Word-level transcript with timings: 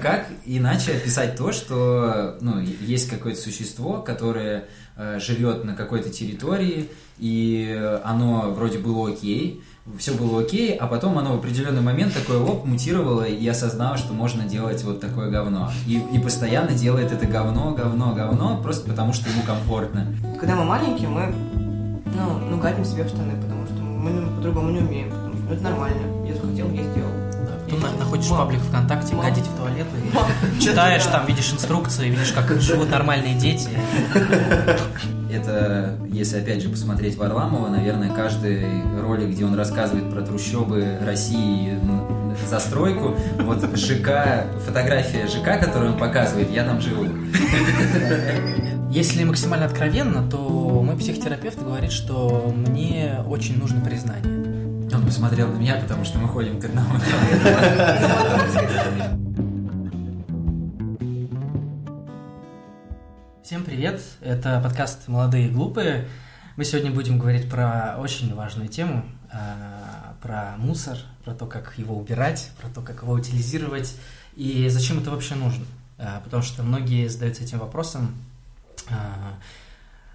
Как 0.00 0.28
иначе 0.46 0.92
описать 0.92 1.34
то, 1.34 1.50
что 1.50 2.36
ну, 2.40 2.60
есть 2.60 3.10
какое-то 3.10 3.40
существо, 3.40 3.94
которое 3.94 4.66
э, 4.96 5.18
живет 5.18 5.64
на 5.64 5.74
какой-то 5.74 6.08
территории, 6.08 6.88
и 7.18 7.76
оно 8.04 8.52
вроде 8.52 8.78
было 8.78 9.10
окей, 9.10 9.60
все 9.98 10.12
было 10.14 10.42
окей, 10.42 10.76
а 10.76 10.86
потом 10.86 11.18
оно 11.18 11.32
в 11.32 11.40
определенный 11.40 11.80
момент 11.80 12.14
такое 12.14 12.38
оп, 12.38 12.64
мутировало 12.64 13.24
и 13.24 13.44
осознало, 13.48 13.98
что 13.98 14.12
можно 14.12 14.44
делать 14.44 14.84
вот 14.84 15.00
такое 15.00 15.32
говно. 15.32 15.72
И, 15.84 16.00
и 16.12 16.20
постоянно 16.20 16.74
делает 16.74 17.10
это 17.10 17.26
говно, 17.26 17.72
говно, 17.72 18.14
говно, 18.14 18.62
просто 18.62 18.88
потому 18.88 19.12
что 19.12 19.28
ему 19.28 19.42
комфортно. 19.42 20.06
Когда 20.38 20.54
мы 20.54 20.62
маленькие, 20.62 21.08
мы 21.08 21.34
ну, 22.14 22.38
ну 22.48 22.60
гадим 22.60 22.84
себе 22.84 23.02
в 23.02 23.08
штаны, 23.08 23.32
потому 23.42 23.66
что 23.66 23.82
мы 23.82 24.28
по-другому 24.36 24.70
не 24.70 24.78
умеем, 24.78 25.10
потому 25.10 25.34
что 25.34 25.42
ну, 25.42 25.54
это 25.54 25.62
нормально. 25.64 26.24
Я 26.24 26.34
захотел, 26.34 26.70
я 26.70 26.84
сделал. 26.84 27.07
Потом 27.68 27.80
на- 27.80 27.98
находишь 27.98 28.28
паблик 28.28 28.60
ВКонтакте, 28.60 29.14
гадить 29.14 29.44
в 29.44 29.56
туалет, 29.56 29.86
и 29.96 30.60
читаешь 30.60 31.04
там, 31.04 31.26
видишь 31.26 31.52
инструкции, 31.52 32.08
видишь, 32.08 32.32
как 32.32 32.50
живут 32.60 32.90
нормальные 32.90 33.34
дети. 33.34 33.68
Это, 35.30 35.98
если 36.10 36.38
опять 36.38 36.62
же 36.62 36.70
посмотреть 36.70 37.16
Варламова, 37.16 37.68
наверное, 37.68 38.08
каждый 38.08 38.64
ролик, 39.02 39.28
где 39.28 39.44
он 39.44 39.54
рассказывает 39.54 40.10
про 40.10 40.22
трущобы 40.22 40.98
России, 41.04 41.78
застройку, 42.48 43.14
вот 43.40 43.76
ЖК, 43.76 44.46
фотография 44.64 45.26
ЖК, 45.26 45.60
которую 45.60 45.92
он 45.92 45.98
показывает, 45.98 46.50
я 46.50 46.64
там 46.64 46.80
живу. 46.80 47.04
Если 48.90 49.22
максимально 49.24 49.66
откровенно, 49.66 50.26
то 50.30 50.38
мой 50.82 50.96
психотерапевт 50.96 51.62
говорит, 51.62 51.92
что 51.92 52.50
мне 52.56 53.18
очень 53.26 53.58
нужно 53.58 53.82
признание. 53.84 54.47
Он 54.98 55.06
посмотрел 55.06 55.46
на 55.46 55.58
меня, 55.58 55.76
потому 55.76 56.04
что 56.04 56.18
мы 56.18 56.26
ходим 56.26 56.60
к 56.60 56.64
одному. 56.64 56.98
Всем 63.44 63.62
привет, 63.62 64.02
это 64.20 64.60
подкаст 64.60 65.06
«Молодые 65.06 65.46
и 65.46 65.50
глупые». 65.50 66.08
Мы 66.56 66.64
сегодня 66.64 66.90
будем 66.90 67.20
говорить 67.20 67.48
про 67.48 67.94
очень 68.00 68.34
важную 68.34 68.68
тему, 68.68 69.04
а, 69.30 70.16
про 70.20 70.56
мусор, 70.58 70.98
про 71.24 71.32
то, 71.32 71.46
как 71.46 71.78
его 71.78 71.96
убирать, 71.96 72.50
про 72.60 72.68
то, 72.68 72.80
как 72.80 73.02
его 73.02 73.12
утилизировать 73.12 73.94
и 74.34 74.68
зачем 74.68 74.98
это 74.98 75.12
вообще 75.12 75.36
нужно. 75.36 75.64
А, 75.98 76.20
Потому 76.24 76.42
что 76.42 76.64
многие 76.64 77.06
задаются 77.06 77.44
этим 77.44 77.60
вопросом, 77.60 78.16
а, 78.90 79.36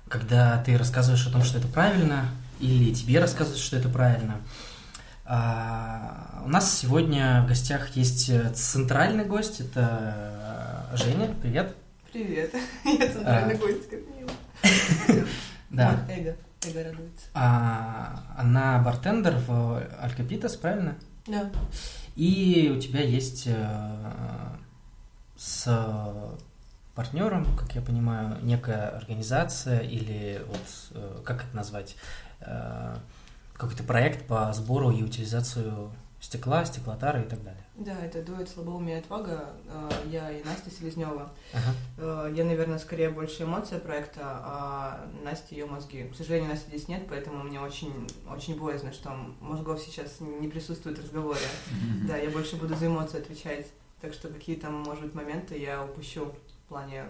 когда 0.09 0.61
ты 0.61 0.78
рассказываешь 0.78 1.26
о 1.26 1.31
том, 1.31 1.42
что 1.42 1.59
это 1.59 1.70
правильно, 1.70 2.26
или 2.59 2.94
тебе 2.94 3.20
рассказывают, 3.20 3.61
что 3.61 3.78
это 3.78 3.88
правильно. 3.88 4.36
А, 5.26 6.42
У 6.46 6.50
нас 6.50 6.78
сегодня 6.78 7.44
в 7.44 7.48
гостях 7.48 7.96
есть 7.96 8.30
э, 8.30 8.50
центральный 8.54 9.24
гость, 9.24 9.62
это 9.62 10.90
э, 10.92 10.98
Женя, 10.98 11.34
привет. 11.42 11.74
Привет. 12.12 12.54
Я 12.84 13.10
центральный 13.10 13.56
А. 13.56 13.58
гость, 13.58 13.90
как 13.90 14.00
мило. 14.18 14.30
Да. 15.70 16.06
Эго. 16.10 16.36
Эго 16.68 16.84
радуется. 16.84 17.26
А, 17.34 18.22
она 18.38 18.80
бартендер 18.80 19.36
в 19.38 19.82
Алькапитас, 20.02 20.56
правильно? 20.58 20.96
Да. 21.26 21.50
И 22.16 22.72
у 22.76 22.80
тебя 22.82 23.02
есть 23.02 23.48
э, 23.48 24.50
с 25.38 25.66
партнером, 26.96 27.56
как 27.56 27.74
я 27.76 27.82
понимаю, 27.82 28.38
некая 28.44 28.90
организация 28.90 29.80
или 29.80 30.46
вот 30.48 31.24
как 31.26 31.44
это 31.46 31.56
назвать, 31.56 31.96
какой-то 33.64 33.83
проект 33.83 34.28
по 34.28 34.52
сбору 34.53 34.92
и 34.92 35.03
утилизацию 35.03 35.92
стекла, 36.19 36.64
стеклотары 36.64 37.22
и 37.23 37.25
так 37.25 37.44
далее. 37.44 37.59
Да, 37.75 38.00
это 38.00 38.22
дуэт 38.23 38.47
слабоумия 38.47 38.97
и 38.97 39.00
отвага. 39.00 39.50
Э, 39.67 39.89
Я 40.09 40.31
и 40.31 40.42
Настя 40.44 40.70
Селезнева. 40.72 41.30
Ага. 41.53 41.75
Э, 41.97 42.33
Я, 42.33 42.45
наверное, 42.45 42.80
скорее 42.80 43.09
больше 43.09 43.44
эмоция 43.44 43.80
проекта, 43.80 44.22
а 44.23 45.09
Настя 45.23 45.55
ее 45.55 45.66
мозги. 45.66 46.03
К 46.03 46.16
сожалению, 46.16 46.50
Насти 46.52 46.70
здесь 46.70 46.88
нет, 46.88 47.03
поэтому 47.09 47.44
мне 47.44 47.59
очень, 47.59 48.08
очень 48.32 48.58
боязно, 48.58 48.93
что 48.93 49.11
мозгов 49.42 49.82
сейчас 49.82 50.21
не 50.21 50.48
присутствует 50.48 50.98
в 50.98 51.02
разговоре. 51.02 51.42
Да, 52.08 52.15
я 52.15 52.30
больше 52.30 52.55
буду 52.55 52.76
за 52.76 52.88
эмоции 52.88 53.20
отвечать. 53.20 53.67
Так 53.99 54.14
что 54.14 54.27
какие 54.30 54.55
там, 54.55 54.73
может 54.83 55.04
быть, 55.04 55.14
моменты 55.14 55.58
я 55.58 55.83
упущу 55.83 56.26
в 56.26 56.70
плане 56.70 57.05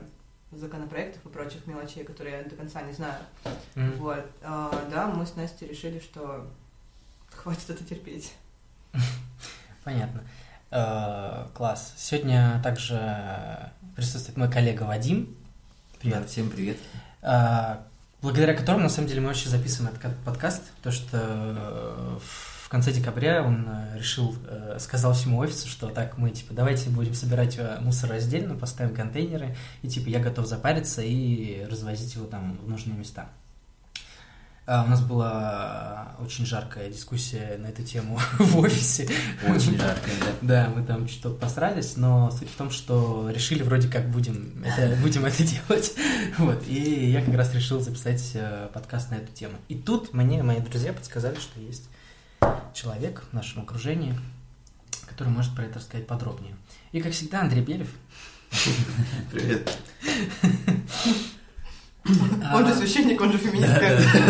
законопроектов 0.58 1.26
и 1.26 1.30
прочих 1.30 1.66
мелочей, 1.68 2.04
которые 2.04 2.38
я 2.38 2.44
до 2.44 2.56
конца 2.56 2.82
не 2.82 2.94
знаю. 2.94 3.22
М. 3.76 3.92
Вот. 3.98 4.26
А, 4.42 4.88
да, 4.92 5.08
мы 5.08 5.26
с 5.26 5.36
Настей 5.36 5.68
решили, 5.68 6.00
что 6.00 6.48
хватит 7.32 7.70
это 7.70 7.84
терпеть. 7.84 8.34
Понятно. 9.84 10.24
Э, 10.72 11.48
Класс. 11.54 11.94
Сегодня 11.98 12.60
также 12.64 13.72
присутствует 13.96 14.38
мой 14.38 14.50
коллега 14.50 14.84
Вадим. 14.84 15.36
Привет. 16.00 16.22
Да, 16.22 16.28
всем 16.28 16.50
привет. 16.50 16.78
А, 17.22 17.86
благодаря 18.22 18.54
которому, 18.54 18.84
на 18.84 18.90
самом 18.90 19.08
деле, 19.08 19.22
мы 19.22 19.28
вообще 19.28 19.50
записываем 19.50 19.96
этот 19.96 20.18
подкаст, 20.24 20.64
потому 20.78 20.94
что 20.94 21.18
э, 21.22 22.20
в 22.20 22.53
конце 22.74 22.92
декабря 22.92 23.44
он 23.44 23.68
э, 23.68 24.00
решил, 24.00 24.36
э, 24.48 24.78
сказал 24.80 25.14
всему 25.14 25.38
офису, 25.38 25.68
что 25.68 25.90
так, 25.90 26.18
мы, 26.18 26.32
типа, 26.32 26.56
давайте 26.56 26.90
будем 26.90 27.14
собирать 27.14 27.56
э, 27.60 27.78
мусор 27.82 28.10
раздельно, 28.10 28.56
поставим 28.56 28.96
контейнеры, 28.96 29.56
и, 29.84 29.88
типа, 29.88 30.10
я 30.10 30.20
готов 30.20 30.48
запариться 30.48 31.04
и 31.04 31.66
развозить 31.70 32.16
его 32.16 32.26
там 32.26 32.58
в 32.58 32.68
нужные 32.68 32.98
места. 32.98 33.28
А, 34.66 34.86
У 34.86 34.88
нас 34.88 35.02
была 35.02 36.16
очень 36.20 36.48
жаркая 36.48 36.90
дискуссия 36.90 37.58
на 37.60 37.68
эту 37.68 37.84
тему 37.84 38.20
в 38.40 38.58
офисе. 38.58 39.08
Очень 39.48 39.78
жарко, 39.78 40.10
да. 40.20 40.66
Да, 40.66 40.74
мы 40.76 40.84
там 40.84 41.08
что-то 41.08 41.36
посрались, 41.36 41.96
но 41.96 42.32
суть 42.32 42.50
в 42.50 42.56
том, 42.56 42.72
что 42.72 43.30
решили 43.30 43.62
вроде 43.62 43.88
как 43.88 44.10
будем 44.10 44.64
это, 44.66 44.96
будем 45.04 45.26
это 45.26 45.44
делать. 45.44 45.94
Вот, 46.40 46.68
и 46.68 47.12
я 47.12 47.24
как 47.24 47.36
раз 47.36 47.54
решил 47.54 47.82
записать 47.82 48.36
подкаст 48.74 49.12
на 49.12 49.16
эту 49.16 49.32
тему. 49.32 49.54
И 49.68 49.76
тут 49.76 50.12
мне 50.16 50.42
мои 50.42 50.60
друзья 50.60 50.92
подсказали, 50.92 51.36
что 51.36 51.60
есть 51.60 51.84
человек 52.74 53.24
в 53.32 53.34
нашем 53.34 53.64
окружении, 53.64 54.14
который 55.08 55.30
может 55.30 55.56
про 55.56 55.64
это 55.66 55.80
рассказать 55.80 56.08
подробнее. 56.08 56.56
И, 56.92 57.02
как 57.02 57.14
всегда, 57.14 57.42
Андрей 57.42 57.62
Белев. 57.62 57.90
Привет. 59.32 59.78
Он 62.54 62.68
же 62.68 62.76
священник, 62.76 63.22
он 63.22 63.32
же 63.32 63.38
феминист. 63.38 63.74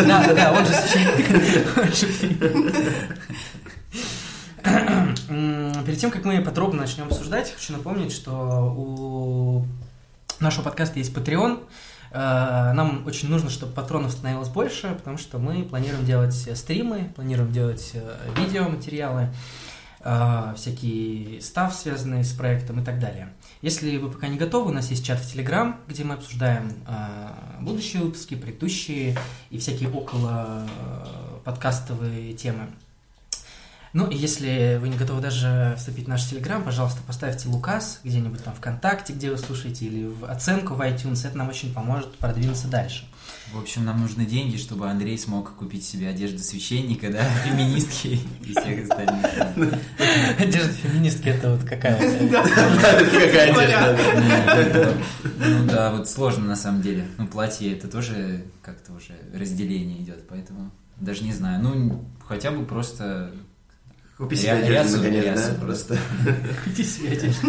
Да, 0.08 0.28
да, 0.28 0.34
да, 0.34 0.52
он 0.54 0.66
же 0.66 0.74
священник. 0.74 2.38
Перед 5.86 6.00
тем, 6.00 6.12
как 6.12 6.24
мы 6.24 6.42
подробно 6.42 6.82
начнем 6.82 7.06
обсуждать, 7.08 7.52
хочу 7.52 7.74
напомнить, 7.74 8.14
что 8.14 8.74
у 8.78 9.66
нашего 10.40 10.64
подкаста 10.64 11.00
есть 11.00 11.14
Patreon. 11.14 11.64
Э, 12.14 12.74
Нам 12.74 13.06
очень 13.08 13.30
нужно, 13.30 13.50
чтобы 13.50 13.74
патронов 13.74 14.12
становилось 14.12 14.50
больше, 14.50 14.94
потому 14.96 15.18
что 15.18 15.40
мы 15.40 15.64
планируем 15.64 16.06
делать 16.06 16.48
э, 16.48 16.56
стримы, 16.56 17.12
планируем 17.16 17.52
делать 17.52 17.92
э, 17.94 18.18
видеоматериалы, 18.38 19.34
всякие 20.58 21.42
став, 21.42 21.74
связанные 21.74 22.26
с 22.26 22.34
проектом 22.34 22.82
и 22.82 22.84
так 22.84 23.00
далее. 23.00 23.30
Если 23.62 23.96
вы 23.96 24.12
пока 24.12 24.28
не 24.28 24.38
готовы, 24.38 24.72
у 24.72 24.74
нас 24.74 24.90
есть 24.90 25.06
чат 25.06 25.18
в 25.18 25.32
Телеграм, 25.32 25.80
где 25.88 26.04
мы 26.04 26.16
обсуждаем 26.16 26.74
будущие 27.62 28.02
выпуски, 28.02 28.36
предыдущие 28.36 29.18
и 29.50 29.58
всякие 29.58 29.90
около 29.90 30.68
подкастовые 31.46 32.34
темы. 32.34 32.68
Ну, 33.94 34.08
и 34.08 34.18
если 34.18 34.80
вы 34.82 34.90
не 34.90 34.98
готовы 34.98 35.22
даже 35.22 35.76
вступить 35.78 36.06
в 36.06 36.08
наш 36.08 36.26
Телеграм, 36.26 36.64
пожалуйста, 36.64 37.02
поставьте 37.06 37.48
Лукас 37.48 38.00
где-нибудь 38.04 38.44
там 38.44 38.56
ВКонтакте, 38.56 39.14
где 39.14 39.30
вы 39.30 39.38
слушаете, 39.38 39.86
или 39.86 40.06
в 40.08 40.26
оценку 40.26 40.74
в 40.74 40.82
iTunes. 40.82 41.28
Это 41.28 41.38
нам 41.38 41.50
очень 41.50 41.72
поможет 41.72 42.16
продвинуться 42.16 42.68
дальше. 42.68 43.08
В 43.54 43.60
общем, 43.60 43.86
нам 43.86 44.02
нужны 44.02 44.26
деньги, 44.26 44.58
чтобы 44.58 44.90
Андрей 44.90 45.16
смог 45.20 45.54
купить 45.54 45.86
себе 45.86 46.10
одежду 46.10 46.40
священника, 46.40 47.12
да, 47.12 47.24
феминистки 47.46 48.20
и 48.42 48.52
всех 48.52 48.90
остальных. 48.90 49.26
Одежда 50.40 50.74
феминистки 50.74 51.30
это 51.30 51.52
вот 51.52 51.64
какая? 51.64 52.00
Какая 52.00 53.54
одежда? 53.54 54.98
Ну 55.38 55.66
да, 55.68 55.92
вот 55.92 56.10
сложно 56.10 56.46
на 56.46 56.56
самом 56.56 56.82
деле. 56.82 57.06
Ну, 57.20 57.28
платье 57.28 57.72
это 57.72 57.88
тоже 57.88 58.46
как-то 58.64 58.94
уже 58.94 59.14
разделение 59.36 60.02
идет, 60.02 60.28
поэтому 60.28 60.72
даже 61.00 61.24
не 61.24 61.34
знаю. 61.34 61.62
Ну, 61.62 62.06
хотя 62.28 62.50
бы 62.50 62.66
просто 62.66 63.32
Купи 64.24 64.38
себе 64.38 64.54
одежду, 64.54 64.98
наконец, 64.98 65.50
да? 65.50 65.54
Просто 65.60 65.98
Купи 66.64 66.84
себе 66.84 67.10
одежду. 67.18 67.48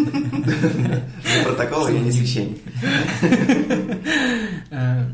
протокол 1.45 1.87
я 1.87 1.99
не 1.99 2.11
священник. 2.11 2.59
Э, 4.71 5.05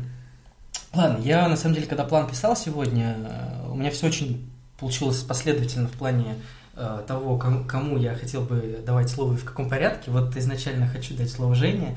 Ладно, 0.92 1.22
я 1.22 1.46
на 1.48 1.56
самом 1.56 1.74
деле, 1.76 1.86
когда 1.86 2.04
план 2.04 2.26
писал 2.28 2.56
сегодня, 2.56 3.16
э, 3.16 3.68
у 3.70 3.76
меня 3.76 3.90
все 3.90 4.08
очень 4.08 4.50
получилось 4.78 5.18
последовательно 5.18 5.86
в 5.88 5.92
плане 5.92 6.34
э, 6.74 7.02
того, 7.06 7.38
кому, 7.38 7.96
я 7.96 8.14
хотел 8.14 8.40
бы 8.42 8.82
давать 8.84 9.08
слово 9.08 9.34
и 9.34 9.36
в 9.36 9.44
каком 9.44 9.68
порядке. 9.68 10.10
Вот 10.10 10.36
изначально 10.36 10.88
хочу 10.88 11.14
дать 11.14 11.30
слово 11.30 11.54
Жене. 11.54 11.96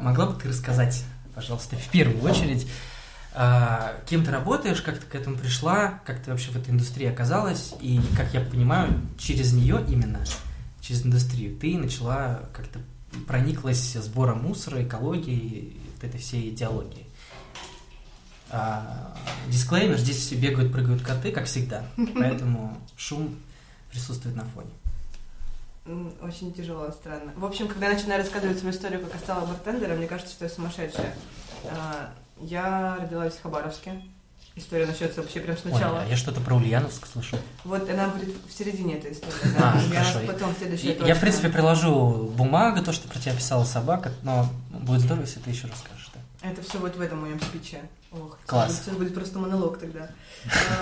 Могла 0.00 0.26
бы 0.26 0.38
ты 0.38 0.48
рассказать, 0.48 1.02
пожалуйста, 1.34 1.76
в 1.76 1.88
первую 1.88 2.22
очередь, 2.22 2.66
э, 3.34 4.00
кем 4.06 4.24
ты 4.24 4.30
работаешь, 4.30 4.82
как 4.82 4.98
ты 4.98 5.06
к 5.06 5.14
этому 5.14 5.36
пришла, 5.36 6.00
как 6.04 6.22
ты 6.22 6.30
вообще 6.30 6.50
в 6.50 6.56
этой 6.56 6.70
индустрии 6.70 7.06
оказалась, 7.06 7.74
и, 7.80 8.00
как 8.16 8.32
я 8.34 8.40
понимаю, 8.40 9.00
через 9.18 9.52
нее 9.52 9.84
именно, 9.88 10.24
через 10.80 11.04
индустрию, 11.04 11.56
ты 11.56 11.76
начала 11.78 12.48
как-то 12.52 12.80
прониклась 13.26 13.92
сбором 13.94 14.42
мусора, 14.42 14.82
экологией, 14.82 15.76
вот 15.94 16.04
этой 16.04 16.18
всей 16.18 16.50
идеологией. 16.50 17.06
А, 18.50 19.16
дисклеймер, 19.48 19.96
здесь 19.96 20.16
все 20.16 20.36
бегают, 20.36 20.72
прыгают 20.72 21.02
коты, 21.02 21.32
как 21.32 21.46
всегда, 21.46 21.84
поэтому 22.14 22.76
шум 22.96 23.34
присутствует 23.90 24.36
на 24.36 24.44
фоне. 24.44 24.70
Очень 26.22 26.52
тяжело, 26.52 26.90
странно. 26.92 27.32
В 27.34 27.44
общем, 27.44 27.66
когда 27.66 27.88
я 27.88 27.94
начинаю 27.94 28.22
рассказывать 28.22 28.58
свою 28.58 28.72
историю, 28.74 29.00
как 29.00 29.14
я 29.14 29.18
стала 29.18 29.46
бартендером, 29.46 29.98
мне 29.98 30.06
кажется, 30.06 30.32
что 30.32 30.44
я 30.44 30.50
сумасшедшая. 30.50 31.14
А, 32.42 32.44
Я 32.46 32.98
родилась 33.00 33.34
в 33.34 33.42
Хабаровске. 33.42 34.02
История 34.54 34.84
начнется 34.86 35.22
вообще 35.22 35.40
прям 35.40 35.56
Ой, 35.64 35.70
сначала. 35.70 36.02
а 36.02 36.06
я 36.06 36.14
что-то 36.16 36.40
про 36.42 36.56
Ульяновск 36.56 37.06
слышал. 37.06 37.38
Вот 37.64 37.88
она 37.88 38.08
будет 38.08 38.34
в 38.46 38.52
середине 38.52 38.98
этой 38.98 39.12
истории. 39.12 39.32
А, 39.58 39.72
Да. 39.72 39.80
Я 39.94 40.04
хорошо. 40.04 40.26
потом 40.26 40.54
следующая 40.58 40.88
Я, 40.88 40.94
точка. 40.96 41.14
в 41.14 41.20
принципе, 41.20 41.48
приложу 41.48 42.30
бумагу, 42.36 42.82
то, 42.84 42.92
что 42.92 43.08
про 43.08 43.18
тебя 43.18 43.34
писала 43.34 43.64
собака, 43.64 44.12
но 44.22 44.46
будет 44.70 45.00
здорово, 45.00 45.22
если 45.24 45.40
ты 45.40 45.48
еще 45.50 45.68
расскажешь. 45.68 46.10
Да. 46.14 46.50
Это 46.50 46.60
все 46.62 46.78
вот 46.78 46.96
в 46.96 47.00
этом 47.00 47.20
моем 47.22 47.40
спиче. 47.40 47.80
Ох, 48.10 48.36
Класс. 48.44 48.82
Сейчас 48.84 48.94
будет 48.96 49.14
просто 49.14 49.38
монолог 49.38 49.78
тогда. 49.78 50.10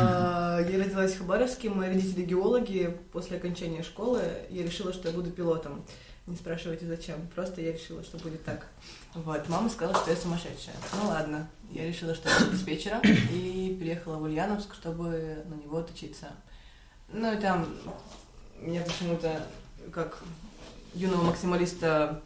А, 0.00 0.58
Я 0.68 0.78
родилась 0.82 1.12
в 1.12 1.18
Хабаровске, 1.18 1.70
мои 1.70 1.90
родители 1.90 2.24
геологи. 2.24 2.96
После 3.12 3.36
окончания 3.36 3.84
школы 3.84 4.22
я 4.48 4.64
решила, 4.64 4.92
что 4.92 5.08
я 5.08 5.14
буду 5.14 5.30
пилотом. 5.30 5.84
Не 6.26 6.34
спрашивайте 6.36 6.86
зачем, 6.86 7.16
просто 7.36 7.60
я 7.60 7.72
решила, 7.72 8.02
что 8.02 8.18
будет 8.18 8.44
так. 8.44 8.66
Вот, 9.14 9.48
мама 9.48 9.68
сказала, 9.68 9.96
что 10.00 10.10
я 10.10 10.16
сумасшедшая. 10.16 10.74
Ну 11.00 11.08
ладно, 11.08 11.48
я 11.70 11.86
решила, 11.86 12.14
что 12.14 12.28
я 12.28 12.46
диспетчером 12.50 13.00
и 13.02 13.76
приехала 13.80 14.16
в 14.16 14.22
Ульяновск, 14.22 14.74
чтобы 14.74 15.44
на 15.46 15.54
него 15.54 15.78
отучиться. 15.78 16.28
Ну 17.08 17.32
и 17.32 17.36
там 17.36 17.66
меня 18.60 18.82
почему-то, 18.82 19.44
как 19.92 20.22
юного 20.94 21.24
максималиста, 21.24 22.22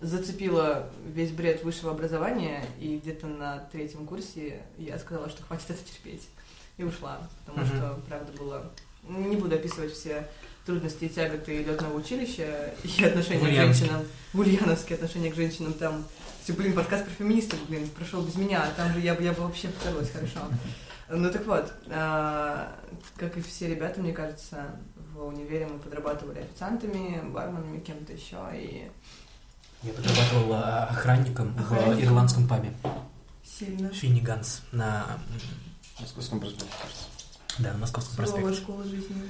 зацепило 0.00 0.90
весь 1.06 1.30
бред 1.30 1.64
высшего 1.64 1.92
образования, 1.92 2.66
и 2.78 2.98
где-то 2.98 3.26
на 3.26 3.60
третьем 3.72 4.06
курсе 4.06 4.62
я 4.76 4.98
сказала, 4.98 5.30
что 5.30 5.42
хватит 5.42 5.70
это 5.70 5.82
терпеть, 5.82 6.28
и 6.76 6.84
ушла, 6.84 7.18
потому 7.46 7.66
Мгм. 7.66 7.76
что, 7.76 8.00
правда, 8.06 8.32
было... 8.32 8.72
Не 9.08 9.36
буду 9.36 9.54
описывать 9.54 9.92
все 9.92 10.28
трудности 10.66 11.04
и 11.04 11.08
тяготы 11.08 11.62
летного 11.62 11.96
училища 11.96 12.74
и 12.82 13.04
отношения 13.04 13.46
к 13.46 13.54
женщинам. 13.54 14.04
В 14.32 14.40
Ульяновске 14.40 14.96
отношения 14.96 15.30
к 15.30 15.36
женщинам 15.36 15.72
там... 15.72 16.04
Все, 16.46 16.52
блин, 16.52 16.74
подкаст 16.74 17.04
про 17.04 17.10
феминистов, 17.10 17.58
блин, 17.68 17.88
прошел 17.88 18.22
без 18.22 18.36
меня, 18.36 18.62
а 18.62 18.70
там 18.76 18.92
же 18.92 19.00
я, 19.00 19.16
бы- 19.16 19.24
я 19.24 19.32
бы 19.32 19.42
вообще 19.42 19.66
вторглась 19.66 20.12
хорошо. 20.12 20.38
Ну 21.08 21.28
так 21.32 21.44
вот, 21.44 21.72
а, 21.90 22.72
как 23.16 23.36
и 23.36 23.40
все 23.42 23.66
ребята, 23.66 23.98
мне 24.00 24.12
кажется, 24.12 24.66
в 25.12 25.26
универе 25.26 25.66
мы 25.66 25.80
подрабатывали 25.80 26.38
официантами, 26.38 27.20
барменами, 27.32 27.80
кем-то 27.80 28.12
еще, 28.12 28.38
и 28.54 28.88
Я 29.82 29.92
подрабатывал 29.92 30.52
а, 30.52 30.84
охранником 30.84 31.52
в 31.52 31.60
Охранником? 31.62 32.04
ирландском 32.04 32.46
пабе. 32.46 32.72
сильно. 33.44 33.88
Финниганс 33.88 34.62
на, 34.70 35.18
Московском 35.98 36.38
проспекте, 36.38 36.66
кажется. 36.80 37.06
Да, 37.58 37.72
на 37.72 37.78
Московском 37.78 38.14
Суровая 38.16 38.42
проспекте. 38.44 38.62
школа 38.62 38.84
жизни. 38.84 39.22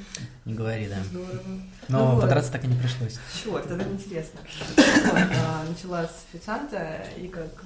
Не 0.44 0.54
говори, 0.54 0.88
да. 0.88 1.02
Здорово. 1.04 1.40
Но 1.88 1.98
Ну 1.98 2.10
вот. 2.12 2.20
подраться 2.22 2.52
так 2.52 2.64
и 2.64 2.66
не 2.66 2.76
пришлось. 2.78 3.18
Черт, 3.42 3.70
это 3.70 3.88
интересно. 3.88 4.40
Вот, 4.76 5.16
а, 5.16 5.64
начала 5.68 6.04
с 6.04 6.24
официанта, 6.32 7.04
и 7.16 7.28
как 7.28 7.64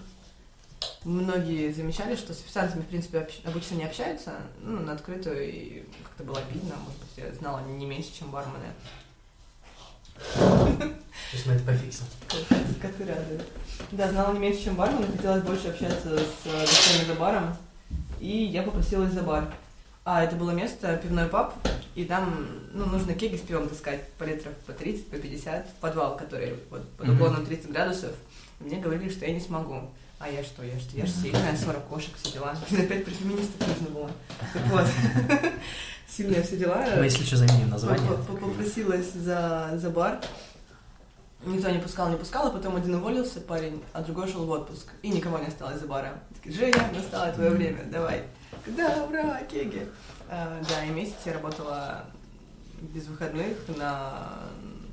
многие 1.05 1.73
замечали, 1.73 2.15
что 2.17 2.35
с 2.35 2.41
официантами, 2.41 2.83
в 2.83 2.87
принципе, 2.87 3.27
обычно 3.45 3.77
не 3.77 3.85
общаются, 3.85 4.35
ну, 4.62 4.81
на 4.81 4.93
открытую, 4.93 5.49
и 5.51 5.85
как-то 6.05 6.25
было 6.25 6.39
обидно, 6.39 6.75
может 6.77 6.99
быть, 7.01 7.11
я 7.17 7.33
знала 7.33 7.61
не 7.67 7.87
меньше, 7.87 8.11
чем 8.19 8.31
бармены. 8.31 8.67
Сейчас 11.31 11.47
мы 11.47 11.55
это 11.55 11.65
пофиксим. 11.65 12.05
Коты 12.83 13.05
радуют. 13.07 13.47
Да, 13.93 14.11
знала 14.11 14.33
не 14.35 14.39
меньше, 14.41 14.65
чем 14.65 14.75
бармен, 14.77 15.03
и 15.05 15.17
хотелось 15.17 15.43
больше 15.43 15.69
общаться 15.69 16.19
с 16.19 16.47
э, 16.47 16.61
гостями 16.61 17.07
за 17.07 17.15
баром. 17.15 17.57
И 18.21 18.45
я 18.45 18.62
попросилась 18.62 19.12
за 19.12 19.23
бар. 19.23 19.53
А, 20.12 20.25
это 20.25 20.35
было 20.35 20.51
место, 20.51 20.97
пивной 20.97 21.27
паб, 21.27 21.55
и 21.95 22.05
там, 22.05 22.45
ну, 22.73 22.85
нужно 22.87 23.15
кеги 23.15 23.37
с 23.37 23.43
пивом 23.43 23.69
таскать 23.69 24.09
по 24.15 24.25
литров 24.25 24.53
по 24.67 24.73
30, 24.73 25.07
по 25.07 25.17
50, 25.17 25.69
в 25.69 25.73
подвал, 25.75 26.17
который 26.17 26.55
вот 26.69 26.83
под 26.95 27.11
углом 27.11 27.47
30 27.47 27.71
градусов. 27.71 28.11
И 28.61 28.65
мне 28.65 28.79
говорили, 28.81 29.09
что 29.09 29.25
я 29.25 29.33
не 29.33 29.39
смогу. 29.39 29.89
А 30.19 30.29
я 30.29 30.43
что, 30.43 30.65
я 30.65 30.81
что, 30.81 30.97
я 30.97 31.07
же 31.07 31.12
сильная, 31.12 31.57
40 31.57 31.85
кошек, 31.85 32.11
все 32.21 32.33
дела. 32.33 32.57
Опять 32.73 33.05
про 33.05 33.12
феминистов 33.12 33.69
нужно 33.69 33.89
было. 33.95 34.11
Так 34.53 34.67
вот, 34.67 34.87
сильная 36.09 36.43
все 36.43 36.57
дела. 36.57 36.85
Ну, 36.97 37.05
если 37.05 37.23
что, 37.23 37.37
заменим 37.37 37.71
название. 37.71 38.09
Поп- 38.11 38.27
поп- 38.27 38.41
Попросилась 38.41 39.12
за, 39.12 39.71
за 39.77 39.91
бар. 39.91 40.21
Никто 41.47 41.71
не 41.71 41.79
пускал, 41.79 42.11
не 42.11 42.17
пускал, 42.17 42.49
а 42.49 42.51
потом 42.51 42.75
один 42.75 42.97
уволился 42.97 43.41
парень, 43.41 43.81
а 43.93 44.03
другой 44.03 44.27
шел 44.27 44.45
в 44.45 44.51
отпуск. 44.51 44.89
И 45.03 45.09
никого 45.11 45.39
не 45.39 45.47
осталось 45.47 45.79
за 45.81 45.87
баром. 45.87 46.15
Такие, 46.35 46.53
Женя, 46.53 46.91
настало 46.93 47.33
твое 47.33 47.51
время, 47.51 47.85
давай. 47.85 48.25
Да, 48.67 49.05
ура, 49.08 49.41
кеги. 49.43 49.88
А, 50.29 50.62
да, 50.69 50.85
и 50.85 50.91
месяц 50.91 51.17
я 51.25 51.35
работала 51.35 52.05
без 52.81 53.06
выходных 53.06 53.56
на 53.76 54.38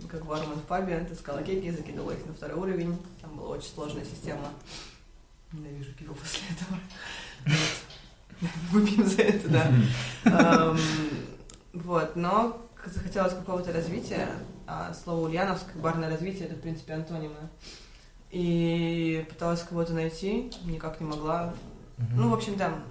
как 0.09 0.25
бармен 0.25 0.56
в 0.56 0.63
пабе, 0.63 1.06
таскала 1.06 1.44
кеги, 1.44 1.69
закидывала 1.69 2.12
их 2.12 2.25
на 2.25 2.33
второй 2.33 2.57
уровень. 2.57 2.98
Там 3.21 3.36
была 3.36 3.50
очень 3.50 3.69
сложная 3.69 4.06
система. 4.06 4.50
Ненавижу 5.51 5.94
пиво 5.94 6.13
после 6.13 6.42
этого. 6.51 6.80
Выпьем 8.71 9.06
за 9.06 9.21
это, 9.21 9.50
да. 10.24 10.75
Вот, 11.74 12.15
но 12.15 12.68
захотелось 12.86 13.33
какого-то 13.33 13.74
развития, 13.74 14.30
а 14.65 14.94
слово 14.94 15.27
Ульяновск, 15.27 15.75
барное 15.75 16.09
развитие, 16.09 16.45
это, 16.45 16.56
в 16.56 16.62
принципе, 16.62 16.94
антонимы. 16.94 17.50
И 18.31 19.25
пыталась 19.30 19.63
кого-то 19.63 19.94
найти, 19.94 20.51
никак 20.65 21.00
не 21.00 21.07
могла. 21.07 21.54
Ну, 22.15 22.30
в 22.30 22.33
общем, 22.33 22.56
там, 22.56 22.83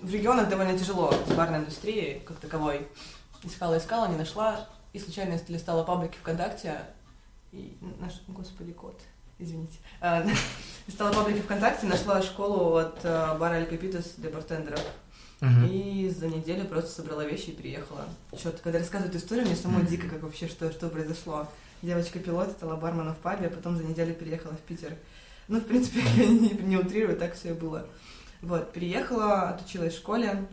в 0.00 0.12
регионах 0.12 0.48
довольно 0.48 0.78
тяжело 0.78 1.12
с 1.26 1.32
барной 1.32 1.58
индустрией, 1.58 2.20
как 2.20 2.38
таковой. 2.38 2.88
Искала-искала, 3.42 4.08
не 4.08 4.16
нашла, 4.16 4.68
и 4.92 4.98
случайно 4.98 5.38
листала 5.48 5.82
паблики 5.84 6.16
ВКонтакте, 6.18 6.82
и 7.52 7.76
наш, 7.98 8.20
господи, 8.28 8.72
кот, 8.72 9.00
извините. 9.38 9.78
А, 10.00 10.24
Листала 10.86 11.12
паблики 11.12 11.40
ВКонтакте, 11.40 11.86
нашла 11.86 12.22
школу 12.22 12.76
от 12.76 13.04
э, 13.04 13.38
бара 13.38 13.54
Аль 13.54 13.66
Капитас 13.66 14.14
для 14.16 14.30
бартендеров. 14.30 14.80
Мгм. 15.40 15.66
И 15.66 16.10
за 16.10 16.28
неделю 16.28 16.66
просто 16.66 16.90
собрала 16.90 17.24
вещи 17.24 17.50
и 17.50 17.56
приехала. 17.56 18.04
Что-то, 18.36 18.60
когда 18.62 18.78
рассказывают 18.78 19.16
историю, 19.16 19.46
мне 19.46 19.56
самой 19.56 19.86
дико, 19.86 20.08
как 20.08 20.22
вообще, 20.22 20.48
что, 20.48 20.70
что 20.70 20.88
произошло. 20.88 21.48
Девочка-пилот 21.82 22.52
стала 22.52 22.76
барменом 22.76 23.14
в 23.14 23.18
пабе, 23.18 23.46
а 23.46 23.50
потом 23.50 23.76
за 23.76 23.84
неделю 23.84 24.14
переехала 24.14 24.52
в 24.52 24.60
Питер. 24.60 24.96
Ну, 25.48 25.60
в 25.60 25.64
принципе, 25.64 26.00
я 26.16 26.26
не, 26.26 26.50
не 26.50 26.76
утрирую, 26.76 27.16
так 27.16 27.34
все 27.34 27.50
и 27.50 27.54
было. 27.54 27.86
Вот, 28.42 28.72
переехала, 28.72 29.50
отучилась 29.50 29.94
в 29.94 29.98
школе. 29.98 30.46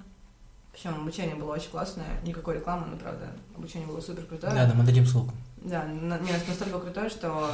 Причем 0.74 0.96
обучение 0.96 1.36
было 1.36 1.54
очень 1.54 1.70
классное, 1.72 2.06
никакой 2.24 2.56
рекламы, 2.56 2.86
но 2.88 2.98
правда, 2.98 3.32
обучение 3.56 3.88
было 3.88 4.00
супер 4.00 4.24
крутое. 4.26 4.54
Да, 4.54 4.66
да, 4.68 4.74
мы 4.76 4.84
дадим 4.84 5.06
ссылку. 5.06 5.34
Да, 5.64 5.84
на- 5.86 6.20
не, 6.20 6.32
настолько 6.48 6.80
крутое, 6.80 7.10
что 7.10 7.50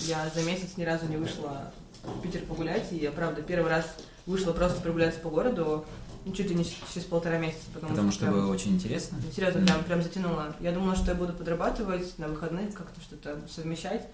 я 0.00 0.28
за 0.34 0.42
месяц 0.42 0.76
ни 0.76 0.82
разу 0.82 1.06
не 1.06 1.16
вышла 1.16 1.72
в 2.02 2.20
Питер 2.22 2.40
погулять, 2.42 2.90
и 2.92 2.96
я, 2.96 3.12
правда, 3.12 3.42
первый 3.42 3.70
раз 3.70 3.84
вышла 4.26 4.52
просто 4.52 4.80
прогуляться 4.80 5.20
по 5.20 5.30
городу, 5.30 5.84
ну, 6.24 6.32
чуть 6.32 6.48
ли 6.48 6.54
не 6.56 6.64
через 6.64 7.06
полтора 7.06 7.38
месяца, 7.38 7.66
потому, 7.72 7.90
Потому 7.92 8.10
что 8.12 8.22
прям- 8.22 8.34
было 8.34 8.50
очень 8.52 8.74
интересно. 8.74 9.18
ну, 9.24 9.30
Серьезно, 9.32 9.64
прям, 9.64 9.84
прям 9.84 10.02
затянула. 10.02 10.56
Я 10.58 10.72
думала, 10.72 10.96
что 10.96 11.12
я 11.12 11.14
буду 11.14 11.32
подрабатывать 11.34 12.18
на 12.18 12.26
выходных, 12.28 12.74
как-то 12.74 13.00
что-то 13.00 13.38
совмещать. 13.48 14.08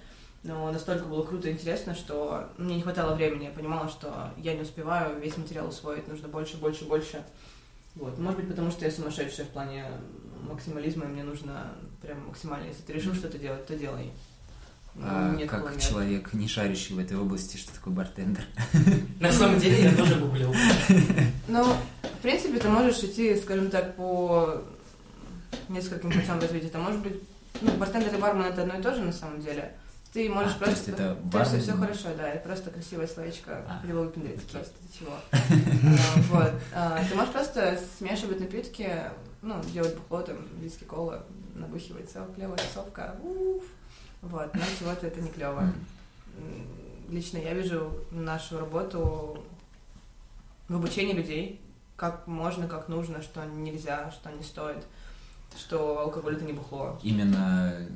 Но 0.47 0.71
настолько 0.71 1.07
было 1.07 1.25
круто 1.25 1.49
и 1.49 1.53
интересно, 1.53 1.95
что 1.95 2.49
мне 2.57 2.77
не 2.77 2.83
хватало 2.83 3.15
времени. 3.15 3.45
Я 3.45 3.51
понимала, 3.51 3.89
что 3.89 4.33
я 4.37 4.55
не 4.55 4.63
успеваю 4.63 5.19
весь 5.21 5.37
материал 5.37 5.69
усвоить. 5.69 6.07
Нужно 6.07 6.29
больше, 6.29 6.57
больше, 6.57 6.85
больше. 6.85 7.25
Вот. 7.97 8.17
Может 8.19 8.41
быть, 8.41 8.49
потому 8.49 8.71
что 8.71 8.85
я 8.85 8.91
сумасшедшая 8.91 9.47
в 9.47 9.51
плане 9.51 9.87
максимализма, 10.49 11.07
и 11.07 11.09
мне 11.09 11.25
нужно 11.25 11.73
прям 12.01 12.29
максимально. 12.29 12.67
Если 12.67 12.83
ты 12.83 12.93
решил 12.93 13.15
что-то 13.15 13.39
делать, 13.39 13.67
то 13.67 13.77
делай. 13.77 14.13
А 15.03 15.35
нет 15.35 15.51
как 15.51 15.65
метода. 15.65 15.81
человек, 15.81 16.33
не 16.33 16.49
шарящий 16.49 16.95
в 16.95 16.99
этой 16.99 17.17
области, 17.19 17.57
что 17.57 17.75
такое 17.75 17.93
бартендер? 17.93 18.45
На 19.21 19.33
самом 19.33 19.59
деле 19.59 19.83
я 19.83 19.95
тоже 19.95 20.17
гуглил. 20.17 20.55
Ну, 21.49 21.65
в 21.65 22.23
принципе, 22.23 22.59
ты 22.59 22.69
можешь 22.69 22.99
идти, 23.05 23.37
скажем 23.37 23.71
так, 23.71 23.95
по 23.95 24.63
нескольким 25.69 26.11
путям 26.11 26.41
развития. 26.41 26.67
Это 26.69 26.79
может 26.79 27.01
быть, 27.01 27.23
ну, 27.61 27.71
бартендер 27.73 28.15
и 28.15 28.19
бармен 28.19 28.47
это 28.47 28.63
одно 28.63 28.79
и 28.79 28.83
то 28.83 28.95
же 28.95 29.03
на 29.03 29.13
самом 29.13 29.41
деле. 29.41 29.73
Ты 30.17 30.31
можешь 30.31 30.55
А, 30.57 30.65
то 30.65 30.71
есть 30.71 30.87
просто... 30.87 31.03
это 31.03 31.15
Да, 31.25 31.39
бармен? 31.41 31.61
все, 31.61 31.73
хорошо, 31.73 32.09
да, 32.17 32.29
это 32.31 32.49
просто 32.49 32.71
красивое 32.71 33.07
словечко, 33.07 33.63
А, 33.69 33.81
хотела 33.83 34.05
выпендриться 34.05 34.47
окей. 34.47 34.51
просто, 34.61 34.75
чего. 34.99 35.13
А, 35.31 36.21
Вот. 36.31 36.53
А, 36.75 37.05
Ты 37.07 37.15
можешь 37.15 37.33
просто 37.35 37.79
смешивать 37.99 38.41
напитки, 38.41 38.91
ну, 39.43 39.63
делать 39.75 39.95
бухло, 39.95 40.23
там, 40.23 40.39
виски, 40.59 40.85
кола, 40.85 41.27
набухивать, 41.55 42.11
сок, 42.11 42.35
клевая 42.35 42.57
тусовка, 42.57 43.15
уф. 43.23 43.63
Вот, 44.23 44.55
но 44.55 44.63
чего-то 44.79 45.07
это 45.07 45.21
не 45.21 45.29
клево. 45.29 45.71
Лично 47.11 47.37
я 47.37 47.53
вижу 47.53 47.93
нашу 48.11 48.59
работу 48.59 49.45
в 50.69 50.77
обучении 50.77 51.13
людей, 51.13 51.61
как 51.97 52.27
можно, 52.27 52.67
как 52.69 52.89
нужно, 52.89 53.21
что 53.21 53.45
нельзя, 53.45 54.11
что 54.13 54.31
не 54.31 54.43
стоит, 54.43 54.83
что 55.59 55.99
алкоголь 56.01 56.37
это 56.37 56.47
не 56.47 56.55
бухло. 56.55 56.99
Именно 57.03 57.87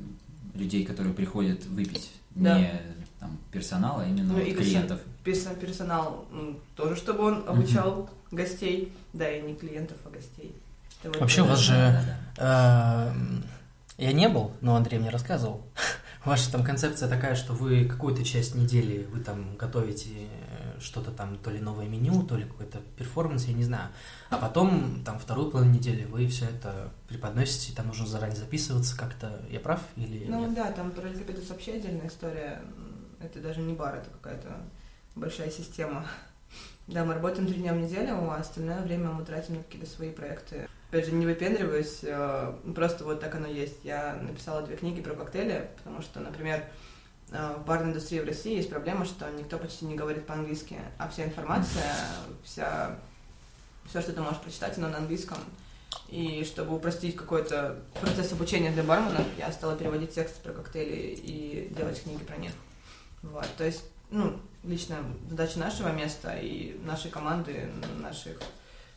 людей, 0.53 0.85
которые 0.85 1.13
приходят 1.13 1.65
выпить, 1.65 2.11
Да. 2.35 2.59
не 2.59 2.71
там, 3.19 3.37
персонала, 3.51 4.03
а 4.03 4.05
именно 4.07 4.33
Ну, 4.33 4.39
вот 4.39 4.47
и 4.47 4.53
клиентов. 4.53 4.99
Персон- 5.23 5.55
персонал 5.59 6.25
м, 6.31 6.57
тоже, 6.75 6.95
чтобы 6.95 7.23
он 7.25 7.43
обучал 7.47 8.09
гостей, 8.31 8.91
да, 9.13 9.29
и 9.29 9.41
не 9.41 9.55
клиентов, 9.55 9.97
а 10.05 10.09
гостей. 10.09 10.55
Это 11.03 11.09
вот 11.13 11.21
Вообще 11.21 11.41
у 11.41 11.45
вас 11.45 11.59
же-. 11.59 12.03
Эм, 12.37 13.43
Я 13.97 14.13
не 14.13 14.27
был, 14.29 14.51
но 14.61 14.75
Андрей 14.75 14.97
мне 14.97 15.09
рассказывал. 15.11 15.61
Ваша 16.25 16.51
там 16.51 16.63
концепция 16.63 17.07
такая, 17.07 17.35
что 17.35 17.53
вы 17.53 17.85
какую-то 17.85 18.23
часть 18.23 18.55
недели 18.55 19.05
вы 19.11 19.19
там 19.19 19.55
готовите 19.57 20.09
э, 20.09 20.50
что-то 20.81 21.11
там, 21.11 21.37
то 21.37 21.51
ли 21.51 21.59
новое 21.59 21.87
меню, 21.87 22.23
то 22.23 22.35
ли 22.35 22.43
какой-то 22.45 22.79
перформанс, 22.97 23.45
я 23.45 23.53
не 23.53 23.63
знаю. 23.63 23.89
А 24.29 24.37
потом, 24.37 25.03
там, 25.05 25.19
вторую 25.19 25.51
половину 25.51 25.73
недели 25.75 26.05
вы 26.05 26.27
все 26.27 26.45
это 26.45 26.91
преподносите, 27.07 27.75
там 27.75 27.87
нужно 27.87 28.05
заранее 28.07 28.37
записываться 28.37 28.97
как-то. 28.97 29.41
Я 29.49 29.59
прав 29.59 29.79
или 29.95 30.25
Ну 30.29 30.41
нет? 30.45 30.53
да, 30.55 30.71
там 30.71 30.91
про 30.91 31.07
Ликопедус 31.07 31.49
вообще 31.49 31.73
отдельная 31.73 32.07
история. 32.07 32.61
Это 33.19 33.39
даже 33.39 33.61
не 33.61 33.73
бар, 33.73 33.95
это 33.95 34.09
какая-то 34.09 34.61
большая 35.15 35.49
система. 35.51 36.05
Да, 36.87 37.05
мы 37.05 37.13
работаем 37.13 37.47
три 37.47 37.55
дня 37.61 37.73
в 37.73 37.77
неделю, 37.77 38.15
а 38.29 38.35
остальное 38.37 38.81
время 38.81 39.11
мы 39.11 39.23
тратим 39.23 39.55
на 39.55 39.63
какие-то 39.63 39.87
свои 39.89 40.09
проекты. 40.11 40.67
Опять 40.89 41.05
же, 41.05 41.13
не 41.13 41.25
выпендриваюсь, 41.25 41.99
э, 42.03 42.53
просто 42.75 43.05
вот 43.05 43.21
так 43.21 43.33
оно 43.35 43.47
есть. 43.47 43.77
Я 43.83 44.15
написала 44.21 44.61
две 44.63 44.75
книги 44.75 44.99
про 45.01 45.13
коктейли, 45.13 45.69
потому 45.77 46.01
что, 46.01 46.19
например, 46.19 46.65
в 47.31 47.63
барной 47.65 47.91
индустрии 47.91 48.19
в 48.19 48.25
России 48.25 48.57
есть 48.57 48.69
проблема, 48.69 49.05
что 49.05 49.29
никто 49.31 49.57
почти 49.57 49.85
не 49.85 49.95
говорит 49.95 50.25
по-английски, 50.25 50.77
а 50.97 51.07
вся 51.07 51.23
информация, 51.23 51.95
вся, 52.43 52.97
все, 53.89 54.01
что 54.01 54.11
ты 54.11 54.21
можешь 54.21 54.41
прочитать, 54.41 54.77
оно 54.77 54.89
на 54.89 54.97
английском. 54.97 55.37
И 56.09 56.43
чтобы 56.45 56.75
упростить 56.75 57.15
какой-то 57.15 57.79
процесс 58.01 58.33
обучения 58.33 58.71
для 58.71 58.83
барменов, 58.83 59.25
я 59.37 59.51
стала 59.51 59.77
переводить 59.77 60.13
тексты 60.13 60.41
про 60.41 60.53
коктейли 60.53 61.15
и 61.15 61.73
делать 61.73 62.01
книги 62.03 62.23
про 62.23 62.35
них. 62.35 62.51
Вот. 63.21 63.47
То 63.57 63.65
есть, 63.65 63.83
ну, 64.09 64.37
лично 64.63 64.97
задача 65.29 65.59
нашего 65.59 65.89
места 65.89 66.35
и 66.37 66.77
нашей 66.83 67.11
команды, 67.11 67.69
наших, 67.99 68.41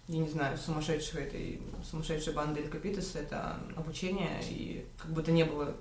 я 0.08 0.18
не 0.18 0.28
знаю, 0.28 0.58
сумасшедших 0.58 1.20
этой, 1.20 1.62
сумасшедшей 1.88 2.32
банды 2.32 2.60
Эль 2.60 2.68
Капитес, 2.68 3.14
это 3.14 3.58
обучение, 3.76 4.40
и 4.48 4.84
как 4.98 5.12
бы 5.12 5.22
то 5.22 5.30
не 5.30 5.44
было 5.44 5.74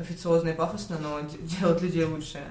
официозно 0.00 0.48
и 0.48 0.54
пафосно, 0.56 0.98
но 0.98 1.20
де- 1.20 1.38
делать 1.38 1.80
людей 1.82 2.04
лучше. 2.04 2.42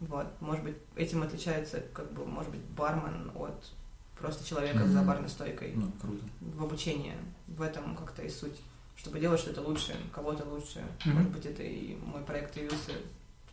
Вот. 0.00 0.26
Может 0.40 0.64
быть, 0.64 0.76
этим 0.96 1.22
отличается, 1.22 1.80
как 1.92 2.12
бы, 2.12 2.24
может 2.24 2.50
быть, 2.50 2.60
бармен 2.60 3.30
от 3.34 3.72
просто 4.18 4.44
человека 4.46 4.86
за 4.86 4.98
Мгм. 4.98 5.06
барной 5.06 5.28
стойкой 5.28 5.72
Ну, 5.76 5.92
круто. 6.00 6.24
в 6.40 6.64
обучении. 6.64 7.14
В 7.46 7.62
этом 7.62 7.94
как-то 7.96 8.22
и 8.22 8.28
суть. 8.28 8.60
Чтобы 8.96 9.20
делать 9.20 9.38
что-то 9.40 9.60
лучше, 9.62 9.94
кого-то 10.12 10.44
лучше. 10.44 10.82
Мгм. 11.04 11.14
Может 11.16 11.30
быть, 11.30 11.46
это 11.46 11.62
и 11.62 11.96
мой 11.96 12.22
проект 12.22 12.56
явился 12.56 12.92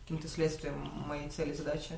каким-то 0.02 0.26
следствием 0.28 0.74
моей 1.06 1.28
цели, 1.28 1.52
задачи. 1.52 1.92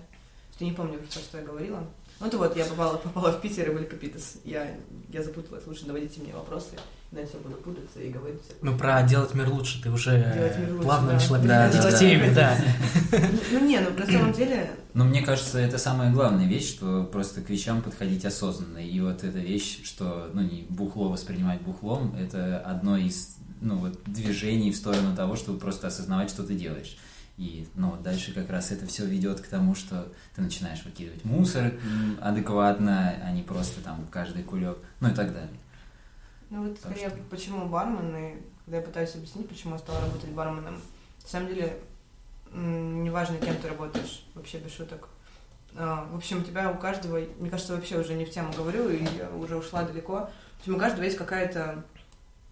Я 0.58 0.66
не 0.66 0.72
помню, 0.72 0.98
про 0.98 1.08
что 1.10 1.38
я 1.38 1.44
говорила. 1.44 1.86
Ну, 2.20 2.26
это 2.26 2.36
вот, 2.36 2.56
я 2.56 2.64
попала, 2.66 2.96
попала 2.98 3.30
в 3.32 3.40
Питер 3.40 3.70
и 3.70 3.74
были 3.74 3.84
Капитас. 3.84 4.38
Я, 4.44 4.76
я 5.08 5.22
запуталась. 5.22 5.66
Лучше 5.66 5.86
доводите 5.86 6.20
мне 6.20 6.34
вопросы, 6.34 6.76
я 7.12 7.40
буду 7.42 7.56
путаться 7.56 8.00
и 8.00 8.10
говорить 8.10 8.40
всякое. 8.42 8.70
Ну, 8.70 8.76
про 8.76 9.02
делать 9.02 9.34
мир 9.34 9.48
лучше 9.48 9.82
ты 9.82 9.90
уже 9.90 10.18
мир 10.18 10.72
лучше, 10.72 10.82
плавно 10.82 11.08
да. 11.08 11.14
начала 11.14 11.38
Да, 11.38 11.70
переходить 11.70 11.82
да, 11.82 11.88
к 11.88 11.92
да. 11.92 11.98
теме, 11.98 12.30
да. 12.34 12.58
Ну, 13.52 13.66
не, 13.66 13.80
ну, 13.80 13.90
на 13.98 14.06
самом 14.06 14.32
деле, 14.32 14.70
Но 14.92 15.04
мне 15.04 15.22
кажется, 15.22 15.58
это 15.58 15.78
самая 15.78 16.12
главная 16.12 16.46
вещь, 16.46 16.68
что 16.68 17.04
просто 17.04 17.40
к 17.40 17.48
вещам 17.48 17.80
подходить 17.80 18.24
осознанно. 18.24 18.78
И 18.78 19.00
вот 19.00 19.24
эта 19.24 19.38
вещь, 19.38 19.80
что 19.84 20.30
ну, 20.34 20.42
не 20.42 20.66
бухло 20.68 21.08
воспринимать 21.08 21.62
бухлом, 21.62 22.14
это 22.14 22.58
одно 22.58 22.96
из 22.96 23.36
ну, 23.60 23.76
вот, 23.76 23.98
движений 24.06 24.70
в 24.70 24.76
сторону 24.76 25.16
того, 25.16 25.36
чтобы 25.36 25.58
просто 25.58 25.86
осознавать, 25.86 26.30
что 26.30 26.42
ты 26.42 26.54
делаешь. 26.54 26.98
И 27.38 27.68
ну, 27.74 27.90
вот 27.90 28.02
дальше 28.02 28.32
как 28.34 28.50
раз 28.50 28.72
это 28.72 28.84
все 28.86 29.06
ведет 29.06 29.40
к 29.40 29.46
тому, 29.46 29.74
что 29.74 30.12
ты 30.34 30.42
начинаешь 30.42 30.84
выкидывать 30.84 31.24
мусор 31.24 31.72
адекватно, 32.20 33.14
а 33.24 33.30
не 33.30 33.42
просто 33.42 33.80
там 33.80 34.06
каждый 34.10 34.42
кулек, 34.42 34.78
ну 35.00 35.08
и 35.08 35.14
так 35.14 35.32
далее. 35.32 35.50
Ну 36.50 36.62
вот 36.68 36.80
Так 36.80 36.92
скорее, 36.92 37.10
что- 37.10 37.18
почему 37.30 37.66
бармен, 37.66 38.16
и 38.16 38.34
когда 38.64 38.78
я 38.78 38.82
пытаюсь 38.82 39.14
объяснить, 39.14 39.48
почему 39.48 39.74
я 39.74 39.78
стала 39.78 40.00
работать 40.00 40.30
барменом, 40.30 40.74
на 41.22 41.28
самом 41.28 41.48
деле, 41.48 41.78
неважно, 42.52 43.36
кем 43.38 43.56
ты 43.56 43.68
работаешь, 43.68 44.24
вообще 44.34 44.58
без 44.58 44.72
шуток. 44.72 45.08
А, 45.76 46.08
В 46.10 46.16
общем, 46.16 46.40
у 46.40 46.42
тебя 46.42 46.70
у 46.70 46.78
каждого, 46.78 47.18
мне 47.38 47.50
кажется, 47.50 47.74
вообще 47.74 47.98
уже 47.98 48.14
не 48.14 48.24
в 48.24 48.30
тему 48.30 48.52
говорю, 48.56 48.88
и 48.88 49.04
я 49.18 49.30
уже 49.30 49.56
ушла 49.56 49.82
далеко. 49.82 50.30
В 50.56 50.60
общем, 50.60 50.76
у 50.76 50.78
каждого 50.78 51.04
есть 51.04 51.16
какая-то 51.18 51.84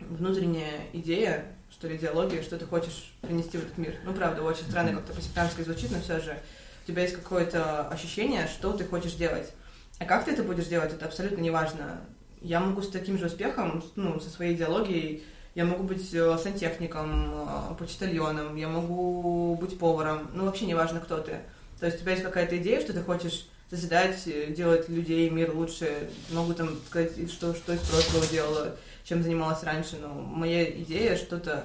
внутренняя 0.00 0.83
идея, 0.93 1.47
что 1.71 1.88
ли, 1.88 1.97
идеология, 1.97 2.43
что 2.43 2.59
ты 2.59 2.67
хочешь 2.67 3.15
принести 3.23 3.57
в 3.57 3.62
этот 3.65 3.79
мир. 3.79 3.97
Ну, 4.05 4.12
правда, 4.12 4.43
очень 4.43 4.65
странно 4.65 4.93
как-то 4.93 5.15
по-сектантски 5.15 5.62
звучит, 5.62 5.91
но 5.91 6.00
все 6.00 6.21
же 6.21 6.38
у 6.85 6.87
тебя 6.87 7.03
есть 7.03 7.15
какое-то 7.15 7.88
ощущение, 7.88 8.47
что 8.47 8.73
ты 8.73 8.85
хочешь 8.85 9.15
делать. 9.15 9.53
А 9.99 10.05
как 10.05 10.26
ты 10.26 10.33
это 10.33 10.43
будешь 10.43 10.67
делать, 10.67 10.93
это 10.93 11.07
абсолютно 11.07 11.41
не 11.41 11.50
важно. 11.50 12.03
Я 12.40 12.61
могу 12.61 12.83
с 12.83 12.88
таким 12.88 13.19
же 13.19 13.26
успехом, 13.26 13.83
ну, 13.97 14.21
со 14.21 14.31
своей 14.31 14.55
идеологией, 14.55 15.25
я 15.57 15.64
могу 15.64 15.85
быть 15.85 16.12
э, 16.12 16.37
сантехником, 16.37 17.33
э, 17.33 17.75
почтальоном, 17.78 18.57
я 18.57 18.69
могу 18.69 19.57
быть 19.57 19.78
поваром, 19.78 20.31
ну, 20.35 20.45
вообще 20.45 20.66
не 20.66 20.75
важно, 20.75 21.00
кто 21.00 21.19
ты. 21.19 21.40
То 21.81 21.87
есть 21.87 21.99
у 21.99 22.00
тебя 22.02 22.12
есть 22.12 22.25
какая-то 22.25 22.59
идея, 22.59 22.81
что 22.81 22.93
ты 22.93 23.02
хочешь 23.02 23.49
созидать, 23.71 24.23
э, 24.26 24.52
делать 24.52 24.88
людей, 24.90 25.31
мир 25.31 25.55
лучше. 25.55 26.11
Могу 26.31 26.52
там 26.52 26.76
сказать, 26.87 27.33
что, 27.33 27.55
что 27.55 27.73
из 27.73 27.81
прошлого 27.81 28.26
делала, 28.26 28.76
чем 29.05 29.23
занималась 29.23 29.62
раньше, 29.62 29.97
но 29.97 30.09
моя 30.09 30.64
идея 30.83 31.16
что-то, 31.16 31.64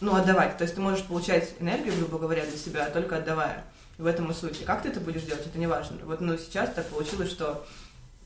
ну, 0.00 0.14
отдавать. 0.14 0.56
То 0.56 0.64
есть 0.64 0.74
ты 0.74 0.80
можешь 0.80 1.04
получать 1.04 1.52
энергию, 1.60 1.94
грубо 1.96 2.18
говоря, 2.18 2.46
для 2.46 2.56
себя, 2.56 2.88
только 2.88 3.18
отдавая. 3.18 3.64
В 3.98 4.06
этом 4.06 4.30
и 4.30 4.34
суть. 4.34 4.62
И 4.62 4.64
как 4.64 4.82
ты 4.82 4.88
это 4.88 4.98
будешь 4.98 5.24
делать, 5.24 5.46
это 5.46 5.58
не 5.58 5.66
важно. 5.66 5.98
Вот, 6.04 6.22
ну, 6.22 6.38
сейчас 6.38 6.72
так 6.72 6.86
получилось, 6.86 7.30
что 7.30 7.66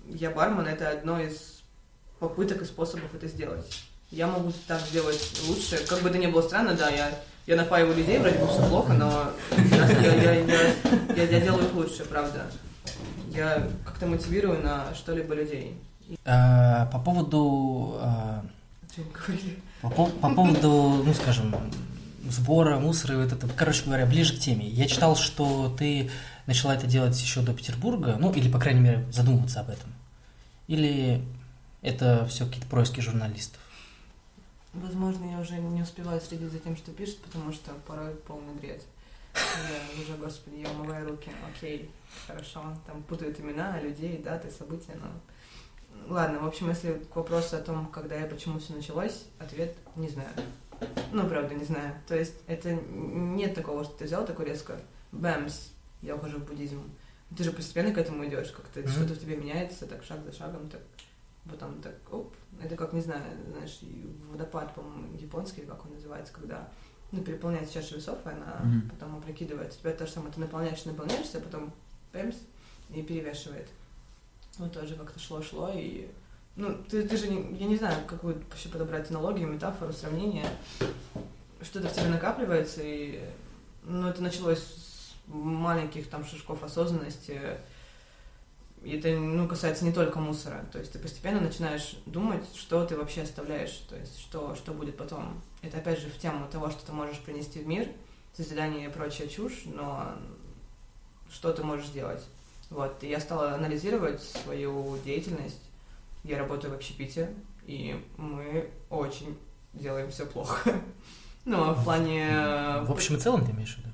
я 0.07 0.31
бармен, 0.31 0.69
это 0.69 0.89
одно 0.91 1.21
из 1.21 1.54
попыток 2.19 2.63
и 2.63 2.65
способов 2.65 3.15
это 3.15 3.29
сделать. 3.29 3.85
Я 4.11 4.27
могу 4.27 4.53
так 4.67 4.81
сделать 4.83 5.41
лучше. 5.49 5.79
Как 5.87 6.01
бы 6.03 6.09
это 6.09 6.19
ни 6.19 6.27
было 6.27 6.43
странно, 6.43 6.75
да, 6.75 6.89
я, 6.91 7.11
я 7.47 7.57
напаиваю 7.57 7.97
людей, 7.97 8.19
вроде 8.19 8.39
бы 8.39 8.47
все 8.47 8.67
плохо, 8.69 8.93
но 8.93 9.31
я, 9.71 9.87
я, 10.01 10.33
я, 10.35 10.75
я, 11.17 11.23
я- 11.25 11.41
делаю 11.41 11.67
их 11.67 11.75
лучше, 11.75 12.05
правда. 12.05 12.47
Я 13.31 13.69
как-то 13.85 14.07
мотивирую 14.07 14.63
на 14.63 14.95
что-либо 14.95 15.35
людей. 15.35 15.77
А, 16.25 16.87
По 16.87 16.99
поводу 16.99 17.97
а? 18.01 18.45
По, 19.83 20.07
по 20.07 20.35
поводу, 20.35 21.03
ну, 21.05 21.13
скажем, 21.15 21.55
сбора 22.31 22.79
мусора 22.79 23.15
и 23.15 23.25
вот 23.25 23.33
это, 23.33 23.49
короче 23.57 23.85
говоря, 23.85 24.07
ближе 24.07 24.37
к 24.37 24.39
теме. 24.39 24.67
Я 24.69 24.87
читал, 24.87 25.17
что 25.17 25.75
ты 25.77 26.11
начала 26.47 26.75
это 26.75 26.87
делать 26.87 27.21
еще 27.21 27.41
до 27.41 27.53
Петербурга, 27.53 28.17
ну, 28.19 28.31
или, 28.33 28.49
по 28.51 28.59
крайней 28.59 28.81
мере, 28.81 29.05
задумываться 29.13 29.61
об 29.61 29.71
этом. 29.71 29.93
Или 30.69 31.23
это 31.85 32.27
все 32.27 32.47
какие-то 32.47 32.67
происки 32.69 33.01
журналистов? 33.01 33.61
Возможно, 34.73 35.31
я 35.31 35.39
уже 35.39 35.55
не 35.55 35.83
успеваю 35.83 36.21
следить 36.21 36.51
за 36.51 36.59
тем, 36.59 36.77
что 36.77 36.91
пишет, 36.91 37.19
потому 37.21 37.53
что 37.53 37.71
порой 37.87 38.15
полный 38.27 38.55
бред. 38.55 38.83
Я 39.35 40.03
уже, 40.03 40.17
господи, 40.17 40.57
я 40.57 40.71
умываю 40.71 41.09
руки. 41.09 41.31
Окей, 41.49 41.91
хорошо. 42.27 42.63
Там 42.87 43.03
путают 43.05 43.39
имена 43.39 43.81
людей, 43.81 44.19
даты, 44.19 44.51
события, 44.51 44.97
но... 45.01 46.13
Ладно, 46.13 46.41
в 46.41 46.47
общем, 46.47 46.69
если 46.69 46.95
к 46.95 47.15
вопросу 47.15 47.57
о 47.57 47.61
том, 47.61 47.87
когда 47.87 48.17
и 48.17 48.29
почему 48.29 48.59
все 48.59 48.73
началось, 48.75 49.25
ответ 49.39 49.77
не 49.97 50.09
знаю. 50.09 50.29
Ну, 51.13 51.29
правда, 51.29 51.55
не 51.55 51.65
знаю. 51.65 51.95
То 52.09 52.17
есть 52.17 52.35
это 52.47 52.73
нет 52.73 53.55
такого, 53.55 53.85
что 53.85 53.95
ты 53.95 54.05
взял 54.05 54.27
такой 54.27 54.47
резко, 54.47 54.81
бэмс, 55.13 55.69
я 56.03 56.17
ухожу 56.17 56.39
в 56.39 56.45
буддизм. 56.47 56.83
Ты 57.37 57.45
же 57.45 57.53
постепенно 57.53 57.93
к 57.93 57.99
этому 57.99 58.27
идешь, 58.27 58.51
как-то 58.51 58.81
Мгм. 58.81 58.89
что-то 58.89 59.15
в 59.15 59.21
тебе 59.21 59.37
меняется, 59.37 59.87
так 59.87 60.03
шаг 60.05 60.25
за 60.25 60.33
шагом, 60.33 60.69
так 60.69 60.81
потом 61.51 61.81
так, 61.81 61.95
оп, 62.11 62.35
это 62.63 62.77
как, 62.77 62.93
не 62.93 63.01
знаю, 63.01 63.23
знаешь, 63.51 63.81
водопад, 64.31 64.75
по-моему, 64.75 65.17
японский, 65.17 65.63
как 65.63 65.85
он 65.85 65.93
называется, 65.93 66.33
когда 66.33 66.69
ну, 67.13 67.23
переполняется 67.23 67.75
чаша 67.75 67.97
весов, 67.97 68.19
и 68.25 68.29
она 68.29 68.61
Мгм. 68.65 68.91
потом 68.91 69.17
опрокидывается. 69.17 69.79
Тебя 69.79 69.93
то 69.93 70.07
же 70.07 70.13
самое, 70.13 70.33
ты 70.33 70.41
наполняешь, 70.41 70.85
наполняешься, 70.85 71.39
а 71.39 71.41
потом 71.41 71.73
пэмс, 72.13 72.37
и 72.91 73.03
перевешивает. 73.03 73.69
Вот 74.59 74.73
тоже 74.73 74.95
как-то 74.97 75.19
шло-шло, 75.19 75.71
и... 75.75 76.09
Ну, 76.57 76.75
ты, 76.89 77.07
ты 77.07 77.17
же, 77.17 77.29
не, 77.29 77.57
я 77.57 77.67
не 77.67 77.77
знаю, 77.77 78.05
какую 78.07 78.37
вообще 78.49 78.69
подобрать 78.69 79.11
аналогию, 79.11 79.49
метафору, 79.49 79.93
сравнение. 79.93 80.47
Что-то 81.61 81.89
в 81.89 81.93
тебе 81.93 82.09
накапливается, 82.09 82.81
и... 82.83 83.21
Ну, 83.83 84.09
это 84.09 84.23
началось 84.23 84.61
с 84.61 85.15
маленьких 85.27 86.09
там 86.09 86.25
шажков 86.25 86.63
осознанности, 86.63 87.41
и 88.85 88.99
это, 88.99 89.09
ну, 89.19 89.49
касается 89.49 89.85
не 89.85 89.93
только 89.93 90.19
мусора. 90.19 90.65
То 90.73 90.79
есть 90.79 90.93
ты 90.93 90.99
постепенно 90.99 91.41
начинаешь 91.41 91.97
думать, 92.07 92.45
что 92.55 92.85
ты 92.85 92.97
вообще 92.97 93.23
оставляешь, 93.23 93.85
то 93.89 93.97
есть 93.97 94.21
что, 94.21 94.55
что 94.55 94.73
будет 94.73 94.97
потом. 94.97 95.41
Это 95.63 95.79
опять 95.79 96.01
же 96.01 96.09
в 96.09 96.19
тему 96.19 96.47
того, 96.51 96.71
что 96.71 96.85
ты 96.85 96.93
можешь 96.93 97.19
принести 97.21 97.61
в 97.61 97.67
мир, 97.67 97.89
созидание 98.37 98.87
и 98.87 98.93
прочая 98.93 99.29
чушь, 99.29 99.63
но 99.65 100.13
что 101.31 101.53
ты 101.53 101.65
можешь 101.65 101.87
сделать. 101.87 102.23
Вот, 102.71 103.03
и 103.03 103.09
я 103.09 103.21
стала 103.21 103.55
анализировать 103.55 104.23
свою 104.23 104.99
деятельность. 105.05 105.61
Я 106.23 106.39
работаю 106.39 106.73
в 106.73 106.77
общепите, 106.77 107.31
и 107.67 108.03
мы 108.17 108.71
очень 108.91 109.39
делаем 109.73 110.11
все 110.11 110.27
плохо. 110.27 110.73
Ну, 111.47 111.63
а 111.63 111.75
в 111.75 111.85
плане... 111.85 112.27
В 112.87 112.91
общем 112.91 113.17
и 113.17 113.19
целом 113.19 113.45
ты 113.45 113.53
имеешь 113.53 113.75
в 113.75 113.79
виду? 113.81 113.91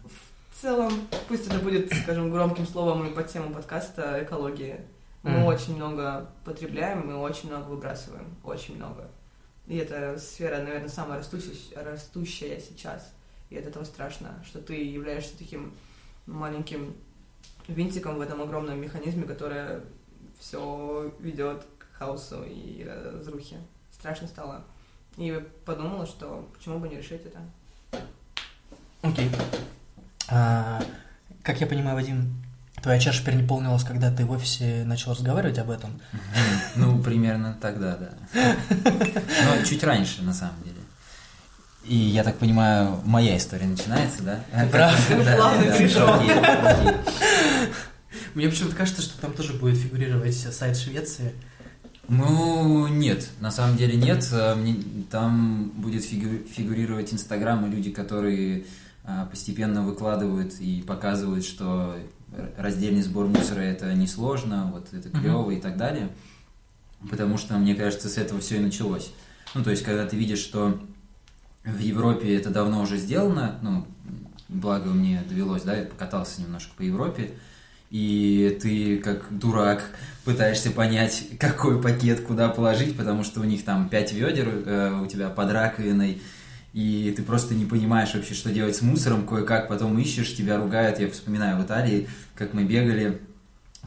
В 0.60 0.62
целом, 0.62 0.92
пусть 1.26 1.46
это 1.46 1.58
будет, 1.58 1.90
скажем, 2.02 2.30
громким 2.30 2.66
словом 2.66 3.06
и 3.06 3.14
под 3.14 3.28
тему 3.28 3.54
подкаста 3.54 4.22
экологии. 4.22 4.78
Мы 5.22 5.30
Мгм. 5.30 5.44
очень 5.46 5.76
много 5.76 6.30
потребляем, 6.44 7.06
мы 7.06 7.16
очень 7.16 7.48
много 7.48 7.70
выбрасываем, 7.70 8.36
очень 8.44 8.76
много. 8.76 9.08
И 9.66 9.78
эта 9.78 10.18
сфера, 10.18 10.58
наверное, 10.58 10.90
самая 10.90 11.20
растущая, 11.20 11.82
растущая 11.82 12.60
сейчас. 12.60 13.14
И 13.48 13.56
от 13.56 13.64
этого 13.64 13.84
страшно, 13.84 14.44
что 14.46 14.60
ты 14.60 14.74
являешься 14.84 15.38
таким 15.38 15.72
маленьким 16.26 16.94
винтиком 17.66 18.16
в 18.16 18.20
этом 18.20 18.42
огромном 18.42 18.78
механизме, 18.78 19.24
которое 19.24 19.80
все 20.38 21.10
ведет 21.20 21.64
к 21.78 21.86
хаосу 21.96 22.44
и 22.44 22.84
разрухе. 22.84 23.56
Страшно 23.92 24.28
стало. 24.28 24.62
И 25.16 25.42
подумала, 25.64 26.04
что 26.04 26.46
почему 26.54 26.80
бы 26.80 26.88
не 26.90 26.96
решить 26.98 27.22
это. 27.24 27.40
Окей. 29.00 29.30
А, 30.30 30.82
как 31.42 31.60
я 31.60 31.66
понимаю, 31.66 31.96
Вадим, 31.96 32.34
твоя 32.82 32.98
чаша 33.00 33.24
переполнилась, 33.24 33.84
когда 33.84 34.10
ты 34.10 34.24
в 34.24 34.30
офисе 34.30 34.84
начал 34.84 35.12
разговаривать 35.12 35.58
об 35.58 35.70
этом. 35.70 36.00
Ну, 36.76 37.02
примерно 37.02 37.56
тогда, 37.60 37.96
да. 37.96 38.10
Но 38.74 39.64
чуть 39.64 39.82
раньше, 39.82 40.22
на 40.22 40.32
самом 40.32 40.62
деле. 40.62 40.76
И 41.84 41.96
я 41.96 42.22
так 42.22 42.38
понимаю, 42.38 43.00
моя 43.04 43.36
история 43.36 43.66
начинается, 43.66 44.22
да? 44.22 44.40
прав. 44.70 45.10
Да, 45.24 45.36
Плавно 45.36 45.64
да, 45.66 45.76
пришел. 45.76 46.08
Мне 48.34 48.48
почему-то 48.48 48.76
кажется, 48.76 49.02
что 49.02 49.20
там 49.20 49.32
тоже 49.32 49.54
будет 49.54 49.78
фигурировать 49.78 50.36
сайт 50.36 50.76
Швеции. 50.76 51.32
Ну, 52.08 52.86
нет, 52.88 53.28
на 53.40 53.50
самом 53.50 53.76
деле 53.76 53.96
нет. 53.96 54.26
Э, 54.32 54.54
мне- 54.54 54.82
Там 55.10 55.70
будет 55.76 56.04
фигу- 56.04 56.44
фигурировать 56.48 57.12
Инстаграм 57.12 57.64
и 57.66 57.70
люди, 57.74 57.90
которые 57.90 58.64
постепенно 59.30 59.82
выкладывают 59.82 60.54
и 60.60 60.82
показывают, 60.82 61.44
что 61.44 61.96
раздельный 62.56 63.02
сбор 63.02 63.26
мусора 63.26 63.60
это 63.60 63.92
несложно, 63.94 64.70
вот 64.72 64.92
это 64.92 65.08
клево 65.10 65.50
и 65.50 65.60
так 65.60 65.76
далее. 65.76 66.10
Потому 67.08 67.38
что, 67.38 67.54
мне 67.58 67.74
кажется, 67.74 68.08
с 68.08 68.18
этого 68.18 68.40
все 68.40 68.56
и 68.56 68.60
началось. 68.60 69.12
Ну, 69.54 69.64
то 69.64 69.70
есть, 69.70 69.82
когда 69.82 70.06
ты 70.06 70.16
видишь, 70.16 70.38
что 70.38 70.78
в 71.64 71.78
Европе 71.78 72.36
это 72.36 72.50
давно 72.50 72.82
уже 72.82 72.98
сделано, 72.98 73.58
ну, 73.62 73.86
благо 74.48 74.90
мне 74.90 75.22
довелось, 75.28 75.62
да, 75.62 75.76
я 75.76 75.84
покатался 75.84 76.40
немножко 76.42 76.72
по 76.76 76.82
Европе, 76.82 77.32
и 77.90 78.58
ты 78.62 78.98
как 78.98 79.26
дурак 79.36 79.82
пытаешься 80.24 80.70
понять, 80.70 81.24
какой 81.40 81.80
пакет 81.80 82.20
куда 82.20 82.48
положить, 82.48 82.96
потому 82.96 83.24
что 83.24 83.40
у 83.40 83.44
них 83.44 83.64
там 83.64 83.88
пять 83.88 84.12
ведер 84.12 84.48
э, 84.48 85.00
у 85.02 85.06
тебя 85.06 85.28
под 85.28 85.50
раковиной, 85.50 86.22
и 86.72 87.12
ты 87.16 87.22
просто 87.22 87.54
не 87.54 87.64
понимаешь 87.64 88.14
вообще, 88.14 88.34
что 88.34 88.50
делать 88.50 88.76
с 88.76 88.82
мусором, 88.82 89.26
кое-как 89.26 89.68
потом 89.68 89.98
ищешь, 89.98 90.36
тебя 90.36 90.56
ругают. 90.56 91.00
Я 91.00 91.10
вспоминаю 91.10 91.58
в 91.58 91.64
Италии, 91.64 92.08
как 92.34 92.54
мы 92.54 92.64
бегали, 92.64 93.20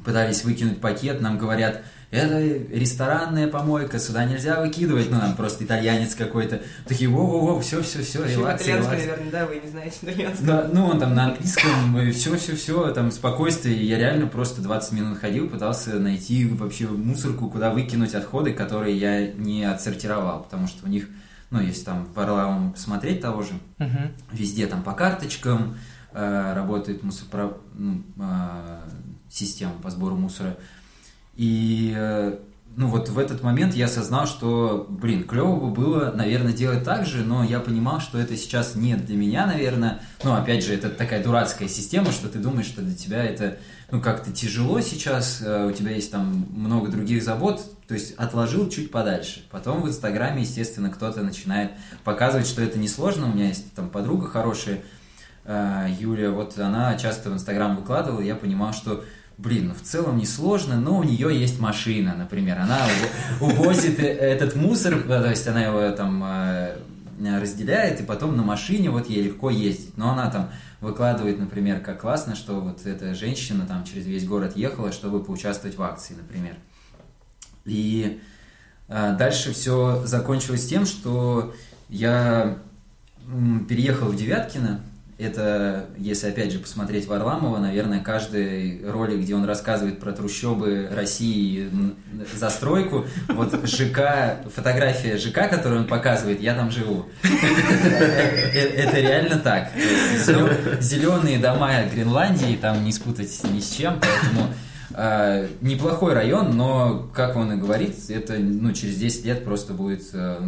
пытались 0.04 0.44
выкинуть 0.44 0.82
пакет, 0.82 1.22
нам 1.22 1.38
говорят, 1.38 1.84
это 2.14 2.40
ресторанная 2.40 3.48
помойка, 3.48 3.98
сюда 3.98 4.26
нельзя 4.26 4.62
выкидывать, 4.62 5.10
ну, 5.10 5.18
нам 5.18 5.36
просто 5.36 5.64
итальянец 5.64 6.14
какой-то. 6.14 6.62
Такие, 6.88 7.10
во-во-во, 7.10 7.60
все, 7.60 7.82
все, 7.82 8.04
все, 8.04 8.24
Еще 8.24 8.36
релакс, 8.36 8.68
релакс. 8.68 8.88
наверное, 8.88 9.32
да, 9.32 9.46
вы 9.48 9.56
не 9.56 9.68
знаете 9.68 9.98
итальянский. 10.04 10.46
Да, 10.46 10.70
ну, 10.72 10.86
он 10.86 11.00
там 11.00 11.16
на 11.16 11.26
английском, 11.26 12.12
все, 12.12 12.38
все, 12.38 12.56
все, 12.56 12.92
там 12.92 13.12
спокойствие. 13.12 13.84
Я 13.84 13.98
реально 13.98 14.28
просто 14.28 14.62
20 14.62 14.92
минут 14.92 15.18
ходил, 15.18 15.50
пытался 15.50 15.98
найти 16.00 16.46
вообще 16.46 16.88
мусорку, 16.88 17.50
куда 17.50 17.72
выкинуть 17.72 18.14
отходы, 18.14 18.54
которые 18.54 18.96
я 18.96 19.32
не 19.32 19.64
отсортировал, 19.64 20.44
потому 20.44 20.68
что 20.68 20.86
у 20.86 20.90
них, 20.90 21.10
ну, 21.54 21.62
если 21.62 21.84
там 21.86 22.06
в 22.06 22.14
Варламовом 22.16 22.74
посмотреть 22.74 23.22
того 23.22 23.44
же, 23.44 23.54
Мгм. 23.78 24.12
везде 24.32 24.66
там 24.68 24.82
по 24.84 24.94
карточкам 24.94 25.78
э, 26.12 26.54
работает 26.54 27.04
мусопро... 27.04 27.58
ну, 27.76 28.04
э, 28.18 28.80
система 29.30 29.74
по 29.82 29.90
сбору 29.92 30.16
мусора. 30.16 30.58
И 31.36 31.94
э, 31.96 32.38
ну 32.76 32.88
вот 32.88 33.10
в 33.10 33.20
этот 33.20 33.44
момент 33.44 33.76
я 33.76 33.86
осознал, 33.86 34.26
что, 34.26 34.88
блин, 34.90 35.26
клево 35.26 35.60
бы 35.60 35.70
было, 35.70 36.12
наверное, 36.12 36.54
делать 36.54 36.84
так 36.84 37.06
же, 37.06 37.24
но 37.24 37.44
я 37.44 37.60
понимал, 37.60 38.00
что 38.00 38.18
это 38.18 38.36
сейчас 38.36 38.76
не 38.76 38.96
для 38.96 39.16
меня, 39.16 39.46
наверное. 39.46 40.02
Ну, 40.24 40.34
опять 40.34 40.64
же, 40.64 40.74
это 40.74 40.90
такая 40.90 41.24
дурацкая 41.24 41.68
система, 41.68 42.12
что 42.12 42.30
ты 42.30 42.40
думаешь, 42.40 42.66
что 42.66 42.82
для 42.82 42.96
тебя 42.96 43.24
это, 43.24 43.58
ну, 43.92 44.02
как-то 44.02 44.32
тяжело 44.32 44.82
сейчас, 44.82 45.42
э, 45.42 45.68
у 45.68 45.72
тебя 45.72 45.92
есть 45.92 46.12
там 46.12 46.48
много 46.52 46.90
других 46.90 47.24
забот, 47.24 47.64
то 47.88 47.94
есть 47.94 48.16
отложил 48.16 48.70
чуть 48.70 48.90
подальше. 48.90 49.44
Потом 49.52 49.84
в 49.84 49.88
Инстаграме, 49.88 50.42
естественно, 50.42 50.90
кто-то 50.90 51.22
начинает 51.22 51.72
показывать, 52.04 52.48
что 52.48 52.64
это 52.64 52.80
несложно. 52.80 53.28
У 53.28 53.34
меня 53.34 53.50
есть 53.50 53.72
там 53.76 53.90
подруга 53.90 54.28
хорошая, 54.28 54.82
э, 55.46 55.90
Юля, 56.00 56.32
вот 56.32 56.58
она 56.58 56.98
часто 56.98 57.30
в 57.30 57.34
Инстаграм 57.34 57.76
выкладывала, 57.76 58.22
я 58.22 58.36
понимал, 58.36 58.74
что 58.74 59.04
Блин, 59.38 59.70
ну 59.70 59.74
в 59.74 59.82
целом 59.82 60.18
не 60.18 60.26
сложно, 60.26 60.80
но 60.80 60.98
у 61.00 61.04
нее 61.04 61.38
есть 61.38 61.60
машина, 61.60 62.16
например. 62.16 62.60
Она 62.60 62.80
уво- 63.40 63.52
увозит 63.52 64.00
э- 64.00 64.04
этот 64.04 64.56
мусор, 64.56 64.94
э, 64.96 65.02
то 65.08 65.30
есть 65.30 65.48
она 65.48 65.62
его 65.64 65.90
там 65.96 66.24
э, 66.24 66.76
разделяет, 67.20 68.00
и 68.00 68.04
потом 68.04 68.38
на 68.38 68.44
машине 68.44 68.90
вот 68.92 69.10
ей 69.10 69.24
легко 69.24 69.50
ездить. 69.50 69.98
Но 69.98 70.12
она 70.12 70.30
там 70.30 70.50
выкладывает, 70.82 71.40
например, 71.40 71.80
как 71.80 72.02
классно, 72.02 72.36
что 72.36 72.60
вот 72.62 72.86
эта 72.86 73.16
женщина 73.16 73.66
там 73.66 73.84
через 73.86 74.06
весь 74.06 74.26
город 74.28 74.56
ехала, 74.56 74.92
чтобы 74.92 75.24
поучаствовать 75.24 75.78
в 75.78 75.82
акции, 75.82 76.14
например. 76.16 76.56
И 77.66 78.20
дальше 78.90 79.54
все 79.54 80.06
закончилось 80.06 80.68
тем, 80.68 80.86
что 80.86 81.54
я 81.88 82.58
переехал 83.70 84.08
в 84.08 84.16
Девяткино. 84.18 84.82
Это, 85.20 85.86
если 85.98 86.28
опять 86.28 86.52
же 86.52 86.60
посмотреть 86.60 87.08
Варламова, 87.08 87.60
наверное, 87.60 88.00
каждый 88.00 88.82
ролик, 88.90 89.20
где 89.20 89.36
он 89.36 89.46
рассказывает 89.46 90.00
про 90.00 90.12
трущобы 90.12 90.90
России, 90.92 91.70
и 91.70 91.70
застройку, 92.36 93.06
вот 93.30 93.54
ЖК, 93.68 94.40
фотография 94.54 95.18
ЖК, 95.18 95.50
которую 95.50 95.82
он 95.82 95.88
показывает, 95.88 96.42
я 96.42 96.56
там 96.56 96.72
живу. 96.72 97.06
Э, 97.24 98.60
Это 98.60 99.00
реально 99.00 99.38
так. 99.38 99.70
Зеленые 100.82 101.38
дома 101.38 101.84
Гренландии, 101.94 102.58
там 102.60 102.84
не 102.84 102.92
спутать 102.92 103.40
ни 103.52 103.60
с 103.60 103.72
чем, 103.72 104.00
поэтому 104.02 104.50
э, 104.96 105.48
неплохой 105.62 106.14
район, 106.14 106.56
но, 106.58 107.10
как 107.14 107.36
он 107.36 107.54
и 107.54 107.56
говорит, 107.58 107.96
это 108.10 108.34
ну, 108.34 108.72
через 108.74 108.98
10 108.98 109.26
лет 109.26 109.44
просто 109.44 109.74
будет 109.74 110.04
э, 110.14 110.40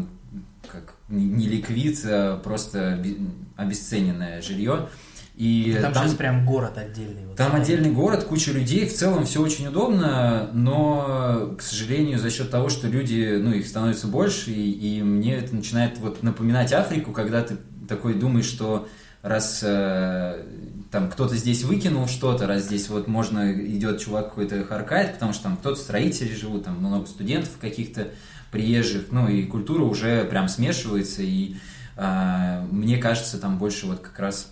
не 1.10 1.48
ликвид, 1.48 2.00
а 2.06 2.38
просто 2.38 2.96
обе- 3.00 3.18
обесцененное 3.56 4.42
жилье. 4.42 4.90
И 5.36 5.78
Там, 5.82 5.92
там, 5.92 6.06
сейчас 6.06 6.16
прям 6.16 6.46
город 6.46 6.78
отдельный. 6.78 7.26
вот. 7.26 7.36
там 7.36 7.56
отдельный 7.56 7.92
город, 7.92 8.24
куча 8.24 8.54
людей, 8.54 8.88
в 8.88 8.94
целом 8.94 9.26
все 9.26 9.42
очень 9.42 9.68
удобно, 9.68 10.50
но, 10.54 11.56
к 11.58 11.62
сожалению, 11.62 12.20
за 12.20 12.30
счет 12.30 12.50
того, 12.50 12.70
что 12.70 12.88
люди, 12.88 13.38
ну, 13.38 13.52
их 13.52 13.68
становится 13.68 14.08
больше, 14.08 14.52
и, 14.52 14.72
и 14.72 15.04
мне 15.04 15.36
это 15.36 15.54
начинает 15.54 15.98
вот 16.00 16.24
напоминать 16.24 16.72
Африку, 16.72 17.12
когда 17.12 17.42
ты 17.42 17.58
такой 17.90 18.14
думаешь, 18.14 18.46
что 18.46 18.88
раз 19.22 19.60
э, 19.62 20.46
там 20.90 21.10
кто-то 21.12 21.36
здесь 21.36 21.64
выкинул 21.66 22.08
что-то, 22.08 22.48
раз 22.48 22.64
здесь 22.64 22.88
вот 22.88 23.10
можно, 23.10 23.52
идет 23.52 24.00
чувак 24.00 24.30
какой-то 24.30 24.64
харкает, 24.64 25.16
потому 25.16 25.34
что 25.34 25.44
там 25.44 25.58
кто-то 25.58 25.76
строители 25.76 26.34
живут, 26.34 26.64
там 26.64 26.78
много 26.78 27.08
студентов 27.08 27.52
каких-то 27.60 28.08
приезжих, 28.56 29.08
ну, 29.12 29.28
и 29.28 29.44
культура 29.44 29.84
уже 29.84 30.24
прям 30.24 30.48
смешивается, 30.48 31.22
и 31.24 31.58
э, 31.98 32.66
мне 32.72 32.98
кажется, 32.98 33.38
там 33.38 33.58
больше 33.58 33.86
вот 33.86 34.00
как 34.00 34.18
раз 34.18 34.50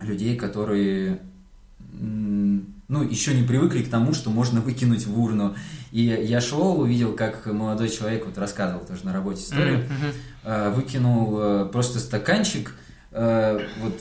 людей, 0.00 0.36
которые 0.36 1.20
ну, 1.92 3.02
еще 3.02 3.34
не 3.34 3.46
привыкли 3.46 3.82
к 3.82 3.90
тому, 3.90 4.14
что 4.14 4.30
можно 4.30 4.62
выкинуть 4.62 5.06
в 5.06 5.20
урну. 5.20 5.54
И 5.92 6.00
я 6.00 6.40
шел, 6.40 6.80
увидел, 6.80 7.12
как 7.12 7.44
молодой 7.44 7.90
человек, 7.90 8.24
вот 8.24 8.38
рассказывал 8.38 8.86
тоже 8.86 9.04
на 9.04 9.12
работе 9.12 9.42
историю, 9.42 9.84
э, 10.44 10.70
выкинул 10.70 11.38
э, 11.38 11.68
просто 11.70 11.98
стаканчик 11.98 12.74
э, 13.12 13.60
вот 13.82 14.00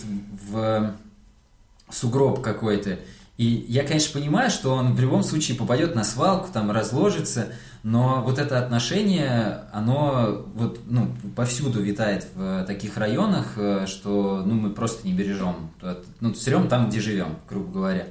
в 0.50 0.94
сугроб 1.90 2.42
какой-то. 2.42 3.00
И 3.38 3.66
я, 3.68 3.84
конечно, 3.84 4.18
понимаю, 4.18 4.50
что 4.50 4.74
он 4.74 4.94
в 4.94 5.00
любом 5.02 5.22
случае 5.22 5.58
попадет 5.58 5.94
на 5.94 6.06
свалку, 6.06 6.48
там 6.54 6.72
разложится, 6.72 7.50
но 7.86 8.24
вот 8.24 8.40
это 8.40 8.58
отношение, 8.58 9.60
оно 9.72 10.44
вот, 10.56 10.80
ну, 10.88 11.16
повсюду 11.36 11.84
витает 11.84 12.26
в 12.34 12.64
таких 12.66 12.98
районах, 12.98 13.54
э, 13.58 13.86
что 13.86 14.42
ну, 14.44 14.56
мы 14.56 14.72
просто 14.72 15.06
не 15.06 15.14
бережем. 15.14 15.70
Ну, 16.20 16.34
сырем 16.34 16.68
там, 16.68 16.90
где 16.90 17.00
живем, 17.00 17.36
грубо 17.48 17.72
говоря. 17.72 18.08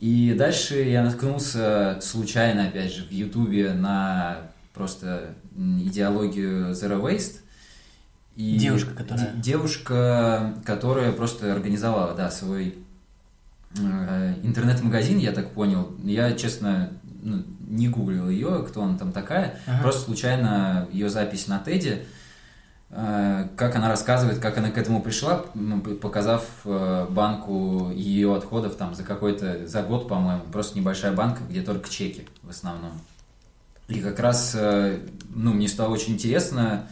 И 0.00 0.34
дальше 0.36 0.80
я 0.82 1.04
наткнулся 1.04 2.00
случайно, 2.02 2.64
опять 2.64 2.92
же, 2.92 3.04
в 3.04 3.12
Ютубе 3.12 3.74
на 3.74 4.38
просто 4.74 5.34
идеологию 5.56 6.72
Zero 6.72 7.00
Waste. 7.00 7.42
И 8.34 8.58
Девушка, 8.58 8.90
которая- 8.92 9.32
де- 9.34 9.40
девушка, 9.40 10.54
которая 10.64 11.12
просто 11.12 11.52
организовала, 11.52 12.12
да, 12.16 12.28
свой 12.32 12.74
э, 13.78 14.34
интернет-магазин, 14.42 15.18
я 15.18 15.30
так 15.30 15.52
понял. 15.52 15.94
Я, 16.02 16.32
честно, 16.32 16.90
ну, 17.26 17.42
не 17.68 17.88
гуглил 17.88 18.30
ее, 18.30 18.64
кто 18.68 18.82
она 18.82 18.96
там 18.96 19.12
такая. 19.12 19.58
Ага. 19.66 19.82
Просто 19.82 20.02
случайно 20.02 20.88
ее 20.92 21.10
запись 21.10 21.48
на 21.48 21.58
Теде. 21.58 22.06
э, 22.90 23.48
как 23.56 23.74
она 23.74 23.88
рассказывает, 23.88 24.38
как 24.38 24.58
она 24.58 24.70
к 24.70 24.78
этому 24.78 25.02
пришла, 25.02 25.44
показав 26.00 26.44
э, 26.64 27.06
банку 27.10 27.90
ее 27.90 28.34
отходов 28.34 28.76
там 28.76 28.94
за 28.94 29.02
какой-то, 29.02 29.66
за 29.66 29.82
год, 29.82 30.08
по-моему, 30.08 30.42
просто 30.52 30.78
небольшая 30.78 31.12
банка, 31.12 31.42
где 31.50 31.62
только 31.62 31.90
чеки 31.90 32.28
в 32.44 32.50
основном. 32.50 32.92
И 33.88 34.00
как 34.00 34.20
раз, 34.20 34.52
э, 34.54 35.00
ну, 35.34 35.52
мне 35.52 35.68
стало 35.68 35.92
очень 35.92 36.14
интересно 36.14 36.86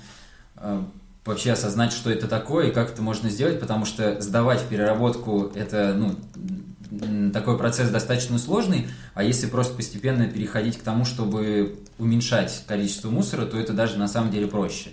вообще 1.25 1.53
осознать, 1.53 1.93
что 1.93 2.11
это 2.11 2.29
такое 2.29 2.69
и 2.69 2.73
как 2.73 2.91
это 2.91 3.03
можно 3.03 3.29
сделать, 3.29 3.61
потому 3.61 3.85
что 3.85 4.21
сдавать 4.21 4.61
в 4.61 4.69
переработку 4.69 5.51
это, 5.55 5.95
ну, 5.95 6.17
такой 7.33 7.59
процесс 7.59 7.91
достаточно 7.91 8.39
сложный, 8.39 8.89
а 9.15 9.23
если 9.23 9.47
просто 9.47 9.75
постепенно 9.75 10.27
переходить 10.27 10.79
к 10.79 10.83
тому, 10.83 11.05
чтобы 11.05 11.79
уменьшать 11.99 12.65
количество 12.67 13.11
мусора, 13.11 13.47
то 13.47 13.59
это 13.59 13.73
даже 13.73 13.99
на 13.99 14.09
самом 14.09 14.31
деле 14.31 14.47
проще. 14.47 14.91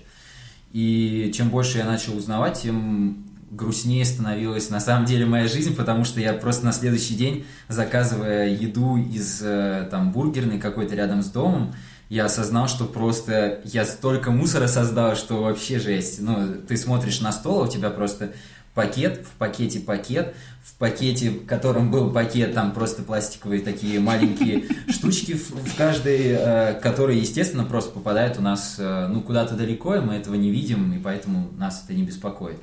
И 0.72 1.32
чем 1.36 1.50
больше 1.50 1.80
я 1.80 1.86
начал 1.86 2.16
узнавать, 2.16 2.62
тем 2.62 3.26
грустнее 3.52 4.06
становилась 4.06 4.70
на 4.70 4.80
самом 4.80 5.06
деле 5.06 5.26
моя 5.26 5.48
жизнь, 5.48 5.76
потому 5.76 6.06
что 6.06 6.22
я 6.22 6.34
просто 6.34 6.66
на 6.66 6.72
следующий 6.72 7.16
день, 7.16 7.46
заказывая 7.68 8.50
еду 8.50 8.96
из 8.96 9.42
э, 9.44 9.88
там 9.92 10.12
бургерной 10.12 10.58
какой-то 10.58 10.96
рядом 10.96 11.22
с 11.22 11.28
домом, 11.28 11.74
я 12.08 12.26
осознал, 12.26 12.68
что 12.68 12.86
просто 12.86 13.62
я 13.66 13.86
столько 13.86 14.32
мусора 14.32 14.68
создал, 14.68 15.16
что 15.16 15.44
вообще 15.44 15.80
жесть. 15.80 16.22
Ну, 16.22 16.56
ты 16.68 16.76
смотришь 16.76 17.22
на 17.22 17.32
стол, 17.32 17.62
а 17.62 17.66
у 17.66 17.68
тебя 17.68 17.90
просто 17.90 18.34
пакет, 18.74 19.26
в 19.26 19.32
пакете 19.38 19.80
пакет, 19.80 20.36
в 20.64 20.76
пакете, 20.76 21.30
в 21.32 21.46
котором 21.46 21.92
был 21.92 22.12
пакет, 22.12 22.54
там 22.54 22.72
просто 22.72 23.04
пластиковые 23.04 23.62
такие 23.62 24.00
маленькие 24.00 24.66
штучки 24.90 25.34
в, 25.34 25.50
в 25.52 25.76
каждой, 25.76 26.20
э, 26.30 26.80
которые, 26.80 27.20
естественно, 27.20 27.64
просто 27.66 27.92
попадают 27.92 28.38
у 28.38 28.42
нас, 28.42 28.76
э, 28.78 29.08
ну, 29.08 29.22
куда-то 29.22 29.56
далеко, 29.56 29.96
и 29.96 30.00
мы 30.00 30.14
этого 30.16 30.36
не 30.36 30.52
видим, 30.52 30.94
и 30.94 31.00
поэтому 31.00 31.50
нас 31.58 31.84
это 31.84 31.94
не 31.94 32.04
беспокоит. 32.04 32.60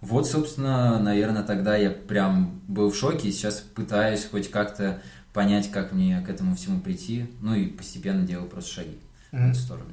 Вот, 0.00 0.28
собственно, 0.28 0.98
наверное, 1.00 1.42
тогда 1.42 1.76
я 1.76 1.90
прям 1.90 2.60
был 2.68 2.90
в 2.90 2.96
шоке, 2.96 3.28
и 3.28 3.32
сейчас 3.32 3.56
пытаюсь 3.60 4.26
хоть 4.30 4.50
как-то 4.50 5.00
понять, 5.32 5.70
как 5.70 5.92
мне 5.92 6.20
к 6.20 6.28
этому 6.28 6.54
всему 6.54 6.80
прийти, 6.80 7.26
ну 7.40 7.54
и 7.54 7.66
постепенно 7.66 8.24
делаю 8.26 8.48
просто 8.48 8.70
шаги 8.72 8.98
в 9.32 9.36
Мгм. 9.36 9.50
эту 9.50 9.58
сторону. 9.58 9.90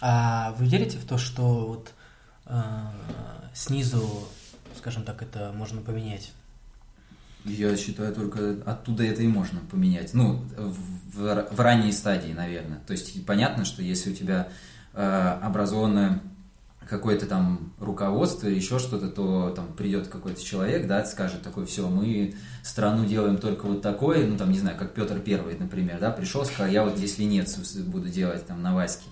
А 0.00 0.54
вы 0.58 0.66
верите 0.66 0.98
в 0.98 1.06
то, 1.06 1.16
что 1.18 1.66
вот 1.66 1.92
снизу, 3.54 4.28
скажем 4.78 5.04
так, 5.04 5.22
это 5.22 5.52
можно 5.54 5.80
поменять? 5.80 6.32
Я 7.44 7.76
считаю, 7.76 8.12
только 8.12 8.56
оттуда 8.66 9.04
это 9.04 9.22
и 9.22 9.28
можно 9.28 9.60
поменять. 9.70 10.14
Ну, 10.14 10.44
в, 10.56 10.76
в- 11.16 11.60
ранней 11.60 11.92
стадии, 11.92 12.32
наверное. 12.32 12.80
То 12.86 12.92
есть 12.92 13.24
понятно, 13.24 13.64
что 13.64 13.82
если 13.82 14.10
у 14.10 14.14
тебя 14.14 14.48
э, 14.94 15.38
образованное 15.42 16.20
какое-то 16.88 17.26
там 17.26 17.72
руководство, 17.78 18.48
еще 18.48 18.78
что-то, 18.78 19.08
то 19.08 19.50
там 19.50 19.72
придет 19.74 20.08
какой-то 20.08 20.42
человек, 20.42 20.86
да, 20.86 21.04
скажет 21.04 21.42
такой, 21.42 21.66
все, 21.66 21.88
мы 21.88 22.34
страну 22.62 23.04
делаем 23.04 23.38
только 23.38 23.66
вот 23.66 23.82
такой, 23.82 24.26
ну 24.26 24.36
там, 24.36 24.50
не 24.50 24.58
знаю, 24.58 24.76
как 24.76 24.94
Петр 24.94 25.18
Первый, 25.20 25.56
например, 25.58 25.98
да, 26.00 26.10
пришел, 26.10 26.44
сказал, 26.44 26.66
я 26.66 26.84
вот 26.84 26.96
здесь 26.96 27.18
Венецию 27.18 27.64
буду 27.86 28.08
делать 28.08 28.46
там 28.46 28.62
на 28.62 28.74
Ваське. 28.74 29.06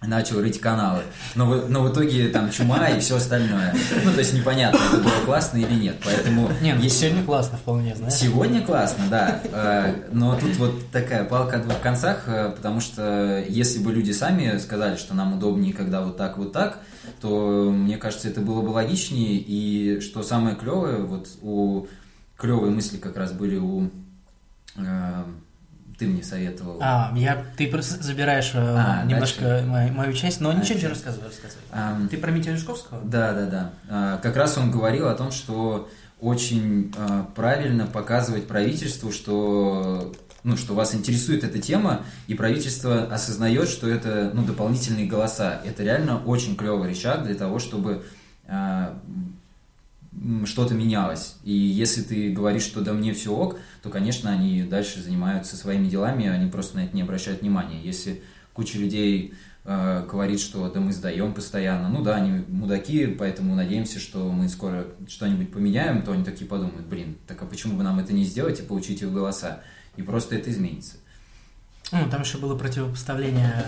Начал 0.00 0.40
рыть 0.40 0.60
каналы. 0.60 1.02
Но, 1.34 1.46
в- 1.46 1.68
но 1.68 1.82
в 1.82 1.92
итоге 1.92 2.28
там 2.28 2.52
чума 2.52 2.86
и 2.88 3.00
все 3.00 3.16
остальное. 3.16 3.74
Ну, 4.04 4.12
то 4.12 4.20
есть 4.20 4.32
непонятно, 4.32 4.78
это 4.92 5.02
было 5.02 5.24
классно 5.24 5.58
или 5.58 5.72
нет. 5.74 5.96
Поэтому 6.04 6.48
Не, 6.62 6.74
ну 6.74 6.82
если- 6.82 7.06
сегодня 7.06 7.24
классно 7.24 7.58
вполне, 7.58 7.96
знаешь. 7.96 8.14
Сегодня 8.14 8.62
классно, 8.64 9.04
да. 9.10 9.40
Э, 9.52 9.94
Но 10.12 10.38
тут 10.38 10.54
вот 10.56 10.90
такая 10.92 11.24
палка 11.24 11.56
о 11.56 11.62
двух 11.64 11.80
концах, 11.80 12.22
э, 12.28 12.50
потому 12.54 12.80
что 12.80 13.44
если 13.48 13.80
бы 13.80 13.92
люди 13.92 14.12
сами 14.12 14.56
сказали, 14.58 14.94
что 14.96 15.14
нам 15.14 15.34
удобнее, 15.36 15.74
когда 15.74 16.00
вот 16.02 16.16
так, 16.16 16.38
вот 16.38 16.52
так, 16.52 16.78
то 17.20 17.68
мне 17.72 17.96
кажется, 17.96 18.28
это 18.28 18.40
было 18.40 18.62
бы 18.62 18.68
логичнее. 18.68 19.38
И 19.44 19.98
что 20.00 20.22
самое 20.22 20.54
клевое, 20.54 20.98
вот 21.02 21.26
у 21.42 21.88
клевые 22.36 22.70
мысли 22.70 22.98
как 22.98 23.16
раз 23.16 23.32
были 23.32 23.56
у 23.56 23.90
э, 24.76 25.24
ты 25.98 26.06
мне 26.06 26.22
советовал. 26.22 26.78
А, 26.80 27.12
я, 27.16 27.44
ты 27.56 27.66
просто 27.66 28.02
забираешь 28.02 28.52
э, 28.54 28.58
А, 28.58 29.04
немножко 29.04 29.62
мою, 29.66 29.92
мою 29.92 30.12
часть, 30.12 30.40
но 30.40 30.50
А, 30.50 30.54
ничего, 30.54 30.76
ничего 30.76 30.90
рассказывай, 30.90 31.24
рассказывай. 31.26 31.62
Ам, 31.72 32.08
Ты 32.08 32.16
про 32.18 32.30
Митю 32.30 32.52
Лешковского? 32.52 33.00
Да, 33.04 33.32
да, 33.32 33.46
да. 33.46 33.70
А, 33.88 34.18
Как 34.18 34.36
раз 34.36 34.56
он 34.56 34.70
говорил 34.70 35.08
о 35.08 35.14
том, 35.14 35.32
что 35.32 35.88
очень 36.20 36.94
а, 36.96 37.26
правильно 37.34 37.86
показывать 37.86 38.46
правительству, 38.46 39.10
что 39.10 40.12
ну, 40.44 40.56
что 40.56 40.74
вас 40.74 40.94
интересует 40.94 41.42
эта 41.42 41.58
тема, 41.58 42.02
и 42.28 42.34
правительство 42.34 43.02
осознает, 43.12 43.68
что 43.68 43.88
это 43.88 44.30
ну, 44.32 44.44
дополнительные 44.44 45.06
голоса. 45.06 45.60
Это 45.64 45.82
реально 45.82 46.22
очень 46.24 46.56
клевый 46.56 46.88
рычаг 46.88 47.24
для 47.24 47.34
того, 47.34 47.58
чтобы 47.58 48.04
а, 48.46 48.98
что-то 50.44 50.74
менялось. 50.74 51.36
И 51.44 51.52
если 51.52 52.02
ты 52.02 52.32
говоришь, 52.32 52.62
что 52.62 52.80
да 52.80 52.92
мне 52.92 53.12
все 53.12 53.34
ок, 53.34 53.58
то, 53.82 53.90
конечно, 53.90 54.30
они 54.30 54.62
дальше 54.62 55.00
занимаются 55.00 55.56
своими 55.56 55.88
делами, 55.88 56.28
они 56.28 56.50
просто 56.50 56.76
на 56.76 56.84
это 56.84 56.94
не 56.94 57.02
обращают 57.02 57.42
внимания. 57.42 57.80
Если 57.82 58.22
куча 58.52 58.78
людей 58.78 59.34
э, 59.64 60.06
говорит, 60.10 60.40
что 60.40 60.68
да 60.70 60.80
мы 60.80 60.92
сдаем 60.92 61.34
постоянно, 61.34 61.88
ну 61.88 62.02
да, 62.02 62.16
они 62.16 62.44
мудаки, 62.48 63.06
поэтому 63.06 63.54
надеемся, 63.54 64.00
что 64.00 64.30
мы 64.30 64.48
скоро 64.48 64.86
что-нибудь 65.08 65.52
поменяем, 65.52 66.02
то 66.02 66.12
они 66.12 66.24
такие 66.24 66.48
подумают, 66.48 66.86
блин, 66.86 67.18
так 67.26 67.40
а 67.42 67.46
почему 67.46 67.76
бы 67.76 67.82
нам 67.82 67.98
это 67.98 68.12
не 68.12 68.24
сделать 68.24 68.60
и 68.60 68.62
получить 68.62 69.02
их 69.02 69.12
голоса? 69.12 69.60
И 69.96 70.02
просто 70.02 70.36
это 70.36 70.50
изменится. 70.50 70.96
Ну, 71.90 72.08
там 72.10 72.22
еще 72.22 72.38
было 72.38 72.56
противопоставление 72.56 73.66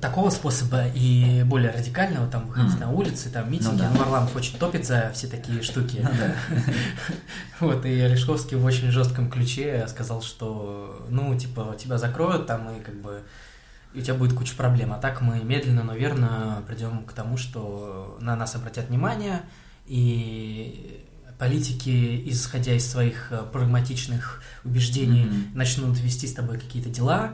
такого 0.00 0.28
способа 0.30 0.86
и 0.94 1.42
более 1.44 1.70
радикального, 1.70 2.26
там 2.28 2.46
выходить 2.46 2.72
Мгм. 2.72 2.80
на 2.80 2.90
улицы, 2.90 3.30
там 3.30 3.50
митинги. 3.50 3.72
Ну 3.72 3.78
да. 3.78 3.90
Ну, 3.90 3.98
Варламов 3.98 4.36
очень 4.36 4.58
топит 4.58 4.86
за 4.86 5.10
все 5.14 5.26
такие 5.28 5.62
штуки. 5.62 6.00
Ну 6.02 6.10
да. 6.10 6.34
Вот, 7.60 7.84
и 7.86 8.00
Олешковский 8.00 8.56
в 8.56 8.64
очень 8.64 8.90
жестком 8.90 9.30
ключе 9.30 9.86
сказал, 9.88 10.22
что, 10.22 11.04
ну, 11.10 11.36
типа, 11.36 11.74
тебя 11.78 11.98
закроют 11.98 12.46
там, 12.46 12.70
и 12.70 12.80
как 12.80 12.94
бы 13.00 13.22
и 13.94 14.00
у 14.00 14.02
тебя 14.02 14.14
будет 14.14 14.36
куча 14.36 14.54
проблем. 14.54 14.92
А 14.92 14.98
так 14.98 15.22
мы 15.22 15.42
медленно, 15.42 15.82
но 15.82 15.94
верно 15.94 16.62
придем 16.68 17.04
к 17.04 17.12
тому, 17.14 17.38
что 17.38 18.18
на 18.20 18.36
нас 18.36 18.54
обратят 18.54 18.90
внимание, 18.90 19.40
и 19.86 21.04
политики, 21.38 22.22
исходя 22.26 22.74
из 22.74 22.86
своих 22.88 23.28
э, 23.32 23.42
прагматичных 23.52 24.42
убеждений, 24.64 25.24
Мгм. 25.24 25.44
начнут 25.54 25.98
вести 25.98 26.26
с 26.26 26.34
тобой 26.34 26.58
какие-то 26.58 26.90
дела 26.90 27.32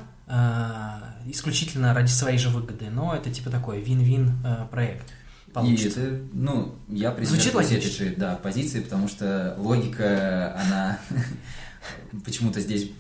исключительно 1.27 1.95
ради 1.95 2.11
своей 2.11 2.39
же 2.39 2.49
выгоды. 2.49 2.91
Но 2.91 3.15
это 3.15 3.31
типа 3.31 3.51
такой 3.51 3.81
вин-вин 3.81 4.33
э, 4.45 4.67
проект. 4.71 5.11
И 5.49 5.51
Получится. 5.51 6.01
это, 6.01 6.21
ну, 6.33 6.75
я 6.89 7.11
Звучит 7.11 7.53
придерживаюсь 7.53 7.67
этой 7.69 7.85
логично. 7.85 8.07
же, 8.07 8.15
да, 8.17 8.35
позиции, 8.37 8.81
потому 8.81 9.07
что 9.07 9.55
логика, 9.59 10.57
она 10.61 10.99
почему-то 12.25 12.61
здесь 12.61 12.91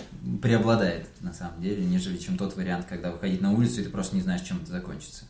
преобладает, 0.40 1.08
на 1.20 1.32
самом 1.32 1.60
деле, 1.60 1.84
нежели 1.84 2.16
чем 2.16 2.38
тот 2.38 2.56
вариант, 2.56 2.86
когда 2.88 3.10
выходить 3.10 3.40
на 3.40 3.52
улицу, 3.52 3.80
и 3.80 3.84
ты 3.84 3.90
просто 3.90 4.14
не 4.14 4.22
знаешь, 4.22 4.42
чем 4.42 4.58
это 4.62 4.70
закончится. 4.70 5.24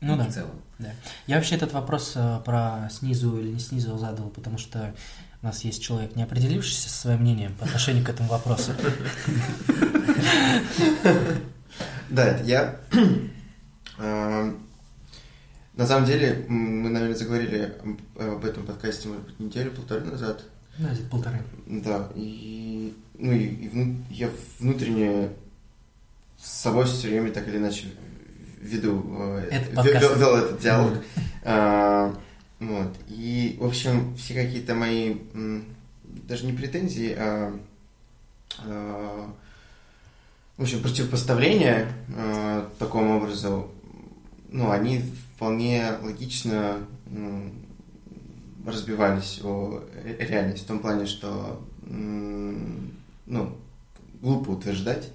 Ну 0.00 0.14
в 0.14 0.18
да. 0.18 0.30
целом. 0.30 0.50
Да. 0.78 0.90
Я 1.26 1.36
вообще 1.36 1.54
этот 1.54 1.72
вопрос 1.72 2.12
э, 2.14 2.40
про 2.44 2.88
снизу 2.90 3.38
или 3.38 3.48
не 3.48 3.58
снизу 3.58 3.96
задал, 3.96 4.28
потому 4.28 4.58
что 4.58 4.94
у 5.46 5.48
нас 5.48 5.62
есть 5.62 5.80
человек, 5.80 6.16
не 6.16 6.24
определившийся 6.24 6.88
со 6.88 7.02
своим 7.02 7.20
мнением 7.20 7.54
по 7.54 7.66
отношению 7.66 8.04
к 8.04 8.08
этому 8.08 8.28
вопросу. 8.28 8.72
Да, 12.10 12.38
я. 12.38 12.80
А, 13.98 14.52
На 15.76 15.86
самом 15.86 16.04
деле, 16.04 16.44
мы, 16.48 16.88
наверное, 16.90 17.14
заговорили 17.16 17.72
об- 18.18 18.44
этом 18.44 18.64
подкасте, 18.66 19.06
может 19.08 19.24
быть, 19.24 19.38
неделю-полторы 19.38 20.00
назад. 20.04 20.42
Ну, 20.78 20.88
где-то 20.88 21.08
полторы. 21.10 21.38
Да, 21.66 22.08
и, 22.16 22.92
ну, 23.18 23.30
и, 23.32 23.44
и 23.46 23.68
вну- 23.68 24.02
я 24.10 24.28
внутренне 24.58 25.28
с 26.42 26.50
собой 26.62 26.86
все 26.86 27.06
время 27.08 27.30
так 27.30 27.46
или 27.46 27.58
иначе 27.58 27.86
веду, 28.60 29.04
э, 29.38 29.48
Этот 29.52 29.84
вел, 29.84 30.16
вел 30.16 30.36
этот 30.36 30.60
диалог. 30.60 30.92
А, 31.44 32.12
вот. 32.60 32.96
И, 33.08 33.56
в 33.60 33.64
общем, 33.66 34.14
все 34.16 34.34
какие-то 34.34 34.74
мои, 34.74 35.16
даже 36.04 36.46
не 36.46 36.52
претензии, 36.52 37.14
а, 37.18 37.58
а, 38.64 39.30
в 40.56 40.62
общем, 40.62 40.80
противопоставления 40.82 41.92
а, 42.16 42.70
такому 42.78 43.18
образу, 43.18 43.70
ну, 44.48 44.70
они 44.70 45.02
вполне 45.34 45.92
логично 46.02 46.78
м, 47.10 47.52
разбивались 48.64 49.40
о 49.44 49.84
ре- 50.02 50.16
реальность 50.18 50.64
в 50.64 50.66
том 50.66 50.78
плане, 50.78 51.06
что 51.06 51.62
ну, 51.88 53.56
глупо 54.22 54.50
утверждать, 54.50 55.10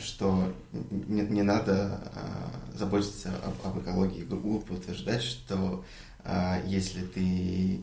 что 0.00 0.52
не, 0.90 1.22
не 1.22 1.42
надо 1.42 2.00
а, 2.14 2.50
заботиться 2.76 3.30
об, 3.44 3.66
об 3.76 3.82
экологии. 3.82 4.22
Глу- 4.22 4.38
Глупо 4.40 4.72
утверждать, 4.72 5.22
что 5.22 5.84
если 6.66 7.02
ты 7.04 7.80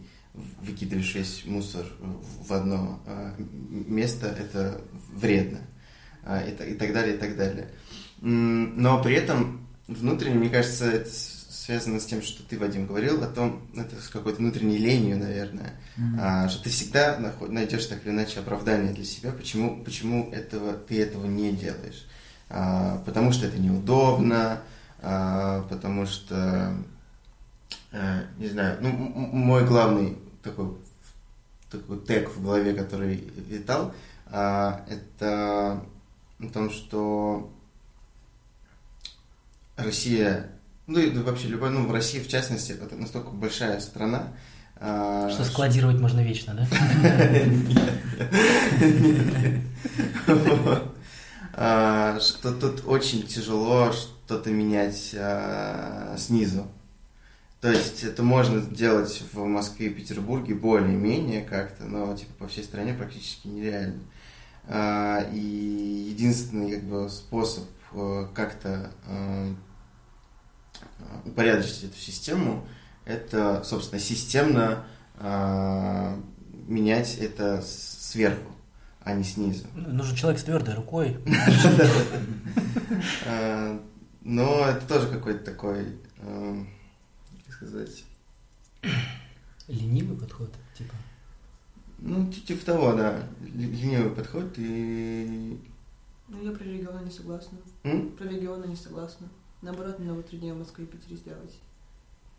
выкидываешь 0.62 1.14
весь 1.16 1.44
мусор 1.46 1.86
в- 2.00 2.54
одно 2.54 3.02
а, 3.06 3.36
место, 3.38 4.28
это 4.28 4.82
вредно. 5.14 5.60
А, 6.24 6.42
и, 6.42 6.52
та- 6.56 6.66
и 6.66 6.74
так 6.76 6.94
далее, 6.94 7.16
и 7.16 7.18
так 7.18 7.36
далее. 7.36 7.70
Но 8.22 9.02
при 9.04 9.16
этом 9.16 9.68
внутренне, 9.88 10.36
мне 10.36 10.50
кажется, 10.50 10.86
это 10.86 11.10
связано 11.10 12.00
с 12.00 12.06
тем, 12.06 12.22
что 12.22 12.44
ты, 12.44 12.58
Вадим, 12.58 12.86
говорил 12.88 13.22
о 13.24 13.28
том, 13.28 13.68
это 13.76 13.96
с 14.02 14.08
какой-то 14.08 14.38
внутренней 14.40 14.78
ленью, 14.78 15.18
наверное, 15.18 15.80
а, 16.20 16.48
что 16.50 16.64
ты 16.64 16.70
всегда 16.70 17.18
найдешь 17.50 17.86
так 17.88 18.04
или 18.06 18.12
иначе 18.12 18.40
оправдание 18.40 18.94
для 18.94 19.04
себя, 19.06 19.32
почему, 19.32 19.84
почему 19.84 20.30
этого, 20.32 20.74
ты 20.74 21.02
этого 21.02 21.26
не 21.26 21.52
делаешь. 21.52 22.08
А, 22.50 23.02
потому 23.06 23.32
что 23.32 23.48
это 23.48 23.58
неудобно, 23.60 24.62
а, 25.02 25.64
потому 25.70 26.06
что, 26.06 26.76
э, 27.92 28.24
не 28.38 28.48
знаю, 28.48 28.78
ну, 28.82 28.92
мой 28.92 29.66
главный 29.66 30.18
такой, 30.44 30.78
такой 31.70 32.00
тег 32.00 32.30
в 32.30 32.44
голове, 32.44 32.74
который 32.74 33.16
витал, 33.48 33.94
а, 34.28 34.86
это 34.90 35.82
о 36.40 36.48
том, 36.54 36.72
что 36.72 37.52
Россия, 39.76 40.52
ну 40.88 41.00
и 41.00 41.10
вообще 41.10 41.48
любая, 41.48 41.72
ну 41.72 41.88
в 41.88 41.92
России 41.92 42.20
в 42.20 42.28
частности, 42.28 42.72
это 42.72 42.96
настолько 42.96 43.30
большая 43.30 43.80
страна, 43.80 44.34
а, 44.84 45.30
Что 45.30 45.44
складировать 45.44 46.00
можно 46.00 46.22
вечно, 46.22 46.56
да? 46.56 46.68
А, 51.54 52.18
что 52.22 52.54
тут 52.54 52.84
очень 52.88 53.24
тяжело 53.28 53.92
что-то 53.92 54.50
менять 54.50 55.14
а, 55.16 56.16
снизу. 56.18 56.66
То 57.62 57.70
есть 57.70 58.04
это 58.04 58.24
можно 58.24 58.60
делать 58.60 59.24
в 59.34 59.46
Москве 59.46 59.88
и 59.88 59.94
Петербурге 59.94 60.56
более-менее 60.56 61.44
как-то, 61.44 61.84
но 61.86 62.18
типа 62.18 62.34
по 62.40 62.48
всей 62.48 62.64
стране 62.64 62.96
практически 62.96 63.48
нереально. 63.48 64.02
А, 64.68 65.22
И 65.32 65.40
единственный 65.40 66.72
как 66.74 66.84
бы 66.84 67.08
способ 67.10 67.66
э, 67.94 68.28
как-то 68.34 68.92
э, 69.06 69.54
упорядочить 71.26 71.84
эту 71.84 71.98
систему, 71.98 72.68
это, 73.06 73.62
собственно, 73.64 74.00
системно 74.00 74.84
а, 75.18 76.20
менять 76.68 77.18
это 77.20 77.62
сверху, 77.62 78.52
а 79.04 79.14
не 79.14 79.24
снизу. 79.24 79.66
Ну, 79.76 79.90
Нужен 79.90 80.16
человек 80.16 80.40
с 80.40 80.44
твердой 80.44 80.74
рукой. 80.76 81.18
Но 84.24 84.66
это 84.68 84.88
тоже 84.88 85.08
какой-то 85.08 85.44
такой, 85.44 85.98
сказать, 87.66 88.04
Ленивый 89.68 90.18
подход, 90.18 90.50
типа. 90.78 90.94
ну, 92.00 92.30
ти- 92.32 92.42
типа 92.42 92.66
того, 92.66 92.94
да, 92.94 93.24
ленивый 93.42 94.10
подход 94.12 94.46
и... 94.58 95.60
Ну, 96.28 96.44
я 96.44 96.52
про 96.52 96.64
регионы 96.64 97.04
не 97.06 97.12
согласна. 97.12 97.58
М? 97.84 98.10
Про 98.12 98.26
регионы 98.28 98.66
не 98.66 98.76
согласна. 98.76 99.28
Наоборот, 99.62 100.00
намного 100.00 100.24
труднее 100.24 100.54
в 100.54 100.58
Москве 100.60 100.86
и 100.86 100.88
Питере 100.88 101.16
сделать. 101.18 101.60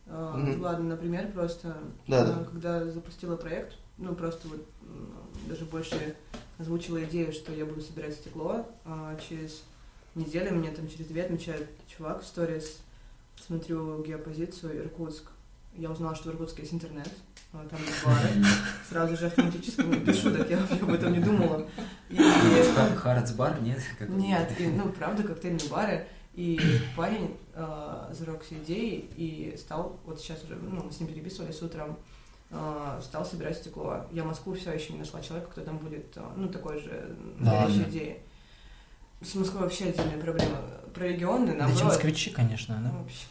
А, 0.06 0.36
Мгм. 0.36 0.60
Ладно, 0.60 0.84
например, 0.90 1.30
просто 1.30 1.76
Да, 2.08 2.22
а, 2.22 2.26
да. 2.26 2.44
когда 2.44 2.84
запустила 2.90 3.36
проект, 3.36 3.76
ну 3.98 4.14
просто 4.16 4.48
вот 4.48 4.66
даже 5.48 5.64
больше 5.66 6.16
озвучила 6.58 7.04
идею, 7.04 7.32
что 7.32 7.52
я 7.52 7.64
буду 7.64 7.80
собирать 7.82 8.14
стекло. 8.14 8.66
а 8.84 9.16
через 9.28 9.62
неделю 10.16 10.54
мне 10.56 10.70
там 10.72 10.88
через 10.88 11.06
две 11.06 11.22
отмечает 11.22 11.68
чувак 11.86 12.22
в 12.22 12.26
сторис, 12.26 12.78
смотрю 13.46 14.02
геопозицию 14.02 14.78
Иркутск. 14.84 15.24
Я 15.76 15.90
узнала, 15.90 16.14
что 16.14 16.30
в 16.30 16.32
Иркутске 16.32 16.62
есть 16.62 16.74
интернет, 16.74 17.08
а, 17.52 17.66
там 17.68 17.80
есть 17.80 18.04
бары. 18.04 18.28
Сразу 18.88 19.16
же 19.16 19.26
автоматически 19.26 19.80
мне 19.82 20.00
пишу, 20.00 20.30
так 20.36 20.48
я, 20.50 20.58
я 20.58 20.76
об 20.82 20.92
этом 20.92 21.12
не 21.12 21.20
думала. 21.20 21.66
И 22.10 22.16
Ха- 22.18 22.94
Хардсбар, 22.96 23.60
нет? 23.62 23.80
Как- 23.98 24.08
нет, 24.10 24.52
и, 24.58 24.66
ну, 24.68 24.90
правда, 24.90 25.22
коктейльные 25.22 25.68
бары. 25.70 26.06
И 26.34 26.58
парень 26.96 27.36
э, 27.54 28.10
зарекся 28.12 28.54
идеей 28.54 29.10
и 29.16 29.54
стал, 29.58 30.00
вот 30.06 30.18
сейчас 30.18 30.42
уже, 30.44 30.56
ну, 30.56 30.82
мы 30.84 30.90
с 30.90 30.98
ним 30.98 31.10
переписывались 31.10 31.60
утром, 31.60 31.98
э, 32.50 33.00
стал 33.02 33.26
собирать 33.26 33.58
стекло. 33.58 34.06
Я 34.12 34.24
Москву 34.24 34.54
все 34.54 34.72
еще 34.72 34.94
не 34.94 35.00
нашла 35.00 35.20
человека, 35.20 35.50
кто 35.52 35.60
там 35.60 35.76
будет, 35.76 36.16
э, 36.16 36.22
ну, 36.36 36.48
такой 36.48 36.80
же 36.80 37.14
Да 37.38 37.50
горящей 37.50 37.78
ладно? 37.80 37.90
идеей. 37.90 38.16
С 39.24 39.34
Москвой 39.34 39.62
вообще 39.62 39.86
отдельная 39.86 40.18
проблема. 40.18 40.56
Про 40.94 41.06
регионы, 41.08 41.46
Да 41.52 41.66
наоборот. 41.66 41.84
москвичи, 41.84 42.30
конечно, 42.30 42.78
Ну, 42.78 42.88
да. 42.90 42.98
Вообще 42.98 43.24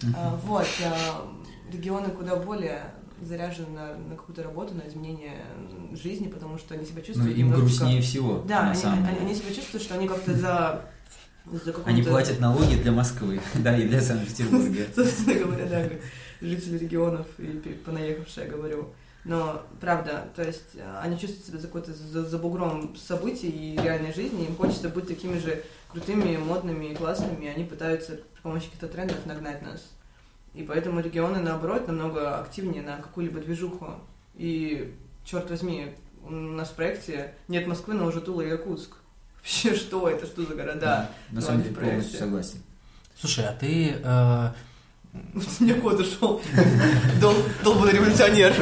кошмар. 0.00 0.16
А, 0.16 0.40
Вот, 0.44 0.66
а, 0.84 1.26
регионы 1.72 2.08
куда 2.10 2.36
более 2.36 2.80
заряжены 3.22 3.68
на, 3.68 3.94
на 3.96 4.16
какую-то 4.16 4.42
работу, 4.42 4.74
на 4.74 4.88
изменение 4.88 5.44
жизни, 5.92 6.26
потому 6.28 6.58
что 6.58 6.74
они 6.74 6.84
себя 6.84 6.96
Ну, 6.98 7.04
чувствуют 7.06 7.36
им 7.36 7.46
немножечко- 7.46 7.60
грустнее 7.84 8.02
всего, 8.02 8.42
да, 8.46 8.62
на 8.62 8.70
они, 8.72 8.80
самом 8.80 8.98
они, 9.04 9.06
деле. 9.14 9.20
они 9.26 9.34
себя 9.34 9.54
чувствуют, 9.54 9.84
что 9.84 9.94
они 9.94 10.08
как-то 10.08 10.34
за. 10.34 10.84
Они 11.84 12.02
платят 12.02 12.40
налоги 12.40 12.74
для 12.76 12.90
Москвы, 12.90 13.40
да, 13.54 13.76
и 13.78 13.86
для 13.86 14.00
Санкт-Петербурга. 14.00 14.86
Собственно 14.94 15.34
говоря, 15.44 15.66
да, 15.66 15.88
жители 16.40 16.78
регионов 16.78 17.26
и 17.38 17.46
понаехавшие, 17.84 18.48
говорю. 18.48 18.88
Но, 19.24 19.62
правда, 19.80 20.28
то 20.36 20.42
есть 20.42 20.74
э, 20.74 20.98
они 21.00 21.18
чувствуют 21.18 21.46
себя 21.46 21.58
за 21.58 21.66
какой-то 21.68 21.94
за, 21.94 22.24
за 22.24 22.38
бугром 22.38 22.94
событий 22.96 23.48
и 23.48 23.76
реальной 23.80 24.12
жизни, 24.12 24.44
им 24.44 24.54
хочется 24.54 24.90
быть 24.90 25.08
такими 25.08 25.38
же 25.38 25.64
крутыми, 25.88 26.36
модными 26.36 26.86
и 26.86 26.94
классными, 26.94 27.46
и 27.46 27.48
они 27.48 27.64
пытаются 27.64 28.16
при 28.34 28.40
помощи 28.42 28.66
каких-то 28.66 28.88
трендов 28.88 29.24
нагнать 29.24 29.62
нас. 29.62 29.80
И 30.52 30.62
поэтому 30.62 31.00
регионы, 31.00 31.40
наоборот, 31.40 31.86
намного 31.86 32.38
активнее 32.38 32.82
на 32.82 32.98
какую-либо 32.98 33.40
движуху. 33.40 33.94
И, 34.34 34.94
черт 35.24 35.48
возьми, 35.50 35.94
у 36.22 36.30
нас 36.30 36.68
в 36.68 36.74
проекте 36.74 37.34
нет 37.48 37.66
Москвы, 37.66 37.94
но 37.94 38.06
уже 38.06 38.20
Тула 38.20 38.42
и 38.42 38.50
Иркутск. 38.50 38.96
Вообще, 39.38 39.74
что 39.74 40.08
это, 40.08 40.26
что 40.26 40.44
за 40.44 40.54
города? 40.54 41.10
На 41.30 41.40
самом 41.40 41.62
деле 41.62 41.74
проекте. 41.74 41.96
полностью 41.96 42.18
согласен. 42.18 42.62
Слушай, 43.16 43.46
а 43.46 43.52
ты 43.52 43.96
э, 44.02 44.52
У 45.14 45.62
меня 45.64 45.74
кот 45.80 46.00
ушел. 46.00 46.40
Дол- 47.20 47.34
Долбанный 47.62 47.92
революционер. 47.92 48.52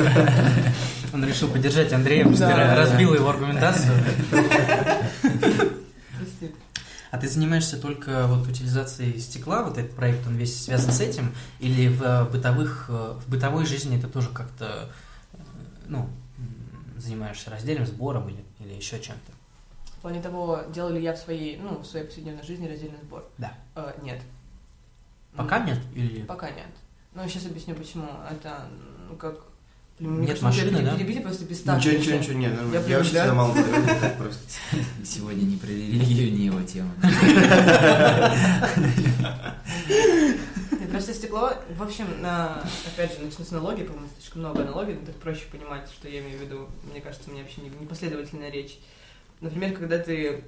он 1.12 1.25
решил 1.25 1.49
поддержать 1.49 1.93
Андрея, 1.93 2.27
Да. 2.29 2.75
разбил 2.77 3.15
его 3.15 3.29
аргументацию. 3.31 3.93
А 7.11 7.19
ты 7.19 7.29
занимаешься 7.29 7.79
только 7.79 8.27
вот 8.27 8.49
утилизацией 8.49 9.19
стекла, 9.21 9.65
вот 9.65 9.77
этот 9.77 9.95
проект, 9.95 10.27
он 10.27 10.37
весь 10.37 10.65
связан 10.65 10.93
с 10.93 11.01
этим, 11.01 11.35
или 11.61 11.88
в 11.88 12.03
э, 12.03 12.25
бытовых, 12.25 12.87
э, 12.88 13.19
в 13.23 13.29
бытовой 13.31 13.67
жизни 13.67 14.01
ты 14.01 14.07
тоже 14.09 14.31
как-то, 14.31 14.88
э, 15.35 15.37
ну, 15.88 16.09
занимаешься 16.97 17.51
раздельным 17.51 17.87
сбором 17.87 18.31
или, 18.31 18.43
или 18.61 18.73
еще 18.75 18.99
чем-то? 18.99 19.31
В 19.99 20.01
плане 20.01 20.23
того, 20.23 20.62
делаю 20.75 20.95
ли 20.95 21.03
я 21.03 21.12
в 21.12 21.19
своей, 21.19 21.59
ну, 21.59 21.81
в 21.81 21.85
своей 21.87 22.07
повседневной 22.07 22.45
жизни 22.45 22.67
раздельный 22.67 22.99
сбор? 23.03 23.29
Да. 23.37 23.53
Э, 23.77 23.93
нет. 24.03 24.23
Пока 25.37 25.61
нет? 25.61 25.79
Или... 25.95 26.23
Пока 26.23 26.51
нет. 26.51 26.66
Ну, 27.14 27.27
сейчас 27.29 27.47
объясню, 27.47 27.75
почему. 27.75 28.07
Это, 28.31 28.66
ну, 29.09 29.16
как... 29.16 29.37
Блин, 29.99 30.23
Нет 30.23 30.40
машины, 30.42 30.83
да? 30.83 30.97
Перебили 30.97 31.21
просто 31.21 31.45
пистаж. 31.45 31.79
Ничего, 31.85 31.99
ничего, 31.99 32.16
ничего, 32.18 32.35
нет, 32.38 32.53
ну, 32.61 32.73
Я 32.73 32.81
я 32.81 32.81
вообще 32.81 32.85
привыкла. 32.88 33.05
всегда 33.05 33.35
мало 33.35 33.53
говорю, 33.55 33.87
так 34.01 34.18
просто. 34.18 34.42
Сегодня 35.05 35.42
не 35.45 35.57
про 35.57 35.66
религию, 35.68 36.33
не 36.33 36.47
его 36.47 36.62
тема. 36.62 36.90
Просто 40.90 41.14
стекло, 41.14 41.53
в 41.77 41.83
общем, 41.83 42.21
на, 42.21 42.62
опять 42.87 43.12
же, 43.16 43.25
начну 43.25 43.45
с 43.45 43.53
аналогии, 43.53 43.85
по-моему, 43.85 44.09
слишком 44.18 44.42
много 44.42 44.62
аналогий, 44.62 44.95
но 44.95 45.07
так 45.07 45.14
проще 45.16 45.47
понимать, 45.51 45.88
что 45.90 46.09
я 46.09 46.21
имею 46.21 46.38
в 46.38 46.42
виду. 46.42 46.68
Мне 46.90 47.01
кажется, 47.01 47.31
у 47.31 47.33
меня 47.33 47.42
вообще 47.45 47.62
не- 47.62 47.71
непоследовательная 47.71 48.51
речь. 48.51 48.79
Например, 49.40 49.73
когда 49.73 49.99
ты 49.99 50.45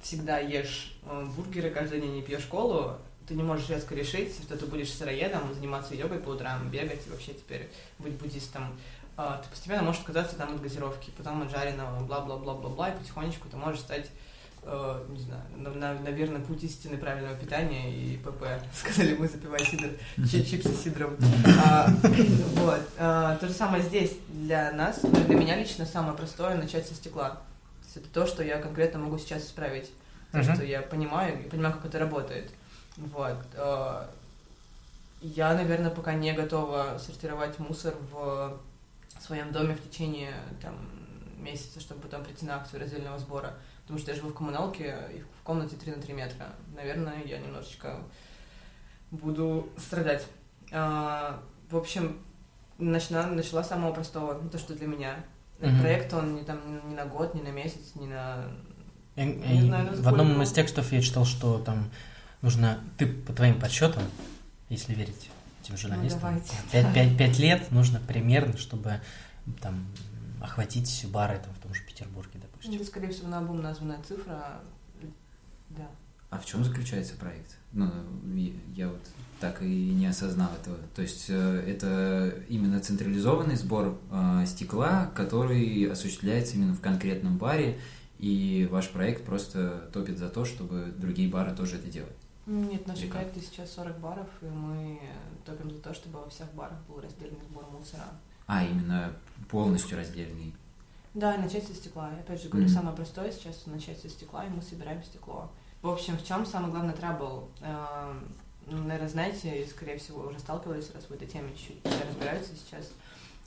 всегда 0.00 0.38
ешь 0.38 0.96
э, 1.06 1.26
бургеры 1.36 1.70
каждый 1.70 2.00
день 2.00 2.18
и 2.18 2.22
пьешь 2.22 2.44
колу, 2.44 2.96
ты 3.32 3.36
не 3.38 3.42
можешь 3.42 3.68
резко 3.70 3.94
решить, 3.94 4.34
что 4.42 4.56
ты 4.58 4.66
будешь 4.66 4.92
сыроедом, 4.92 5.52
заниматься 5.54 5.94
йогой 5.94 6.18
по 6.18 6.30
утрам, 6.30 6.68
бегать 6.68 7.00
и 7.06 7.10
вообще 7.10 7.32
теперь 7.32 7.70
быть 7.98 8.12
буддистом. 8.12 8.64
А, 9.16 9.38
Ты 9.42 9.48
постепенно 9.50 9.82
можешь 9.82 10.02
отказаться 10.02 10.36
там 10.36 10.54
от 10.54 10.62
газировки, 10.62 11.10
потом 11.16 11.42
от 11.42 11.50
жареного, 11.50 12.00
бла-бла-бла-бла-бла, 12.04 12.90
и 12.90 12.98
потихонечку 12.98 13.48
ты 13.48 13.56
можешь 13.56 13.80
стать 13.80 14.06
э, 14.64 15.04
не 15.08 15.18
знаю, 15.20 15.42
на, 15.56 15.70
на- 15.70 16.00
наверное, 16.00 16.40
путь 16.40 16.62
истины 16.64 16.96
правильного 16.98 17.34
питания 17.36 17.90
и 17.94 18.16
ПП. 18.18 18.44
Сказали 18.74 19.14
мы, 19.14 19.26
запивая 19.28 19.60
сидр, 19.60 19.90
чи- 20.30 20.44
чипсы 20.44 20.74
сидром. 20.74 21.16
А, 21.64 21.88
вот. 22.56 22.80
А, 22.98 23.36
то 23.36 23.48
же 23.48 23.54
самое 23.54 23.82
здесь 23.82 24.12
для 24.28 24.72
нас, 24.72 25.00
ну, 25.02 25.10
для 25.24 25.36
меня 25.36 25.56
лично 25.56 25.84
самое 25.86 26.16
простое 26.16 26.54
начать 26.56 26.86
со 26.86 26.94
стекла. 26.94 27.30
То 27.30 27.84
есть 27.86 27.96
это 27.96 28.08
то, 28.12 28.26
что 28.26 28.42
я 28.44 28.58
конкретно 28.58 28.98
могу 29.00 29.18
сейчас 29.18 29.44
исправить. 29.44 29.90
То, 30.32 30.38
Мгм. 30.38 30.54
что 30.54 30.64
я 30.64 30.80
понимаю, 30.80 31.38
и 31.44 31.48
понимаю, 31.48 31.74
как 31.74 31.84
это 31.86 31.98
работает. 31.98 32.50
Вот. 32.96 33.38
А, 33.56 34.10
Я, 35.20 35.54
наверное, 35.54 35.90
пока 35.90 36.14
не 36.14 36.32
готова 36.32 36.98
сортировать 36.98 37.58
мусор 37.58 37.94
в 38.10 38.58
своем 39.20 39.52
доме 39.52 39.74
в 39.76 39.88
течение 39.88 40.34
там, 40.60 40.74
месяца, 41.38 41.78
чтобы 41.80 42.00
потом 42.00 42.24
прийти 42.24 42.44
на 42.44 42.56
акцию 42.56 42.80
раздельного 42.80 43.18
сбора. 43.18 43.54
Потому 43.82 43.98
что 44.00 44.10
я 44.10 44.16
живу 44.16 44.30
в 44.30 44.34
коммуналке 44.34 44.96
и 45.14 45.20
в 45.20 45.42
комнате 45.44 45.76
3 45.76 45.92
на 45.96 46.02
3 46.02 46.12
метра. 46.14 46.46
Наверное, 46.74 47.22
я 47.24 47.38
немножечко 47.38 47.98
буду 49.10 49.68
страдать. 49.78 50.26
А, 50.72 51.40
в 51.70 51.76
общем, 51.76 52.18
начала, 52.78 53.26
начала 53.26 53.62
с 53.62 53.68
самого 53.68 53.92
простого, 53.92 54.40
ну, 54.42 54.48
то, 54.50 54.58
что 54.58 54.74
для 54.74 54.86
меня. 54.86 55.24
Мгм. 55.60 55.80
Проект, 55.80 56.12
он 56.14 56.34
не, 56.34 56.42
там, 56.42 56.58
не- 56.88 56.94
на 56.96 57.04
год, 57.06 57.34
не 57.34 57.42
на 57.42 57.50
месяц, 57.52 57.94
не 57.94 58.06
на... 58.08 58.44
Я- 59.14 59.24
Не 59.26 59.56
я- 59.58 59.64
знаю, 59.66 59.88
ну, 59.92 60.02
в 60.02 60.08
одном 60.08 60.42
из 60.42 60.50
текстов 60.52 60.90
я 60.92 61.00
читал, 61.00 61.24
что 61.24 61.58
там 61.58 61.90
нужно, 62.42 62.80
ты 62.98 63.06
по 63.06 63.32
твоим 63.32 63.58
подсчетам, 63.58 64.02
если 64.68 64.94
верить 64.94 65.30
этим 65.62 65.76
журналистам. 65.76 66.20
Ну, 66.22 66.28
давайте. 66.28 66.52
Пять, 66.70 66.94
пять- 66.94 67.16
пять 67.18 67.38
лет 67.38 67.70
нужно 67.70 68.00
примерно, 68.00 68.56
чтобы 68.56 69.00
там 69.60 69.86
охватить 70.40 71.06
бары 71.10 71.40
там, 71.42 71.54
в 71.54 71.58
том 71.58 71.72
же 71.72 71.82
Петербурге, 71.84 72.40
допустим. 72.40 72.74
Это, 72.74 72.84
скорее 72.84 73.08
всего, 73.08 73.28
на 73.28 73.38
обум 73.38 73.62
названная 73.62 74.02
цифра. 74.02 74.60
Да. 75.70 75.88
А 76.30 76.38
в 76.38 76.46
чем 76.46 76.64
заключается 76.64 77.14
проект? 77.14 77.56
Ну, 77.72 77.90
я 78.74 78.88
вот 78.88 79.00
так 79.38 79.62
и 79.62 79.90
не 79.90 80.06
осознал 80.06 80.50
этого. 80.60 80.78
То 80.94 81.02
есть 81.02 81.26
э, 81.28 81.64
это 81.68 82.34
именно 82.48 82.80
централизованный 82.80 83.56
сбор 83.56 83.98
э, 84.10 84.44
стекла, 84.46 85.10
который 85.14 85.90
осуществляется 85.90 86.54
именно 86.54 86.74
в 86.74 86.80
конкретном 86.80 87.38
баре, 87.38 87.78
и 88.18 88.68
ваш 88.70 88.88
проект 88.90 89.24
просто 89.24 89.90
топит 89.92 90.18
за 90.18 90.28
то, 90.28 90.44
чтобы 90.44 90.94
другие 90.96 91.28
бары 91.28 91.54
тоже 91.54 91.76
это 91.76 91.88
делали. 91.88 92.12
Нет, 92.46 92.82
как? 92.86 92.96
проекте 93.10 93.40
сейчас 93.40 93.72
40 93.72 93.98
баров, 93.98 94.28
и 94.40 94.46
мы 94.46 95.00
топим 95.44 95.70
за 95.70 95.78
то, 95.80 95.94
чтобы 95.94 96.20
во 96.20 96.28
всех 96.28 96.52
барах 96.54 96.78
был 96.88 97.00
раздельный 97.00 97.40
сбор 97.48 97.64
мусора. 97.70 98.04
А, 98.46 98.64
именно 98.64 99.12
полностью 99.48 99.96
раздельный. 99.96 100.54
Да, 101.14 101.36
начать 101.36 101.66
со 101.66 101.74
стекла. 101.74 102.10
Я 102.10 102.18
опять 102.20 102.42
же 102.42 102.48
говорю, 102.48 102.66
Мгм. 102.66 102.74
самое 102.74 102.96
простое 102.96 103.30
сейчас 103.30 103.66
начать 103.66 104.00
со 104.00 104.08
стекла, 104.08 104.44
и 104.46 104.48
мы 104.48 104.62
собираем 104.62 105.02
стекло. 105.04 105.50
В 105.82 105.88
общем, 105.88 106.16
в 106.16 106.24
чем 106.24 106.44
самый 106.46 106.70
главный 106.70 106.94
трабл? 106.94 107.48
Э, 107.60 108.12
ну, 108.66 108.78
наверное, 108.78 109.08
знаете, 109.08 109.62
и, 109.62 109.66
скорее 109.66 109.98
всего, 109.98 110.22
уже 110.26 110.38
сталкивались, 110.38 110.90
раз 110.94 111.04
в 111.04 111.10
этой 111.12 111.26
теме 111.28 111.50
чуть-чуть 111.54 111.84
разбираются 112.08 112.52
сейчас, 112.56 112.90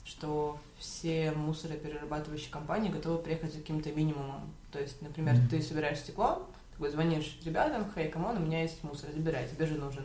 что 0.04 0.58
все 0.78 1.32
мусороперерабатывающие 1.32 2.50
компании 2.50 2.90
готовы 2.90 3.18
приехать 3.18 3.52
за 3.52 3.58
каким-то 3.60 3.90
минимумом. 3.92 4.42
То 4.70 4.78
есть, 4.78 5.02
например, 5.02 5.34
Мгм. 5.34 5.48
ты 5.48 5.60
собираешь 5.62 5.98
стекло, 5.98 6.48
такой 6.76 6.90
звонишь 6.90 7.38
ребятам, 7.44 7.90
hey, 7.94 8.08
come 8.08 8.24
on, 8.24 8.36
у 8.36 8.40
меня 8.40 8.62
есть 8.62 8.84
мусор, 8.84 9.10
забирай, 9.10 9.48
тебе 9.48 9.66
же 9.66 9.76
нужен. 9.76 10.04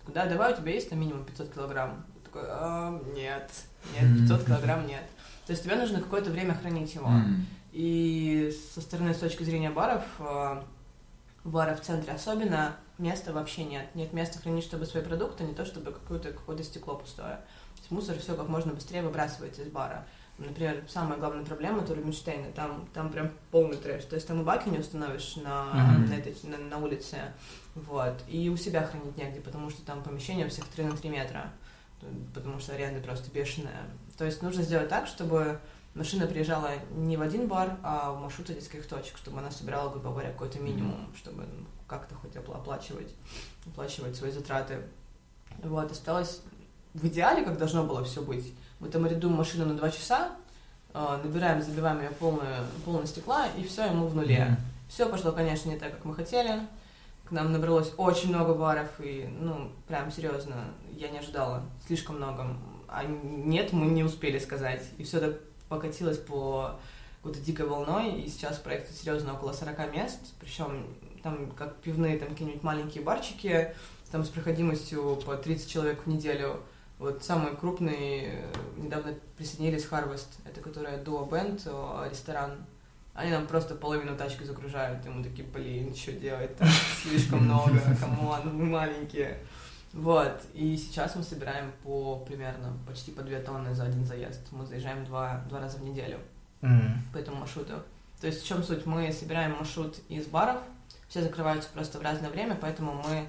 Такой, 0.00 0.14
да, 0.14 0.26
давай, 0.26 0.52
у 0.52 0.56
тебя 0.56 0.72
есть 0.72 0.90
там 0.90 1.00
минимум 1.00 1.24
500 1.24 1.54
килограмм. 1.54 2.04
Такой, 2.24 2.42
«А, 2.44 3.00
нет, 3.14 3.50
нет, 3.98 4.28
500 4.28 4.44
килограмм 4.44 4.86
нет. 4.86 5.02
То 5.46 5.52
есть 5.52 5.64
тебе 5.64 5.76
нужно 5.76 6.00
какое-то 6.00 6.30
время 6.30 6.54
хранить 6.54 6.94
его. 6.94 7.10
И 7.72 8.54
со 8.74 8.80
стороны, 8.80 9.14
с 9.14 9.18
точки 9.18 9.44
зрения 9.44 9.70
баров, 9.70 10.02
э, 10.18 10.62
бара 11.44 11.74
в 11.74 11.80
центре 11.80 12.12
особенно, 12.12 12.76
места 12.98 13.32
вообще 13.32 13.64
нет. 13.64 13.94
Нет 13.94 14.12
места 14.12 14.40
хранить, 14.40 14.64
чтобы 14.64 14.86
свои 14.86 15.02
продукты, 15.02 15.44
не 15.44 15.54
то 15.54 15.64
чтобы 15.64 15.92
какое-то 15.92 16.32
какое 16.32 16.60
стекло 16.62 16.96
пустое. 16.96 17.36
То 17.36 17.78
есть 17.78 17.90
мусор 17.90 18.18
все 18.18 18.34
как 18.34 18.48
можно 18.48 18.74
быстрее 18.74 19.02
выбрасывается 19.02 19.62
из 19.62 19.68
бара. 19.68 20.06
Например, 20.40 20.82
самая 20.88 21.18
главная 21.18 21.44
проблема 21.44 21.82
это 21.82 21.94
Рубинштейна, 21.94 22.50
там, 22.52 22.88
там 22.94 23.10
прям 23.12 23.30
полный 23.50 23.76
трэш. 23.76 24.04
То 24.04 24.14
есть 24.16 24.26
там 24.26 24.40
и 24.40 24.44
баки 24.44 24.68
не 24.70 24.78
установишь 24.78 25.36
на, 25.36 25.64
Мгм. 25.66 26.06
на, 26.08 26.14
этой- 26.14 26.34
на, 26.48 26.56
на 26.58 26.78
улице, 26.78 27.18
вот. 27.74 28.14
И 28.26 28.48
у 28.48 28.56
себя 28.56 28.82
хранить 28.86 29.16
негде, 29.18 29.40
потому 29.40 29.68
что 29.70 29.82
там 29.82 30.02
помещение 30.02 30.48
всех 30.48 30.64
3 30.66 30.84
на 30.84 30.96
3 30.96 31.10
метра, 31.10 31.52
потому 32.34 32.58
что 32.58 32.72
аренда 32.74 33.00
просто 33.00 33.30
бешеная. 33.30 33.82
То 34.16 34.24
есть 34.24 34.42
нужно 34.42 34.62
сделать 34.62 34.88
так, 34.88 35.06
чтобы 35.06 35.60
машина 35.94 36.26
приезжала 36.26 36.70
не 36.92 37.16
в 37.18 37.22
один 37.22 37.46
бар, 37.46 37.76
а 37.82 38.12
в 38.12 38.20
маршрут 38.22 38.46
детских 38.46 38.86
точек, 38.88 39.18
чтобы 39.18 39.40
она 39.40 39.50
собирала, 39.50 39.90
грубо 39.90 40.10
говоря, 40.10 40.30
какой-то 40.30 40.58
минимум, 40.58 41.12
чтобы 41.16 41.42
ну, 41.42 41.66
как-то 41.86 42.14
хоть 42.14 42.34
опла- 42.36 42.56
оплачивать, 42.56 43.12
оплачивать 43.66 44.16
свои 44.16 44.30
затраты. 44.30 44.78
Вот, 45.62 45.90
осталось 45.92 46.40
в 46.94 47.06
идеале, 47.08 47.44
как 47.44 47.58
должно 47.58 47.84
было 47.84 48.02
все 48.04 48.22
быть. 48.22 48.54
Мы 48.80 48.88
там 48.88 49.04
арендуем 49.04 49.34
машину 49.34 49.66
на 49.66 49.74
два 49.74 49.90
часа, 49.90 50.32
э, 50.94 51.20
набираем, 51.22 51.62
забиваем 51.62 52.00
ее 52.00 52.10
полную, 52.10 52.64
полное 52.84 53.06
стекла, 53.06 53.46
и 53.56 53.64
все, 53.64 53.84
ему 53.84 54.06
в 54.06 54.14
нуле. 54.14 54.44
Мгм. 54.44 54.56
Все 54.88 55.06
пошло, 55.08 55.32
конечно, 55.32 55.68
не 55.68 55.78
так, 55.78 55.92
как 55.92 56.04
мы 56.04 56.14
хотели. 56.14 56.66
К 57.24 57.30
нам 57.30 57.52
набралось 57.52 57.92
очень 57.96 58.30
много 58.30 58.54
баров, 58.54 58.88
и, 58.98 59.28
ну, 59.38 59.70
прям 59.86 60.10
серьезно, 60.10 60.56
я 60.96 61.10
не 61.10 61.18
ожидала. 61.18 61.62
Слишком 61.86 62.16
много. 62.16 62.56
А 62.88 63.04
нет, 63.04 63.72
мы 63.72 63.86
не 63.86 64.02
успели 64.02 64.38
сказать. 64.38 64.82
И 64.98 65.04
все 65.04 65.20
так 65.20 65.38
покатилось 65.68 66.18
по 66.18 66.76
какой-то 67.18 67.38
дикой 67.40 67.66
волной, 67.66 68.12
и 68.20 68.28
сейчас 68.28 68.56
в 68.56 68.62
проекте 68.62 68.94
серьезно 68.94 69.34
около 69.34 69.52
40 69.52 69.92
мест, 69.94 70.18
причем 70.40 70.86
там 71.22 71.50
как 71.52 71.76
пивные, 71.76 72.18
там 72.18 72.30
какие-нибудь 72.30 72.62
маленькие 72.62 73.04
барчики, 73.04 73.74
там 74.10 74.24
с 74.24 74.28
проходимостью 74.28 75.16
по 75.24 75.36
30 75.36 75.70
человек 75.70 76.00
в 76.04 76.08
неделю. 76.08 76.60
Вот 77.00 77.24
самый 77.24 77.56
крупный, 77.56 78.24
э, 78.26 78.52
недавно 78.76 79.14
присоединились 79.38 79.86
Harvest, 79.90 80.28
это 80.44 80.60
которая 80.60 81.02
Duo 81.02 81.26
Band, 81.26 81.62
э, 81.64 82.10
ресторан. 82.10 82.58
Они 83.14 83.30
нам 83.30 83.46
просто 83.46 83.74
половину 83.74 84.16
тачки 84.18 84.44
загружают, 84.44 85.04
и 85.06 85.08
мы 85.08 85.24
такие, 85.24 85.48
блин, 85.48 85.94
что 85.96 86.12
делать 86.12 86.54
там, 86.58 86.68
слишком 87.02 87.44
много, 87.44 87.80
come 87.98 88.30
on, 88.30 88.54
мы 88.54 88.66
маленькие. 88.66 89.38
Вот, 89.94 90.42
и 90.52 90.76
сейчас 90.76 91.16
мы 91.16 91.22
собираем 91.22 91.72
по 91.82 92.18
примерно 92.18 92.76
почти 92.86 93.12
по 93.12 93.22
2 93.22 93.38
тонны 93.40 93.74
за 93.74 93.84
один 93.84 94.04
заезд. 94.04 94.40
Мы 94.50 94.66
заезжаем 94.66 95.04
два, 95.06 95.42
два 95.48 95.58
раза 95.58 95.78
в 95.78 95.82
неделю 95.82 96.18
М. 96.60 97.02
по 97.14 97.16
этому 97.16 97.38
маршруту. 97.38 97.82
То 98.20 98.26
есть 98.26 98.42
в 98.42 98.46
чем 98.46 98.62
суть? 98.62 98.84
Мы 98.84 99.10
собираем 99.10 99.52
маршрут 99.52 99.96
из 100.10 100.26
баров, 100.26 100.58
все 101.08 101.22
закрываются 101.22 101.70
просто 101.72 101.98
в 101.98 102.02
разное 102.02 102.30
время, 102.30 102.58
поэтому 102.60 102.92
мы... 102.92 103.26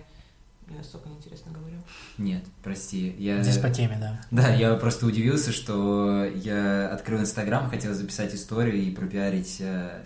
Я 0.72 0.78
настолько 0.78 1.10
неинтересно 1.10 1.52
говорю. 1.52 1.76
Нет, 2.18 2.44
прости. 2.64 3.14
Я... 3.20 3.42
Здесь 3.44 3.58
по 3.58 3.70
теме, 3.70 3.98
да. 4.00 4.22
Да, 4.32 4.54
я 4.54 4.74
просто 4.76 5.06
удивился, 5.06 5.52
что 5.52 6.26
я 6.26 6.88
открыл 6.90 7.20
Инстаграм, 7.20 7.70
хотел 7.70 7.94
записать 7.94 8.34
историю 8.34 8.76
и 8.78 8.92
пропиарить 8.92 9.58
э, 9.60 10.04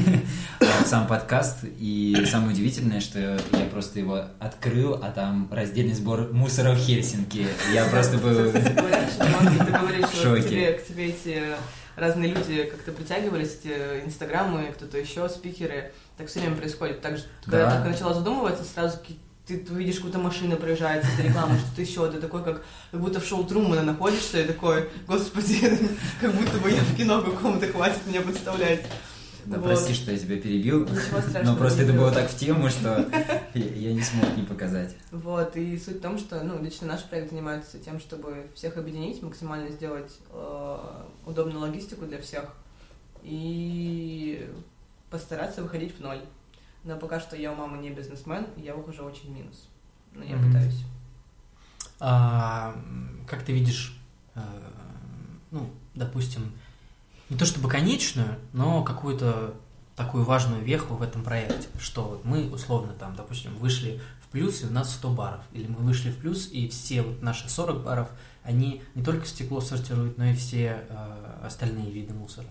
сам 0.86 1.06
подкаст. 1.06 1.64
И 1.78 2.16
самое 2.30 2.52
удивительное, 2.52 3.00
что 3.00 3.18
я 3.52 3.64
просто 3.70 3.98
его 3.98 4.24
открыл, 4.38 4.94
а 5.02 5.10
там 5.10 5.48
раздельный 5.52 5.94
сбор 5.94 6.32
мусора 6.32 6.72
в 6.74 6.78
Хельсинки. 6.78 7.46
Я 7.72 7.84
просто 7.86 8.18
был... 8.18 8.50
В 10.08 10.22
шоке. 10.22 10.42
тебе, 10.48 10.72
к 10.74 10.86
тебе 10.86 11.06
эти 11.08 11.42
разные 11.96 12.32
люди 12.32 12.64
как-то 12.64 12.92
притягивались, 12.92 13.58
эти 13.62 14.04
инстаграмы, 14.04 14.72
кто-то 14.76 14.98
еще, 14.98 15.28
спикеры. 15.28 15.92
Так 16.16 16.28
все 16.28 16.40
время 16.40 16.56
происходит. 16.56 17.00
Так 17.00 17.16
же, 17.18 17.24
когда 17.44 17.58
Да. 17.58 17.64
я 17.64 17.70
только 17.76 17.90
начала 17.90 18.14
задумываться, 18.14 18.64
сразу 18.64 18.98
ки- 18.98 19.18
ты, 19.56 19.74
видишь, 19.74 19.96
какую-то 19.96 20.18
машина 20.18 20.56
проезжает, 20.56 21.04
это 21.04 21.26
реклама, 21.26 21.58
что-то 21.58 21.82
еще, 21.82 22.10
ты 22.10 22.20
такой, 22.20 22.44
как, 22.44 22.62
как 22.90 23.00
будто 23.00 23.20
в 23.20 23.26
шоу 23.26 23.44
Трумана 23.44 23.82
находишься, 23.82 24.40
и 24.40 24.46
такой, 24.46 24.88
господи, 25.06 25.60
как 26.20 26.34
будто 26.34 26.58
бы 26.58 26.70
я 26.70 26.82
в 26.82 26.96
кино 26.96 27.22
каком-то 27.22 27.66
хватит 27.68 28.06
меня 28.06 28.20
представлять. 28.20 28.86
Да, 29.46 29.56
Вот. 29.58 29.66
прости, 29.66 29.94
что 29.94 30.12
я 30.12 30.18
тебя 30.18 30.36
перебил. 30.36 30.82
Ничего 30.82 31.20
страшного. 31.20 31.44
Но 31.44 31.56
просто 31.56 31.82
это 31.82 31.92
было 31.94 32.10
так 32.10 32.28
в 32.30 32.36
тему, 32.36 32.68
что 32.68 33.08
я 33.54 33.64
я 33.64 33.94
не 33.94 34.02
смог 34.02 34.36
не 34.36 34.42
показать. 34.42 34.94
Вот, 35.10 35.56
и 35.56 35.78
суть 35.78 35.96
в 35.96 36.00
том, 36.02 36.18
что, 36.18 36.42
ну, 36.42 36.62
лично 36.62 36.86
наш 36.86 37.02
проект 37.04 37.30
занимается 37.30 37.78
тем, 37.78 37.98
чтобы 37.98 38.46
всех 38.54 38.76
объединить, 38.76 39.22
максимально 39.22 39.70
сделать 39.70 40.12
э, 40.32 40.78
удобную 41.24 41.60
логистику 41.60 42.04
для 42.04 42.20
всех 42.20 42.44
и 43.22 44.46
постараться 45.10 45.62
выходить 45.62 45.96
в 45.96 46.00
ноль. 46.00 46.20
Но 46.88 46.96
пока 46.96 47.20
что 47.20 47.36
я 47.36 47.52
у 47.52 47.54
мамы 47.54 47.76
не 47.76 47.90
бизнесмен, 47.90 48.46
и 48.56 48.62
я 48.62 48.74
ухожу 48.74 49.04
очень 49.04 49.30
минус. 49.30 49.68
Но 50.14 50.24
я 50.24 50.36
Мгм. 50.36 50.46
пытаюсь. 50.46 50.82
А, 52.00 52.74
как 53.26 53.42
ты 53.42 53.52
видишь, 53.52 53.94
э, 54.34 54.40
ну, 55.50 55.68
допустим, 55.94 56.50
не 57.28 57.36
то 57.36 57.44
чтобы 57.44 57.68
конечную, 57.68 58.36
но 58.54 58.82
какую-то 58.82 59.54
такую 59.96 60.24
важную 60.24 60.64
веху 60.64 60.94
в 60.94 61.02
этом 61.02 61.22
проекте, 61.22 61.68
что 61.78 62.04
вот 62.04 62.24
мы 62.24 62.48
условно 62.50 62.94
там, 62.94 63.14
допустим, 63.16 63.54
вышли 63.56 64.00
в 64.22 64.28
плюс, 64.28 64.62
и 64.62 64.66
у 64.66 64.70
нас 64.70 64.94
100 64.94 65.10
баров, 65.10 65.40
или 65.52 65.66
мы 65.66 65.80
вышли 65.80 66.10
в 66.10 66.16
плюс, 66.16 66.48
и 66.50 66.68
все 66.68 67.02
вот 67.02 67.20
наши 67.20 67.50
40 67.50 67.84
баров, 67.84 68.08
они 68.44 68.82
не 68.94 69.04
только 69.04 69.26
стекло 69.26 69.60
сортируют, 69.60 70.16
но 70.16 70.24
и 70.24 70.34
все 70.34 70.86
э, 70.88 71.40
остальные 71.44 71.90
виды 71.90 72.14
мусора. 72.14 72.46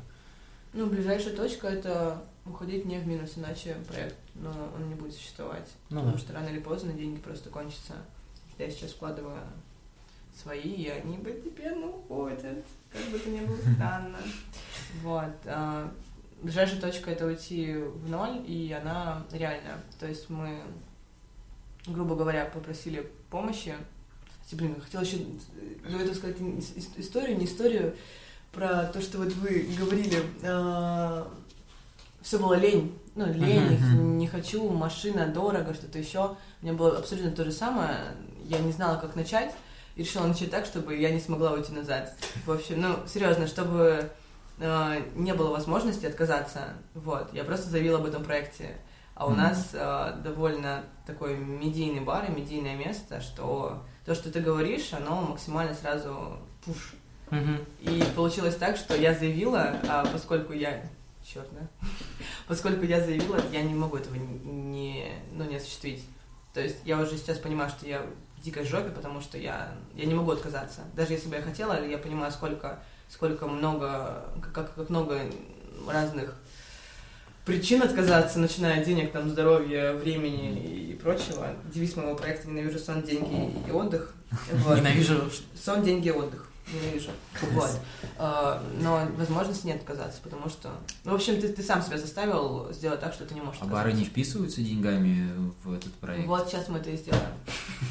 Ну, 0.73 0.85
ближайшая 0.85 1.35
точка 1.35 1.69
это 1.69 2.21
уходить 2.49 2.85
не 2.85 2.97
в 2.99 3.07
минус, 3.07 3.33
иначе 3.37 3.75
проект, 3.87 4.15
ну, 4.35 4.49
он 4.75 4.87
не 4.89 4.95
будет 4.95 5.13
существовать. 5.13 5.69
Ну 5.89 5.97
потому 5.97 6.13
да. 6.17 6.19
что 6.21 6.33
рано 6.33 6.47
или 6.49 6.59
поздно 6.59 6.93
деньги 6.93 7.19
просто 7.19 7.49
кончатся. 7.49 7.93
Я 8.57 8.69
сейчас 8.71 8.91
вкладываю 8.91 9.39
свои, 10.41 10.61
и 10.61 10.87
они 10.89 11.17
постепенно 11.17 11.87
уходят. 11.87 12.63
Как 12.91 13.01
бы 13.11 13.17
это 13.17 13.29
ни 13.29 13.39
было 13.41 13.57
странно. 13.75 14.17
Вот. 15.03 15.31
а, 15.45 15.91
Ближайшая 16.41 16.79
точка 16.79 17.11
это 17.11 17.25
уйти 17.25 17.73
в 17.75 18.09
ноль, 18.09 18.43
и 18.47 18.71
она 18.71 19.25
реальная. 19.31 19.83
То 19.99 20.07
есть 20.07 20.29
мы, 20.29 20.61
грубо 21.87 22.15
говоря, 22.15 22.45
попросили 22.45 23.11
помощи. 23.31 23.75
Кстати, 24.43 24.59
блин, 24.59 24.75
я 24.75 24.81
хотела 24.81 25.01
еще 25.01 25.17
до 25.17 25.97
этого 25.97 26.13
сказать 26.13 26.37
ис- 26.37 26.75
ис- 26.75 26.91
историю, 27.01 27.37
не 27.39 27.45
историю, 27.45 27.95
про 28.51 28.85
то, 28.85 29.01
что 29.01 29.17
вот 29.17 29.33
вы 29.33 29.67
говорили, 29.77 30.23
все 32.21 32.37
было 32.39 32.53
лень. 32.55 32.97
Ну, 33.15 33.25
лень, 33.31 33.77
Мгм. 33.79 34.17
не 34.17 34.27
хочу, 34.27 34.69
машина 34.69 35.27
дорого, 35.27 35.73
что-то 35.73 35.97
еще. 35.99 36.35
У 36.61 36.65
меня 36.65 36.73
было 36.73 36.97
абсолютно 36.97 37.31
то 37.31 37.43
же 37.43 37.51
самое. 37.51 37.97
Я 38.43 38.59
не 38.59 38.71
знала, 38.71 38.97
как 38.97 39.15
начать. 39.15 39.53
И 39.95 40.03
решила 40.03 40.27
начать 40.27 40.51
так, 40.51 40.65
чтобы 40.65 40.95
я 40.95 41.09
не 41.09 41.19
смогла 41.19 41.53
уйти 41.53 41.71
назад. 41.71 42.13
В 42.45 42.51
общем, 42.51 42.79
ну, 42.81 42.95
серьезно, 43.07 43.47
чтобы 43.47 44.11
э, 44.59 45.01
не 45.15 45.33
было 45.33 45.49
возможности 45.51 46.05
отказаться. 46.05 46.73
Вот. 46.93 47.33
Я 47.33 47.43
просто 47.43 47.69
заявила 47.69 47.97
об 47.97 48.05
этом 48.05 48.23
проекте. 48.23 48.75
А 49.15 49.25
у 49.25 49.29
Мгм. 49.31 49.39
нас 49.39 49.69
э, 49.73 50.13
довольно 50.23 50.83
такой 51.07 51.35
медийный 51.37 52.01
бар 52.01 52.25
и 52.25 52.31
медийное 52.31 52.75
место, 52.75 53.19
что 53.21 53.83
то, 54.05 54.13
что 54.13 54.31
ты 54.31 54.39
говоришь, 54.41 54.93
оно 54.93 55.21
максимально 55.21 55.73
сразу 55.73 56.37
пуш. 56.63 56.93
Мгм. 57.31 57.57
И 57.81 58.03
получилось 58.15 58.55
так, 58.55 58.77
что 58.77 58.95
я 58.95 59.15
заявила, 59.15 59.75
а 59.89 60.05
поскольку 60.05 60.53
я... 60.53 60.81
Черт, 61.33 61.47
да? 61.51 61.67
Поскольку 62.47 62.85
я 62.85 63.03
заявила, 63.03 63.41
я 63.51 63.61
не 63.61 63.73
могу 63.73 63.97
этого 63.97 64.15
не, 64.15 65.11
ну, 65.33 65.43
не 65.43 65.57
осуществить. 65.57 66.03
То 66.53 66.61
есть 66.61 66.77
я 66.85 66.99
уже 66.99 67.17
сейчас 67.17 67.37
понимаю, 67.37 67.69
что 67.69 67.85
я 67.85 68.01
в 68.37 68.41
дикой 68.41 68.65
жопе, 68.65 68.89
потому 68.89 69.19
что 69.19 69.37
я, 69.37 69.73
я 69.95 70.05
не 70.05 70.13
могу 70.13 70.31
отказаться. 70.31 70.81
Даже 70.95 71.13
если 71.13 71.27
бы 71.27 71.35
я 71.35 71.41
хотела, 71.41 71.85
я 71.85 71.97
понимаю, 71.97 72.31
сколько, 72.31 72.79
сколько 73.09 73.47
много, 73.47 74.25
как, 74.53 74.73
как 74.73 74.89
много 74.89 75.21
разных 75.87 76.33
причин 77.45 77.81
отказаться, 77.81 78.39
начиная 78.39 78.79
от 78.79 78.85
денег, 78.85 79.11
там, 79.11 79.29
здоровья, 79.29 79.93
времени 79.93 80.91
и 80.91 80.93
прочего. 80.95 81.55
Девиз 81.73 81.95
моего 81.95 82.15
проекта 82.15 82.47
«Ненавижу 82.47 82.79
сон, 82.79 83.01
деньги 83.01 83.53
и 83.67 83.71
отдых». 83.71 84.13
Вот. 84.51 84.77
Ненавижу. 84.77 85.29
Сон, 85.55 85.83
деньги, 85.83 86.09
отдых. 86.09 86.46
Ненавижу. 86.73 87.11
Вот. 87.53 87.69
А, 88.17 88.61
Но 88.81 89.07
возможности 89.17 89.67
нет 89.67 89.77
отказаться, 89.77 90.19
потому 90.21 90.49
что... 90.49 90.69
Ну, 91.05 91.11
в 91.11 91.15
общем, 91.15 91.39
ты, 91.39 91.47
ты 91.49 91.63
сам 91.63 91.81
себя 91.81 91.97
заставил 91.97 92.71
сделать 92.73 92.99
так, 92.99 93.13
что 93.13 93.25
ты 93.25 93.33
не 93.35 93.41
можешь 93.41 93.61
А 93.61 93.65
бары 93.65 93.89
не 93.93 94.01
отказаться. 94.03 94.11
вписываются 94.11 94.61
деньгами 94.61 95.31
в 95.63 95.73
этот 95.73 95.93
проект? 95.93 96.27
Вот 96.27 96.47
сейчас 96.49 96.67
мы 96.67 96.79
это 96.79 96.89
и 96.89 96.97
сделаем. 96.97 97.23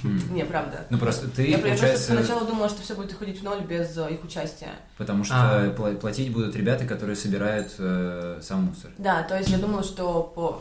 М. 0.05 0.35
Не, 0.35 0.45
правда. 0.45 0.87
Ну 0.91 0.99
просто 0.99 1.29
ты, 1.29 1.49
Я, 1.49 1.59
просто 1.59 2.09
поначалу 2.15 2.45
думала, 2.47 2.69
что 2.69 2.83
все 2.83 2.95
будет 2.95 3.13
уходить 3.13 3.41
в 3.41 3.45
ноль 3.45 3.63
без 3.63 3.97
э, 3.97 4.13
их 4.13 4.23
участия. 4.25 4.75
потому 4.99 5.25
что 5.25 5.35
А. 5.37 5.67
пла- 5.75 5.97
платить 5.97 6.33
будут 6.33 6.55
ребята, 6.57 6.85
которые 6.87 7.17
собирают 7.17 7.73
э, 7.79 8.41
сам 8.43 8.65
мусор. 8.65 8.91
Да, 8.99 9.23
то 9.23 9.39
есть 9.39 9.49
я 9.49 9.59
думала, 9.59 9.83
что 9.85 10.23
по 10.23 10.61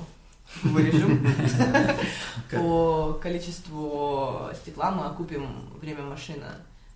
вырежу 0.63 1.09
по 2.51 3.19
количеству 3.21 4.49
стекла 4.61 4.91
мы 4.91 5.05
окупим 5.05 5.47
время 5.81 6.03
машины. 6.03 6.45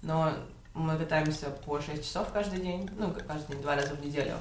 Но 0.02 0.32
мы 0.74 0.98
катаемся 0.98 1.48
по 1.66 1.80
6 1.82 2.04
часов 2.04 2.32
каждый 2.32 2.60
день, 2.62 2.90
ну, 2.98 3.14
каждый 3.28 3.54
день, 3.54 3.62
два 3.62 3.76
раза 3.76 3.96
в 3.96 4.06
неделю. 4.06 4.36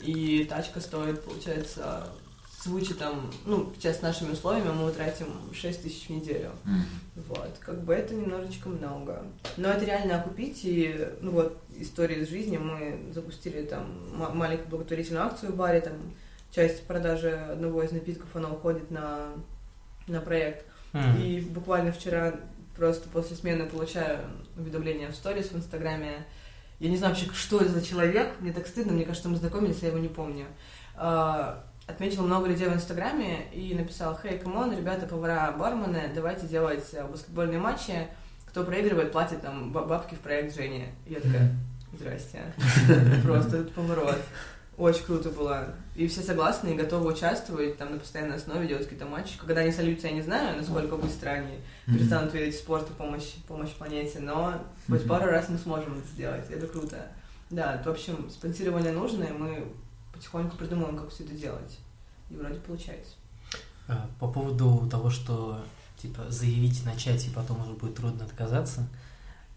И 0.00 0.44
тачка 0.48 0.80
стоит, 0.80 1.22
получается, 1.24 2.08
с 2.58 2.66
вычетом, 2.66 3.30
ну, 3.46 3.72
сейчас 3.76 3.98
с 3.98 4.02
нашими 4.02 4.32
условиями 4.32 4.70
мы 4.70 4.90
тратим 4.90 5.28
6 5.52 5.82
тысяч 5.82 6.06
в 6.06 6.10
неделю. 6.10 6.50
М. 6.64 6.84
Вот, 7.28 7.56
как 7.60 7.82
бы 7.84 7.94
это 7.94 8.14
немножечко 8.14 8.68
много. 8.68 9.22
Но 9.56 9.68
это 9.68 9.84
реально 9.84 10.20
окупить, 10.20 10.60
и, 10.64 11.08
ну 11.20 11.30
вот, 11.32 11.60
история 11.76 12.16
из 12.16 12.28
жизни, 12.28 12.56
мы 12.56 13.12
запустили 13.12 13.62
там 13.64 14.16
ма- 14.16 14.30
маленькую 14.30 14.68
благотворительную 14.70 15.24
акцию 15.24 15.52
в 15.52 15.56
баре, 15.56 15.80
там 15.80 15.94
часть 16.50 16.84
продажи 16.86 17.30
одного 17.30 17.82
из 17.82 17.92
напитков, 17.92 18.34
она 18.34 18.50
уходит 18.50 18.90
на, 18.90 19.28
на 20.08 20.20
проект. 20.20 20.66
М. 20.92 21.20
И 21.22 21.40
буквально 21.40 21.92
вчера 21.92 22.34
просто 22.78 23.08
после 23.08 23.36
смены 23.36 23.66
получаю 23.66 24.20
уведомление 24.56 25.08
в 25.08 25.14
сторис 25.14 25.50
в 25.50 25.56
Инстаграме. 25.56 26.24
Я 26.78 26.88
не 26.88 26.96
знаю 26.96 27.14
вообще, 27.14 27.30
что 27.34 27.60
это 27.60 27.70
за 27.70 27.84
человек. 27.84 28.30
Мне 28.40 28.52
так 28.52 28.66
стыдно, 28.66 28.92
мне 28.92 29.04
кажется, 29.04 29.28
мы 29.28 29.36
знакомились, 29.36 29.82
я 29.82 29.88
его 29.88 29.98
не 29.98 30.08
помню. 30.08 30.46
А, 30.96 31.64
Отметила 31.88 32.22
много 32.22 32.46
людей 32.48 32.68
в 32.68 32.74
Инстаграме 32.74 33.50
и 33.50 33.74
написал, 33.74 34.18
hey, 34.20 34.38
come 34.38 34.60
on, 34.60 34.76
ребята, 34.76 35.06
повара, 35.06 35.52
бармены, 35.52 36.12
давайте 36.14 36.46
делать 36.46 36.86
э, 36.92 37.02
баскетбольные 37.06 37.58
матчи. 37.58 38.08
Кто 38.44 38.62
проигрывает, 38.62 39.10
платит 39.10 39.40
там 39.40 39.72
ба- 39.72 39.84
бабки 39.86 40.14
в 40.14 40.18
проект 40.18 40.54
Жени. 40.54 40.88
И 41.06 41.14
я 41.14 41.20
такая, 41.20 41.56
здрасте. 41.98 42.42
Просто 43.24 43.64
поворот. 43.74 44.18
Очень 44.78 45.04
круто 45.06 45.30
было. 45.30 45.74
И 45.96 46.06
все 46.06 46.22
согласны 46.22 46.68
и 46.68 46.76
готовы 46.76 47.12
участвовать 47.12 47.76
там 47.76 47.92
на 47.92 47.98
постоянной 47.98 48.36
основе, 48.36 48.68
делать 48.68 48.84
какие-то 48.84 49.06
матчи. 49.06 49.36
Когда 49.36 49.62
они 49.62 49.72
сольются, 49.72 50.06
я 50.06 50.12
не 50.12 50.22
знаю, 50.22 50.56
насколько 50.56 50.96
быстро 50.96 51.30
они 51.30 51.58
перестанут 51.86 52.32
верить 52.32 52.54
в 52.54 52.58
спорт 52.58 52.88
и 52.88 52.92
помощь, 52.92 53.34
помощь 53.48 53.72
планете, 53.72 54.20
но 54.20 54.62
хоть 54.88 55.04
пару 55.08 55.26
раз 55.26 55.48
мы 55.48 55.58
сможем 55.58 55.98
это 55.98 56.06
сделать. 56.06 56.48
Это 56.48 56.68
круто. 56.68 57.08
Да, 57.50 57.82
в 57.84 57.88
общем, 57.88 58.30
спонсирование 58.30 58.92
нужно, 58.92 59.24
и 59.24 59.32
мы 59.32 59.66
потихоньку 60.12 60.56
придумываем, 60.56 60.96
как 60.96 61.10
все 61.10 61.24
это 61.24 61.32
делать. 61.32 61.78
И 62.30 62.36
вроде 62.36 62.60
получается. 62.60 63.14
А, 63.88 64.08
По 64.20 64.28
поводу 64.28 64.88
того, 64.88 65.10
что 65.10 65.60
типа 65.96 66.30
заявить, 66.30 66.84
начать, 66.84 67.26
и 67.26 67.30
потом 67.30 67.62
уже 67.62 67.72
будет 67.72 67.96
трудно 67.96 68.24
отказаться, 68.24 68.86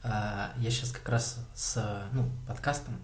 а, 0.01 0.51
я 0.57 0.71
сейчас 0.71 0.91
как 0.91 1.07
раз 1.09 1.45
с 1.53 2.07
ну, 2.11 2.27
подкастом 2.47 2.95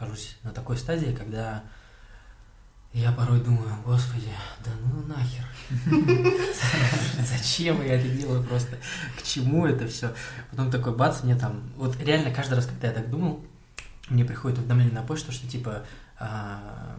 нахожусь 0.00 0.36
на 0.42 0.50
такой 0.50 0.76
стадии, 0.76 1.14
когда 1.14 1.62
я 2.92 3.12
порой 3.12 3.40
думаю, 3.40 3.76
господи, 3.84 4.30
да 4.64 4.70
ну 4.82 5.06
нахер. 5.06 5.44
Зачем 7.24 7.80
я 7.82 7.94
это 7.94 8.08
делаю 8.08 8.42
просто? 8.42 8.76
К 9.16 9.22
чему 9.22 9.66
это 9.66 9.86
все? 9.86 10.12
Потом 10.50 10.70
такой 10.70 10.94
бац, 10.96 11.22
мне 11.22 11.36
там... 11.36 11.70
Вот 11.76 11.96
реально 12.02 12.32
каждый 12.32 12.54
раз, 12.54 12.66
когда 12.66 12.88
я 12.88 12.94
так 12.94 13.10
думал, 13.10 13.44
мне 14.08 14.24
приходит 14.24 14.58
уведомление 14.58 14.94
на 14.94 15.02
почту, 15.02 15.30
что 15.30 15.46
типа 15.46 15.84
а, 16.18 16.96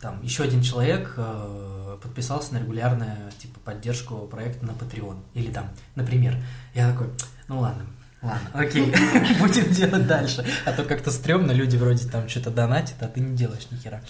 там 0.00 0.20
еще 0.22 0.42
один 0.42 0.60
человек 0.60 1.14
э, 1.16 1.98
подписался 2.02 2.54
на 2.54 2.58
регулярную 2.58 3.30
типа 3.38 3.60
поддержку 3.60 4.26
проекта 4.26 4.66
на 4.66 4.72
Patreon. 4.72 5.22
Или 5.34 5.52
там, 5.52 5.70
например, 5.94 6.36
я 6.74 6.90
такой, 6.90 7.10
ну 7.46 7.60
ладно, 7.60 7.86
ладно, 8.22 8.50
окей, 8.52 8.94
будем 9.40 9.72
делать 9.72 10.06
дальше. 10.06 10.44
А 10.64 10.72
то 10.72 10.84
как-то 10.84 11.10
стрёмно, 11.10 11.52
люди 11.52 11.76
вроде 11.76 12.08
там 12.08 12.28
что-то 12.28 12.50
донатят, 12.50 12.96
а 13.00 13.08
ты 13.08 13.20
не 13.20 13.36
делаешь 13.36 13.66
ни 13.70 13.76
хера. 13.76 14.02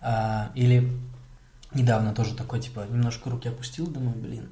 А, 0.00 0.50
или 0.54 0.90
недавно 1.74 2.14
тоже 2.14 2.34
такой, 2.34 2.60
типа, 2.60 2.86
немножко 2.88 3.30
руки 3.30 3.48
опустил, 3.48 3.86
думаю, 3.86 4.16
блин, 4.16 4.48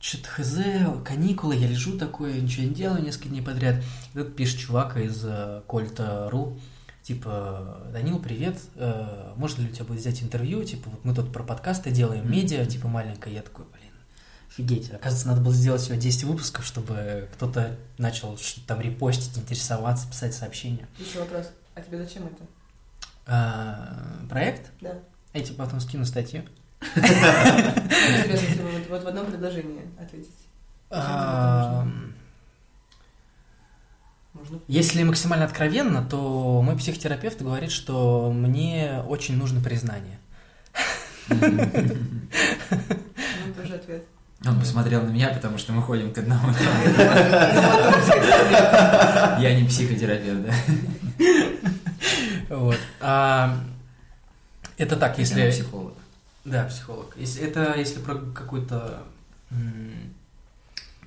что-то 0.00 0.28
хз, 0.28 0.58
каникулы, 1.04 1.56
я 1.56 1.66
лежу 1.66 1.98
такой, 1.98 2.40
ничего 2.40 2.66
не 2.66 2.74
делаю 2.74 3.02
несколько 3.02 3.28
дней 3.28 3.42
подряд. 3.42 3.82
И 4.14 4.18
тут 4.18 4.36
пишет 4.36 4.60
чувак 4.60 4.96
из 4.96 5.24
э, 5.24 5.62
Кольта.ру, 5.66 6.58
типа, 7.02 7.88
Данил, 7.92 8.18
привет, 8.18 8.58
э, 8.76 9.32
можно 9.36 9.62
ли 9.62 9.70
у 9.70 9.72
тебя 9.72 9.84
будет 9.84 10.00
взять 10.00 10.22
интервью, 10.22 10.62
типа, 10.62 10.90
вот 10.90 11.04
мы 11.04 11.14
тут 11.14 11.32
про 11.32 11.42
подкасты 11.42 11.90
делаем, 11.90 12.30
медиа, 12.30 12.64
типа, 12.66 12.86
маленькое, 12.86 13.36
я 13.36 13.42
такой, 13.42 13.64
офигеть, 14.58 14.90
оказывается, 14.90 15.28
надо 15.28 15.40
было 15.40 15.54
сделать 15.54 15.80
всего 15.82 15.96
10 15.96 16.24
выпусков, 16.24 16.66
чтобы 16.66 17.28
кто-то 17.34 17.76
начал 17.96 18.36
что-то 18.38 18.66
там 18.66 18.80
репостить, 18.80 19.38
интересоваться, 19.38 20.08
писать 20.08 20.34
сообщения. 20.34 20.88
Еще 20.98 21.20
вопрос. 21.20 21.50
А 21.74 21.80
тебе 21.80 21.98
зачем 21.98 22.24
это? 22.26 22.44
А, 23.26 24.24
проект, 24.28 24.70
Да. 24.80 24.94
я 25.32 25.42
тебе 25.42 25.54
потом 25.54 25.80
скину 25.80 26.04
статью. 26.04 26.42
Вот, 28.88 29.02
в 29.02 29.06
одном 29.06 29.26
предложении 29.26 29.82
ответить. 30.00 30.30
Если 34.66 35.02
максимально 35.02 35.44
откровенно, 35.44 36.02
то 36.04 36.62
мой 36.62 36.76
психотерапевт 36.76 37.42
говорит, 37.42 37.70
что 37.70 38.32
мне 38.32 39.02
очень 39.06 39.36
нужно 39.36 39.60
признание. 39.60 40.18
Ну, 41.28 41.38
тоже 43.56 43.74
ответ. 43.74 44.04
Он 44.44 44.60
посмотрел 44.60 45.02
на 45.02 45.10
меня, 45.10 45.30
потому 45.30 45.58
что 45.58 45.72
мы 45.72 45.82
ходим 45.82 46.12
к 46.12 46.18
одному. 46.18 46.52
Я 49.40 49.60
не 49.60 49.66
психотерапевт, 49.66 50.46
да? 50.46 50.54
Вот. 52.50 52.78
А, 53.00 53.58
это 54.76 54.96
так, 54.96 55.18
если... 55.18 55.50
психолог. 55.50 55.94
Да, 56.44 56.64
психолог. 56.64 57.14
Если, 57.16 57.42
это 57.42 57.74
если 57.76 57.98
про 57.98 58.14
какое-то 58.14 59.02
м, 59.50 60.14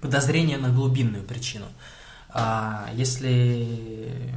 подозрение 0.01 0.57
на 0.57 0.69
глубинную 0.69 1.23
причину. 1.23 1.65
А 2.29 2.89
если 2.93 4.35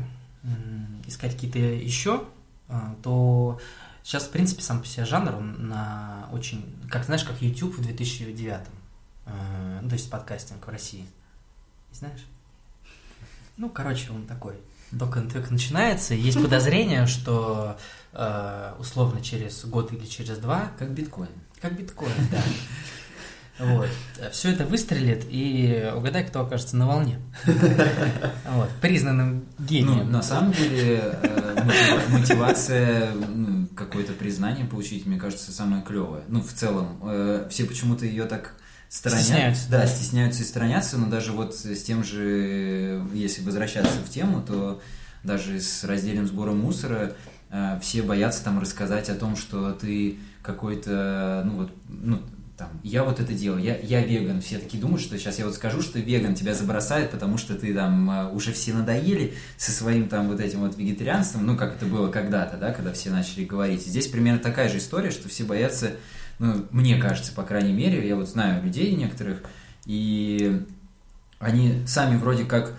искать 1.07 1.33
какие-то 1.33 1.59
еще, 1.59 2.25
а, 2.69 2.95
то 3.03 3.61
сейчас, 4.03 4.25
в 4.25 4.31
принципе, 4.31 4.63
сам 4.63 4.81
по 4.81 4.87
себе 4.87 5.05
жанр, 5.05 5.35
он 5.35 5.69
на 5.69 6.29
очень... 6.33 6.65
Как 6.91 7.05
знаешь, 7.05 7.25
как 7.25 7.43
YouTube 7.43 7.77
в 7.77 7.83
2009 7.83 8.55
а, 8.55 8.63
ну, 9.27 9.89
то 9.89 9.95
есть 9.95 10.11
подкастинг 10.11 10.67
в 10.67 10.71
России. 10.71 11.07
Не 11.93 11.99
знаешь? 11.99 12.25
Ну, 13.57 13.69
короче, 13.71 14.11
он 14.11 14.27
такой. 14.27 14.55
Только, 14.99 15.21
только 15.23 15.53
начинается, 15.53 16.15
и 16.15 16.21
есть 16.21 16.41
подозрение, 16.41 17.07
что 17.09 17.77
э, 18.13 18.73
условно 18.79 19.21
через 19.23 19.65
год 19.65 19.93
или 19.93 20.05
через 20.07 20.39
два 20.39 20.71
Как 20.79 20.91
биткоин. 20.91 21.31
как 21.61 21.77
биткоин, 21.77 22.13
да. 22.31 22.43
Вот. 23.61 23.89
Все 24.33 24.51
это 24.51 24.67
выстрелит, 24.67 25.25
и 25.31 25.89
угадай, 25.95 26.27
кто 26.27 26.41
окажется 26.41 26.77
на 26.77 26.87
волне. 26.89 27.21
Вот. 28.51 28.69
Признанным 28.81 29.47
Ну, 29.59 29.65
гением. 29.65 30.13
на 30.13 30.23
самом 30.23 30.53
деле, 30.53 30.97
э, 31.23 31.55
мотива- 31.65 32.09
мотивация, 32.19 33.13
ну, 33.15 33.67
какое-то 33.75 34.13
признание 34.13 34.65
получить, 34.67 35.07
мне 35.07 35.19
кажется, 35.19 35.51
самое 35.53 35.83
клевое. 35.83 36.23
Ну, 36.29 36.41
в 36.43 36.53
целом, 36.53 36.99
э, 37.03 37.49
все 37.51 37.65
почему-то 37.65 38.05
ее 38.07 38.25
так 38.27 38.55
сторонят. 38.95 39.25
Стесняются, 39.25 39.71
Да, 39.71 39.87
стесняются 39.87 40.43
и 40.43 40.45
сторонятся, 40.45 40.99
но 40.99 41.07
даже 41.09 41.33
вот 41.33 41.57
с 41.57 41.83
тем 41.83 42.05
же, 42.05 43.03
если 43.13 43.43
возвращаться 43.43 43.99
в 44.07 44.09
тему, 44.09 44.41
то 44.41 44.81
даже 45.25 45.61
с 45.61 45.83
раздельным 45.83 46.27
сбором 46.29 46.61
мусора 46.61 47.15
э, 47.51 47.79
все 47.83 48.03
боятся 48.03 48.45
там 48.45 48.61
рассказать 48.61 49.11
о 49.11 49.17
том, 49.17 49.37
что 49.37 49.73
ты 49.73 50.19
какой-то, 50.43 51.43
ну 51.45 51.57
вот, 51.57 51.73
ну, 51.89 52.21
там, 52.57 52.69
я 52.85 53.03
вот 53.03 53.19
это 53.19 53.33
делаю, 53.33 53.61
я, 53.65 53.77
я 53.79 54.05
веган, 54.05 54.41
все 54.41 54.59
такие 54.59 54.81
думают, 54.81 55.03
что 55.03 55.19
сейчас 55.19 55.41
я 55.41 55.47
вот 55.47 55.57
скажу, 55.57 55.83
что 55.83 55.99
веган 55.99 56.37
тебя 56.37 56.55
забросает, 56.55 57.11
потому 57.11 57.37
что 57.37 57.57
ты 57.57 57.75
там 57.75 58.09
э, 58.09 58.31
уже 58.31 58.53
все 58.53 58.75
надоели 58.75 59.35
со 59.57 59.73
своим 59.73 60.09
там 60.09 60.29
вот 60.29 60.39
этим 60.39 60.61
вот 60.61 60.77
вегетарианством, 60.77 61.47
ну, 61.47 61.57
как 61.57 61.75
это 61.75 61.87
было 61.87 62.13
когда-то, 62.13 62.59
да, 62.59 62.73
когда 62.73 62.93
все 62.93 63.11
начали 63.11 63.45
говорить. 63.45 63.85
Здесь 63.85 64.07
примерно 64.07 64.39
такая 64.39 64.69
же 64.69 64.79
история, 64.79 65.11
что 65.11 65.29
все 65.29 65.43
боятся, 65.43 65.93
ну, 66.39 66.67
мне 66.71 66.97
кажется, 66.97 67.33
по 67.33 67.43
крайней 67.43 67.73
мере, 67.73 68.07
я 68.07 68.17
вот 68.17 68.29
знаю 68.29 68.63
людей 68.63 68.95
некоторых, 68.95 69.43
и 69.87 70.63
они 71.39 71.87
сами 71.87 72.17
вроде 72.17 72.45
как 72.45 72.75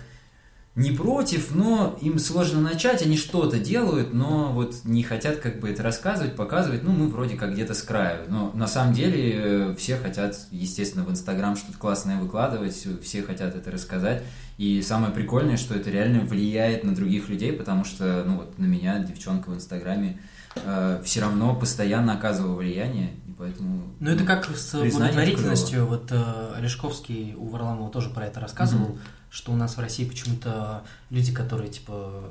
не 0.76 0.90
против, 0.90 1.54
но 1.54 1.98
им 2.02 2.18
сложно 2.18 2.60
начать, 2.60 3.00
они 3.00 3.16
что-то 3.16 3.58
делают, 3.58 4.12
но 4.12 4.52
вот 4.52 4.84
не 4.84 5.02
хотят 5.02 5.38
как 5.38 5.58
бы 5.58 5.70
это 5.70 5.82
рассказывать, 5.82 6.36
показывать, 6.36 6.82
ну, 6.82 6.92
мы 6.92 7.08
вроде 7.08 7.34
как 7.34 7.54
где-то 7.54 7.72
с 7.72 7.80
краю. 7.80 8.26
Но 8.28 8.52
на 8.52 8.66
самом 8.66 8.92
деле 8.92 9.32
э, 9.34 9.74
все 9.78 9.96
хотят, 9.96 10.36
естественно, 10.50 11.02
в 11.02 11.10
Инстаграм 11.10 11.56
что-то 11.56 11.78
классное 11.78 12.18
выкладывать, 12.18 12.86
все 13.02 13.22
хотят 13.22 13.56
это 13.56 13.70
рассказать. 13.70 14.22
И 14.58 14.82
самое 14.82 15.12
прикольное, 15.12 15.56
что 15.56 15.74
это 15.74 15.90
реально 15.90 16.20
влияет 16.20 16.84
на 16.84 16.94
других 16.94 17.30
людей, 17.30 17.52
потому 17.54 17.84
что, 17.84 18.22
ну, 18.26 18.36
вот 18.36 18.58
на 18.58 18.66
меня 18.66 18.98
девчонка 18.98 19.48
в 19.48 19.54
Инстаграме 19.54 20.20
э, 20.56 21.00
все 21.02 21.22
равно 21.22 21.56
постоянно 21.56 22.12
оказывала 22.12 22.54
влияние, 22.54 23.12
поэтому... 23.36 23.94
Ну, 24.00 24.10
это 24.10 24.24
как 24.24 24.48
с 24.48 24.72
благотворительностью, 24.72 25.86
вот 25.86 26.08
э, 26.10 26.56
Лешковский 26.60 27.34
у 27.34 27.48
Варламова 27.48 27.90
тоже 27.90 28.10
про 28.10 28.26
это 28.26 28.40
рассказывал, 28.40 28.90
mm-hmm 28.90 29.26
что 29.36 29.52
у 29.52 29.56
нас 29.56 29.76
в 29.76 29.80
России 29.80 30.08
почему-то 30.08 30.82
люди, 31.10 31.30
которые, 31.30 31.70
типа, 31.70 32.24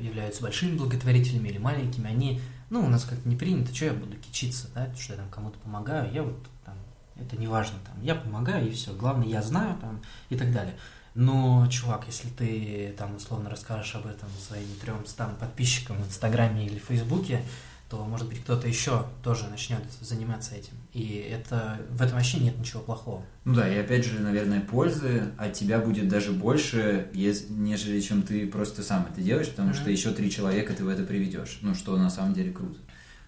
являются 0.00 0.40
большими 0.40 0.76
благотворителями 0.76 1.48
или 1.48 1.58
маленькими, 1.58 2.08
они, 2.08 2.40
ну, 2.70 2.80
у 2.80 2.88
нас 2.88 3.04
как-то 3.04 3.28
не 3.28 3.36
принято, 3.36 3.74
что 3.74 3.86
я 3.86 3.92
буду 3.92 4.16
кичиться, 4.16 4.68
да, 4.74 4.88
что 4.98 5.12
я 5.12 5.18
там 5.18 5.28
кому-то 5.28 5.58
помогаю, 5.58 6.10
я 6.14 6.22
вот 6.22 6.38
там, 6.64 6.74
это 7.16 7.36
не 7.36 7.46
важно, 7.46 7.76
там, 7.84 8.02
я 8.02 8.14
помогаю, 8.14 8.66
и 8.66 8.72
все, 8.72 8.94
главное, 8.94 9.28
я 9.28 9.42
знаю, 9.42 9.76
там, 9.82 10.00
и 10.30 10.36
так 10.36 10.50
далее. 10.50 10.74
Но, 11.14 11.66
чувак, 11.70 12.04
если 12.06 12.28
ты 12.28 12.94
там 12.96 13.16
условно 13.16 13.50
расскажешь 13.50 13.94
об 13.94 14.06
этом 14.06 14.28
своим 14.46 14.68
трем 14.80 15.04
подписчикам 15.38 15.96
в 15.96 16.06
Инстаграме 16.06 16.66
или 16.66 16.78
Фейсбуке, 16.78 17.42
то, 17.88 18.04
может 18.04 18.28
быть, 18.28 18.40
кто-то 18.42 18.66
еще 18.66 19.06
тоже 19.22 19.46
начнет 19.48 19.80
заниматься 20.00 20.54
этим. 20.54 20.72
И 20.92 21.24
это 21.30 21.78
в 21.90 22.02
этом 22.02 22.16
вообще 22.16 22.38
нет 22.38 22.58
ничего 22.58 22.82
плохого. 22.82 23.24
Ну 23.44 23.54
да, 23.54 23.72
и 23.72 23.78
опять 23.78 24.04
же, 24.04 24.18
наверное, 24.18 24.60
пользы 24.60 25.32
от 25.38 25.52
тебя 25.52 25.78
будет 25.78 26.08
даже 26.08 26.32
больше, 26.32 27.08
нежели 27.12 28.00
чем 28.00 28.22
ты 28.22 28.46
просто 28.48 28.82
сам 28.82 29.06
это 29.10 29.20
делаешь, 29.20 29.50
потому 29.50 29.70
mm-hmm. 29.70 29.74
что 29.74 29.90
еще 29.90 30.10
три 30.10 30.30
человека 30.30 30.74
ты 30.74 30.84
в 30.84 30.88
это 30.88 31.04
приведешь. 31.04 31.58
Ну, 31.62 31.74
что 31.74 31.96
на 31.96 32.10
самом 32.10 32.34
деле 32.34 32.52
круто. 32.52 32.78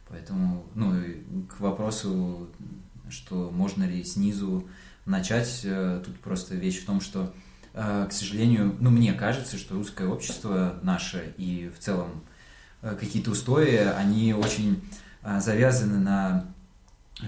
Поэтому, 0.08 0.66
ну, 0.74 0.92
к 1.48 1.60
вопросу, 1.60 2.48
что 3.10 3.50
можно 3.50 3.84
ли 3.84 4.02
снизу 4.02 4.66
начать, 5.04 5.60
э, 5.64 6.02
тут 6.04 6.18
просто 6.18 6.56
вещь 6.56 6.82
в 6.82 6.86
том, 6.86 7.00
что, 7.00 7.32
э, 7.74 8.06
к 8.08 8.12
сожалению, 8.12 8.74
ну, 8.80 8.90
мне 8.90 9.12
кажется, 9.12 9.56
что 9.56 9.74
русское 9.74 10.08
общество 10.08 10.80
наше 10.82 11.32
и 11.36 11.70
в 11.74 11.78
целом 11.78 12.24
какие-то 12.80 13.30
устои, 13.30 13.76
они 13.76 14.34
очень 14.34 14.82
э, 15.22 15.40
завязаны 15.40 15.98
на 15.98 16.44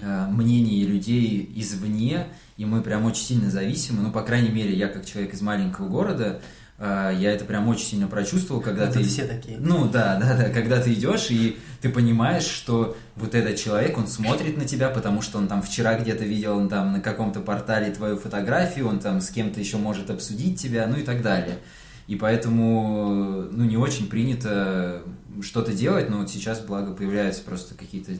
э, 0.01 0.27
мнении 0.27 0.83
людей 0.83 1.51
извне, 1.55 2.27
и 2.57 2.65
мы 2.65 2.81
прям 2.81 3.05
очень 3.05 3.23
сильно 3.23 3.49
зависимы. 3.49 4.01
Ну, 4.01 4.11
по 4.11 4.21
крайней 4.21 4.49
мере, 4.49 4.73
я 4.75 4.87
как 4.87 5.05
человек 5.05 5.33
из 5.33 5.41
маленького 5.41 5.87
города, 5.87 6.41
я 6.79 7.31
это 7.31 7.45
прям 7.45 7.67
очень 7.67 7.85
сильно 7.85 8.07
прочувствовал, 8.07 8.59
когда 8.59 8.85
это 8.85 8.97
ты... 8.97 9.03
все 9.03 9.25
такие. 9.25 9.59
Ну, 9.59 9.87
да, 9.87 10.17
да, 10.19 10.35
да, 10.35 10.49
когда 10.49 10.81
ты 10.81 10.93
идешь, 10.93 11.29
и 11.29 11.59
ты 11.79 11.89
понимаешь, 11.89 12.43
что 12.43 12.97
вот 13.15 13.35
этот 13.35 13.57
человек, 13.57 13.99
он 13.99 14.07
смотрит 14.07 14.57
на 14.57 14.65
тебя, 14.65 14.89
потому 14.89 15.21
что 15.21 15.37
он 15.37 15.47
там 15.47 15.61
вчера 15.61 15.95
где-то 15.95 16.25
видел 16.25 16.57
он 16.57 16.69
там 16.69 16.93
на 16.93 16.99
каком-то 16.99 17.39
портале 17.39 17.91
твою 17.91 18.17
фотографию, 18.17 18.87
он 18.87 18.99
там 18.99 19.21
с 19.21 19.29
кем-то 19.29 19.59
еще 19.59 19.77
может 19.77 20.09
обсудить 20.09 20.59
тебя, 20.59 20.87
ну 20.87 20.97
и 20.97 21.03
так 21.03 21.21
далее. 21.21 21.59
И 22.07 22.15
поэтому, 22.15 23.47
ну, 23.51 23.63
не 23.63 23.77
очень 23.77 24.09
принято 24.09 25.03
что-то 25.41 25.73
делать, 25.73 26.09
но 26.09 26.19
вот 26.19 26.29
сейчас, 26.29 26.59
благо, 26.61 26.93
появляются 26.93 27.43
просто 27.43 27.75
какие-то 27.75 28.13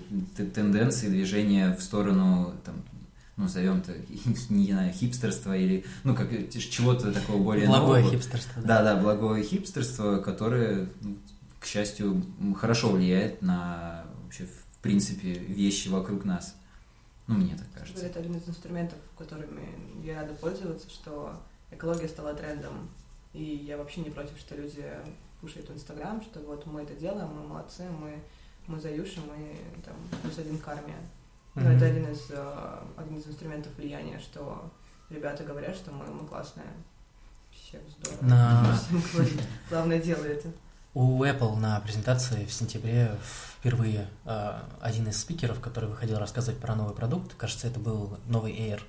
тенденции, 0.45 1.07
движения 1.07 1.76
в 1.76 1.82
сторону, 1.82 2.53
там, 2.66 2.76
ну, 3.38 3.43
назовем 3.43 3.80
это, 3.80 3.93
не 4.49 4.72
знаю, 4.72 4.93
хипстерства 4.93 5.55
или, 5.55 5.86
ну, 6.03 6.16
как 6.16 6.30
чего-то 6.51 7.12
такого 7.12 7.43
более 7.43 7.68
Благое 7.68 8.01
нового. 8.01 8.16
хипстерство. 8.16 8.62
Да, 8.62 8.84
да, 8.84 8.95
благое 8.95 9.43
хипстерство, 9.43 10.18
которое, 10.18 10.89
ну, 11.01 11.18
к 11.59 11.66
счастью, 11.66 12.24
хорошо 12.59 12.91
влияет 12.91 13.41
на 13.41 14.05
вообще, 14.24 14.45
в 14.45 14.82
принципе, 14.82 15.34
вещи 15.34 15.89
вокруг 15.89 16.26
нас. 16.26 16.55
Ну, 17.28 17.36
мне 17.36 17.55
так 17.55 17.68
кажется. 17.74 18.05
Это 18.05 18.20
один 18.20 18.36
из 18.36 18.47
инструментов, 18.47 18.97
которыми 19.18 19.70
я 20.03 20.22
рада 20.22 20.34
пользоваться, 20.34 20.89
что 20.89 21.39
экология 21.72 22.07
стала 22.07 22.34
трендом 22.34 22.89
и 23.34 23.43
я 23.43 23.78
вообще 23.78 24.01
не 24.01 24.09
против, 24.09 24.38
что 24.38 24.55
люди 24.55 24.86
кушают 25.42 25.70
в 25.70 25.74
Инстаграм, 25.74 26.22
что 26.22 26.39
вот 26.42 26.66
мы 26.66 26.84
это 26.84 26.94
делаем, 26.94 27.28
мы 27.30 27.48
молодцы, 27.48 27.84
мы, 27.89 28.22
мы 28.68 28.80
заюшим, 28.80 29.24
мы 29.28 29.56
там 29.84 29.96
плюс 30.22 30.38
один. 30.38 30.60
Но 31.54 31.62
mm-hmm. 31.62 31.76
это 31.76 31.86
один 31.86 32.12
из, 32.12 32.30
э, 32.30 32.80
один 32.96 33.18
из 33.18 33.28
инструментов 33.28 33.76
влияния, 33.76 34.20
что 34.20 34.72
ребята 35.10 35.44
говорят, 35.44 35.76
что 35.76 35.92
мы, 35.92 36.06
мы 36.06 36.26
классные. 36.26 36.68
Вообще 37.50 37.82
здорово. 38.00 38.26
На... 38.26 38.80
Главное 39.70 40.02
дело 40.02 40.24
это. 40.24 40.50
У 40.94 41.24
Apple 41.24 41.58
на 41.58 41.80
презентации 41.82 42.46
в 42.46 42.54
сентябре 42.54 43.12
впервые 43.60 44.08
э, 44.26 44.60
один 44.80 45.10
из 45.10 45.20
спикеров, 45.20 45.60
который 45.60 45.89
выходил 45.89 46.20
рассказывать 46.20 46.60
про 46.62 46.76
новый 46.76 46.96
продукт, 46.96 47.34
кажется, 47.36 47.68
это 47.68 47.80
был 47.80 48.18
новый 48.28 48.54
Air, 48.54 48.82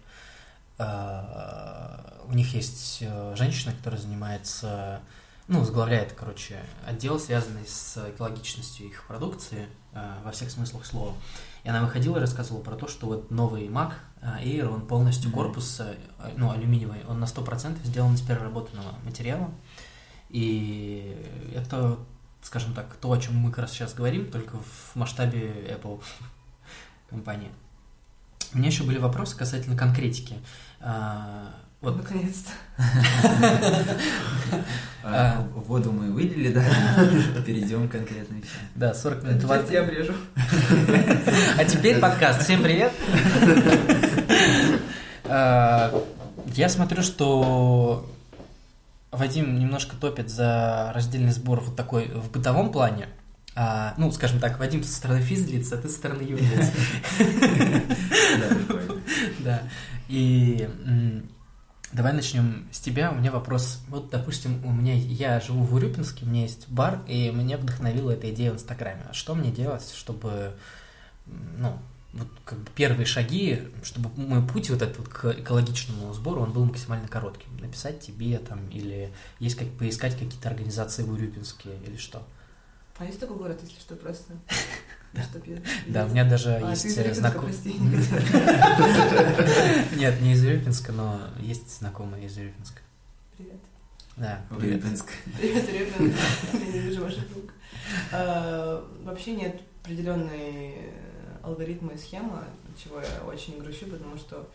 а, 0.79 2.23
у 2.27 2.33
них 2.33 2.55
есть 2.55 2.99
э, 3.03 3.35
женщина, 3.37 3.73
которая 3.73 4.01
занимается, 4.01 5.01
ну, 5.49 5.61
возглавляет, 5.61 6.13
короче, 6.13 6.61
отдел, 6.87 7.19
связанный 7.19 7.67
с 7.67 7.97
экологичностью 8.11 8.87
их 8.87 9.05
продукции 9.07 9.67
э, 9.93 10.21
во 10.25 10.31
всех 10.31 10.51
смыслах 10.51 10.87
слова. 10.87 11.15
И 11.65 11.69
она 11.69 11.83
выходила 11.83 12.17
и 12.17 12.21
рассказывала 12.21 12.63
про 12.63 12.77
то, 12.77 12.89
что 12.89 13.07
вот 13.07 13.31
новый 13.31 13.67
Mac 13.69 13.95
э, 14.21 14.45
Air, 14.45 14.69
он 14.69 14.87
полностью 14.87 15.31
mm-hmm. 15.31 15.35
корпус, 15.35 15.83
ну, 16.37 16.51
алюминиевый, 16.51 17.05
он 17.09 17.21
на 17.21 17.25
100% 17.25 17.85
сделан 17.85 18.15
из 18.15 18.21
переработанного 18.21 18.95
материала. 19.05 19.51
И 20.31 21.15
это, 21.55 21.99
скажем 22.41 22.73
так, 22.73 22.95
то, 22.97 23.13
о 23.13 23.19
чем 23.19 23.37
мы 23.37 23.51
как 23.51 23.61
раз 23.61 23.73
сейчас 23.73 23.95
говорим, 23.95 24.31
только 24.31 24.57
в 24.57 24.97
масштабе 24.97 25.77
Apple 25.77 26.03
компании. 27.11 27.51
У 28.55 28.59
меня 28.59 28.69
еще 28.69 28.85
были 28.85 28.99
вопросы 28.99 29.37
касательно 29.37 29.77
конкретики. 29.77 30.37
А, 31.83 31.87
вот. 31.87 31.97
Наконец-то. 31.97 32.51
А, 35.05 35.45
воду 35.67 35.91
мы 35.91 36.13
вылили, 36.13 36.53
да? 36.53 36.63
Перейдем 37.45 37.89
к 37.89 37.93
конкретным 37.93 38.41
вещам. 38.41 38.61
Да, 38.77 38.95
40 38.95 39.25
минут. 39.25 39.43
Сейчас 39.43 39.71
я 39.73 39.83
обрежу. 39.83 40.13
А 41.59 41.65
теперь 41.65 41.99
подкаст. 41.99 42.43
Всем 42.45 42.63
привет. 42.63 42.93
А, 45.25 45.93
я 46.55 46.69
смотрю, 46.69 47.03
что 47.03 48.09
Вадим 49.11 49.59
немножко 49.59 49.97
топит 49.97 50.31
за 50.31 50.93
раздельный 50.95 51.33
сбор 51.33 51.61
вот 51.61 51.75
такой 51.75 52.07
в 52.07 52.31
бытовом 52.31 52.71
плане. 52.71 53.09
А, 53.57 53.95
ну, 53.97 54.13
скажем 54.13 54.39
так, 54.39 54.61
Вадим 54.61 54.85
со 54.85 54.95
стороны 54.95 55.21
физлица, 55.21 55.75
а 55.75 55.79
ты 55.79 55.89
со 55.89 55.97
стороны 55.97 56.23
юрлица. 56.23 56.71
Да, 59.41 59.63
и 60.09 60.69
давай 61.93 62.13
начнем 62.13 62.67
с 62.73 62.81
тебя. 62.81 63.11
У 63.11 63.15
меня 63.15 63.31
вопрос. 63.31 63.81
Вот, 63.89 64.11
допустим, 64.11 64.65
у 64.65 64.73
меня 64.73 64.95
я 64.95 65.41
живу 65.41 65.63
в 65.63 65.75
Урюпинске, 65.75 66.25
у 66.25 66.29
меня 66.29 66.43
есть 66.43 66.69
бар, 66.69 67.01
и 67.07 67.31
меня 67.31 67.57
вдохновила 67.59 68.11
эта 68.13 68.31
идея 68.31 68.53
в 68.53 68.55
Инстаграме. 68.55 69.07
А 69.09 69.13
что 69.13 69.35
мне 69.35 69.51
делать, 69.51 69.93
чтобы, 69.95 70.55
ну, 71.27 71.79
вот 72.13 72.29
как 72.45 72.59
бы 72.59 72.71
первые 72.75 73.07
шаги, 73.07 73.69
чтобы 73.83 74.11
мой 74.17 74.47
путь 74.47 74.71
вот 74.71 74.83
этот 74.83 74.99
вот 74.99 75.09
к 75.09 75.33
экологичному 75.33 76.13
сбору, 76.13 76.43
он 76.43 76.53
был 76.53 76.65
максимально 76.65 77.09
коротким. 77.09 77.57
Написать 77.59 78.01
тебе 78.01 78.39
там 78.39 78.69
или 78.69 79.13
есть 79.39 79.57
как 79.57 79.69
поискать 79.73 80.19
какие-то 80.19 80.49
организации 80.49 81.03
в 81.03 81.13
Урюпинске 81.13 81.71
или 81.87 81.97
что? 81.97 82.23
А 82.99 83.05
есть 83.05 83.19
такой 83.19 83.37
город, 83.37 83.59
если 83.63 83.81
что, 83.81 83.97
просто? 83.97 84.35
Да, 85.87 86.07
у 86.07 86.09
меня 86.09 86.25
даже 86.25 86.55
а, 86.55 86.71
есть 86.71 87.15
знакомые. 87.15 87.55
Нет, 89.97 90.21
не 90.21 90.33
из 90.33 90.45
Урюпинска, 90.45 90.93
но 90.93 91.21
есть 91.39 91.79
знакомые 91.79 92.27
из 92.27 92.37
Урюпинска. 92.37 92.81
Привет. 93.37 93.61
Да, 94.17 94.41
привет. 94.59 94.83
Привет, 95.39 95.69
Урюпинск. 95.69 96.19
Я 96.55 96.73
не 96.73 96.79
вижу 96.79 97.05
ваших 97.05 97.25
рук. 97.35 97.53
А, 98.13 98.89
вообще 99.05 99.33
нет 99.33 99.61
определенной 99.83 100.93
алгоритма 101.43 101.93
и 101.93 101.99
схемы, 101.99 102.45
чего 102.83 103.01
я 103.01 103.25
очень 103.27 103.59
грущу, 103.59 103.87
потому 103.87 104.17
что 104.17 104.49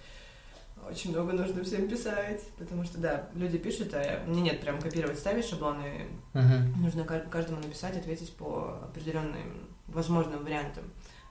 очень 0.90 1.12
много 1.12 1.34
нужно 1.34 1.64
всем 1.64 1.90
писать, 1.90 2.44
потому 2.58 2.86
что, 2.86 3.00
да, 3.00 3.28
люди 3.36 3.58
пишут, 3.58 3.94
а 3.94 4.24
мне 4.26 4.42
нет 4.42 4.62
прям 4.62 4.80
копировать, 4.80 5.20
ставить 5.20 5.46
шаблоны, 5.46 6.08
uh-huh. 6.34 6.78
нужно 6.78 7.04
каждому 7.04 7.60
написать, 7.60 7.98
ответить 7.98 8.32
по 8.34 8.80
определенным 8.84 9.67
возможным 9.88 10.44
вариантам. 10.44 10.84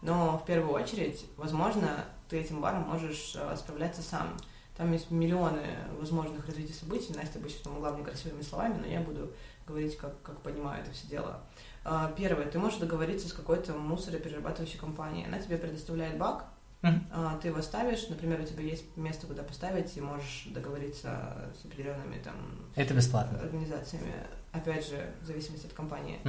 Но 0.02 0.38
в 0.38 0.44
первую 0.44 0.72
очередь, 0.72 1.24
возможно, 1.36 2.04
ты 2.28 2.38
этим 2.38 2.60
баром 2.60 2.82
можешь 2.82 3.34
э, 3.36 3.56
справляться 3.56 4.02
сам. 4.02 4.36
Там 4.76 4.92
есть 4.92 5.10
миллионы 5.10 5.62
возможных 5.98 6.46
развитий 6.46 6.74
событий. 6.74 7.14
Настя 7.14 7.38
бы 7.38 7.48
сейчас 7.48 7.62
помогла 7.62 7.92
мне 7.92 8.04
красивыми 8.04 8.42
словами, 8.42 8.78
но 8.80 8.86
я 8.86 9.00
буду 9.00 9.32
говорить, 9.66 9.96
как, 9.96 10.20
как 10.22 10.40
понимаю 10.42 10.82
это 10.82 10.92
все 10.92 11.06
дело. 11.08 11.40
А, 11.84 12.12
первое, 12.16 12.44
ты 12.46 12.58
можешь 12.58 12.78
договориться 12.78 13.28
с 13.28 13.32
какой-то 13.32 13.72
мусороперерабатывающей 13.72 14.78
компанией. 14.78 15.26
Она 15.26 15.38
тебе 15.38 15.56
предоставляет 15.56 16.18
бак, 16.18 16.46
Мгм. 16.82 17.04
ты 17.40 17.48
его 17.48 17.62
ставишь, 17.62 18.06
например, 18.10 18.40
у 18.40 18.44
тебя 18.44 18.62
есть 18.62 18.84
место, 18.96 19.26
куда 19.26 19.42
поставить, 19.42 19.96
и 19.96 20.00
можешь 20.00 20.46
договориться 20.50 21.50
с 21.60 21.64
определенными 21.64 22.18
там 22.22 22.34
Это 22.76 22.92
бесплатно. 22.94 23.40
организациями. 23.40 24.12
Опять 24.52 24.86
же, 24.86 25.10
в 25.22 25.26
зависимости 25.26 25.66
от 25.66 25.72
компании. 25.72 26.20
А, 26.24 26.28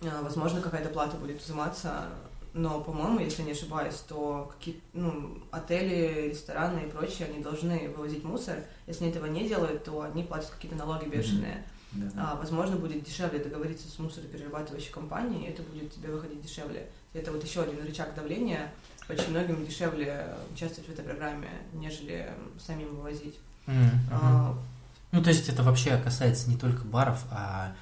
Возможно, 0.00 0.60
какая-то 0.60 0.88
плата 0.88 1.16
будет 1.16 1.42
взиматься, 1.42 2.08
но, 2.52 2.80
по-моему, 2.80 3.20
если 3.20 3.42
не 3.42 3.52
ошибаюсь, 3.52 3.96
то 4.08 4.50
какие 4.56 4.80
ну, 4.92 5.38
отели, 5.52 6.30
рестораны 6.30 6.80
и 6.80 6.90
прочие, 6.90 7.28
они 7.28 7.42
должны 7.42 7.88
вывозить 7.90 8.24
мусор. 8.24 8.56
Если 8.86 9.04
они 9.04 9.12
этого 9.12 9.26
не 9.26 9.46
делают, 9.46 9.84
то 9.84 10.02
они 10.02 10.24
платят 10.24 10.50
какие-то 10.50 10.76
налоги 10.76 11.08
бешеные. 11.08 11.64
Да. 11.92 12.10
А, 12.16 12.36
возможно, 12.36 12.76
будет 12.76 13.04
дешевле 13.04 13.38
договориться 13.40 13.88
с 13.88 13.98
мусороперерабатывающей 13.98 14.90
компанией, 14.92 15.46
и 15.46 15.50
это 15.50 15.62
будет 15.62 15.92
тебе 15.92 16.08
выходить 16.08 16.42
дешевле. 16.42 16.88
Это 17.12 17.32
вот 17.32 17.44
еще 17.44 17.62
один 17.62 17.84
рычаг 17.84 18.14
давления. 18.14 18.72
Очень 19.08 19.30
многим 19.30 19.64
дешевле 19.64 20.34
участвовать 20.52 20.88
в 20.88 20.92
этой 20.92 21.04
программе, 21.04 21.48
нежели 21.72 22.30
самим 22.64 22.94
вывозить. 22.96 23.38
Мгм. 23.66 23.90
А, 24.12 24.56
Ну, 25.12 25.22
то 25.22 25.30
есть 25.30 25.48
это 25.48 25.64
вообще 25.64 25.98
касается 25.98 26.48
не 26.48 26.56
только 26.56 26.84
баров, 26.84 27.24
а 27.32 27.74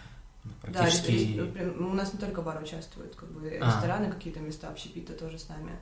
ну, 0.66 0.72
Да, 0.72 0.80
практически... 0.80 1.10
рес- 1.12 1.36
рес- 1.36 1.52
прям- 1.52 1.86
у 1.90 1.94
нас 1.94 2.12
не 2.12 2.18
только 2.18 2.42
бары 2.42 2.62
участвуют, 2.64 3.14
как 3.16 3.30
бы 3.30 3.48
А. 3.60 3.66
рестораны, 3.66 4.10
какие-то 4.12 4.40
места 4.40 4.68
общепита 4.68 5.12
тоже 5.12 5.38
с 5.38 5.48
нами. 5.48 5.72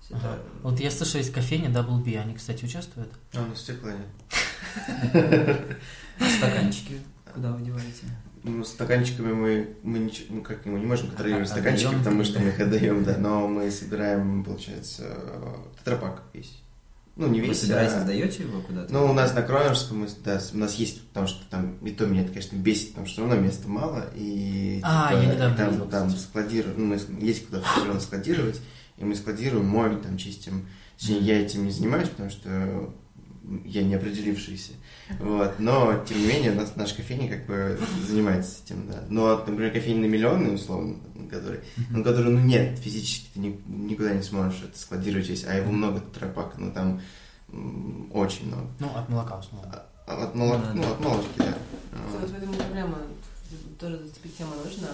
Есть 0.00 0.12
Ага. 0.12 0.34
это- 0.34 0.42
Вот 0.62 0.80
я 0.80 0.90
слышал, 0.90 1.18
есть 1.18 1.32
кофейня 1.32 1.70
Double 1.70 2.02
B, 2.04 2.18
они, 2.18 2.34
кстати, 2.34 2.64
участвуют? 2.64 3.12
А, 3.34 3.44
ну 3.48 3.54
стекла 3.54 3.92
нет. 3.92 4.06
А 6.18 6.28
стаканчики 6.38 7.00
куда 7.32 7.52
вы 7.52 7.62
деваете? 7.64 8.06
Ну, 8.44 8.64
стаканчиками 8.64 9.32
мы, 9.32 9.76
мы, 9.84 9.98
ничего, 10.00 10.26
ну, 10.36 10.42
как, 10.42 10.66
мы 10.66 10.80
не 10.80 10.86
можем 10.86 11.06
контролировать 11.08 11.48
А- 11.48 11.52
стаканчики, 11.52 11.86
отдаём, 11.86 12.00
потому 12.04 12.24
что 12.24 12.40
мы 12.40 12.46
да. 12.46 12.50
их 12.50 12.60
отдаем, 12.60 13.04
да, 13.04 13.16
но 13.18 13.46
мы 13.46 13.70
собираем, 13.70 14.42
получается, 14.44 15.04
э, 15.06 15.54
тетрапак 15.78 16.24
весь. 16.32 16.60
Ну, 17.14 17.28
не 17.28 17.40
Вы 17.42 17.48
весь, 17.48 17.60
собираетесь, 17.60 17.94
а- 17.94 18.00
сдаете 18.02 18.42
его 18.44 18.60
куда-то? 18.62 18.92
Ну, 18.92 19.10
у 19.10 19.12
нас 19.12 19.34
на 19.34 19.42
Кроновском, 19.42 20.00
мы, 20.00 20.08
да, 20.24 20.40
у 20.54 20.56
нас 20.56 20.74
есть, 20.76 21.06
потому 21.08 21.26
что 21.26 21.44
там, 21.50 21.76
и 21.84 21.90
то 21.90 22.06
меня 22.06 22.22
это, 22.22 22.30
конечно, 22.32 22.56
бесит, 22.56 22.88
потому 22.90 23.06
что 23.06 23.12
все 23.20 23.26
равно 23.28 23.36
места 23.46 23.68
мало, 23.68 24.06
и, 24.14 24.80
А, 24.82 25.10
типа, 25.10 25.20
я 25.22 25.34
недавно 25.34 25.54
и 25.54 25.56
там, 25.58 25.70
видел, 25.72 25.88
там 25.88 26.10
складируем, 26.10 26.74
ну, 26.78 26.86
мы- 26.86 27.20
есть 27.24 27.46
куда 27.46 27.60
все 27.60 27.84
равно 27.84 28.00
складировать, 28.00 28.60
и 28.96 29.04
мы 29.04 29.14
складируем, 29.14 29.66
моем, 29.66 30.00
там, 30.00 30.16
чистим. 30.16 30.66
Точнее, 30.98 31.18
я 31.18 31.40
этим 31.42 31.64
не 31.66 31.70
занимаюсь, 31.70 32.08
потому 32.08 32.30
что 32.30 32.94
я 33.64 33.82
не 33.82 33.94
определившийся. 33.94 34.72
Вот. 35.18 35.58
Но, 35.58 36.02
тем 36.08 36.18
не 36.18 36.26
менее, 36.26 36.52
у 36.52 36.54
нас 36.54 36.76
наша 36.76 36.94
кофейня 36.96 37.28
как 37.28 37.46
бы 37.46 37.78
занимается 38.06 38.62
этим, 38.64 38.86
да. 38.88 39.02
Но, 39.08 39.36
например, 39.38 39.72
кофейня 39.72 40.00
на 40.02 40.06
миллионный, 40.06 40.54
условно, 40.54 40.96
который, 41.30 41.60
ну, 41.90 42.02
который, 42.04 42.32
ну, 42.32 42.38
нет, 42.40 42.78
физически 42.78 43.28
ты 43.34 43.40
ни- 43.40 43.60
никуда 43.66 44.12
не 44.14 44.22
сможешь 44.22 44.62
это 44.62 44.78
складировать 44.78 45.24
здесь, 45.26 45.44
а 45.44 45.54
его 45.54 45.72
много 45.72 46.00
тропак, 46.00 46.54
ну, 46.58 46.72
там 46.72 47.00
очень 48.12 48.46
много. 48.46 48.66
Ну, 48.80 48.88
от 48.94 49.08
молока, 49.08 49.38
условно. 49.38 49.82
А 50.06 50.24
От, 50.24 50.34
молок- 50.34 50.62
Да, 50.62 50.72
ну, 50.74 50.82
да. 50.82 50.90
от 50.92 51.00
молочки, 51.00 51.38
да. 51.38 51.54
Вот 52.10 52.20
Вот. 52.22 52.30
в 52.30 52.34
этом 52.36 52.52
и 52.52 52.56
проблема. 52.56 52.98
Тоже 53.78 53.98
зацепить 53.98 54.36
тему 54.38 54.52
нужно. 54.64 54.88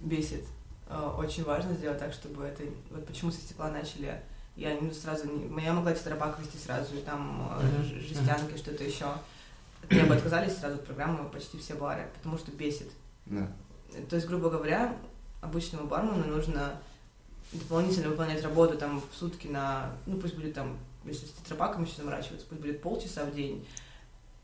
Бесит. 0.00 0.44
Э, 0.88 1.10
Очень 1.18 1.44
важно 1.44 1.74
сделать 1.74 1.98
так, 1.98 2.12
чтобы 2.12 2.44
это... 2.44 2.62
Вот 2.90 3.06
почему 3.06 3.30
со 3.30 3.38
стекла 3.40 3.70
начали. 3.70 4.20
Я 4.56 4.78
не 4.78 4.92
сразу... 4.92 5.26
Не... 5.26 5.62
Я 5.64 5.72
могла 5.72 5.92
тетрапак 5.92 6.38
вести 6.40 6.58
сразу, 6.58 6.94
и 6.96 7.00
там 7.00 7.50
ж- 7.82 8.00
жестянки, 8.08 8.56
что-то 8.56 8.84
еще. 8.84 9.06
От 9.82 9.90
меня 9.90 10.04
бы 10.06 10.14
отказались 10.14 10.56
сразу 10.58 10.76
от 10.76 10.84
программы 10.86 11.28
почти 11.30 11.58
все 11.58 11.74
бары, 11.74 12.08
потому 12.16 12.36
что 12.38 12.50
бесит. 12.50 12.90
Да. 13.26 13.50
То 14.08 14.16
есть, 14.16 14.28
грубо 14.28 14.50
говоря, 14.50 14.94
обычному 15.40 15.86
бармену 15.86 16.24
нужно 16.26 16.74
дополнительно 17.52 18.10
выполнять 18.10 18.42
работу 18.42 18.76
там 18.76 19.00
в 19.10 19.16
сутки 19.16 19.46
на, 19.48 19.90
ну 20.06 20.18
пусть 20.18 20.34
будет 20.36 20.54
там, 20.54 20.76
если 21.04 21.26
с 21.26 21.30
тетрапаком 21.30 21.84
еще 21.84 21.96
заморачиваться, 21.96 22.46
пусть 22.48 22.60
будет 22.60 22.82
полчаса 22.82 23.24
в 23.24 23.34
день. 23.34 23.66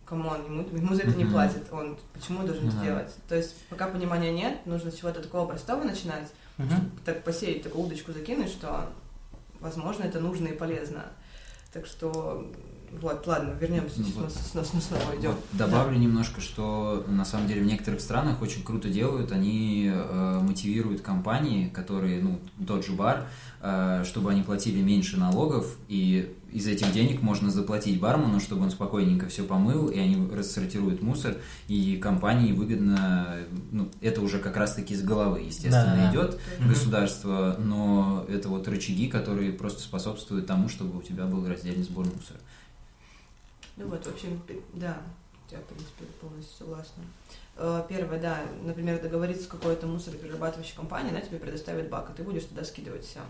Come 0.07 0.29
on, 0.29 0.45
ему, 0.45 0.63
ему 0.77 0.95
за 0.95 1.03
это 1.03 1.17
не 1.17 1.25
Мгм. 1.25 1.33
платят, 1.33 1.73
он 1.73 1.99
почему 2.13 2.45
должен 2.45 2.67
Ну 2.67 2.71
это 2.73 2.81
делать? 2.81 3.13
То 3.29 3.35
есть, 3.35 3.57
пока 3.69 3.89
понимания 3.89 4.33
нет, 4.33 4.65
нужно 4.65 4.91
с 4.93 4.95
чего-то 4.95 5.21
такого 5.21 5.47
простого 5.49 5.83
начинать, 5.83 6.29
Мгм. 6.59 6.93
так 7.05 7.25
посеять 7.25 7.63
такую 7.65 7.87
удочку 7.87 8.13
закинуть, 8.13 8.49
что, 8.51 8.89
возможно, 9.67 10.05
это 10.05 10.21
нужно 10.21 10.47
и 10.49 10.57
полезно. 10.57 11.05
Так 11.73 11.85
что, 11.87 12.51
вот, 13.03 13.27
ладно, 13.27 13.53
вернемся, 13.61 14.01
Ну 14.01 14.07
вот. 14.17 14.33
с- 14.33 14.53
с- 14.53 14.71
с- 14.71 14.85
снова 14.87 15.17
идем. 15.19 15.33
Вот 15.33 15.41
добавлю 15.53 15.99
немножко, 15.99 16.41
что 16.41 17.05
на 17.09 17.25
самом 17.25 17.49
деле 17.49 17.61
в 17.63 17.67
некоторых 17.67 18.01
странах 18.01 18.41
очень 18.41 18.63
круто 18.63 18.89
делают, 18.89 19.33
они 19.33 19.91
э, 19.93 20.41
мотивируют 20.43 21.03
компании, 21.03 21.69
которые, 21.69 22.23
ну, 22.23 22.39
тот 22.67 22.87
же 22.87 22.93
бар, 22.93 23.27
э, 23.61 24.05
чтобы 24.07 24.31
они 24.31 24.43
платили 24.43 24.81
меньше 24.81 25.19
налогов, 25.19 25.77
и 25.89 26.33
из 26.57 26.67
этих 26.67 26.91
денег 26.93 27.21
можно 27.21 27.51
заплатить 27.51 28.01
бармену, 28.01 28.41
чтобы 28.41 28.63
он 28.63 28.71
спокойненько 28.71 29.29
все 29.29 29.45
помыл, 29.45 29.89
и 29.89 29.99
они 29.99 30.27
рассортируют 30.35 31.03
мусор, 31.03 31.37
и 31.69 31.99
компании 31.99 32.53
выгодно, 32.53 33.37
ну, 33.73 33.91
это 34.01 34.23
уже 34.23 34.39
как 34.39 34.57
раз-таки 34.57 34.95
с 34.97 35.03
головы, 35.03 35.41
естественно, 35.41 35.97
Да-да-да. 35.97 36.11
идет 36.11 36.41
Мгм. 36.59 36.69
государство, 36.71 37.57
но 37.59 38.25
это 38.31 38.49
вот 38.49 38.67
рычаги, 38.69 39.09
которые 39.09 39.53
просто 39.53 39.83
способствуют 39.83 40.47
тому, 40.47 40.71
чтобы 40.71 40.99
у 40.99 41.03
тебя 41.03 41.27
был 41.27 41.47
раздельный 41.47 41.85
сбор 41.85 42.07
мусора. 42.07 42.39
Ну 43.77 43.89
вот, 43.89 44.07
в 44.07 44.09
общем, 44.09 44.41
да, 44.73 44.97
я, 45.51 45.59
в 45.59 45.65
принципе, 45.65 46.07
полностью 46.23 46.57
согласна. 46.57 47.03
Э, 47.57 47.83
Первое, 47.87 48.19
да, 48.19 48.41
например, 48.65 49.03
договориться 49.03 49.45
с 49.45 49.47
какой-то 49.47 49.87
мусороперерабатывающей 49.87 50.75
компанией, 50.75 51.11
она 51.11 51.21
тебе 51.21 51.39
предоставит 51.39 51.91
бак, 51.91 52.09
и 52.09 52.15
ты 52.17 52.23
будешь 52.23 52.45
туда 52.45 52.65
скидывать 52.65 53.05
все. 53.05 53.21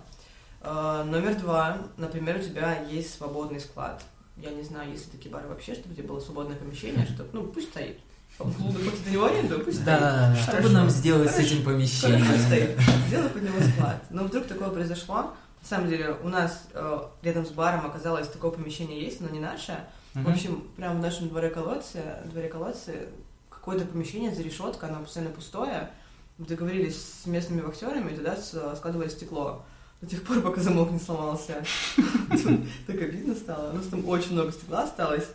Номер 0.63 1.35
два, 1.37 1.79
например, 1.97 2.37
у 2.37 2.43
тебя 2.43 2.83
есть 2.83 3.15
свободный 3.15 3.61
склад. 3.61 4.03
Я 4.37 4.51
не 4.51 4.63
знаю, 4.63 4.91
есть 4.91 5.07
ли 5.07 5.13
такие 5.13 5.31
бары 5.33 5.49
вообще, 5.49 5.75
чтобы 5.75 5.93
у 5.93 5.97
тебя 5.97 6.09
было 6.09 6.21
свободное 6.21 6.57
помещение, 6.57 7.07
чтобы, 7.15 7.29
ну, 7.33 7.45
пусть 7.45 7.71
стоит. 7.71 8.01
Луда 8.39 8.79
платит 8.79 9.05
за 9.05 9.11
него 9.11 9.25
аренду, 9.25 9.61
пусть 9.61 9.81
стоит. 9.81 9.87
Да-да-да. 9.87 10.37
Что 10.37 10.51
бы 10.51 10.57
Хорошо. 10.57 10.75
нам 10.75 10.91
сделать 10.91 11.31
с 11.31 11.35
Хорошо. 11.35 11.49
этим 11.49 11.65
Хорошо 11.65 11.77
помещением? 11.77 12.39
стоит. 12.47 12.79
Сделай 13.09 13.29
под 13.31 13.43
него 13.43 13.61
склад. 13.61 14.03
Но 14.11 14.25
вдруг 14.25 14.47
такое 14.47 14.69
произошло. 14.69 15.17
На 15.63 15.69
самом 15.69 15.89
деле, 15.89 16.17
у 16.23 16.29
нас 16.29 16.69
э, 16.75 17.01
рядом 17.23 17.47
с 17.47 17.51
баром 17.51 17.87
оказалось 17.87 18.29
такое 18.29 18.51
помещение 18.51 19.03
есть, 19.03 19.21
но 19.21 19.29
не 19.29 19.41
наше. 19.41 19.85
В 20.15 20.29
общем, 20.31 20.67
прямо 20.77 20.95
в 20.97 21.03
нашем 21.03 21.29
дворе 21.29 21.51
колодцы, 21.51 22.03
дворе 22.25 22.49
колодцы 22.49 23.09
какое-то 23.51 23.85
помещение 23.85 24.35
за 24.35 24.43
решеткой, 24.43 24.89
оно 24.89 25.01
постоянно 25.01 25.33
пустое. 25.33 25.91
Мы 26.39 26.47
договорились 26.47 26.97
с 27.23 27.27
местными 27.27 27.61
вахтерами, 27.63 28.13
и 28.13 28.17
туда 28.17 28.37
складывали 28.37 29.09
стекло. 29.09 29.65
До 30.01 30.07
тех 30.07 30.23
пор, 30.25 30.41
пока 30.43 30.61
замок 30.61 30.91
не 30.91 30.99
сломался. 30.99 31.65
Так 32.87 32.97
обидно 33.01 33.35
стало. 33.35 33.73
У 33.73 33.77
нас 33.77 33.87
там 33.87 34.07
очень 34.09 34.33
много 34.33 34.53
стекла 34.53 34.85
осталось, 34.85 35.29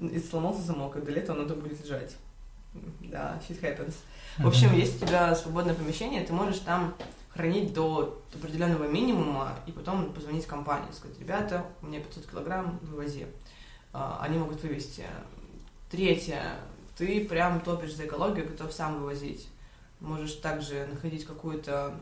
и 0.00 0.18
сломался 0.18 0.62
замок, 0.62 0.96
и 0.96 1.00
до 1.00 1.10
лета 1.12 1.32
оно 1.32 1.44
там 1.44 1.60
будет 1.60 1.82
лежать. 1.84 2.16
Да, 3.00 3.40
shit 3.48 3.60
happens. 3.60 3.94
В 4.38 4.46
общем, 4.46 4.74
если 4.74 5.04
у 5.04 5.06
тебя 5.06 5.34
свободное 5.34 5.74
помещение, 5.74 6.24
ты 6.24 6.32
можешь 6.32 6.60
там 6.60 6.94
хранить 7.30 7.72
до 7.72 8.20
определенного 8.34 8.88
минимума 8.88 9.54
и 9.66 9.72
потом 9.72 10.12
позвонить 10.12 10.46
компании, 10.46 10.90
сказать, 10.92 11.18
ребята, 11.20 11.64
у 11.82 11.86
меня 11.86 12.00
500 12.00 12.26
килограмм, 12.26 12.78
вывози. 12.82 13.26
А, 13.92 14.18
Они 14.20 14.38
могут 14.38 14.62
вывести. 14.62 15.04
Третье, 15.90 16.56
ты 16.96 17.24
прям 17.24 17.60
топишь 17.60 17.94
за 17.94 18.06
экологию, 18.06 18.48
готов 18.48 18.72
сам 18.72 18.98
вывозить. 18.98 19.48
Можешь 20.00 20.34
также 20.34 20.86
находить 20.86 21.24
какую-то 21.24 21.94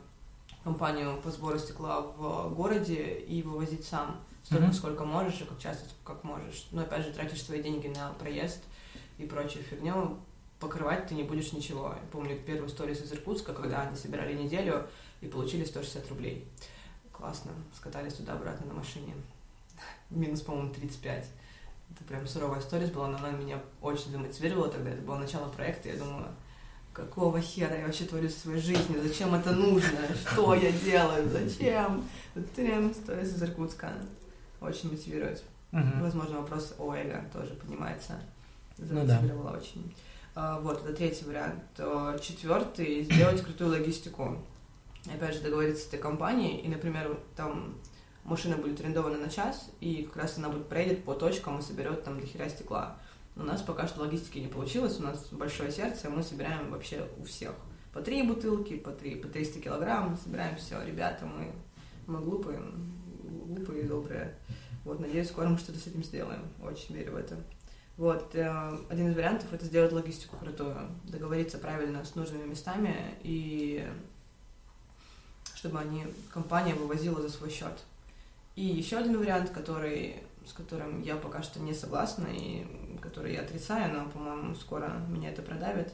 компанию 0.66 1.16
по 1.22 1.30
сбору 1.30 1.60
стекла 1.60 2.00
в 2.00 2.52
городе 2.52 3.20
и 3.20 3.40
вывозить 3.40 3.84
сам 3.84 4.20
столько, 4.42 4.64
Мгм. 4.64 4.72
сколько 4.72 5.04
можешь 5.04 5.40
и 5.40 5.44
как 5.44 5.60
часто, 5.60 5.84
как 6.02 6.24
можешь. 6.24 6.66
Но 6.72 6.82
опять 6.82 7.06
же, 7.06 7.12
тратишь 7.12 7.44
свои 7.44 7.62
деньги 7.62 7.86
на 7.86 8.12
проезд 8.14 8.64
и 9.16 9.26
прочую 9.26 9.62
фигню, 9.62 10.18
покрывать 10.58 11.06
ты 11.06 11.14
не 11.14 11.22
будешь 11.22 11.52
ничего. 11.52 11.90
Я 11.90 12.08
помню 12.10 12.36
первую 12.44 12.68
историю 12.68 12.96
из 12.96 13.12
Иркутска, 13.12 13.54
когда 13.54 13.82
они 13.82 13.96
собирали 13.96 14.34
неделю 14.34 14.88
и 15.20 15.28
получили 15.28 15.64
160 15.64 16.08
рублей. 16.08 16.48
Классно. 17.12 17.52
Скатались 17.72 18.14
туда-обратно 18.14 18.66
на 18.66 18.74
машине. 18.74 19.14
Минус, 20.10 20.40
по-моему, 20.40 20.74
35. 20.74 21.26
Это 21.94 22.04
прям 22.08 22.26
суровая 22.26 22.58
история 22.58 22.88
была, 22.88 23.06
но 23.06 23.18
она 23.18 23.30
меня 23.30 23.62
очень 23.80 24.10
замотивировала 24.10 24.68
тогда. 24.68 24.90
Это 24.90 25.02
было 25.02 25.16
начало 25.16 25.48
проекта. 25.48 25.90
Я 25.90 25.96
думаю, 25.96 26.26
какого 26.96 27.40
хера 27.40 27.76
я 27.76 27.84
вообще 27.86 28.04
творю 28.04 28.28
со 28.30 28.40
своей 28.40 28.60
жизнью? 28.60 29.02
Зачем 29.02 29.34
это 29.34 29.52
нужно? 29.52 29.98
Что 30.32 30.54
я 30.54 30.72
делаю? 30.72 31.28
Зачем? 31.28 32.04
Трем, 32.54 32.94
сторис 32.94 33.34
из 33.34 33.42
Иркутска. 33.42 33.92
Очень 34.62 34.90
мотивирует. 34.90 35.44
Мгм. 35.72 36.00
Возможно, 36.00 36.38
вопрос 36.38 36.74
о 36.78 36.94
эго 36.94 37.22
тоже 37.32 37.54
поднимается. 37.54 38.14
Ну 38.78 39.04
да. 39.04 39.16
Замотивировала 39.18 39.56
очень. 39.58 39.94
А, 40.34 40.58
Вот, 40.60 40.82
это 40.84 40.94
третий 40.94 41.26
вариант. 41.26 41.62
Четвертый— 42.22 43.02
сделать 43.04 43.42
крутую 43.42 43.70
логистику. 43.70 44.38
опять 45.14 45.34
же, 45.34 45.40
договориться 45.40 45.84
с 45.84 45.88
этой 45.88 46.00
компанией, 46.00 46.62
и, 46.62 46.68
например, 46.68 47.16
там 47.36 47.74
машина 48.24 48.56
будет 48.56 48.80
арендована 48.80 49.18
на 49.18 49.28
час, 49.28 49.70
и 49.80 50.02
как 50.02 50.16
раз 50.22 50.38
она 50.38 50.48
будет 50.48 50.68
проедет 50.68 51.04
по 51.04 51.14
точкам 51.14 51.58
и 51.58 51.62
соберет 51.62 52.02
там 52.04 52.20
до 52.20 52.26
хера 52.26 52.48
стекла. 52.48 52.96
У 53.36 53.42
нас 53.42 53.60
пока 53.62 53.86
что 53.86 54.00
логистики 54.00 54.38
не 54.38 54.48
получилось, 54.48 54.98
у 54.98 55.02
нас 55.02 55.28
большое 55.30 55.70
сердце, 55.70 56.08
мы 56.08 56.22
собираем 56.22 56.70
вообще 56.70 57.06
у 57.18 57.24
всех. 57.24 57.52
По 57.92 58.00
три 58.00 58.22
бутылки, 58.22 58.76
по, 58.76 58.90
три, 58.90 59.16
по 59.16 59.28
300 59.28 59.60
килограмм, 59.60 60.16
собираем 60.16 60.56
все. 60.56 60.82
Ребята, 60.82 61.26
мы, 61.26 61.52
мы 62.06 62.20
глупые, 62.20 62.60
глупые 63.22 63.82
и 63.82 63.86
добрые. 63.86 64.34
Вот, 64.84 65.00
надеюсь, 65.00 65.28
скоро 65.28 65.48
мы 65.48 65.58
что-то 65.58 65.78
с 65.78 65.86
этим 65.86 66.02
сделаем. 66.02 66.42
Очень 66.62 66.94
верю 66.94 67.12
в 67.12 67.16
это. 67.16 67.36
Вот, 67.96 68.34
э, 68.34 68.78
один 68.90 69.08
из 69.08 69.14
вариантов 69.14 69.52
это 69.52 69.64
сделать 69.64 69.92
логистику 69.92 70.36
крутую, 70.36 70.76
договориться 71.04 71.58
правильно 71.58 72.04
с 72.04 72.14
нужными 72.14 72.44
местами 72.44 73.16
и 73.22 73.86
чтобы 75.54 75.80
они, 75.80 76.04
компания 76.32 76.74
вывозила 76.74 77.20
за 77.22 77.30
свой 77.30 77.50
счет. 77.50 77.72
И 78.54 78.64
еще 78.64 78.98
один 78.98 79.18
вариант, 79.18 79.50
который, 79.50 80.22
с 80.46 80.52
которым 80.52 81.02
я 81.02 81.16
пока 81.16 81.42
что 81.42 81.60
не 81.60 81.74
согласна 81.74 82.28
и 82.30 82.66
который 83.00 83.34
я 83.34 83.42
отрицаю, 83.42 83.92
но, 83.92 84.08
по-моему, 84.08 84.54
скоро 84.54 84.92
меня 85.08 85.30
это 85.30 85.42
продавит, 85.42 85.92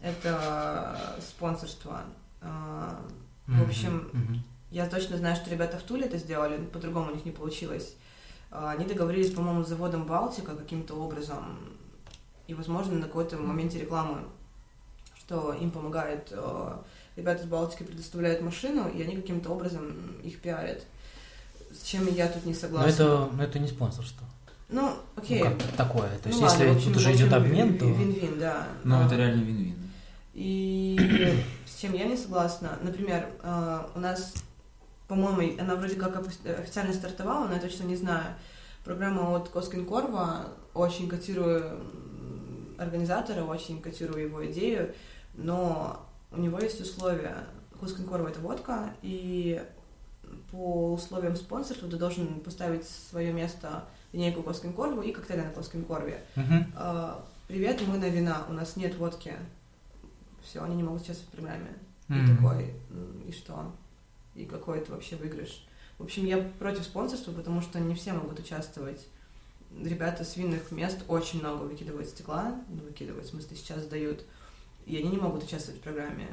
это 0.00 1.18
спонсорство. 1.20 2.02
А, 2.40 3.00
в 3.46 3.62
общем, 3.62 4.10
я 4.70 4.86
точно 4.88 5.16
знаю, 5.16 5.36
что 5.36 5.50
ребята 5.50 5.78
в 5.78 5.82
Туле 5.82 6.06
это 6.06 6.16
сделали, 6.18 6.64
по-другому 6.64 7.10
у 7.10 7.14
них 7.14 7.24
не 7.24 7.32
получилось. 7.32 7.94
А, 8.50 8.70
они 8.70 8.84
договорились, 8.84 9.32
по-моему, 9.32 9.64
с 9.64 9.68
заводом 9.68 10.06
Балтика 10.06 10.54
каким-то 10.56 10.94
образом, 10.94 11.58
и, 12.46 12.54
возможно, 12.54 12.94
на 12.94 13.06
какой-то 13.06 13.36
моменте 13.36 13.78
рекламы, 13.78 14.22
что 15.16 15.52
им 15.52 15.70
помогает 15.70 16.32
а, 16.32 16.82
ребята 17.16 17.42
из 17.42 17.46
Балтики 17.46 17.82
предоставляют 17.84 18.42
машину, 18.42 18.88
и 18.88 19.02
они 19.02 19.16
каким-то 19.16 19.50
образом 19.50 20.16
их 20.22 20.40
пиарят. 20.40 20.84
С 21.72 21.84
чем 21.84 22.06
я 22.12 22.28
тут 22.28 22.44
не 22.44 22.54
согласна. 22.54 22.88
Но 22.88 22.94
это, 22.94 23.28
но 23.36 23.42
это 23.42 23.58
не 23.58 23.68
спонсорство. 23.68 24.26
Ну, 24.68 24.94
окей. 25.16 25.42
Ну, 25.42 25.50
как 25.50 25.62
такое. 25.76 26.10
То 26.18 26.28
есть, 26.28 26.40
ну, 26.40 26.46
если 26.46 26.64
ладно, 26.64 26.76
общем, 26.76 26.92
тут 26.92 26.96
уже 26.96 27.14
идет 27.14 27.32
обмен, 27.32 27.78
то... 27.78 27.86
Вин-вин, 27.86 28.38
да. 28.38 28.68
Ну, 28.84 28.96
А, 28.96 29.06
это 29.06 29.16
реально 29.16 29.42
вин-вин. 29.42 29.76
И 30.32 30.96
с 31.66 31.80
чем 31.80 31.92
я 31.94 32.04
не 32.04 32.16
согласна, 32.16 32.78
например, 32.82 33.28
э, 33.42 33.80
у 33.94 33.98
нас, 33.98 34.34
по-моему, 35.08 35.60
она 35.60 35.74
вроде 35.74 35.96
как 35.96 36.16
официально 36.16 36.92
стартовала, 36.92 37.46
но 37.46 37.54
я 37.54 37.60
точно 37.60 37.84
не 37.84 37.96
знаю. 37.96 38.34
Программа 38.84 39.36
от 39.36 39.48
Коскинкорва, 39.48 40.48
очень 40.72 41.08
котирую 41.08 41.80
организатора, 42.78 43.44
очень 43.44 43.82
котирую 43.82 44.22
его 44.22 44.46
идею, 44.50 44.94
но 45.34 46.06
у 46.30 46.40
него 46.40 46.58
есть 46.60 46.80
условия. 46.80 47.36
Коскинкорва 47.78 48.28
это 48.28 48.40
водка, 48.40 48.94
и 49.02 49.62
по 50.50 50.92
условиям 50.92 51.36
спонсорства 51.36 51.88
ты 51.88 51.96
должен 51.96 52.40
поставить 52.40 52.84
свое 52.86 53.32
место 53.32 53.84
линейку 54.12 54.42
Коскинкорву 54.42 55.02
и 55.02 55.12
коктейли 55.12 55.42
на 55.42 55.50
Коскинкорве. 55.50 56.24
Мгм. 56.36 56.72
А, 56.76 57.24
Привет, 57.48 57.82
мы 57.84 57.98
на 57.98 58.08
вина, 58.08 58.46
у 58.48 58.52
нас 58.52 58.76
нет 58.76 58.94
водки. 58.94 59.34
Все, 60.44 60.62
они 60.62 60.76
не 60.76 60.84
могут 60.84 61.02
участвовать 61.02 61.32
в 61.32 61.36
программе. 61.36 61.70
И 62.08 62.12
Мгм. 62.12 62.36
такой, 62.36 62.74
«М, 62.90 63.22
и 63.26 63.32
что? 63.32 63.72
И 64.36 64.44
какой 64.44 64.78
это 64.78 64.92
вообще 64.92 65.16
выигрыш? 65.16 65.66
В 65.98 66.04
общем, 66.04 66.26
я 66.26 66.38
против 66.60 66.84
спонсорства, 66.84 67.32
потому 67.32 67.60
что 67.60 67.80
не 67.80 67.96
все 67.96 68.12
могут 68.12 68.38
участвовать. 68.38 69.08
Ребята 69.82 70.24
с 70.24 70.36
винных 70.36 70.70
мест 70.70 70.98
очень 71.08 71.40
много 71.40 71.64
выкидывают 71.64 72.08
стекла, 72.08 72.54
ну, 72.68 72.82
выкидывают, 72.84 73.26
в 73.26 73.30
смысле, 73.30 73.56
сейчас 73.56 73.82
сдают, 73.82 74.24
и 74.86 74.96
они 74.96 75.08
не 75.08 75.16
могут 75.18 75.42
участвовать 75.42 75.80
в 75.80 75.82
программе. 75.82 76.28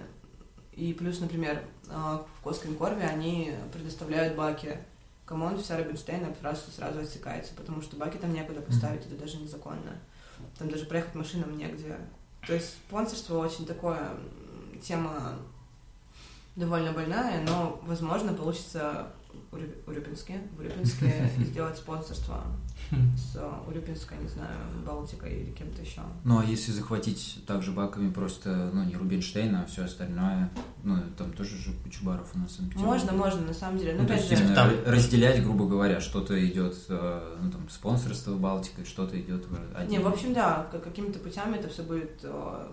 И 0.78 0.94
плюс, 0.94 1.20
например, 1.20 1.64
а, 1.90 2.24
в 2.40 2.44
Коскенкорве 2.44 3.04
они 3.04 3.52
предоставляют 3.74 4.36
баки. 4.36 4.78
Come 5.26 5.46
on, 5.46 5.62
вся 5.62 5.76
Рубинштейна 5.76 6.34
сразу, 6.40 6.72
сразу 6.72 7.00
отсекается, 7.00 7.54
потому 7.56 7.82
что 7.82 7.98
баки 7.98 8.18
там 8.18 8.32
некуда 8.32 8.62
поставить, 8.62 9.06
это 9.06 9.16
даже 9.16 9.38
незаконно. 9.38 10.00
Там 10.58 10.70
даже 10.70 10.86
проехать 10.86 11.16
машинам 11.16 11.58
негде. 11.58 11.98
То 12.46 12.54
есть 12.54 12.70
спонсорство 12.70 13.40
очень 13.40 13.66
такое, 13.66 14.12
тема 14.82 15.40
довольно 16.56 16.94
больная, 16.94 17.44
но, 17.44 17.82
возможно, 17.84 18.34
получится 18.34 19.08
у 19.52 19.56
Урюпинске, 19.90 20.42
в 20.56 20.60
Урюпинске 20.60 21.30
сделать 21.40 21.78
спонсорство. 21.78 22.44
С 23.18 23.38
Урюпинской, 23.68 24.18
не 24.18 24.28
знаю, 24.28 24.56
Балтикой 24.86 25.34
или 25.42 25.52
кем-то 25.52 25.82
еще. 25.82 26.02
Ну, 26.24 26.40
а 26.40 26.46
если 26.46 26.72
захватить 26.72 27.40
также 27.46 27.72
баками 27.72 28.12
просто, 28.12 28.70
ну, 28.74 28.84
не 28.84 28.96
Рубинштейн, 28.96 29.56
а 29.56 29.66
все 29.66 29.84
остальное, 29.86 30.50
ну, 30.84 30.98
там 31.18 31.34
тоже 31.34 31.58
же 31.58 31.74
куча 31.84 32.04
баров 32.04 32.32
у 32.36 32.40
нас 32.40 32.52
в 32.52 32.56
Санкт-Петербурге. 32.56 33.00
Можно, 33.02 33.12
можно, 33.18 33.42
на 33.48 33.54
самом 33.54 33.78
деле. 33.78 33.94
Ну, 33.94 34.02
Ну, 34.04 34.08
то 34.08 34.14
опять 34.14 34.30
есть 34.32 34.44
же, 34.44 34.56
там- 34.56 34.72
разделять, 34.86 35.44
грубо 35.44 35.68
говоря, 35.68 36.00
что-то 36.00 36.34
идет, 36.48 36.76
э, 36.90 37.38
ну, 37.42 37.52
там, 37.52 37.70
спонсорство 37.70 38.36
Балтикой, 38.38 38.86
что-то 38.86 39.20
идет 39.20 39.46
в 39.48 39.52
Не, 39.52 39.76
отдельно. 39.76 40.10
в 40.10 40.14
общем, 40.14 40.34
да, 40.34 40.68
как- 40.72 40.84
какими-то 40.84 41.20
путями 41.20 41.58
это 41.58 41.68
все 41.70 41.84
будет... 41.84 42.20
э, 42.24 42.68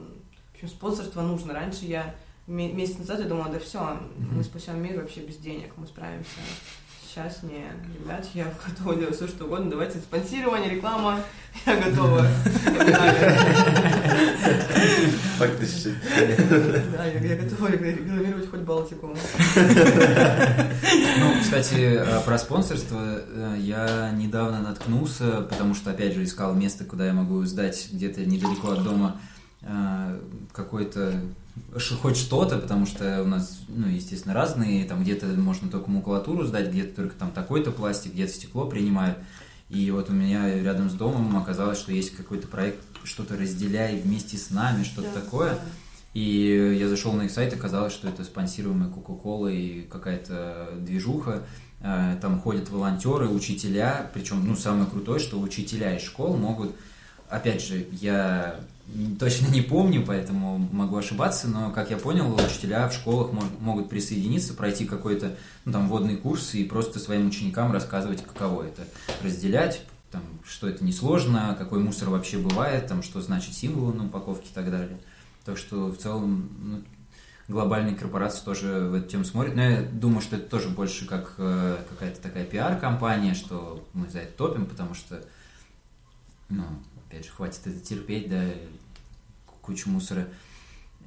В 0.53 0.55
общем, 0.55 0.69
спонсорство 0.69 1.23
нужно. 1.23 1.53
Раньше 1.53 1.85
я 1.87 2.15
ме- 2.47 2.73
месяц 2.73 2.99
назад 2.99 3.19
я 3.21 3.27
думала, 3.27 3.49
да 3.49 3.59
все, 3.59 3.99
мы 4.19 4.45
спасем 4.45 4.81
мир 4.81 5.01
вообще 5.01 5.27
без 5.27 5.37
денег, 5.39 5.73
мы 5.77 5.87
справимся. 5.89 6.29
Сейчас 7.15 7.45
не, 7.45 7.62
ребят, 7.97 8.27
я 8.35 8.45
готова 8.67 8.97
делать 8.97 9.15
все, 9.15 9.29
что 9.29 9.45
угодно. 9.45 9.71
Давайте 9.71 9.99
спонсирование, 9.99 10.69
реклама, 10.69 11.21
я 11.65 11.77
готова. 11.77 12.27
Щит. 15.65 15.95
Да, 16.97 17.05
я, 17.07 17.37
готова 17.37 17.71
рекламировать 17.71 18.51
хоть 18.51 18.61
Балтику. 18.61 19.17
Ну, 19.57 21.41
кстати, 21.41 22.01
э, 22.01 22.21
про 22.25 22.37
спонсорство 22.37 23.01
э, 23.01 23.57
я 23.61 24.11
недавно 24.11 24.61
наткнулся, 24.61 25.43
потому 25.43 25.77
что, 25.77 25.93
опять 25.93 26.15
же, 26.15 26.25
искал 26.25 26.55
место, 26.55 26.85
куда 26.85 27.07
я 27.07 27.12
могу 27.12 27.45
сдать 27.45 27.91
где-то 27.93 28.25
недалеко 28.27 28.73
от 28.73 28.83
дома 28.83 29.21
э, 29.62 30.19
какой-то 30.53 31.15
хоть 32.01 32.17
что-то, 32.17 32.59
потому 32.59 32.87
что 32.87 33.23
у 33.23 33.27
нас, 33.27 33.61
ну, 33.69 33.87
естественно, 33.89 34.35
разные, 34.35 34.85
там 34.85 35.03
где-то 35.03 35.27
можно 35.27 35.69
только 35.69 35.91
макулатуру 35.91 36.45
сдать, 36.45 36.71
где-то 36.71 36.97
только 36.97 37.15
там 37.17 37.31
такой-то 37.31 37.71
пластик, 37.71 38.13
где-то 38.13 38.33
стекло 38.33 38.67
принимают. 38.67 39.19
И 39.71 39.91
вот 39.91 40.11
у 40.11 40.13
меня 40.13 40.63
рядом 40.63 40.91
с 40.91 40.95
домом 40.95 41.37
оказалось, 41.37 41.79
что 41.79 41.93
есть 41.93 42.15
какой-то 42.17 42.47
проект 42.49 42.79
«Что-то 43.03 43.37
разделяй 43.37 44.01
вместе 44.01 44.37
с 44.37 44.51
нами», 44.51 44.85
что-то 44.85 45.09
Да, 45.15 45.21
такое. 45.21 45.51
да. 45.51 45.61
И 46.15 46.77
я 46.79 46.89
зашел 46.89 47.13
на 47.13 47.23
их 47.23 47.31
сайт, 47.31 47.53
оказалось, 47.53 47.93
что 47.93 48.09
это 48.09 48.23
спонсируемая 48.25 48.89
Кока-Кола 48.89 49.49
и 49.49 49.83
какая-то 49.83 50.69
движуха. 50.81 51.43
Э, 51.81 52.17
Там 52.21 52.41
ходят 52.41 52.71
волонтеры, 52.71 53.29
учителя. 53.29 54.11
Причем, 54.15 54.47
ну, 54.47 54.55
самое 54.55 54.87
крутое, 54.87 55.19
что 55.19 55.41
учителя 55.41 55.97
из 55.97 56.03
школ 56.03 56.37
могут... 56.37 56.75
Опять 57.29 57.62
же, 57.62 57.87
я 57.93 58.61
точно 59.18 59.49
не 59.49 59.62
помню, 59.62 60.05
поэтому 60.07 60.59
могу 60.72 60.97
ошибаться, 60.97 61.49
но, 61.49 61.70
как 61.70 61.91
я 61.91 61.97
понял, 61.97 62.35
учителя 62.35 62.89
в 62.89 62.93
школах 62.93 63.33
мо- 63.33 63.43
могут 63.61 63.89
присоединиться, 63.89 64.55
пройти 64.55 64.85
какой-то, 64.85 65.35
ну, 65.64 65.72
там, 65.72 65.89
водный 65.89 66.16
курс 66.16 66.55
и 66.55 66.64
просто 66.64 66.99
своим 66.99 67.29
ученикам 67.29 67.72
рассказывать, 67.72 68.22
каково 68.22 68.64
это. 68.64 68.87
Разделять, 69.22 69.83
там, 70.11 70.22
что 70.45 70.68
это 70.68 70.85
несложно, 70.85 71.57
какой 71.59 71.81
мусор 71.81 72.11
вообще 72.11 72.39
бывает, 72.39 72.87
там, 72.87 73.03
что 73.03 73.20
значит 73.20 73.55
символы 73.55 73.95
на 73.95 74.07
упаковке 74.07 74.49
и 74.49 74.55
так 74.55 74.70
далее. 74.70 74.99
Так 75.45 75.59
что 75.59 75.89
в 75.89 75.97
целом 75.97 76.51
ну, 76.62 76.83
глобальные 77.49 77.97
корпорации 77.97 78.45
тоже 78.45 78.89
в 78.91 78.95
эту 78.95 79.09
тему 79.09 79.25
смотрят. 79.25 79.55
Но 79.57 79.62
я 79.62 79.83
думаю, 79.83 80.20
что 80.20 80.37
это 80.37 80.49
тоже 80.49 80.68
больше 80.68 81.07
как 81.07 81.35
э, 81.39 81.79
какая-то 81.89 82.20
такая 82.20 82.45
пиар-компания, 82.45 83.35
что 83.35 83.85
мы 83.93 84.09
за 84.09 84.20
это 84.20 84.37
топим, 84.37 84.66
потому 84.66 84.95
что, 84.95 85.22
ну, 86.49 86.64
опять 87.15 87.27
же, 87.27 87.33
хватит 87.33 87.61
это 87.67 87.79
терпеть, 87.81 88.29
да, 88.29 88.43
кучу 89.62 89.89
мусора. 89.89 90.27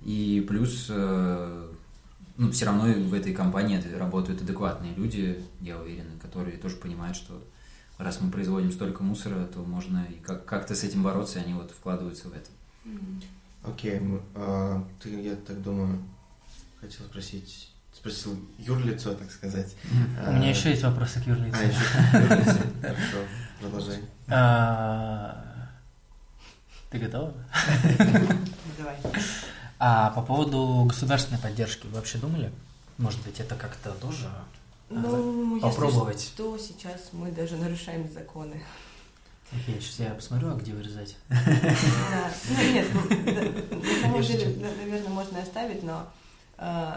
И 0.05 0.45
плюс, 0.47 0.87
э, 0.89 1.71
ну, 2.37 2.51
все 2.51 2.65
равно 2.65 2.83
в 2.83 3.13
этой 3.13 3.33
компании 3.33 3.81
работают 3.95 4.41
адекватные 4.41 4.93
люди, 4.95 5.43
я 5.59 5.77
уверен, 5.79 6.17
которые 6.21 6.57
тоже 6.57 6.77
понимают, 6.77 7.17
что 7.17 7.43
раз 7.97 8.21
мы 8.21 8.31
производим 8.31 8.71
столько 8.71 9.03
мусора, 9.03 9.45
то 9.47 9.59
можно 9.59 10.05
и 10.09 10.15
как- 10.19 10.45
как-то 10.45 10.75
с 10.75 10.83
этим 10.83 11.03
бороться, 11.03 11.39
и 11.39 11.43
они 11.43 11.53
вот 11.53 11.71
вкладываются 11.71 12.29
в 12.29 12.33
это. 12.33 12.49
Окей, 13.63 13.95
м, 13.97 14.21
а, 14.35 14.87
ты, 15.01 15.09
я 15.21 15.35
так 15.35 15.61
думаю, 15.61 16.01
хотел 16.79 17.05
спросить, 17.05 17.73
спросил 17.91 18.39
юрлицо, 18.59 19.13
так 19.13 19.29
сказать. 19.31 19.75
У 20.25 20.31
меня 20.31 20.51
еще 20.51 20.69
есть 20.69 20.83
вопросы 20.83 21.19
к 21.21 21.27
юрлицу. 21.27 21.57
А, 21.59 21.63
еще 21.63 22.23
юрлицо. 22.33 22.59
Хорошо, 22.81 23.17
продолжай. 23.59 23.99
Ты 26.89 26.99
готова? 26.99 27.33
Давай. 28.77 28.97
А 29.79 30.09
по 30.11 30.21
поводу 30.21 30.85
государственной 30.87 31.39
поддержки 31.39 31.85
вы 31.87 31.93
вообще 31.95 32.17
думали? 32.17 32.51
Может 32.97 33.21
быть, 33.23 33.39
это 33.39 33.55
как-то 33.55 33.91
тоже 33.91 34.29
Ну, 34.89 35.55
если 35.55 35.67
попробовать? 35.67 36.21
что, 36.21 36.57
сейчас 36.57 37.09
мы 37.11 37.31
даже 37.31 37.57
нарушаем 37.57 38.09
законы. 38.11 38.63
Окей, 39.51 39.79
сейчас 39.79 39.99
я 39.99 40.09
посмотрю, 40.13 40.49
а 40.51 40.55
где 40.55 40.73
вырезать. 40.73 41.15
Да. 41.29 42.31
Ну, 42.49 42.73
нет, 42.73 42.87
ну, 42.93 43.79
на 43.79 44.01
самом 44.01 44.21
деле, 44.21 44.55
наверное, 44.79 45.09
можно 45.09 45.41
оставить, 45.41 45.83
но 45.83 46.07
э, 46.57 46.93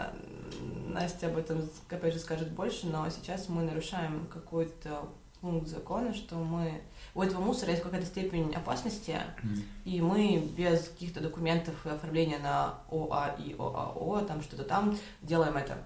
Настя 0.87 1.27
об 1.27 1.37
этом, 1.37 1.69
опять 1.89 2.13
же, 2.13 2.19
скажет 2.19 2.49
больше, 2.51 2.87
но 2.87 3.09
сейчас 3.09 3.47
мы 3.47 3.63
нарушаем 3.63 4.27
какой-то 4.33 5.07
пункт 5.39 5.67
закона, 5.69 6.13
что 6.13 6.35
мы 6.35 6.81
у 7.13 7.21
этого 7.21 7.41
мусора 7.41 7.71
есть 7.71 7.83
какая-то 7.83 8.05
степень 8.07 8.53
опасности, 8.55 9.17
Мгм. 9.43 9.63
и 9.85 10.01
мы 10.01 10.37
без 10.57 10.87
каких-то 10.89 11.19
документов 11.19 11.75
и 11.85 11.89
оформления 11.89 12.39
на 12.39 12.75
ОА 12.89 13.35
и 13.37 13.55
ОАО, 13.57 14.21
там 14.21 14.41
что-то 14.41 14.63
там, 14.63 14.97
делаем 15.21 15.57
это. 15.57 15.77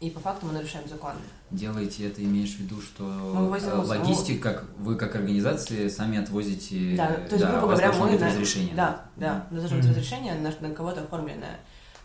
И 0.00 0.10
по 0.10 0.20
факту 0.20 0.46
мы 0.46 0.52
нарушаем 0.52 0.88
закон. 0.88 1.12
Делаете 1.50 2.06
это, 2.06 2.22
имеешь 2.22 2.54
в 2.54 2.60
виду, 2.60 2.80
что 2.80 3.02
Мы 3.02 3.44
вывозим 3.46 3.70
э, 3.70 3.84
логистик, 3.84 4.40
как 4.40 4.64
вы 4.78 4.94
как 4.94 5.16
организации 5.16 5.88
сами 5.88 6.18
отвозите, 6.18 6.94
Да, 6.96 7.08
то 7.14 7.34
есть, 7.34 7.40
да, 7.44 7.50
грубо 7.50 7.66
говоря, 7.72 7.92
мы... 7.94 8.16
на- 8.16 8.26
разрешение. 8.28 8.74
Да, 8.76 9.04
да, 9.16 9.46
должно 9.50 9.76
быть 9.76 9.86
Мгм. 9.86 9.94
разрешение 9.96 10.34
на, 10.34 10.54
на 10.60 10.72
кого-то 10.74 11.02
оформленное. 11.02 11.58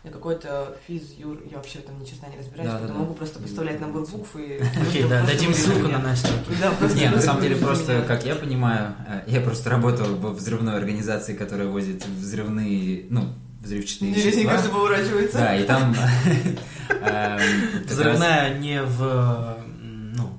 На 0.04 0.10
какой-то 0.10 0.76
физ, 0.86 1.14
юр, 1.18 1.42
я 1.50 1.56
вообще 1.56 1.78
в 1.78 1.84
этом 1.84 1.98
ни 1.98 2.04
черта 2.04 2.26
не 2.28 2.36
разбираюсь, 2.36 2.68
Да, 2.70 2.72
да, 2.74 2.78
поэтому 2.80 2.98
да. 2.98 3.04
могу 3.06 3.14
просто 3.14 3.38
поставлять 3.38 3.80
набор 3.80 4.06
букв 4.06 4.36
и... 4.36 4.60
Окей, 4.86 5.04
да, 5.08 5.24
дадим 5.24 5.54
ссылку 5.54 5.88
на 5.88 5.98
Настю. 5.98 6.28
Да, 6.60 6.72
просто 6.72 6.98
Не, 6.98 7.08
на 7.08 7.22
самом 7.22 7.40
деле 7.40 7.56
просто, 7.56 8.04
как 8.06 8.26
я 8.26 8.34
понимаю, 8.34 8.94
э, 9.08 9.22
я 9.28 9.40
просто 9.40 9.70
работал 9.70 10.14
во 10.16 10.30
взрывной 10.34 10.76
организации, 10.76 11.34
которая 11.34 11.68
возит 11.68 12.06
взрывные, 12.06 13.06
ну, 13.08 13.32
взрывчатые 13.62 14.12
вещества. 14.12 14.50
кажется, 14.50 14.70
поворачивается. 14.70 15.38
Да, 15.38 15.56
и 15.56 15.64
там... 15.64 15.94
эм, 16.90 16.98
как 17.00 17.02
раз 17.02 17.90
Взрывная 17.90 18.58
не 18.58 18.82
в... 18.82 19.56
Ну, 19.72 20.38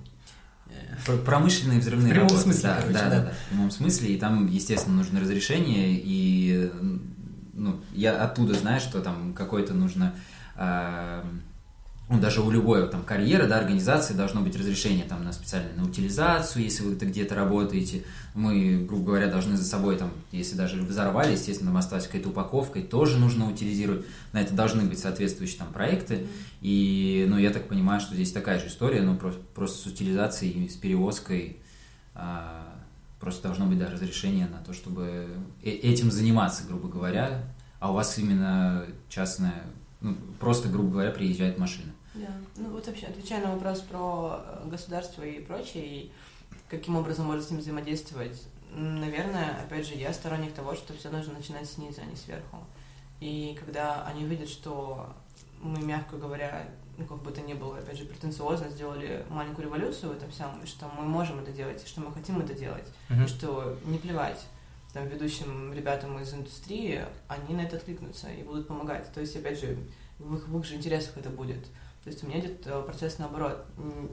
э, 0.69 0.73
пр- 1.07 1.17
Промышленные 1.25 1.79
взрывные 1.79 2.09
В 2.11 2.13
прямом 2.13 2.27
работы, 2.27 2.43
смысле, 2.43 2.61
да, 2.69 2.75
короче, 2.81 2.93
да, 2.93 3.03
да. 3.03 3.09
да, 3.09 3.21
да, 3.23 3.31
в 3.31 3.49
прямом 3.49 3.71
смысле, 3.71 4.09
и 4.09 4.19
там, 4.19 4.45
естественно, 4.45 4.95
нужно 4.95 5.21
разрешение, 5.21 5.99
и 5.99 6.69
ну, 7.55 7.79
я 7.93 8.21
оттуда 8.21 8.53
знаю, 8.53 8.79
что 8.79 9.01
там 9.01 9.33
какое-то 9.33 9.73
нужно, 9.73 10.13
э, 10.57 11.23
ну, 12.09 12.19
даже 12.19 12.41
у 12.41 12.51
любой 12.51 12.87
там 12.89 13.01
карьеры, 13.03 13.47
да, 13.47 13.57
организации 13.57 14.13
должно 14.13 14.41
быть 14.41 14.55
разрешение 14.55 15.05
там 15.05 15.23
на 15.23 15.31
специальную 15.31 15.75
на 15.75 15.85
утилизацию, 15.85 16.63
если 16.63 16.83
вы 16.83 16.93
где-то 16.93 17.33
работаете. 17.33 18.03
Мы, 18.35 18.85
грубо 18.87 19.05
говоря, 19.05 19.27
должны 19.27 19.57
за 19.57 19.63
собой 19.63 19.97
там, 19.97 20.11
если 20.31 20.55
даже 20.55 20.81
взорвали, 20.81 21.31
естественно, 21.31 21.71
там 21.71 21.77
осталась 21.77 22.05
какая-то 22.05 22.29
упаковка, 22.29 22.79
и 22.79 22.83
тоже 22.83 23.17
нужно 23.17 23.49
утилизировать. 23.49 24.05
На 24.33 24.41
это 24.41 24.53
должны 24.53 24.83
быть 24.83 24.99
соответствующие 24.99 25.57
там 25.57 25.69
проекты. 25.73 26.27
И, 26.61 27.25
ну, 27.27 27.37
я 27.37 27.49
так 27.49 27.67
понимаю, 27.67 28.01
что 28.01 28.13
здесь 28.13 28.31
такая 28.31 28.59
же 28.59 28.67
история, 28.67 29.01
но 29.01 29.15
просто, 29.15 29.41
просто 29.55 29.77
с 29.89 29.91
утилизацией, 29.91 30.69
с 30.69 30.75
перевозкой 30.75 31.57
а, 32.13 32.84
просто 33.19 33.43
должно 33.43 33.65
быть, 33.65 33.79
да, 33.79 33.89
разрешение 33.89 34.47
на 34.47 34.59
то, 34.59 34.73
чтобы 34.73 35.27
э- 35.63 35.69
этим 35.69 36.11
заниматься, 36.11 36.63
грубо 36.67 36.87
говоря, 36.87 37.43
а 37.79 37.91
у 37.91 37.93
вас 37.93 38.17
именно 38.17 38.85
частная, 39.09 39.63
ну, 40.01 40.15
просто, 40.39 40.69
грубо 40.69 40.91
говоря, 40.91 41.11
приезжает 41.11 41.57
машина. 41.57 41.91
Да. 42.13 42.29
Ну 42.55 42.69
вот 42.69 42.87
вообще, 42.87 43.07
отвечая 43.07 43.43
на 43.43 43.53
вопрос 43.53 43.81
про 43.81 44.41
э, 44.45 44.69
государство 44.69 45.23
и 45.23 45.41
прочее, 45.41 45.85
и 45.85 46.11
каким 46.69 46.95
образом 46.95 47.25
можно 47.25 47.43
с 47.43 47.49
ним 47.49 47.59
взаимодействовать, 47.59 48.47
наверное, 48.73 49.61
опять 49.61 49.87
же, 49.87 49.95
я 49.95 50.13
сторонник 50.13 50.53
того, 50.53 50.75
что 50.75 50.93
все 50.93 51.09
нужно 51.09 51.33
начинать 51.33 51.69
снизу, 51.69 52.01
а 52.01 52.05
не 52.05 52.15
сверху. 52.15 52.65
И 53.19 53.57
когда 53.59 54.05
они 54.05 54.25
увидят, 54.25 54.49
что 54.49 55.13
мы, 55.61 55.81
мягко 55.81 56.17
говоря, 56.17 56.67
ну, 56.97 57.05
как 57.05 57.21
бы 57.21 57.31
то 57.31 57.41
ни 57.41 57.53
было, 57.53 57.77
опять 57.77 57.97
же, 57.97 58.05
претенциозно 58.05 58.69
сделали 58.69 59.25
маленькую 59.29 59.65
революцию 59.65 60.13
в 60.13 60.17
этом 60.17 60.31
всем, 60.31 60.61
и 60.63 60.65
что 60.65 60.87
мы 60.97 61.03
можем 61.03 61.39
это 61.39 61.51
делать, 61.51 61.83
и 61.83 61.87
что 61.87 62.01
мы 62.01 62.11
хотим 62.13 62.39
это 62.39 62.53
делать, 62.53 62.87
мгм. 63.09 63.23
и 63.23 63.27
что 63.27 63.77
не 63.85 63.97
плевать 63.97 64.45
там, 64.93 65.07
ведущим 65.07 65.73
ребятам 65.73 66.17
из 66.19 66.33
индустрии, 66.33 67.03
они 67.27 67.53
на 67.53 67.61
это 67.61 67.75
откликнутся 67.75 68.29
и 68.29 68.43
будут 68.43 68.67
помогать. 68.67 69.11
То 69.13 69.19
есть, 69.19 69.35
опять 69.35 69.59
же, 69.59 69.77
в 70.19 70.37
их, 70.37 70.47
в 70.47 70.59
их 70.59 70.65
же 70.65 70.75
интересах 70.75 71.17
это 71.17 71.29
будет. 71.29 71.65
То 72.05 72.11
есть 72.11 72.23
у 72.23 72.27
меня 72.27 72.39
идет 72.39 72.65
э, 72.65 72.81
процесс 72.83 73.17
наоборот. 73.17 73.65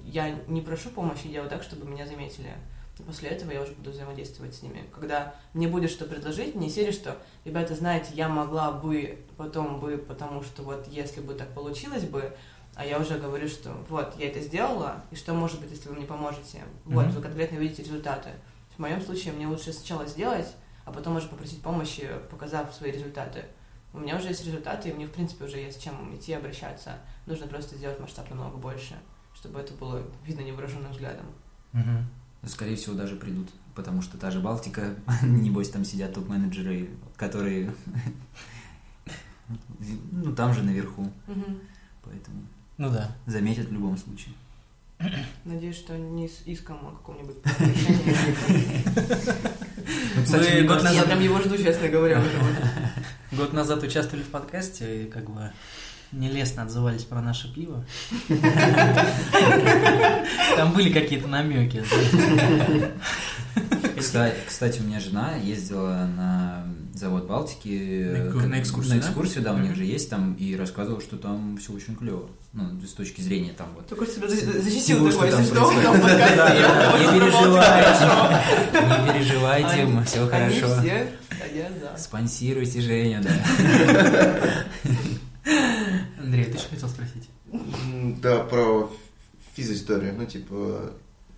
Я 0.02 0.30
не 0.48 0.60
прошу 0.60 0.90
помощи, 0.90 1.28
делаю 1.28 1.50
так, 1.50 1.62
чтобы 1.62 1.86
меня 1.86 2.06
заметили. 2.06 2.52
И 2.98 3.02
после 3.02 3.28
этого 3.28 3.52
я 3.52 3.62
уже 3.62 3.72
буду 3.72 3.90
взаимодействовать 3.90 4.54
с 4.54 4.62
ними. 4.62 4.84
Когда 4.94 5.34
мне 5.54 5.68
будет 5.68 5.90
что 5.90 6.04
предложить, 6.04 6.54
не 6.54 6.68
серии, 6.68 6.90
что, 6.90 7.16
ребята, 7.44 7.74
знаете, 7.74 8.08
я 8.14 8.28
могла 8.28 8.72
бы, 8.72 9.18
потом 9.36 9.78
бы, 9.78 9.98
потому 9.98 10.42
что 10.42 10.62
вот 10.62 10.88
если 10.88 11.20
бы 11.20 11.34
так 11.34 11.54
получилось 11.54 12.04
бы, 12.04 12.36
а 12.74 12.84
я 12.84 12.98
уже 12.98 13.18
говорю, 13.18 13.48
что 13.48 13.72
вот, 13.88 14.14
я 14.18 14.28
это 14.28 14.40
сделала, 14.40 15.04
и 15.10 15.16
что 15.16 15.34
может 15.34 15.60
быть, 15.60 15.70
если 15.70 15.88
вы 15.88 15.96
мне 15.96 16.06
поможете? 16.06 16.62
Вот, 16.84 17.06
Мгм. 17.06 17.14
вы 17.14 17.22
конкретно 17.22 17.56
видите 17.56 17.82
результаты. 17.82 18.30
В 18.76 18.78
моем 18.78 19.00
случае 19.02 19.32
мне 19.34 19.46
лучше 19.46 19.72
сначала 19.72 20.06
сделать, 20.06 20.48
а 20.84 20.92
потом 20.92 21.16
уже 21.16 21.28
попросить 21.28 21.62
помощи, 21.62 22.08
показав 22.30 22.74
свои 22.74 22.90
результаты. 22.90 23.44
У 23.92 23.98
меня 23.98 24.16
уже 24.16 24.28
есть 24.28 24.44
результаты, 24.46 24.88
и 24.88 24.92
мне, 24.94 25.06
в 25.06 25.12
принципе, 25.12 25.44
уже 25.44 25.58
есть 25.58 25.78
с 25.78 25.82
чем 25.82 26.14
идти 26.16 26.32
обращаться. 26.32 26.94
Нужно 27.26 27.46
просто 27.46 27.76
сделать 27.76 28.00
масштаб 28.00 28.30
намного 28.30 28.56
больше, 28.56 28.96
чтобы 29.34 29.60
это 29.60 29.74
было 29.74 30.02
видно 30.24 30.40
невооруженным 30.40 30.92
взглядом. 30.92 31.26
Ну, 31.72 32.48
Скорее 32.48 32.74
всего, 32.76 32.94
даже 32.96 33.16
придут, 33.16 33.50
потому 33.74 34.02
что 34.02 34.18
та 34.18 34.30
же 34.30 34.40
Балтика, 34.40 34.94
небось, 35.22 35.70
там 35.70 35.84
сидят 35.84 36.14
топ-менеджеры, 36.14 36.90
которые, 37.16 37.72
ну, 40.10 40.34
там 40.34 40.54
же 40.54 40.62
наверху, 40.62 41.10
поэтому 42.02 42.42
Ну 42.82 42.90
да. 42.90 43.12
заметят 43.26 43.68
в 43.68 43.72
любом 43.72 43.96
случае. 43.96 44.34
Надеюсь, 45.44 45.76
что 45.76 45.96
не 45.96 46.28
с 46.28 46.42
иском, 46.46 46.78
а 46.82 46.90
каком-нибудь. 46.90 47.36
Ну, 50.16 50.22
кстати, 50.24 50.62
год 50.62 50.82
кажется, 50.82 50.94
Я 50.94 51.02
прям 51.04 51.20
его 51.20 51.40
жду, 51.40 51.56
честно 51.56 51.88
говоря. 51.88 52.20
Год 53.30 53.52
назад 53.52 53.84
участвовали 53.84 54.24
в 54.24 54.30
подкасте 54.30 55.04
и 55.04 55.06
как 55.08 55.30
бы 55.30 55.52
нелестно 56.10 56.64
отзывались 56.64 57.04
про 57.04 57.22
наше 57.22 57.54
пиво. 57.54 57.84
Там 60.56 60.72
были 60.72 60.92
какие-то 60.92 61.28
намеки. 61.28 61.84
Кстати, 63.98 64.36
кстати, 64.48 64.80
у 64.80 64.84
меня 64.84 64.98
жена 65.00 65.36
ездила 65.36 66.08
на 66.16 66.64
завод 66.94 67.26
Балтики. 67.26 68.10
На 68.12 68.32
как- 68.32 68.46
на 68.48 68.60
экскурсию, 68.60 68.94
На 68.96 69.00
да? 69.00 69.06
экскурсию, 69.06 69.44
да, 69.44 69.52
у 69.54 69.58
них 69.58 69.76
же 69.76 69.84
есть 69.84 70.10
там, 70.10 70.34
и 70.34 70.56
рассказывала, 70.56 71.00
что 71.00 71.16
там 71.16 71.56
все 71.58 71.72
очень 71.72 71.94
клево. 71.96 72.28
Ну, 72.52 72.80
с 72.86 72.92
точки 72.92 73.20
зрения 73.20 73.52
там 73.56 73.68
вот. 73.74 73.86
Только 73.86 74.06
себя 74.06 74.28
за- 74.28 74.36
защитил 74.60 75.08
Всего, 75.08 75.10
такой, 75.10 75.28
что 75.30 75.38
если 75.40 75.54
там 75.54 75.64
что. 75.72 75.82
Да, 75.82 76.36
да, 76.36 76.90
тоже 76.90 77.04
Не 77.04 77.20
переживайте, 77.20 78.06
не 79.06 79.12
переживайте, 79.12 80.02
все 80.06 80.20
Они 80.28 80.30
хорошо. 80.60 80.80
все, 80.80 81.08
а. 81.94 81.98
Спонсируйте 81.98 82.80
Женю, 82.80 83.22
да. 83.22 83.30
Андрей, 86.18 86.44
ты 86.46 86.58
что 86.58 86.70
хотел 86.70 86.88
спросить? 86.88 87.28
Да, 88.22 88.40
про 88.44 88.90
физисторию. 89.54 90.14
Ну, 90.16 90.24
типа, 90.26 90.92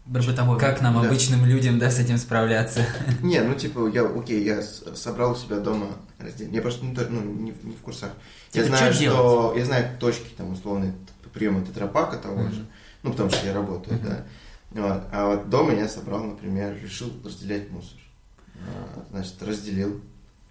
бытовой. 0.06 0.58
Как 0.58 0.80
нам, 0.80 0.94
Да. 1.00 1.08
обычным 1.08 1.44
людям, 1.46 1.78
да, 1.78 1.90
с 1.90 1.98
этим 1.98 2.18
справляться? 2.18 2.84
Не, 3.22 3.40
ну 3.42 3.54
типа, 3.54 3.88
я, 3.92 4.02
окей, 4.04 4.44
я 4.44 4.62
собрал 4.62 5.32
у 5.32 5.36
себя 5.36 5.58
дома 5.60 5.88
раздельно. 6.18 6.54
Я 6.54 6.62
просто 6.62 6.84
ну, 6.84 6.94
ну, 7.10 7.20
не, 7.22 7.52
в- 7.52 7.64
не 7.64 7.74
в 7.74 7.80
курсах. 7.80 8.10
я 8.52 8.62
Типа, 8.64 8.76
знаю, 8.76 8.92
что 8.92 9.02
что 9.02 9.54
я 9.56 9.64
знаю 9.64 9.98
точки 9.98 10.28
там 10.36 10.52
условные 10.52 10.92
приема 11.32 11.64
тетрапака 11.64 12.16
того 12.18 12.42
Мгм. 12.42 12.52
же. 12.52 12.66
Ну, 13.02 13.10
потому 13.10 13.30
что 13.30 13.46
я 13.46 13.52
работаю, 13.54 13.98
Мгм. 13.98 14.06
да. 14.08 14.24
Вот. 14.70 15.02
А 15.12 15.26
вот 15.28 15.50
дома 15.50 15.72
я 15.74 15.88
собрал, 15.88 16.22
например, 16.24 16.76
решил 16.82 17.12
разделять 17.24 17.70
мусор. 17.70 17.98
А, 18.68 19.04
Значит, 19.10 19.42
разделил. 19.42 20.00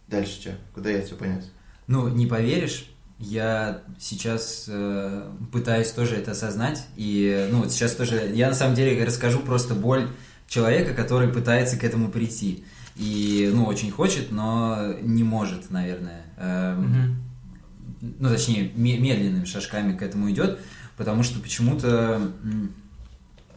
Дальше 0.08 0.42
что? 0.42 0.52
Куда 0.74 0.90
я 0.90 1.02
все 1.02 1.16
понес? 1.16 1.50
Ну, 1.88 2.08
не 2.10 2.28
поверишь, 2.28 2.93
я 3.20 3.82
сейчас 4.00 4.66
э, 4.68 5.32
пытаюсь 5.52 5.92
тоже 5.92 6.16
это 6.16 6.32
осознать. 6.32 6.86
И, 6.96 7.48
ну, 7.52 7.60
вот 7.60 7.72
сейчас 7.72 7.94
тоже, 7.94 8.32
я 8.34 8.50
на 8.50 8.56
самом 8.56 8.76
деле 8.76 9.04
расскажу 9.04 9.40
просто 9.40 9.74
боль 9.76 10.08
человека, 10.48 10.94
который 10.94 11.30
пытается 11.30 11.78
к 11.78 11.84
этому 11.84 12.10
прийти. 12.10 12.64
И, 12.96 13.50
ну, 13.54 13.66
очень 13.66 13.92
хочет, 13.92 14.32
но 14.32 14.94
не 15.02 15.24
может, 15.24 15.72
наверное. 15.72 16.22
Эм, 16.38 16.82
Мгм. 16.82 17.24
ну, 18.20 18.30
точнее, 18.30 18.72
ме- 18.76 18.98
медленными 19.00 19.46
шажками 19.46 19.96
к 19.96 20.02
этому 20.02 20.30
идет, 20.30 20.60
потому 20.98 21.24
что 21.24 21.40
почему-то 21.40 22.32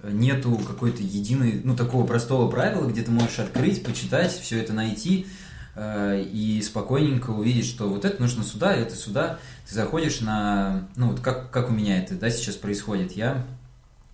нету 0.04 0.57
какой-то 0.57 1.02
единой, 1.02 1.61
ну, 1.64 1.74
такого 1.76 2.07
простого 2.07 2.48
правила, 2.50 2.86
где 2.88 3.02
ты 3.02 3.11
можешь 3.11 3.38
открыть, 3.40 3.82
почитать, 3.82 4.32
все 4.32 4.61
это 4.61 4.72
найти 4.72 5.26
э, 5.26 5.45
и 5.79 6.62
спокойненько 6.64 7.31
увидеть, 7.31 7.66
что 7.66 7.89
вот 7.89 8.05
это 8.05 8.20
нужно 8.22 8.45
сюда, 8.45 8.74
это 8.74 8.95
сюда. 8.95 9.39
Ты 9.68 9.74
заходишь 9.74 10.20
на, 10.20 10.89
ну, 10.97 11.11
вот 11.11 11.20
как, 11.20 11.51
как 11.51 11.68
у 11.68 11.72
меня 11.72 11.99
это, 12.03 12.14
да, 12.14 12.31
сейчас 12.31 12.57
происходит. 12.57 13.12
Я 13.12 13.45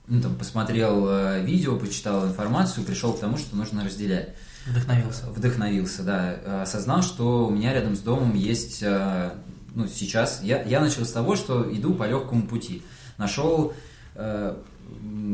ну, 0.06 0.20
там, 0.20 0.34
посмотрел 0.34 1.06
э, 1.08 1.42
видео, 1.42 1.78
почитал 1.78 2.26
информацию, 2.26 2.84
пришел 2.84 3.12
к 3.12 3.20
тому, 3.20 3.36
что 3.36 3.56
нужно 3.56 3.84
разделять. 3.84 4.34
Вдохновился. 4.66 5.26
Вдохновился, 5.26 6.02
да. 6.02 6.34
Э, 6.44 6.62
Осознал, 6.62 7.02
что 7.02 7.46
у 7.46 7.50
меня 7.50 7.72
рядом 7.72 7.96
с 7.96 8.00
домом 8.00 8.34
есть, 8.34 8.82
э, 8.82 9.30
ну, 9.74 9.86
сейчас, 9.86 10.42
я, 10.42 10.62
я 10.62 10.80
начал 10.80 11.04
с 11.04 11.12
того, 11.12 11.36
что 11.36 11.66
иду 11.72 11.94
по 11.94 12.06
легкому 12.06 12.46
пути. 12.46 12.82
Нашел 13.16 13.72
э, 14.14 14.56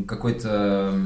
какой-то 0.07 1.01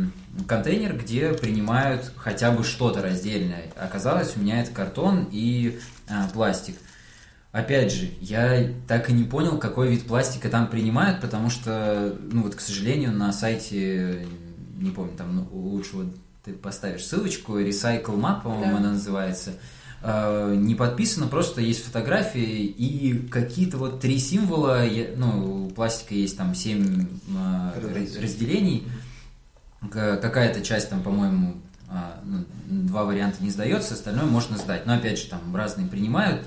контейнер, 0.47 0.97
где 0.97 1.33
принимают 1.33 2.13
хотя 2.17 2.51
бы 2.51 2.65
что-то 2.65 3.03
раздельное. 3.03 3.65
Оказалось, 3.77 4.37
у 4.37 4.41
меня 4.41 4.63
это 4.63 4.73
картон 4.73 5.29
и 5.31 5.79
э, 6.09 6.13
пластик. 6.33 6.77
Опять 7.53 7.93
же, 7.93 8.09
я 8.21 8.71
так 8.89 9.11
и 9.11 9.13
не 9.13 9.25
понял, 9.25 9.59
какой 9.59 9.89
вид 9.89 10.07
пластика 10.07 10.49
там 10.49 10.69
принимают, 10.69 11.21
потому 11.21 11.51
что, 11.51 12.17
ну 12.31 12.45
вот, 12.45 12.55
к 12.55 12.61
сожалению, 12.61 13.13
на 13.13 13.31
сайте, 13.33 14.27
не 14.79 14.91
помню, 14.91 15.13
там 15.19 15.37
ну, 15.37 15.49
лучше 15.53 15.97
вот 15.97 16.07
ты 16.45 16.55
поставишь 16.55 17.05
ссылочку, 17.05 17.59
Recycle 17.61 18.19
Map, 18.19 18.43
по-моему, 18.43 18.73
Да. 18.73 18.79
она 18.79 18.93
называется, 18.93 19.53
э, 20.03 20.55
не 20.57 20.75
подписано, 20.75 21.27
просто 21.29 21.61
есть 21.61 21.85
фотографии 21.85 22.65
и 22.65 23.27
какие-то 23.29 23.77
вот 23.79 24.01
три 24.01 24.19
символа, 24.19 24.85
я- 24.85 25.11
ну, 25.17 25.67
у 25.67 25.71
пластика 25.71 26.15
есть 26.15 26.37
там 26.37 26.55
семь 26.55 27.07
э, 27.29 28.21
разделений, 28.21 28.87
какая-то 29.91 30.63
часть 30.63 30.91
там, 30.91 31.03
по-моему, 31.03 31.57
а, 31.89 32.21
ну, 32.25 32.45
два 32.69 33.05
варианта 33.05 33.43
не 33.43 33.51
сдается, 33.51 33.95
остальное 33.95 34.25
можно 34.27 34.57
сдать. 34.57 34.87
Но 34.87 34.95
опять 34.95 35.19
же, 35.19 35.27
там 35.27 35.55
разные 35.55 35.87
принимают. 35.87 36.41
А, 36.41 36.45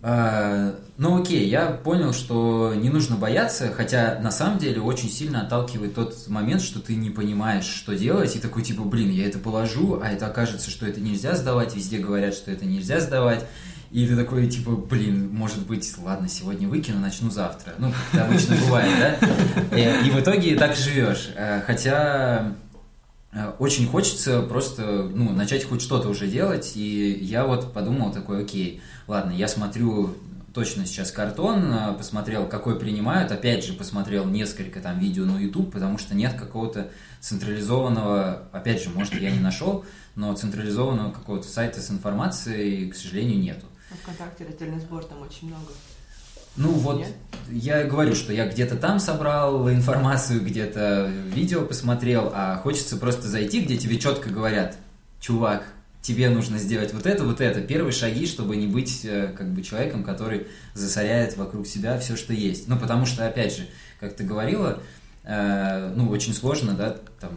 Ну 0.00 1.20
окей, 1.20 1.48
я 1.48 1.66
понял, 1.72 2.12
что 2.12 2.72
не 2.74 2.88
нужно 2.88 3.16
бояться, 3.16 3.72
хотя 3.72 4.18
на 4.22 4.30
самом 4.30 4.58
деле 4.58 4.80
очень 4.80 5.10
сильно 5.10 5.42
отталкивает 5.42 5.94
тот 5.94 6.28
момент, 6.28 6.62
что 6.62 6.78
ты 6.80 6.94
не 6.94 7.10
понимаешь, 7.10 7.64
что 7.64 7.96
делать, 7.96 8.36
и 8.36 8.38
такой 8.38 8.62
типа, 8.62 8.82
блин, 8.84 9.10
я 9.10 9.26
это 9.26 9.38
положу, 9.38 10.00
а 10.00 10.08
это 10.08 10.26
окажется, 10.26 10.70
что 10.70 10.86
это 10.86 11.00
нельзя 11.00 11.34
сдавать, 11.34 11.74
везде 11.74 11.98
говорят, 11.98 12.34
что 12.34 12.52
это 12.52 12.64
нельзя 12.64 13.00
сдавать, 13.00 13.44
и 13.90 14.06
ты 14.06 14.16
такой 14.16 14.46
типа, 14.48 14.72
блин, 14.72 15.30
может 15.32 15.66
быть, 15.66 15.92
ладно, 15.98 16.28
сегодня 16.28 16.68
выкину, 16.68 17.00
начну 17.00 17.30
завтра. 17.30 17.74
Ну, 17.78 17.92
это 18.12 18.24
обычно 18.24 18.54
бывает, 18.56 18.90
да? 18.98 19.76
И, 19.76 20.08
и 20.08 20.10
в 20.10 20.20
итоге 20.20 20.56
так 20.56 20.76
живешь. 20.76 21.30
Э, 21.34 21.62
Хотя 21.66 22.52
э, 23.32 23.52
очень 23.58 23.86
хочется 23.88 24.42
просто 24.42 25.10
ну, 25.14 25.32
начать 25.32 25.64
хоть 25.64 25.80
что-то 25.80 26.08
уже 26.08 26.26
делать, 26.26 26.72
и 26.74 27.18
я 27.22 27.46
вот 27.46 27.72
подумал 27.72 28.12
такой, 28.12 28.42
окей, 28.42 28.82
ладно, 29.08 29.32
я 29.32 29.48
смотрю 29.48 30.14
точно 30.54 30.86
сейчас 30.86 31.10
картон, 31.10 31.72
э, 31.72 31.94
посмотрел, 31.94 32.46
какой 32.46 32.78
принимают, 32.78 33.32
опять 33.32 33.64
же 33.64 33.72
посмотрел 33.72 34.24
несколько 34.26 34.80
там 34.80 34.98
видео 34.98 35.24
на 35.24 35.38
YouTube, 35.38 35.72
потому 35.72 35.98
что 35.98 36.14
нет 36.14 36.34
какого-то 36.34 36.90
централизованного, 37.20 38.44
опять 38.52 38.82
же, 38.82 38.90
может, 38.90 39.14
я 39.14 39.30
не 39.30 39.40
нашел, 39.40 39.84
но 40.14 40.34
централизованного 40.34 41.12
какого-то 41.12 41.46
сайта 41.48 41.80
с 41.80 41.90
информацией, 41.90 42.90
к 42.90 42.94
сожалению, 42.94 43.38
нету. 43.38 43.66
А 43.90 43.94
ВКонтакте 43.96 44.44
раздельный 44.44 44.80
сбор 44.80 45.04
там 45.04 45.22
очень 45.22 45.48
много. 45.48 45.72
Ну 46.56 46.72
вот, 46.72 46.98
Нет? 46.98 47.14
я 47.50 47.84
говорю, 47.84 48.16
что 48.16 48.32
я 48.32 48.46
где-то 48.46 48.76
там 48.76 48.98
собрал 48.98 49.70
информацию, 49.70 50.44
где-то 50.44 51.06
видео 51.32 51.64
посмотрел, 51.64 52.32
а 52.34 52.56
хочется 52.56 52.96
просто 52.96 53.28
зайти, 53.28 53.60
где 53.60 53.76
тебе 53.76 53.96
четко 53.96 54.28
говорят, 54.28 54.76
чувак, 55.20 55.64
тебе 56.08 56.30
нужно 56.30 56.58
сделать 56.58 56.94
вот 56.94 57.04
это, 57.04 57.22
вот 57.22 57.42
это. 57.42 57.60
Первые 57.60 57.92
шаги, 57.92 58.26
чтобы 58.26 58.56
не 58.56 58.66
быть 58.66 59.04
э, 59.04 59.30
как 59.36 59.52
бы 59.52 59.62
человеком, 59.62 60.02
который 60.02 60.46
засоряет 60.72 61.36
вокруг 61.36 61.66
себя 61.66 61.98
все, 61.98 62.16
что 62.16 62.32
есть. 62.32 62.66
Ну, 62.66 62.78
потому 62.78 63.04
что, 63.04 63.26
опять 63.26 63.54
же, 63.54 63.66
как 64.00 64.16
ты 64.16 64.24
говорила, 64.24 64.80
э, 65.24 65.92
ну, 65.94 66.08
очень 66.08 66.32
сложно, 66.32 66.72
да, 66.72 66.96
там, 67.20 67.32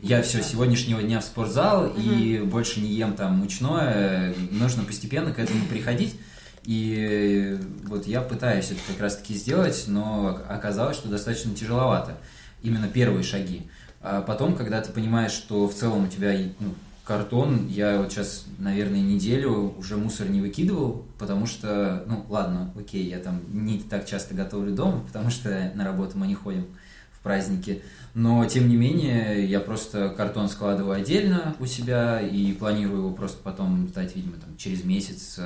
я 0.00 0.22
все, 0.22 0.40
сегодняшнего 0.40 1.02
дня 1.02 1.20
в 1.20 1.24
спортзал 1.24 1.92
и 1.96 2.38
больше 2.38 2.80
не 2.80 2.92
ем 2.92 3.14
там 3.14 3.38
мучное, 3.38 4.32
нужно 4.52 4.84
постепенно 4.84 5.32
к 5.32 5.40
этому 5.40 5.66
приходить. 5.66 6.14
И 6.62 7.58
вот 7.84 8.06
я 8.06 8.20
пытаюсь 8.20 8.66
это 8.66 8.80
как 8.86 9.00
раз-таки 9.00 9.34
сделать, 9.34 9.84
но 9.88 10.40
оказалось, 10.48 10.96
что 10.96 11.08
достаточно 11.08 11.54
тяжеловато. 11.54 12.18
Именно 12.62 12.86
первые 12.86 13.24
шаги. 13.24 13.62
А 14.00 14.22
потом, 14.22 14.54
когда 14.54 14.80
ты 14.80 14.92
понимаешь, 14.92 15.32
что 15.32 15.66
в 15.66 15.74
целом 15.74 16.04
у 16.04 16.08
тебя 16.08 16.36
ну, 16.60 16.74
картон, 17.06 17.68
я 17.68 17.98
вот 18.00 18.10
сейчас, 18.12 18.44
наверное, 18.58 19.00
неделю 19.00 19.74
уже 19.78 19.96
мусор 19.96 20.28
не 20.28 20.40
выкидывал, 20.40 21.04
потому 21.18 21.46
что, 21.46 22.02
ну 22.08 22.26
ладно, 22.28 22.72
окей, 22.76 23.08
я 23.08 23.18
там 23.18 23.40
не 23.52 23.78
так 23.78 24.06
часто 24.06 24.34
готовлю 24.34 24.74
дома, 24.74 25.00
потому 25.06 25.30
что 25.30 25.70
на 25.76 25.84
работу 25.84 26.18
мы 26.18 26.26
не 26.26 26.34
ходим 26.34 26.66
в 27.12 27.20
праздники. 27.20 27.82
Но, 28.14 28.44
тем 28.46 28.68
не 28.68 28.76
менее, 28.76 29.46
я 29.46 29.60
просто 29.60 30.08
картон 30.08 30.48
складываю 30.48 30.96
отдельно 30.96 31.54
у 31.60 31.66
себя 31.66 32.20
и 32.20 32.52
планирую 32.52 32.98
его 32.98 33.12
просто 33.12 33.38
потом 33.40 33.86
сдать, 33.88 34.16
видимо, 34.16 34.38
там, 34.38 34.56
через 34.56 34.82
месяц. 34.82 35.38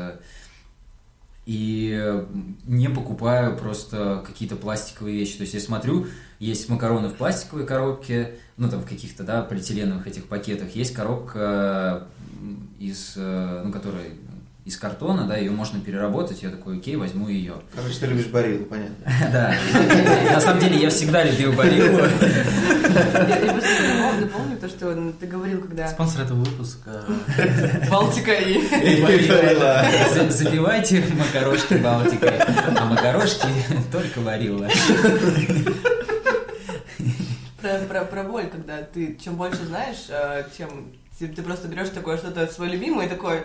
И 1.45 2.25
не 2.65 2.89
покупаю 2.89 3.57
просто 3.57 4.23
какие-то 4.27 4.57
пластиковые 4.57 5.19
вещи. 5.19 5.37
То 5.37 5.43
есть 5.43 5.55
я 5.55 5.61
смотрю, 5.61 6.07
есть 6.41 6.69
макароны 6.71 7.09
в 7.09 7.15
пластиковой 7.15 7.67
коробке, 7.67 8.33
ну 8.57 8.69
там 8.69 8.81
в 8.81 8.87
каких-то, 8.89 9.23
да, 9.23 9.43
полиэтиленовых 9.43 10.07
этих 10.07 10.25
пакетах. 10.25 10.75
Есть 10.75 10.95
коробка 10.95 12.05
из, 12.79 13.13
э, 13.17 13.63
ну, 13.65 13.71
которая 13.71 14.07
из 14.65 14.77
картона, 14.77 15.27
да, 15.27 15.37
ее 15.37 15.51
можно 15.51 15.81
переработать. 15.81 16.43
Я 16.43 16.51
такой, 16.51 16.79
окей, 16.79 16.97
возьму 16.97 17.29
ее. 17.29 17.55
Короче, 17.75 17.99
ты 18.01 18.07
любишь 18.07 18.27
барилу, 18.27 18.65
понятно. 18.65 18.95
Да. 19.33 19.55
На 20.33 20.41
самом 20.41 20.61
деле 20.61 20.81
я 20.81 20.91
всегда 20.91 21.25
любил 21.25 21.53
барилу. 21.53 21.99
Я, 21.99 23.53
просто 23.53 23.71
напомню, 24.21 24.57
то, 24.59 24.69
что 24.69 25.13
ты 25.19 25.27
говорил, 25.27 25.61
когда 25.63 25.89
Спонсор 25.89 26.23
этого 26.23 26.39
выпуска. 26.39 27.05
Балтика 27.91 28.33
и... 28.33 29.03
Барила. 29.03 29.85
За- 30.15 30.31
Запивайте 30.31 31.05
макарошки 31.19 31.75
Балтикой, 31.75 32.39
а 32.39 32.85
макарошки 32.87 33.47
только 33.91 34.21
варила. 34.21 34.69
Про, 37.61 37.79
про, 37.81 38.05
про 38.05 38.25
боль, 38.25 38.47
когда 38.49 38.83
ты 38.83 39.17
чем 39.17 39.37
больше 39.37 39.65
знаешь, 39.67 40.07
э, 40.09 40.45
чем 40.57 40.93
ты, 41.19 41.29
ты 41.29 41.43
просто 41.43 41.69
берешь 41.69 41.91
такое 41.91 42.17
что-то 42.17 42.47
свое 42.47 42.73
любимое 42.73 43.07
и 43.07 43.09
такой, 43.09 43.43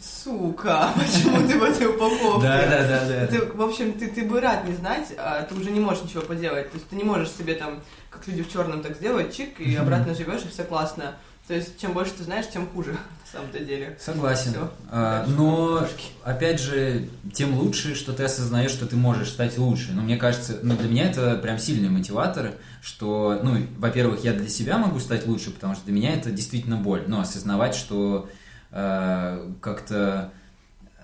сука, 0.00 0.90
почему 0.96 1.46
ты 1.46 1.58
в 1.58 1.62
этой 1.62 1.86
упаковке? 1.86 2.46
Да, 2.46 2.66
да, 2.66 2.86
да, 2.86 3.08
да. 3.08 3.26
Ты, 3.26 3.44
в 3.46 3.62
общем, 3.62 3.92
ты, 3.94 4.08
ты 4.08 4.24
бы 4.24 4.40
рад 4.40 4.64
не 4.66 4.74
знать, 4.74 5.12
а 5.16 5.42
ты 5.42 5.54
уже 5.54 5.70
не 5.70 5.80
можешь 5.80 6.04
ничего 6.04 6.22
поделать. 6.22 6.70
То 6.70 6.76
есть 6.76 6.88
ты 6.88 6.96
не 6.96 7.04
можешь 7.04 7.30
себе 7.30 7.54
там, 7.54 7.82
как 8.10 8.26
люди 8.26 8.42
в 8.42 8.52
черном, 8.52 8.82
так 8.82 8.96
сделать, 8.96 9.34
чик, 9.34 9.60
и 9.60 9.74
обратно 9.74 10.14
живешь, 10.14 10.42
и 10.42 10.48
все 10.48 10.64
классно. 10.64 11.16
То 11.48 11.54
есть, 11.54 11.78
чем 11.80 11.92
больше 11.92 12.12
ты 12.12 12.22
знаешь, 12.22 12.48
тем 12.48 12.68
хуже, 12.68 12.92
на 12.92 12.98
самом-то 13.32 13.58
деле. 13.60 13.96
Согласен. 14.00 14.52
Всё. 14.52 14.70
А, 14.90 15.26
Но, 15.26 15.72
макарошки. 15.72 16.04
опять 16.22 16.60
же, 16.60 17.08
тем 17.34 17.58
лучше, 17.58 17.94
что 17.94 18.12
ты 18.12 18.24
осознаешь, 18.24 18.70
что 18.70 18.86
ты 18.86 18.96
можешь 18.96 19.30
стать 19.30 19.58
лучше. 19.58 19.92
Но 19.92 20.02
мне 20.02 20.16
кажется, 20.16 20.58
ну, 20.62 20.76
для 20.76 20.88
меня 20.88 21.10
это 21.10 21.36
прям 21.36 21.58
сильный 21.58 21.88
мотиватор, 21.88 22.52
что, 22.80 23.40
ну, 23.42 23.58
во-первых, 23.78 24.22
я 24.24 24.32
для 24.32 24.48
себя 24.48 24.78
могу 24.78 25.00
стать 25.00 25.26
лучше, 25.26 25.50
потому 25.50 25.74
что 25.74 25.84
для 25.84 25.94
меня 25.94 26.14
это 26.14 26.30
действительно 26.30 26.76
боль. 26.76 27.04
Но 27.06 27.20
осознавать, 27.20 27.74
что 27.74 28.28
э, 28.70 29.52
как-то 29.60 30.30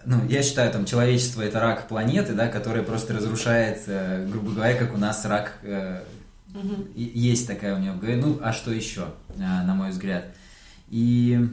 ну, 0.04 0.24
я 0.28 0.42
считаю, 0.42 0.70
там, 0.72 0.84
человечество 0.84 1.42
это 1.42 1.60
рак 1.60 1.88
планеты, 1.88 2.32
да, 2.32 2.46
который 2.46 2.82
просто 2.82 3.12
разрушает, 3.14 3.82
э, 3.88 4.26
грубо 4.30 4.52
говоря, 4.52 4.78
как 4.78 4.94
у 4.94 4.96
нас 4.96 5.24
рак 5.24 5.54
э, 6.54 6.58
и- 6.94 7.18
есть 7.18 7.46
такая 7.46 7.74
у 7.76 7.78
него 7.78 7.94
в 7.94 8.00
голове. 8.00 8.16
Ну, 8.20 8.38
а 8.42 8.52
что 8.52 8.70
еще, 8.72 9.12
э, 9.36 9.38
на 9.40 9.74
мой 9.74 9.90
взгляд? 9.90 10.26
И 10.88 11.48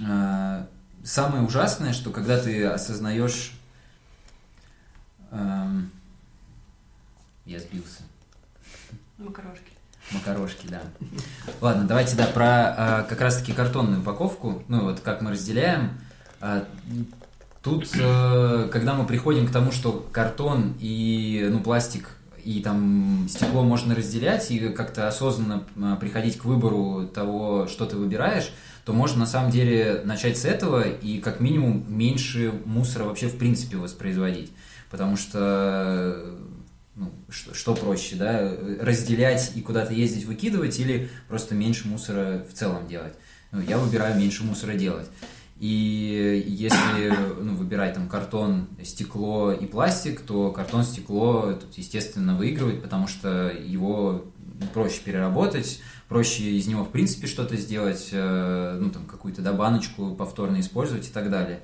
э, 0.00 0.64
самое 1.04 1.42
ужасное, 1.44 1.92
что 1.92 2.10
когда 2.10 2.38
ты 2.40 2.64
осознаешь... 2.66 3.52
эм, 5.30 5.90
я 7.46 7.58
сбился. 7.58 8.02
Макарошки. 9.18 9.64
Макарошки, 10.12 10.66
да. 10.68 10.82
Ладно, 11.60 11.84
давайте, 11.86 12.16
да, 12.16 12.26
про 12.26 13.02
э, 13.02 13.08
как 13.08 13.20
раз-таки 13.20 13.52
картонную 13.52 14.00
упаковку, 14.00 14.62
ну 14.68 14.84
вот 14.84 15.00
как 15.00 15.20
мы 15.22 15.30
разделяем. 15.32 15.98
А, 16.40 16.66
тут, 17.62 17.88
э, 17.94 18.68
когда 18.72 18.94
мы 18.94 19.06
приходим 19.06 19.46
к 19.46 19.52
тому, 19.52 19.72
что 19.72 19.92
картон 20.12 20.74
и, 20.80 21.46
ну, 21.50 21.60
пластик 21.60 22.08
и 22.44 22.60
там 22.60 23.26
стекло 23.28 23.62
можно 23.62 23.94
разделять 23.94 24.50
и 24.50 24.68
как-то 24.70 25.08
осознанно 25.08 25.64
э, 25.76 25.96
приходить 26.00 26.38
к 26.38 26.44
выбору 26.44 27.06
того, 27.06 27.66
что 27.66 27.86
ты 27.86 27.96
выбираешь, 27.96 28.50
то 28.84 28.92
можно 28.92 29.20
на 29.20 29.26
самом 29.26 29.50
деле 29.50 30.02
начать 30.04 30.38
с 30.38 30.44
этого 30.44 30.82
и 30.82 31.18
как 31.20 31.40
минимум 31.40 31.84
меньше 31.88 32.52
мусора 32.64 33.04
вообще 33.04 33.28
в 33.28 33.38
принципе 33.38 33.76
воспроизводить. 33.76 34.50
Потому 34.90 35.16
что 35.16 36.36
ну, 36.96 37.12
что, 37.28 37.54
что 37.54 37.74
проще, 37.74 38.16
да, 38.16 38.52
разделять 38.80 39.52
и 39.54 39.62
куда-то 39.62 39.94
ездить, 39.94 40.24
выкидывать, 40.24 40.78
или 40.80 41.08
просто 41.28 41.54
меньше 41.54 41.88
мусора 41.88 42.44
в 42.50 42.54
целом 42.54 42.86
делать. 42.88 43.14
Ну, 43.52 43.60
я 43.62 43.78
выбираю 43.78 44.18
меньше 44.18 44.44
мусора 44.44 44.74
делать. 44.74 45.06
И 45.60 46.42
если 46.48 47.12
ну, 47.38 47.54
выбирать 47.54 47.92
там 47.92 48.08
картон, 48.08 48.68
стекло 48.82 49.52
и 49.52 49.66
пластик, 49.66 50.22
то 50.22 50.50
картон, 50.52 50.84
стекло 50.84 51.52
тут, 51.52 51.76
естественно, 51.76 52.34
выигрывает, 52.34 52.82
потому 52.82 53.06
что 53.06 53.50
его 53.50 54.24
проще 54.72 55.02
переработать, 55.04 55.82
проще 56.08 56.44
из 56.44 56.66
него, 56.66 56.84
в 56.84 56.88
принципе, 56.88 57.26
что-то 57.26 57.58
сделать, 57.58 58.08
э, 58.10 58.78
ну, 58.80 58.88
там, 58.88 59.04
какую-то, 59.04 59.42
да, 59.42 59.52
баночку 59.52 60.14
повторно 60.14 60.60
использовать 60.60 61.06
и 61.06 61.10
так 61.10 61.30
далее. 61.30 61.60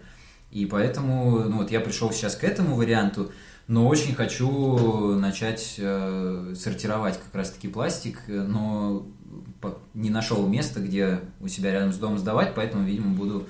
И 0.50 0.66
поэтому, 0.66 1.40
ну, 1.44 1.56
вот 1.56 1.70
я 1.70 1.80
пришел 1.80 2.12
сейчас 2.12 2.36
к 2.36 2.44
этому 2.44 2.76
варианту, 2.76 3.32
но 3.66 3.88
очень 3.88 4.14
хочу 4.14 5.14
начать 5.14 5.76
э, 5.78 6.54
сортировать 6.54 7.18
как 7.18 7.34
раз-таки 7.34 7.68
пластик, 7.68 8.20
но 8.28 9.06
не 9.94 10.10
нашел 10.10 10.46
места, 10.46 10.80
где 10.80 11.20
у 11.40 11.48
себя 11.48 11.72
рядом 11.72 11.94
с 11.94 11.96
домом 11.96 12.18
сдавать, 12.18 12.54
поэтому, 12.54 12.84
видимо, 12.84 13.14
буду 13.14 13.46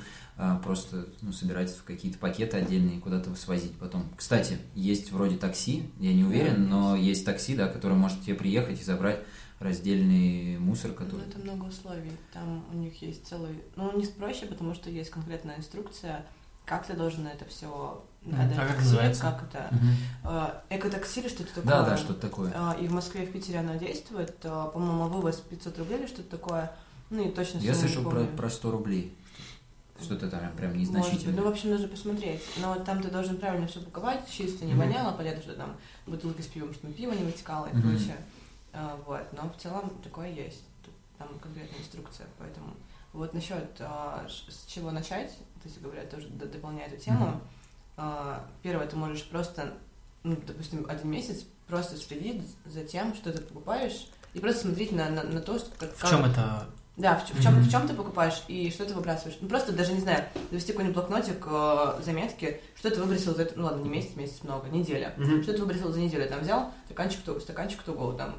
просто 0.62 1.06
ну, 1.22 1.32
собирать 1.32 1.70
в 1.70 1.84
какие-то 1.84 2.18
пакеты 2.18 2.58
отдельные 2.58 2.98
и 2.98 3.00
куда-то 3.00 3.34
свозить 3.34 3.72
потом. 3.78 4.04
Кстати, 4.16 4.58
есть 4.74 5.10
вроде 5.12 5.36
такси, 5.36 5.90
я 5.98 6.12
не 6.12 6.24
уверен, 6.24 6.68
но 6.68 6.94
есть 6.94 7.24
такси, 7.24 7.56
да, 7.56 7.68
которое 7.68 7.94
может 7.94 8.22
тебе 8.22 8.34
приехать 8.34 8.80
и 8.80 8.84
забрать 8.84 9.20
раздельный 9.58 10.58
мусор, 10.58 10.92
который... 10.92 11.22
Ну, 11.22 11.30
это 11.30 11.38
много 11.38 11.64
условий. 11.64 12.12
Там 12.32 12.64
у 12.72 12.76
них 12.76 13.00
есть 13.00 13.26
целый... 13.26 13.62
Ну, 13.74 13.96
не 13.96 14.04
проще, 14.06 14.46
потому 14.46 14.74
что 14.74 14.90
есть 14.90 15.10
конкретная 15.10 15.56
инструкция, 15.56 16.26
как 16.66 16.84
ты 16.86 16.94
должен 16.94 17.26
это 17.26 17.44
все... 17.46 18.04
А 18.32 18.66
как 18.66 18.78
называется? 18.78 19.22
Как 19.22 19.44
это? 19.44 19.70
Э, 20.24 20.76
Экотакси 20.76 21.20
или 21.20 21.28
что-то 21.28 21.54
такое? 21.54 21.64
Да, 21.64 21.84
да, 21.84 21.96
что-то 21.96 22.20
такое. 22.20 22.52
А, 22.56 22.76
И 22.78 22.88
в 22.88 22.92
Москве, 22.92 23.22
и 23.22 23.26
в 23.26 23.30
Питере 23.30 23.60
оно 23.60 23.76
действует. 23.76 24.36
А, 24.42 24.66
По-моему, 24.66 25.04
вывоз 25.04 25.36
500 25.36 25.78
рублей 25.78 26.00
или 26.00 26.06
что-то 26.08 26.36
такое. 26.36 26.72
Ну 27.08 27.28
и 27.28 27.30
точно 27.30 27.58
Я 27.58 27.72
слышал 27.72 28.02
про, 28.02 28.24
про 28.24 28.50
100 28.50 28.70
рублей. 28.72 29.16
Что-то 30.02 30.30
там 30.30 30.52
прям 30.56 30.76
незначительное. 30.76 31.36
Ну, 31.36 31.44
в 31.44 31.48
общем, 31.48 31.70
нужно 31.70 31.88
посмотреть. 31.88 32.42
Но 32.58 32.74
вот 32.74 32.84
там 32.84 33.02
ты 33.02 33.10
должен 33.10 33.36
правильно 33.38 33.66
все 33.66 33.80
упаковать, 33.80 34.28
чисто, 34.30 34.64
не 34.64 34.72
Мгм. 34.74 34.80
воняло, 34.82 35.12
понятно, 35.12 35.42
что 35.42 35.54
там 35.54 35.76
бутылка 36.06 36.42
с 36.42 36.46
пивом, 36.46 36.72
чтобы 36.74 36.92
пиво 36.92 37.12
не 37.12 37.24
вытекало 37.24 37.66
и 37.66 37.72
Мгм. 37.74 37.82
прочее. 37.90 38.16
А, 38.72 38.98
Вот. 39.06 39.22
Но 39.32 39.48
в 39.50 39.56
целом 39.60 39.90
такое 40.02 40.30
есть. 40.30 40.62
Тут 40.84 40.94
Там 41.18 41.28
конкретная 41.40 41.78
инструкция, 41.80 42.26
поэтому... 42.38 42.74
Вот 43.14 43.32
насчет 43.32 43.64
а, 43.80 44.26
с 44.28 44.66
чего 44.66 44.90
начать, 44.90 45.30
то 45.62 45.68
есть, 45.68 45.80
говоря, 45.80 46.02
тоже 46.04 46.28
дополняя 46.28 46.86
эту 46.88 46.98
тему. 47.02 47.26
Мгм. 47.28 47.40
А, 47.96 48.46
Первое, 48.62 48.86
ты 48.86 48.96
можешь 48.96 49.24
просто, 49.24 49.72
ну, 50.22 50.36
допустим, 50.46 50.84
один 50.88 51.10
месяц 51.10 51.44
просто 51.66 51.96
следить 51.96 52.42
за 52.66 52.84
тем, 52.84 53.14
что 53.14 53.32
ты 53.32 53.40
покупаешь, 53.40 54.08
и 54.34 54.38
просто 54.40 54.62
смотреть 54.66 54.92
на, 54.92 55.08
на, 55.08 55.22
на 55.24 55.40
то, 55.40 55.58
что, 55.58 55.70
как, 55.78 55.96
В 55.96 56.08
чем 56.10 56.26
это? 56.26 56.66
Да, 56.96 57.16
в, 57.16 57.24
в 57.30 57.42
чем, 57.42 57.54
Мгм. 57.54 57.62
в 57.62 57.70
чем 57.70 57.86
ты 57.86 57.94
покупаешь 57.94 58.42
и 58.48 58.70
что 58.70 58.84
ты 58.86 58.94
выбрасываешь. 58.94 59.36
Ну, 59.40 59.48
просто 59.48 59.72
даже, 59.72 59.92
не 59.92 60.00
знаю, 60.00 60.24
завести 60.50 60.72
какой-нибудь 60.72 60.96
блокнотик, 60.96 61.46
э, 61.46 62.00
заметки, 62.02 62.60
что 62.74 62.90
ты 62.90 63.00
выбросил 63.00 63.34
за 63.34 63.42
это, 63.42 63.52
ну 63.58 63.64
ладно, 63.66 63.82
не 63.82 63.88
месяц, 63.90 64.16
месяц 64.16 64.42
много, 64.42 64.68
неделя. 64.68 65.12
Мгм. 65.16 65.42
Что 65.42 65.52
ты 65.52 65.60
выбросил 65.60 65.92
за 65.92 66.00
неделю, 66.00 66.26
там 66.28 66.40
взял 66.40 66.72
стаканчик, 66.86 67.20
то, 67.22 67.38
стаканчик 67.38 67.82
того, 67.82 68.12
там 68.12 68.36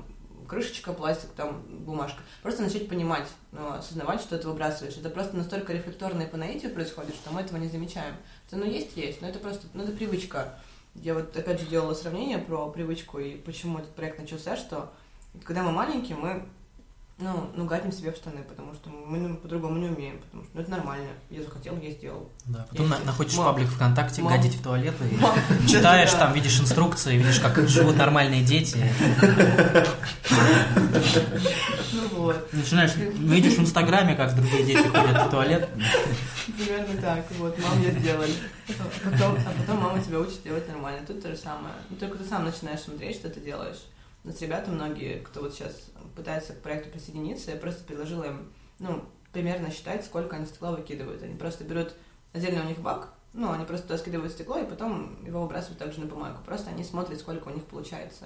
крышечка, 0.47 0.93
пластик, 0.93 1.29
там 1.35 1.61
бумажка. 1.85 2.21
Просто 2.41 2.63
начать 2.63 2.87
понимать, 2.87 3.27
ну, 3.51 3.73
осознавать, 3.73 4.21
что 4.21 4.37
ты 4.37 4.47
выбрасываешь. 4.47 4.95
Это 4.97 5.09
просто 5.09 5.35
настолько 5.35 5.73
рефлекторно 5.73 6.23
и 6.23 6.27
по 6.27 6.37
наитию 6.37 6.73
происходит, 6.73 7.15
что 7.15 7.31
мы 7.33 7.41
этого 7.41 7.57
не 7.57 7.67
замечаем. 7.67 8.15
Это, 8.47 8.55
ну, 8.55 8.65
есть, 8.65 8.95
есть, 8.95 9.21
но 9.21 9.27
это 9.27 9.39
просто, 9.39 9.67
ну, 9.73 9.83
это 9.83 9.91
привычка. 9.91 10.57
Я 10.95 11.13
вот 11.13 11.35
опять 11.35 11.59
же 11.59 11.67
делала 11.67 11.93
сравнение 11.93 12.37
про 12.39 12.69
привычку 12.69 13.19
и 13.19 13.35
почему 13.35 13.77
этот 13.79 13.93
проект 13.93 14.19
начался, 14.19 14.55
что 14.55 14.91
когда 15.43 15.61
мы 15.63 15.71
маленькие, 15.71 16.17
мы 16.17 16.45
ну, 17.19 17.49
ну, 17.55 17.65
гадим 17.65 17.91
себе 17.91 18.11
в 18.11 18.15
штаны, 18.15 18.43
потому 18.43 18.73
что 18.75 18.89
мы 18.89 19.17
ну, 19.17 19.35
по-другому 19.37 19.77
не 19.79 19.87
умеем, 19.87 20.19
потому 20.19 20.43
что 20.43 20.51
ну, 20.53 20.61
это 20.61 20.69
нормально. 20.71 21.07
Я 21.31 21.41
захотел, 21.41 21.75
я 21.81 21.91
сделал. 21.91 22.31
Да, 22.45 22.67
потом 22.69 22.89
на- 22.89 22.93
Есть. 22.95 23.05
находишь 23.05 23.37
Мам. 23.37 23.45
паблик 23.47 23.69
ВКонтакте, 23.69 24.21
Мам. 24.21 24.33
гадить 24.33 24.53
в 24.55 24.61
туалет 24.63 24.93
и 25.01 25.15
Мам, 25.15 25.33
читаешь 25.67 26.11
да. 26.11 26.19
там, 26.19 26.33
видишь 26.33 26.59
инструкции, 26.59 27.17
видишь, 27.17 27.39
как 27.39 27.57
живут 27.67 27.97
нормальные 27.97 28.43
дети. 28.43 28.77
Ну 31.93 32.07
вот, 32.23 32.53
Начинаешь, 32.53 32.95
видишь 32.95 33.53
в 33.55 33.61
Инстаграме, 33.61 34.15
как 34.15 34.35
другие 34.35 34.63
дети 34.63 34.87
ходят 34.87 35.27
в 35.27 35.29
туалет. 35.31 35.69
примерно 36.57 37.01
так. 37.01 37.25
Вот, 37.39 37.57
мам, 37.59 37.81
я 37.81 37.91
сделали. 37.91 38.33
А 38.69 39.09
потом, 39.09 39.37
а 39.37 39.51
потом 39.59 39.81
мама 39.81 40.01
тебя 40.03 40.19
учит 40.19 40.43
делать 40.43 40.67
нормально. 40.67 40.99
Тут 41.07 41.23
то 41.23 41.29
же 41.29 41.37
самое. 41.37 41.73
Ну, 41.89 41.95
только 41.97 42.17
ты 42.17 42.25
сам 42.29 42.45
начинаешь 42.45 42.81
смотреть, 42.81 43.15
что 43.17 43.29
ты 43.29 43.39
делаешь. 43.39 43.77
У 44.23 44.27
нас 44.27 44.41
ребята 44.41 44.71
многие, 44.71 45.19
кто 45.19 45.41
вот 45.41 45.53
сейчас 45.53 45.73
пытается 46.15 46.53
к 46.53 46.61
проекту 46.61 46.89
присоединиться, 46.89 47.51
я 47.51 47.57
просто 47.57 47.83
предложила 47.83 48.25
им, 48.25 48.51
ну, 48.79 49.05
примерно 49.31 49.71
считать, 49.71 50.05
сколько 50.05 50.35
они 50.35 50.45
стекла 50.45 50.71
выкидывают. 50.71 51.23
Они 51.23 51.35
просто 51.35 51.63
берут 51.63 51.93
отдельно 52.33 52.63
у 52.63 52.67
них 52.67 52.79
бак, 52.79 53.13
ну, 53.33 53.51
они 53.51 53.65
просто 53.65 53.87
туда 53.87 53.99
скидывают 53.99 54.33
стекло, 54.33 54.57
и 54.57 54.65
потом 54.65 55.23
его 55.25 55.43
выбрасывают 55.43 55.79
также 55.79 55.99
на 55.99 56.07
бумагу. 56.07 56.39
Просто 56.45 56.71
они 56.71 56.83
смотрят, 56.83 57.19
сколько 57.19 57.49
у 57.49 57.53
них 57.53 57.63
получается. 57.65 58.25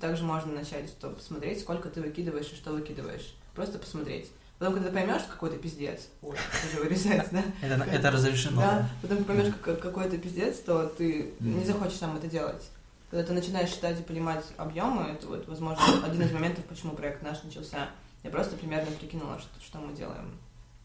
Также 0.00 0.22
можно 0.22 0.52
начать, 0.52 0.88
что 0.88 1.10
посмотреть, 1.10 1.60
сколько 1.60 1.88
ты 1.88 2.00
выкидываешь 2.00 2.52
и 2.52 2.56
что 2.56 2.72
выкидываешь. 2.72 3.34
Просто 3.54 3.78
посмотреть. 3.78 4.30
Потом, 4.58 4.74
когда 4.74 4.90
ты 4.90 4.94
поймешь 4.94 5.22
какой-то 5.22 5.56
пиздец, 5.56 6.08
ой, 6.20 6.36
уже 6.68 6.82
вырезается, 6.82 7.32
да? 7.32 7.44
Это, 7.66 7.82
это 7.84 8.10
разрешено. 8.10 8.60
Да, 8.60 8.90
потом 9.00 9.24
поймешь 9.24 9.54
как, 9.62 9.80
какой-то 9.80 10.18
пиздец, 10.18 10.58
то 10.58 10.86
ты 10.86 11.32
не 11.40 11.64
захочешь 11.64 11.96
сам 11.96 12.16
это 12.18 12.26
делать. 12.26 12.70
Когда 13.10 13.26
ты 13.26 13.32
начинаешь 13.32 13.70
считать 13.70 13.98
и 13.98 14.04
понимать 14.04 14.44
объемы, 14.56 15.10
это 15.10 15.26
вот, 15.26 15.48
возможно, 15.48 15.82
один 16.06 16.22
из 16.22 16.32
моментов, 16.32 16.64
почему 16.66 16.92
проект 16.92 17.22
наш 17.22 17.42
начался. 17.42 17.90
Я 18.22 18.30
просто 18.30 18.56
примерно 18.56 18.90
прикинула, 18.92 19.38
что, 19.40 19.60
что 19.64 19.78
мы 19.78 19.94
делаем. 19.94 20.38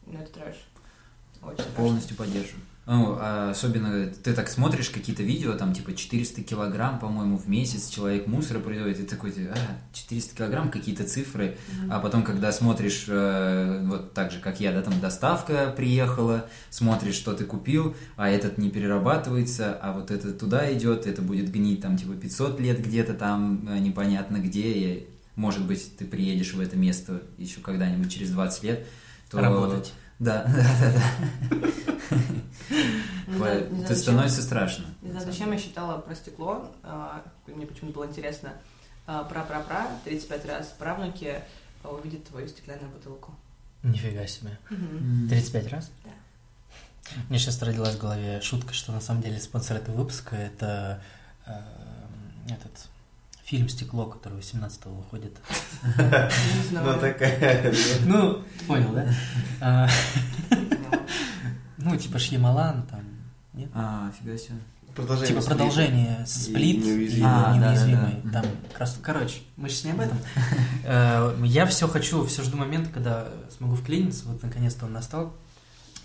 Ну, 0.06 0.20
это 0.20 0.32
трэш. 0.32 0.56
Очень. 1.42 1.66
Полностью 1.76 2.18
поддерживаю. 2.18 2.64
Ну, 2.88 3.18
а 3.20 3.50
особенно 3.50 4.06
ты 4.08 4.34
так 4.34 4.48
смотришь 4.48 4.92
какие-то 4.92 5.24
видео, 5.24 5.54
там 5.54 5.74
типа 5.74 5.96
400 5.96 6.44
килограмм, 6.44 7.00
по-моему, 7.00 7.36
в 7.38 7.50
месяц 7.50 7.90
человек 7.90 8.28
мусора 8.28 8.60
производит, 8.60 9.00
и 9.00 9.04
такой, 9.04 9.32
ты, 9.32 9.48
а, 9.48 9.56
400 9.92 10.36
килограмм, 10.38 10.70
какие-то 10.70 11.04
цифры, 11.04 11.58
Мгм. 11.74 11.92
а 11.92 12.00
потом, 12.00 12.22
когда 12.22 12.52
смотришь, 12.52 13.06
э, 13.08 13.82
вот 13.88 14.14
так 14.14 14.32
же, 14.32 14.40
как 14.40 14.60
я, 14.60 14.72
да, 14.72 14.84
там 14.84 15.00
доставка 15.00 15.74
приехала, 15.76 16.48
смотришь, 16.70 17.16
что 17.16 17.34
ты 17.34 17.46
купил, 17.46 17.96
а 18.18 18.30
этот 18.30 18.60
не 18.60 18.70
перерабатывается, 18.70 19.74
а 19.82 19.92
вот 19.92 20.12
это 20.12 20.32
туда 20.32 20.72
идет, 20.72 21.08
это 21.08 21.24
будет 21.24 21.52
гнить 21.52 21.82
там 21.82 21.98
типа 21.98 22.14
500 22.14 22.60
лет 22.60 22.86
где-то 22.86 23.16
там, 23.16 23.68
э, 23.68 23.80
непонятно 23.80 24.38
где, 24.38 24.72
и, 24.72 25.08
может 25.36 25.66
быть, 25.66 25.98
ты 25.98 26.06
приедешь 26.06 26.54
в 26.54 26.60
это 26.60 26.78
место 26.78 27.24
еще 27.40 27.62
когда-нибудь 27.62 28.14
через 28.14 28.30
20 28.30 28.64
лет, 28.64 28.86
то... 29.32 29.42
Работать. 29.42 29.92
Да, 30.20 30.44
да, 30.46 30.64
да, 33.28 33.50
Это 33.50 33.76
зачем- 33.82 33.96
становится 33.98 34.42
страшно. 34.42 34.86
Не 35.02 35.12
знаю, 35.12 35.26
зачем 35.26 35.52
я 35.52 35.58
считала 35.60 35.98
про 36.00 36.16
стекло. 36.16 36.72
а, 36.84 37.22
Мне 37.48 37.66
почему-то 37.66 37.96
было 38.00 38.06
интересно. 38.08 38.54
Про-про-про, 39.06 39.88
35 40.04 40.46
раз 40.46 40.68
правнуки 40.80 41.42
а, 41.84 41.90
увидят 41.90 42.24
твою 42.26 42.48
стеклянную 42.48 42.90
бутылку. 42.92 43.36
Нифига 43.84 44.26
себе. 44.26 44.58
М. 44.72 45.28
35 45.30 45.68
раз? 45.72 45.92
Да. 46.04 46.12
Мне 47.30 47.38
сейчас 47.38 47.62
родилась 47.62 47.96
в 47.96 48.00
голове 48.00 48.42
шутка, 48.42 48.74
что 48.74 48.92
на 48.94 49.02
самом 49.02 49.22
деле 49.22 49.40
спонсор 49.40 49.78
этого 49.78 49.96
выпуска 49.98 50.36
это 50.36 51.04
э, 51.46 51.52
этот 52.50 52.88
фильм 53.46 53.70
«Стекло», 53.70 54.08
который 54.08 54.40
18-го 54.40 54.90
выходит. 54.90 55.38
Ну, 56.72 57.00
такая... 57.00 57.74
Ну, 58.06 58.44
ты 58.60 58.66
понял, 58.66 58.92
да? 58.92 59.14
А, 59.62 59.90
Ну, 61.78 61.96
типа 61.96 62.18
Шьямалан 62.18 62.88
там, 62.88 63.02
нет? 63.54 63.70
А, 63.74 64.12
фига 64.20 64.38
себе. 64.38 64.56
Продолжение 64.96 65.28
Типа 65.36 65.46
продолжение 65.46 66.26
«Сплит» 66.26 66.78
и 66.78 66.88
«Неуязвимый». 66.88 67.32
А, 67.32 67.60
да, 67.60 67.76
да, 67.76 68.12
да. 68.24 68.42
Там 68.42 68.52
как 68.70 68.80
раз... 68.80 68.98
Короче, 69.04 69.42
мы 69.58 69.70
сейчас 69.70 69.84
не 69.86 69.92
об 69.92 70.00
этом. 70.00 70.18
Э, 70.88 71.36
Я 71.44 71.66
все 71.66 71.88
хочу, 71.88 72.26
все 72.26 72.44
жду 72.44 72.58
момента, 72.58 72.90
когда 72.92 73.28
смогу 73.56 73.76
вклиниться. 73.76 74.26
Вот 74.26 74.42
наконец-то 74.42 74.86
он 74.86 74.94
настал. 74.94 75.36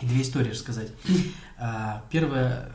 И 0.01 0.07
две 0.07 0.23
истории 0.23 0.51
рассказать. 0.51 0.89
А, 1.59 2.03
Первая 2.11 2.71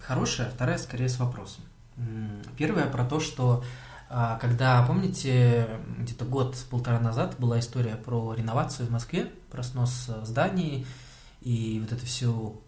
хорошая, 0.00 0.50
вторая 0.50 0.78
скорее 0.78 1.08
с 1.08 1.18
вопросом. 1.18 1.62
М, 2.00 2.42
Первая 2.56 2.86
про 2.86 3.04
то, 3.04 3.20
что 3.20 3.62
а, 4.08 4.38
когда, 4.38 4.82
помните, 4.82 5.68
где-то 5.98 6.24
год-полтора 6.24 6.98
назад 6.98 7.36
была 7.38 7.60
история 7.60 7.94
про 7.94 8.34
реновацию 8.34 8.88
в 8.88 8.90
Москве, 8.90 9.30
про 9.50 9.62
снос 9.62 10.06
э, 10.08 10.24
зданий 10.24 10.84
и 11.42 11.78
вот 11.80 11.92
эту 11.92 12.04
всю 12.04 12.60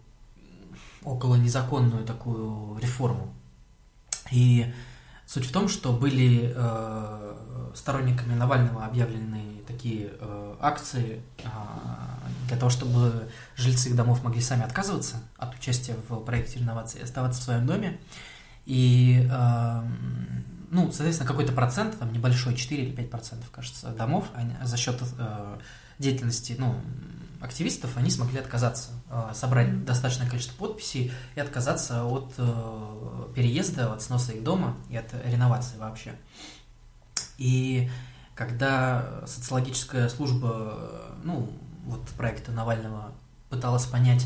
около 1.03 1.35
незаконную 1.35 2.05
такую 2.05 2.79
реформу. 2.79 3.33
И 4.31 4.73
суть 5.25 5.45
в 5.45 5.51
том, 5.51 5.67
что 5.67 5.91
были 5.91 6.53
э, 6.55 7.35
сторонниками 7.75 8.35
Навального 8.35 8.85
объявлены 8.85 9.61
такие 9.67 10.11
э, 10.19 10.55
акции 10.61 11.21
а, 11.43 12.19
для 12.47 12.57
того, 12.57 12.69
чтобы 12.69 13.29
жильцы 13.55 13.89
их 13.89 13.95
домов 13.95 14.23
могли 14.23 14.41
сами 14.41 14.63
отказываться 14.63 15.17
от 15.37 15.55
участия 15.55 15.95
в 16.07 16.19
проекте 16.21 16.59
реновации 16.59 16.99
и 16.99 17.03
оставаться 17.03 17.41
в 17.41 17.43
своем 17.43 17.65
доме. 17.65 17.99
И, 18.65 19.27
э, 19.29 19.81
ну, 20.71 20.91
соответственно, 20.91 21.29
какой-то 21.29 21.51
процент, 21.53 21.99
там 21.99 22.11
небольшой, 22.13 22.55
4 22.55 22.83
или 22.83 22.95
5 22.95 23.09
процентов, 23.09 23.49
кажется, 23.51 23.89
домов 23.89 24.25
они 24.33 24.53
за 24.63 24.77
счет 24.77 25.01
э, 25.17 25.57
деятельности, 25.99 26.55
ну, 26.57 26.75
активистов, 27.41 27.97
они 27.97 28.09
смогли 28.09 28.39
отказаться, 28.39 28.91
э, 29.09 29.31
собрать 29.33 29.83
достаточное 29.83 30.29
количество 30.29 30.55
подписей 30.55 31.11
и 31.35 31.39
отказаться 31.39 32.05
от 32.05 32.33
э, 32.37 33.27
переезда, 33.35 33.93
от 33.93 34.01
сноса 34.01 34.31
их 34.31 34.43
дома 34.43 34.77
и 34.89 34.95
от 34.95 35.13
реновации 35.25 35.77
вообще. 35.77 36.13
И 37.37 37.89
когда 38.33 39.23
социологическая 39.27 40.07
служба, 40.07 41.17
ну, 41.23 41.51
вот 41.85 42.01
проекта 42.11 42.51
Навального 42.51 43.11
пыталась 43.49 43.85
понять 43.85 44.25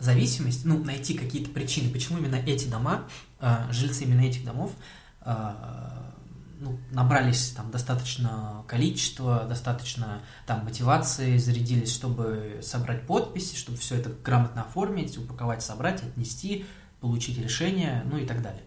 зависимость, 0.00 0.64
ну, 0.64 0.82
найти 0.82 1.14
какие-то 1.14 1.50
причины, 1.50 1.90
почему 1.92 2.18
именно 2.18 2.36
эти 2.36 2.66
дома, 2.66 3.04
а, 3.40 3.68
жильцы 3.72 4.04
именно 4.04 4.22
этих 4.22 4.44
домов 4.44 4.72
а, 5.20 6.14
ну, 6.60 6.78
набрались 6.90 7.50
там 7.50 7.70
достаточно 7.70 8.64
количества, 8.66 9.44
достаточно 9.48 10.22
там 10.46 10.64
мотивации, 10.64 11.36
зарядились, 11.36 11.94
чтобы 11.94 12.60
собрать 12.62 13.06
подписи, 13.06 13.56
чтобы 13.56 13.78
все 13.78 13.96
это 13.96 14.10
грамотно 14.24 14.62
оформить, 14.62 15.16
упаковать, 15.18 15.62
собрать, 15.62 16.02
отнести, 16.02 16.66
получить 17.00 17.38
решение, 17.38 18.02
ну 18.06 18.18
и 18.18 18.26
так 18.26 18.42
далее. 18.42 18.64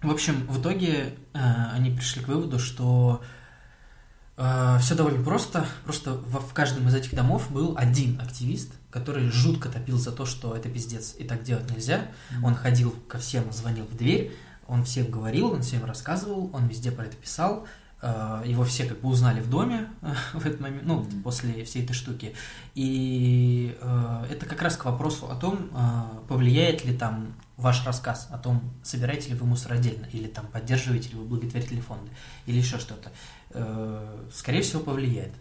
В 0.00 0.10
общем, 0.10 0.46
в 0.46 0.60
итоге 0.60 1.14
они 1.32 1.90
пришли 1.90 2.22
к 2.22 2.28
выводу, 2.28 2.58
что 2.58 3.22
все 4.36 4.94
довольно 4.94 5.22
просто. 5.22 5.66
Просто 5.84 6.12
в, 6.12 6.52
каждом 6.52 6.88
из 6.88 6.94
этих 6.94 7.14
домов 7.14 7.50
был 7.50 7.74
один 7.76 8.20
активист, 8.20 8.72
который 8.90 9.30
жутко 9.30 9.68
топил 9.68 9.98
за 9.98 10.12
то, 10.12 10.26
что 10.26 10.56
это 10.56 10.68
пиздец 10.68 11.14
и 11.18 11.24
так 11.24 11.42
делать 11.42 11.70
нельзя. 11.70 12.06
Он 12.42 12.54
ходил 12.54 12.94
ко 13.08 13.18
всем, 13.18 13.50
звонил 13.52 13.84
в 13.84 13.96
дверь, 13.96 14.32
он 14.66 14.84
всем 14.84 15.10
говорил, 15.10 15.52
он 15.52 15.62
всем 15.62 15.84
рассказывал, 15.84 16.50
он 16.52 16.66
везде 16.66 16.90
про 16.90 17.04
это 17.04 17.16
писал. 17.16 17.66
Э, 18.00 18.42
его 18.44 18.64
все 18.64 18.84
как 18.84 19.00
бы 19.00 19.08
узнали 19.08 19.40
в 19.40 19.48
доме 19.48 19.88
в 20.32 20.44
этот 20.44 20.60
момент, 20.60 20.82
ну, 20.84 21.06
после 21.22 21.64
всей 21.64 21.84
этой 21.84 21.92
штуки. 21.92 22.34
И 22.74 23.76
э, 23.80 24.26
это 24.30 24.46
как 24.46 24.62
раз 24.62 24.76
к 24.76 24.84
вопросу 24.84 25.30
о 25.30 25.36
том, 25.36 25.70
повлияет 26.28 26.84
ли 26.84 26.96
там 26.96 27.34
ваш 27.62 27.84
рассказ 27.86 28.28
о 28.30 28.38
том, 28.38 28.62
собираете 28.82 29.30
ли 29.30 29.34
вы 29.34 29.46
мусор 29.46 29.72
отдельно, 29.72 30.06
или 30.12 30.28
там 30.28 30.46
поддерживаете 30.46 31.10
ли 31.10 31.14
вы 31.16 31.24
благотворительные 31.24 31.82
фонды, 31.82 32.10
или 32.46 32.58
еще 32.58 32.78
что-то. 32.78 33.12
Скорее 34.32 34.62
всего, 34.62 34.82
повлияет. 34.82 35.32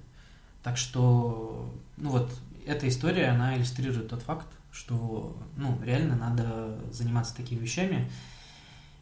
Так 0.64 0.78
что, 0.78 1.74
ну 1.98 2.10
вот, 2.12 2.32
эта 2.66 2.88
история, 2.88 3.30
она 3.30 3.58
иллюстрирует 3.58 4.10
тот 4.10 4.22
факт, 4.22 4.48
что, 4.72 5.38
ну, 5.58 5.80
реально 5.84 6.16
надо 6.16 6.78
заниматься 6.92 7.36
такими 7.36 7.60
вещами, 7.60 8.10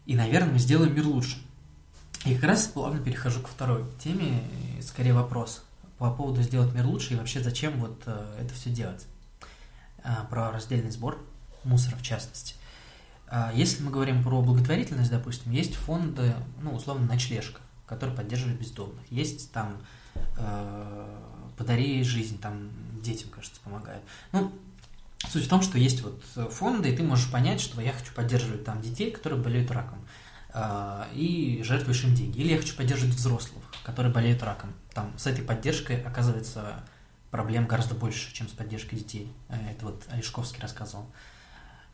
и, 0.05 0.15
наверное, 0.15 0.53
мы 0.53 0.59
сделаем 0.59 0.95
мир 0.95 1.05
лучше. 1.05 1.37
И 2.25 2.33
как 2.35 2.45
раз 2.45 2.67
плавно 2.67 2.99
перехожу 2.99 3.41
ко 3.41 3.47
второй 3.47 3.85
теме, 4.03 4.41
скорее 4.81 5.13
вопрос 5.13 5.63
по 5.97 6.11
поводу 6.11 6.41
сделать 6.41 6.73
мир 6.73 6.85
лучше 6.85 7.13
и 7.13 7.17
вообще 7.17 7.41
зачем 7.41 7.79
вот 7.79 8.01
э, 8.05 8.37
это 8.41 8.53
все 8.53 8.69
делать. 8.69 9.05
А, 10.03 10.25
про 10.29 10.51
раздельный 10.51 10.91
сбор 10.91 11.19
мусора 11.63 11.95
в 11.97 12.01
частности. 12.01 12.55
А, 13.29 13.51
если 13.53 13.83
мы 13.83 13.91
говорим 13.91 14.23
про 14.23 14.41
благотворительность, 14.41 15.11
допустим, 15.11 15.51
есть 15.51 15.75
фонды, 15.75 16.33
ну, 16.61 16.73
условно, 16.73 17.05
ночлежка, 17.05 17.61
который 17.85 18.15
поддерживает 18.15 18.59
бездомных. 18.59 19.01
Есть 19.11 19.51
там 19.51 19.77
э, 20.37 21.19
подари 21.57 22.03
жизнь, 22.03 22.39
там 22.39 22.69
детям, 23.01 23.29
кажется, 23.29 23.61
помогает. 23.63 24.01
Ну, 24.31 24.51
суть 25.27 25.45
в 25.45 25.49
том, 25.49 25.61
что 25.61 25.77
есть 25.77 26.01
вот 26.01 26.23
фонды, 26.51 26.89
и 26.89 26.95
ты 26.95 27.03
можешь 27.03 27.31
понять, 27.31 27.61
что 27.61 27.79
я 27.81 27.93
хочу 27.93 28.13
поддерживать 28.13 28.63
там 28.65 28.81
детей, 28.81 29.11
которые 29.11 29.41
болеют 29.41 29.69
раком. 29.71 29.99
А, 30.51 31.07
и 31.13 31.61
жертвуешь 31.63 32.03
им 32.03 32.15
деньги. 32.15 32.39
Или 32.39 32.53
я 32.53 32.57
хочу 32.57 32.75
поддерживать 32.75 33.15
взрослых, 33.15 33.63
которые 33.83 34.11
болеют 34.11 34.41
раком. 34.41 34.73
Там 34.93 35.13
с 35.17 35.27
этой 35.27 35.43
поддержкой 35.43 36.01
оказывается 36.01 36.83
проблем 37.29 37.67
гораздо 37.67 37.93
больше, 37.93 38.33
чем 38.33 38.47
с 38.47 38.51
поддержкой 38.51 38.95
детей. 38.95 39.31
Э, 39.49 39.71
это 39.71 39.85
вот 39.85 40.03
Олешковский 40.09 40.59
рассказывал. 40.61 41.05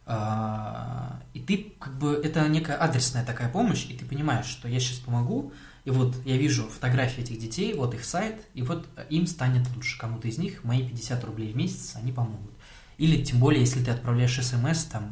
И 0.07 1.39
ты, 1.39 1.73
как 1.79 1.97
бы, 1.97 2.21
это 2.23 2.47
некая 2.47 2.77
адресная 2.77 3.25
такая 3.25 3.49
помощь, 3.49 3.87
и 3.89 3.97
ты 3.97 4.05
понимаешь, 4.05 4.45
что 4.45 4.67
я 4.67 4.79
сейчас 4.79 4.99
помогу, 4.99 5.51
и 5.83 5.91
вот 5.91 6.15
я 6.25 6.37
вижу 6.37 6.67
фотографии 6.67 7.21
этих 7.21 7.39
детей, 7.39 7.73
вот 7.73 7.93
их 7.93 8.03
сайт, 8.03 8.35
и 8.53 8.61
вот 8.61 8.87
им 9.09 9.27
станет 9.27 9.67
лучше. 9.75 9.99
Кому-то 9.99 10.27
из 10.27 10.37
них 10.37 10.63
мои 10.63 10.87
50 10.87 11.23
рублей 11.23 11.53
в 11.53 11.55
месяц, 11.55 11.95
они 11.95 12.11
помогут. 12.11 12.51
Или 12.97 13.23
тем 13.23 13.39
более, 13.39 13.61
если 13.61 13.83
ты 13.83 13.91
отправляешь 13.91 14.39
смс, 14.41 14.85
там, 14.85 15.11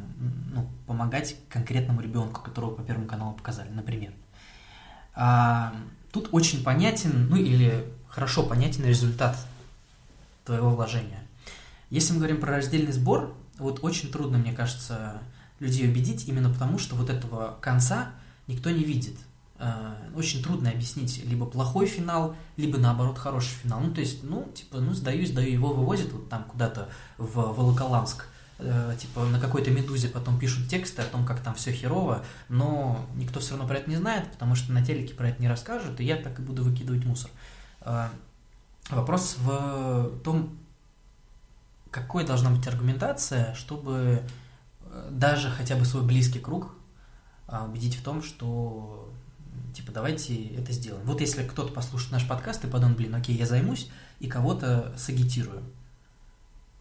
ну, 0.52 0.68
помогать 0.86 1.36
конкретному 1.48 2.00
ребенку, 2.00 2.40
которого 2.40 2.74
по 2.74 2.82
Первому 2.82 3.06
каналу 3.06 3.34
показали, 3.34 3.68
например. 3.70 4.12
А, 5.14 5.74
тут 6.12 6.28
очень 6.32 6.64
понятен, 6.64 7.28
ну 7.28 7.36
или 7.36 7.84
хорошо 8.08 8.44
понятен 8.44 8.84
результат 8.84 9.36
твоего 10.44 10.70
вложения. 10.70 11.22
Если 11.90 12.12
мы 12.12 12.18
говорим 12.18 12.40
про 12.40 12.56
раздельный 12.56 12.92
сбор, 12.92 13.34
вот 13.58 13.80
очень 13.82 14.10
трудно, 14.10 14.38
мне 14.38 14.52
кажется, 14.52 15.20
людей 15.60 15.88
убедить, 15.88 16.28
именно 16.28 16.50
потому 16.50 16.78
что 16.78 16.96
вот 16.96 17.10
этого 17.10 17.56
конца 17.60 18.10
никто 18.46 18.70
не 18.70 18.84
видит. 18.84 19.16
Э, 19.58 19.94
очень 20.16 20.42
трудно 20.42 20.70
объяснить 20.70 21.24
либо 21.24 21.46
плохой 21.46 21.86
финал, 21.86 22.36
либо 22.56 22.78
наоборот 22.78 23.18
хороший 23.18 23.54
финал. 23.62 23.80
Ну, 23.80 23.94
то 23.94 24.00
есть, 24.00 24.22
ну, 24.24 24.50
типа, 24.54 24.78
ну, 24.78 24.92
сдаю, 24.92 25.26
сдаю, 25.26 25.50
его 25.50 25.72
вывозят 25.72 26.12
вот 26.12 26.28
там 26.28 26.44
куда-то 26.44 26.88
в 27.18 27.34
Волоколамск, 27.34 28.26
э, 28.58 28.96
типа, 29.00 29.24
на 29.26 29.38
какой-то 29.38 29.70
медузе 29.70 30.08
потом 30.08 30.38
пишут 30.38 30.68
тексты 30.68 31.02
о 31.02 31.06
том, 31.06 31.24
как 31.24 31.40
там 31.40 31.54
все 31.54 31.72
херово, 31.72 32.24
но 32.48 33.06
никто 33.14 33.38
все 33.38 33.52
равно 33.52 33.68
про 33.68 33.78
это 33.78 33.88
не 33.88 33.96
знает, 33.96 34.30
потому 34.32 34.56
что 34.56 34.72
на 34.72 34.84
телеке 34.84 35.14
про 35.14 35.28
это 35.28 35.40
не 35.40 35.48
расскажут, 35.48 36.00
и 36.00 36.04
я 36.04 36.16
так 36.16 36.38
и 36.40 36.42
буду 36.42 36.64
выкидывать 36.64 37.04
мусор. 37.04 37.30
Э, 37.82 38.08
вопрос 38.90 39.36
в 39.38 40.10
том, 40.24 40.58
какой 41.94 42.24
должна 42.24 42.50
быть 42.50 42.66
аргументация, 42.66 43.54
чтобы 43.54 44.24
даже 45.10 45.48
хотя 45.48 45.76
бы 45.76 45.84
свой 45.84 46.02
близкий 46.02 46.40
круг 46.40 46.74
убедить 47.46 47.94
в 47.94 48.02
том, 48.02 48.20
что 48.20 49.12
типа, 49.72 49.92
давайте 49.92 50.46
это 50.56 50.72
сделаем. 50.72 51.04
Вот 51.06 51.20
если 51.20 51.46
кто-то 51.46 51.72
послушает 51.72 52.10
наш 52.10 52.26
подкаст 52.26 52.64
и 52.64 52.68
подумает, 52.68 52.96
блин, 52.96 53.14
окей, 53.14 53.36
я 53.36 53.46
займусь, 53.46 53.90
и 54.18 54.26
кого-то 54.26 54.92
сагитирую. 54.96 55.62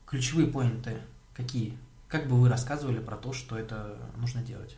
Ключевые 0.08 0.48
поинты 0.48 0.98
какие? 1.36 1.78
Как 2.08 2.28
бы 2.28 2.40
вы 2.40 2.50
рассказывали 2.50 3.00
про 3.00 3.16
то, 3.16 3.34
что 3.34 3.56
это 3.56 4.00
нужно 4.18 4.42
делать? 4.42 4.78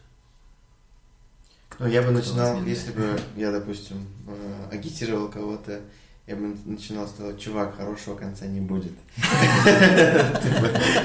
Ну, 1.80 1.88
я 1.88 2.02
бы 2.02 2.12
начинал, 2.12 2.62
если 2.64 2.92
бы 2.92 3.20
я, 3.38 3.52
допустим, 3.52 4.06
э, 4.28 4.70
агитировал 4.72 5.30
кого-то, 5.30 5.82
я 6.28 6.36
бы 6.36 6.58
начинал 6.66 7.08
с 7.08 7.12
того, 7.12 7.34
чувак, 7.34 7.78
хорошего 7.78 8.16
конца 8.16 8.48
не 8.48 8.60
будет. 8.60 8.94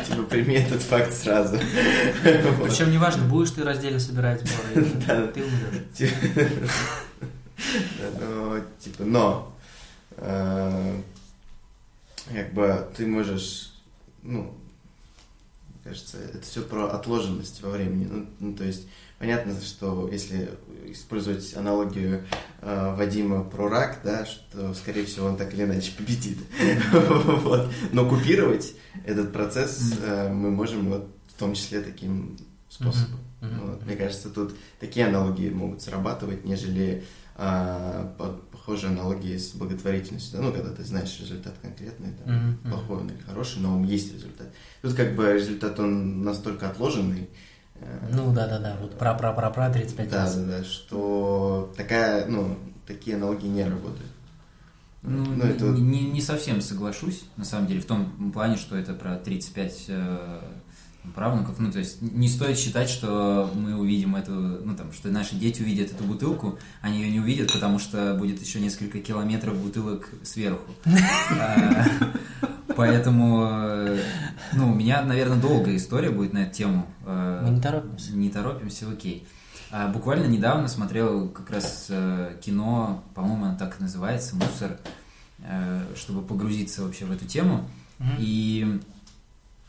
Типа, 0.07 0.23
прими 0.31 0.55
этот 0.55 0.81
факт 0.81 1.13
сразу. 1.13 1.59
Причем 2.23 2.91
неважно, 2.91 3.25
будешь 3.25 3.51
ты 3.51 3.63
раздельно 3.63 4.01
собирать 4.01 4.41
сборы, 4.41 4.87
ты 5.35 5.45
умрешь. 5.45 6.13
Типа, 8.79 9.05
но 9.05 9.55
э, 10.17 11.01
как 12.33 12.55
бы 12.55 12.89
ты 12.97 13.07
можешь, 13.07 13.75
ну, 14.23 14.55
кажется, 15.85 16.17
это 16.17 16.41
все 16.41 16.63
про 16.63 16.87
отложенность 16.93 17.63
во 17.63 17.69
времени. 17.69 18.07
Ну, 18.11 18.27
ну 18.39 18.57
то 18.57 18.65
есть 18.65 18.87
понятно, 19.21 19.61
что 19.61 20.09
если 20.11 20.51
использовать 20.87 21.55
аналогию 21.55 22.25
э, 22.63 22.95
Вадима 22.97 23.45
про 23.45 23.69
рак, 23.69 24.01
да, 24.03 24.25
что, 24.25 24.75
скорее 24.75 25.05
всего, 25.05 25.27
он 25.27 25.37
так 25.37 25.53
или 25.55 25.63
иначе 25.63 25.93
победит. 25.97 26.39
вот. 26.93 27.71
Но 27.93 28.09
купировать 28.09 28.75
этот 29.05 29.33
процесс 29.33 29.95
э, 30.03 30.33
мы 30.33 30.51
можем 30.51 30.89
вот 30.89 31.15
в 31.29 31.39
том 31.39 31.55
числе 31.55 31.83
таким 31.83 32.37
способом. 32.69 33.21
Вот. 33.41 33.85
Мне 33.87 33.97
кажется, 33.97 34.31
тут 34.31 34.55
такие 34.81 35.07
аналогии 35.07 35.51
могут 35.51 35.83
срабатывать, 35.83 36.45
нежели 36.45 37.05
э, 37.37 38.07
похожие 38.51 38.93
аналогии 38.93 39.37
с 39.37 39.53
благотворительностью. 39.53 40.39
Да? 40.39 40.47
Ну, 40.47 40.53
когда 40.53 40.71
ты 40.71 40.83
знаешь 40.83 41.19
результат 41.21 41.55
конкретный, 41.61 42.13
там, 42.13 42.35
mm-hmm. 42.35 42.71
плохой 42.71 42.97
он 42.99 43.09
или 43.09 43.21
хороший, 43.21 43.61
но 43.61 43.77
он 43.77 43.85
есть 43.85 44.13
результат. 44.15 44.49
Тут 44.81 44.95
как 44.95 45.15
бы 45.15 45.33
результат 45.33 45.79
он 45.79 46.23
настолько 46.23 46.69
отложенный, 46.69 47.29
ну 48.13 48.33
да, 48.33 48.47
да, 48.47 48.59
да, 48.59 48.77
вот 48.81 48.99
про 48.99 49.15
про 49.15 49.33
про 49.33 49.51
про 49.51 49.71
35 49.71 50.09
да, 50.11 50.17
раз. 50.19 50.37
Да, 50.37 50.59
да, 50.59 50.65
что 50.65 51.73
такая, 51.77 52.27
ну, 52.27 52.57
такие 52.87 53.17
аналогии 53.17 53.47
не 53.47 53.65
работают. 53.65 54.11
Ну, 55.03 55.25
ну 55.25 55.45
это 55.45 55.65
не, 55.67 55.81
не, 55.81 56.11
не 56.11 56.21
совсем 56.21 56.61
соглашусь, 56.61 57.25
на 57.37 57.45
самом 57.45 57.67
деле, 57.67 57.81
в 57.81 57.87
том 57.87 58.33
плане, 58.33 58.57
что 58.57 58.77
это 58.77 58.93
про 58.93 59.17
35 59.17 59.85
э, 59.89 60.41
правнуков. 61.15 61.59
Ну, 61.59 61.73
то 61.73 61.79
есть 61.79 62.03
не 62.03 62.29
стоит 62.29 62.59
считать, 62.59 62.89
что 62.89 63.51
мы 63.55 63.77
увидим 63.77 64.17
эту, 64.17 64.33
ну 64.33 64.77
там, 64.77 64.93
что 64.93 65.09
наши 65.11 65.35
дети 65.35 65.63
увидят 65.63 65.93
эту 65.93 66.05
бутылку, 66.05 66.59
они 66.83 67.01
ее 67.01 67.11
не 67.11 67.21
увидят, 67.21 67.53
потому 67.53 67.79
что 67.79 68.15
будет 68.15 68.41
еще 68.41 68.61
несколько 68.61 69.01
километров 69.01 69.57
бутылок 69.57 70.09
сверху. 70.23 70.71
А, 71.33 71.87
Поэтому, 72.77 73.47
э, 73.51 74.01
ну, 74.55 74.71
у 74.71 74.75
меня, 74.75 75.03
наверное, 75.03 75.39
долгая 75.39 75.77
история 75.77 76.11
будет 76.11 76.33
на 76.33 76.39
эту 76.39 76.55
тему. 76.55 76.87
Э, 77.05 77.43
Мы 77.45 77.51
не 77.51 77.61
торопимся. 77.61 78.13
Не 78.13 78.31
торопимся, 78.31 78.91
окей. 78.91 79.27
А, 79.71 79.89
буквально 79.89 80.27
недавно 80.27 80.69
смотрел 80.69 81.29
как 81.29 81.51
раз 81.51 81.87
э, 81.91 82.37
кино, 82.41 83.05
по-моему, 83.15 83.47
оно 83.47 83.59
так 83.59 83.79
и 83.79 83.83
называется, 83.83 84.37
«Мусор», 84.37 84.79
чтобы 85.97 86.21
погрузиться 86.21 86.83
вообще 86.83 87.07
в 87.07 87.13
эту 87.13 87.25
тему. 87.25 87.67
И 88.19 88.81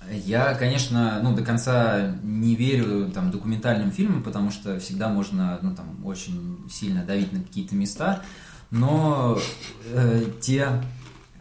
я, 0.09 0.53
конечно, 0.55 1.19
ну, 1.21 1.35
до 1.35 1.43
конца 1.43 2.15
не 2.23 2.55
верю 2.55 3.11
там, 3.11 3.31
документальным 3.31 3.91
фильмам, 3.91 4.23
потому 4.23 4.51
что 4.51 4.79
всегда 4.79 5.09
можно 5.09 5.59
ну, 5.61 5.75
там, 5.75 6.05
очень 6.05 6.67
сильно 6.69 7.03
давить 7.03 7.31
на 7.33 7.41
какие-то 7.41 7.75
места, 7.75 8.23
но 8.69 9.37
э, 9.93 10.23
те 10.39 10.69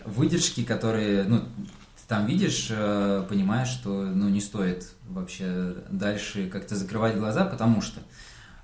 выдержки, 0.04 0.64
которые, 0.64 1.24
ну, 1.24 1.40
ты 1.40 2.02
там 2.08 2.26
видишь, 2.26 2.68
э, 2.70 3.24
понимаешь, 3.28 3.68
что, 3.68 4.02
ну, 4.02 4.28
не 4.28 4.40
стоит 4.40 4.92
вообще 5.08 5.76
дальше 5.90 6.48
как-то 6.48 6.76
закрывать 6.76 7.16
глаза, 7.16 7.44
потому 7.44 7.82
что 7.82 8.00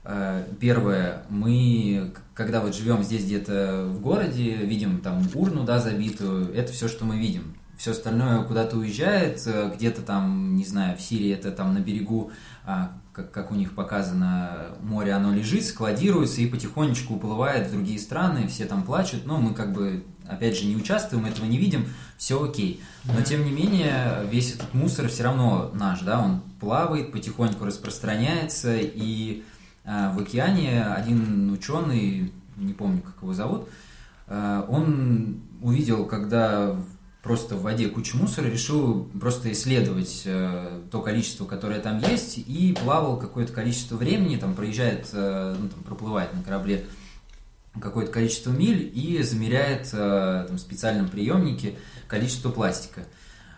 Э, 0.08 0.44
первое, 0.60 1.24
мы, 1.28 2.12
когда 2.32 2.60
вот 2.60 2.76
живем 2.76 3.02
здесь 3.02 3.24
где-то 3.24 3.86
в 3.88 4.00
городе, 4.00 4.54
видим 4.54 5.00
там 5.00 5.28
урну, 5.34 5.64
да, 5.64 5.80
забитую, 5.80 6.54
это 6.54 6.72
все, 6.72 6.86
что 6.86 7.04
мы 7.04 7.18
видим. 7.18 7.55
Все 7.76 7.90
остальное 7.90 8.42
куда-то 8.42 8.76
уезжает, 8.78 9.42
э, 9.46 9.70
где-то 9.74 10.02
там, 10.02 10.56
не 10.56 10.64
знаю, 10.64 10.96
в 10.96 11.00
Сирии 11.00 11.32
это 11.32 11.50
там 11.50 11.74
на 11.74 11.78
берегу, 11.78 12.30
а, 12.64 12.92
как, 13.12 13.30
как 13.30 13.50
у 13.50 13.54
них 13.54 13.74
показано, 13.74 14.66
море, 14.82 15.12
оно 15.12 15.32
лежит, 15.32 15.64
складируется 15.64 16.42
и 16.42 16.46
потихонечку 16.46 17.14
уплывает 17.14 17.68
в 17.68 17.72
другие 17.72 17.98
страны, 17.98 18.46
все 18.46 18.66
там 18.66 18.82
плачут, 18.82 19.24
но 19.24 19.38
мы 19.38 19.54
как 19.54 19.72
бы, 19.72 20.04
опять 20.26 20.58
же, 20.58 20.66
не 20.66 20.76
участвуем, 20.76 21.24
этого 21.24 21.46
не 21.46 21.56
видим, 21.56 21.86
все 22.18 22.42
окей. 22.42 22.82
Но, 23.04 23.22
тем 23.22 23.44
не 23.44 23.50
менее, 23.50 24.26
весь 24.30 24.54
этот 24.54 24.74
мусор 24.74 25.08
все 25.08 25.24
равно 25.24 25.70
наш, 25.74 26.00
да, 26.00 26.20
он 26.20 26.42
плавает, 26.60 27.12
потихоньку 27.12 27.64
распространяется, 27.64 28.76
и 28.76 29.44
э, 29.84 30.12
в 30.14 30.18
океане 30.18 30.84
один 30.84 31.50
ученый, 31.50 32.32
не 32.56 32.74
помню, 32.74 33.00
как 33.00 33.22
его 33.22 33.32
зовут, 33.32 33.68
э, 34.28 34.64
он 34.68 35.40
увидел, 35.62 36.04
когда 36.04 36.76
просто 37.26 37.56
в 37.56 37.62
воде 37.62 37.88
кучу 37.88 38.16
мусора, 38.16 38.46
решил 38.46 39.08
просто 39.20 39.50
исследовать 39.50 40.22
э, 40.24 40.80
то 40.92 41.02
количество, 41.02 41.44
которое 41.44 41.80
там 41.80 41.98
есть, 41.98 42.38
и 42.38 42.76
плавал 42.80 43.18
какое-то 43.18 43.52
количество 43.52 43.96
времени, 43.96 44.36
там 44.36 44.54
проезжает, 44.54 45.08
э, 45.12 45.56
ну, 45.58 45.68
там, 45.68 45.82
проплывает 45.82 46.32
на 46.32 46.44
корабле 46.44 46.86
какое-то 47.80 48.12
количество 48.12 48.52
миль 48.52 48.90
и 48.94 49.20
замеряет 49.24 49.88
э, 49.92 50.44
там, 50.46 50.56
в 50.56 50.60
специальном 50.60 51.08
приемнике 51.08 51.74
количество 52.06 52.50
пластика. 52.50 53.02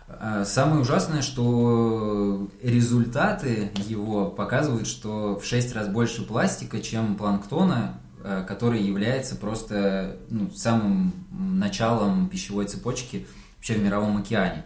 Э, 0.07 0.45
самое 0.47 0.81
ужасное, 0.81 1.21
что 1.21 2.49
результаты 2.63 3.69
его 3.87 4.31
показывают, 4.31 4.87
что 4.87 5.39
в 5.39 5.45
6 5.45 5.75
раз 5.75 5.87
больше 5.89 6.25
пластика, 6.25 6.81
чем 6.81 7.15
планктона, 7.15 7.99
э, 8.23 8.43
который 8.47 8.81
является 8.81 9.35
просто 9.35 10.17
ну, 10.31 10.49
самым 10.55 11.13
началом 11.31 12.29
пищевой 12.29 12.65
цепочки– 12.65 13.27
вообще 13.59 13.75
в 13.75 13.83
Мировом 13.83 14.17
океане. 14.17 14.63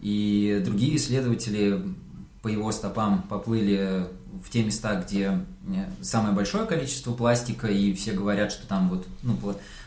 И 0.00 0.62
другие 0.64 0.96
исследователи 0.96 1.82
по 2.42 2.48
его 2.48 2.72
стопам 2.72 3.22
поплыли 3.22 4.06
в 4.44 4.50
те 4.50 4.62
места, 4.62 4.94
где 4.96 5.40
э, 5.68 5.84
самое 6.02 6.34
большое 6.34 6.66
количество 6.66 7.12
пластика, 7.12 7.66
и 7.66 7.92
все 7.94 8.12
говорят, 8.12 8.52
что 8.52 8.66
там 8.66 8.88
вот 8.88 9.06
ну, 9.22 9.36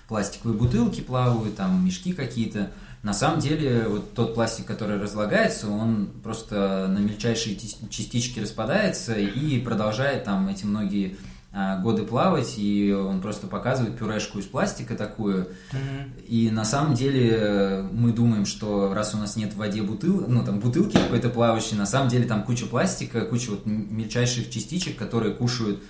пластиковые 0.08 0.58
бутылки 0.58 1.02
плавают, 1.02 1.56
там 1.56 1.86
мешки 1.86 2.14
какие-то. 2.14 2.72
На 3.02 3.14
самом 3.14 3.40
деле, 3.40 3.86
вот 3.88 4.14
тот 4.14 4.36
пластик, 4.36 4.66
который 4.66 5.00
разлагается, 5.00 5.70
он 5.70 6.10
просто 6.22 6.88
на 6.90 7.00
мельчайшие 7.00 7.58
частички 7.90 8.42
распадается 8.42 9.14
и 9.14 9.62
продолжает 9.62 10.26
там 10.26 10.50
эти 10.50 10.66
многие 10.66 11.16
годы 11.52 12.04
плавать, 12.04 12.56
и 12.58 12.94
он 12.94 13.22
просто 13.22 13.48
показывает 13.48 13.98
пюрешку 13.98 14.38
из 14.38 14.46
пластика 14.46 14.96
такую. 14.96 15.50
Mm-hmm. 15.72 16.26
И 16.28 16.52
на 16.52 16.64
самом 16.64 16.94
деле 16.94 17.30
э, 17.32 17.82
мы 17.92 18.12
думаем, 18.12 18.46
что 18.46 18.94
раз 18.94 19.16
у 19.16 19.18
нас 19.18 19.36
нет 19.36 19.54
в 19.54 19.58
воде 19.58 19.82
бутыл, 19.82 20.26
ну 20.28 20.44
там 20.44 20.60
бутылки 20.60 20.94
какой-то 20.94 21.30
плавающей, 21.30 21.76
на 21.76 21.88
самом 21.88 22.10
деле 22.10 22.28
там 22.28 22.44
куча 22.44 22.68
пластика, 22.68 23.22
куча 23.22 23.50
вот 23.50 23.66
мельчайших 23.66 24.52
частичек, 24.52 24.96
которые 24.96 25.34
кушают 25.34 25.82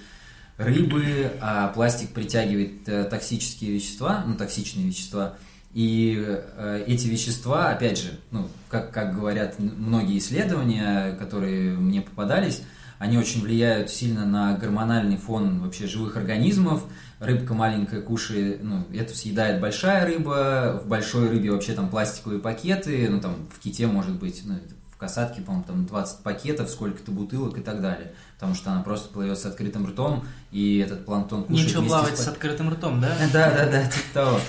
рыбы, 0.57 1.31
а 1.41 1.67
пластик 1.69 2.11
притягивает 2.11 2.87
э, 2.87 3.03
токсические 3.03 3.71
вещества, 3.71 4.23
ну 4.25 4.35
токсичные 4.35 4.87
вещества. 4.87 5.35
И 5.73 6.23
э, 6.25 6.83
эти 6.87 7.07
вещества, 7.07 7.69
опять 7.69 7.99
же, 8.01 8.19
ну, 8.31 8.47
как, 8.69 8.91
как 8.91 9.13
говорят 9.13 9.59
многие 9.59 10.17
исследования, 10.17 11.15
которые 11.19 11.77
мне 11.77 12.01
попадались, 12.01 12.63
они 12.99 13.17
очень 13.17 13.41
влияют 13.41 13.89
сильно 13.89 14.25
на 14.25 14.55
гормональный 14.55 15.17
фон 15.17 15.61
вообще 15.61 15.87
живых 15.87 16.17
организмов. 16.17 16.83
Рыбка 17.19 17.53
маленькая 17.53 18.01
кушает, 18.01 18.61
ну, 18.61 18.85
это 18.93 19.15
съедает 19.15 19.59
большая 19.59 20.05
рыба, 20.05 20.81
в 20.83 20.87
большой 20.87 21.29
рыбе 21.29 21.51
вообще 21.51 21.73
там 21.73 21.89
пластиковые 21.89 22.39
пакеты, 22.39 23.09
ну, 23.09 23.19
там 23.19 23.47
в 23.53 23.59
ките 23.59 23.87
может 23.87 24.15
быть, 24.15 24.41
ну, 24.45 24.55
в 24.91 24.97
касатке, 24.97 25.41
по-моему, 25.41 25.65
там 25.65 25.85
20 25.85 26.23
пакетов, 26.23 26.69
сколько-то 26.69 27.11
бутылок 27.11 27.57
и 27.57 27.61
так 27.61 27.81
далее. 27.81 28.13
Потому 28.35 28.53
что 28.53 28.71
она 28.71 28.83
просто 28.83 29.07
плывет 29.09 29.39
с 29.39 29.45
открытым 29.45 29.87
ртом, 29.87 30.25
и 30.51 30.79
этот 30.79 31.05
планктон 31.05 31.45
кушает 31.45 31.67
Нечего 31.67 31.85
плавать 31.85 32.17
с, 32.17 32.23
с 32.23 32.27
открытым 32.27 32.69
ртом, 32.69 32.99
да? 32.99 33.15
Да, 33.33 33.49
да, 33.51 33.65
да, 33.65 33.83
типа 33.83 34.05
того. 34.13 34.39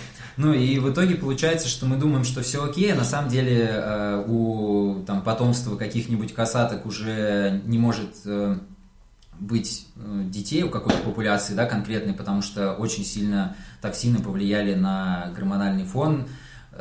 Ну 0.42 0.54
и 0.54 0.78
в 0.78 0.90
итоге 0.90 1.16
получается, 1.16 1.68
что 1.68 1.84
мы 1.84 1.96
думаем, 1.96 2.24
что 2.24 2.40
все 2.40 2.64
окей, 2.64 2.90
а 2.90 2.96
на 2.96 3.04
самом 3.04 3.28
деле 3.28 3.68
э, 3.70 4.24
у 4.26 5.04
там, 5.06 5.20
потомства 5.20 5.76
каких-нибудь 5.76 6.32
касаток 6.32 6.86
уже 6.86 7.60
не 7.66 7.76
может 7.76 8.14
э, 8.24 8.56
быть 9.38 9.86
э, 9.96 10.22
детей 10.30 10.62
у 10.62 10.70
какой-то 10.70 10.98
популяции, 11.00 11.52
да, 11.52 11.66
конкретной, 11.66 12.14
потому 12.14 12.40
что 12.40 12.72
очень 12.72 13.04
сильно 13.04 13.54
токсины 13.82 14.18
повлияли 14.20 14.72
на 14.72 15.30
гормональный 15.36 15.84
фон, 15.84 16.26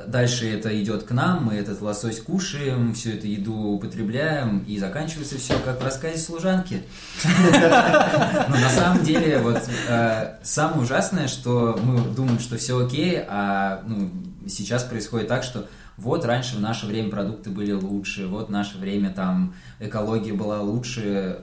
Дальше 0.08 0.50
это 0.50 0.82
идет 0.82 1.04
к 1.04 1.12
нам, 1.12 1.46
мы 1.46 1.56
этот 1.56 1.82
лосось 1.82 2.20
кушаем, 2.20 2.94
всю 2.94 3.12
эту 3.12 3.28
еду 3.28 3.56
употребляем, 3.56 4.60
и 4.68 4.78
заканчивается 4.78 5.38
все 5.38 5.58
как 5.60 5.82
в 5.82 5.84
рассказе 5.84 6.18
служанки. 6.18 6.84
Но 7.24 8.56
на 8.56 8.70
самом 8.70 9.04
деле, 9.04 9.40
вот 9.40 9.62
э, 9.88 10.36
самое 10.44 10.82
ужасное, 10.82 11.28
что 11.28 11.80
мы 11.84 12.14
думаем, 12.14 12.40
что 12.40 12.58
все 12.58 12.84
окей, 12.84 13.24
а 13.28 13.84
ну, 13.88 14.10
сейчас 14.48 14.84
происходит 14.84 15.28
так, 15.28 15.44
что 15.44 15.68
вот 15.98 16.26
раньше 16.26 16.56
в 16.56 16.62
наше 16.62 16.86
время 16.86 17.10
продукты 17.10 17.50
были 17.50 17.74
лучше, 17.74 18.28
вот 18.28 18.48
в 18.48 18.52
наше 18.52 18.78
время 18.78 19.10
там 19.10 19.54
экология 19.80 20.34
была 20.34 20.62
лучше, 20.62 21.42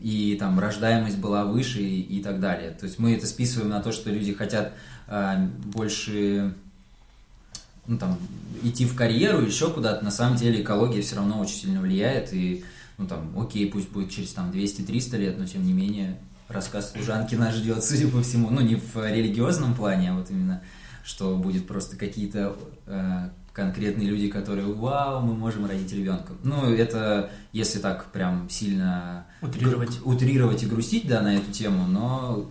и 0.00 0.36
там 0.38 0.58
рождаемость 0.58 1.18
была 1.18 1.44
выше 1.44 1.80
и, 1.80 2.00
и 2.00 2.22
так 2.22 2.40
далее. 2.40 2.70
То 2.72 2.86
есть 2.86 2.98
мы 2.98 3.14
это 3.14 3.26
списываем 3.26 3.70
на 3.70 3.80
то, 3.80 3.92
что 3.92 4.10
люди 4.10 4.32
хотят 4.32 4.72
э, 5.08 5.46
больше 5.66 6.54
ну, 7.86 7.98
там, 7.98 8.18
идти 8.62 8.86
в 8.86 8.94
карьеру, 8.94 9.44
еще 9.44 9.70
куда-то, 9.70 10.04
на 10.04 10.10
самом 10.10 10.36
деле 10.36 10.62
экология 10.62 11.02
все 11.02 11.16
равно 11.16 11.40
очень 11.40 11.56
сильно 11.56 11.80
влияет, 11.80 12.32
и, 12.32 12.64
ну, 12.98 13.06
там, 13.06 13.38
окей, 13.38 13.70
пусть 13.70 13.90
будет 13.90 14.10
через, 14.10 14.32
там, 14.32 14.50
200-300 14.50 15.16
лет, 15.18 15.38
но, 15.38 15.46
тем 15.46 15.66
не 15.66 15.72
менее, 15.72 16.18
рассказ 16.48 16.92
служанки 16.92 17.34
нас 17.34 17.54
ждет, 17.54 17.82
судя 17.84 18.08
по 18.08 18.22
всему, 18.22 18.50
ну, 18.50 18.60
не 18.60 18.76
в 18.76 18.96
религиозном 18.96 19.74
плане, 19.74 20.12
а 20.12 20.14
вот 20.14 20.30
именно, 20.30 20.62
что 21.04 21.36
будет 21.36 21.66
просто 21.66 21.96
какие-то 21.96 22.56
э, 22.86 23.30
конкретные 23.52 24.08
люди, 24.08 24.28
которые, 24.28 24.72
вау, 24.72 25.20
мы 25.20 25.34
можем 25.34 25.66
родить 25.66 25.92
ребенка. 25.92 26.32
Ну, 26.44 26.72
это, 26.72 27.30
если 27.52 27.80
так 27.80 28.12
прям 28.12 28.48
сильно 28.48 29.26
утрировать, 29.40 29.98
утрировать 30.04 30.62
и 30.62 30.66
грустить, 30.66 31.08
да, 31.08 31.20
на 31.20 31.34
эту 31.34 31.50
тему, 31.50 31.86
но 31.86 32.48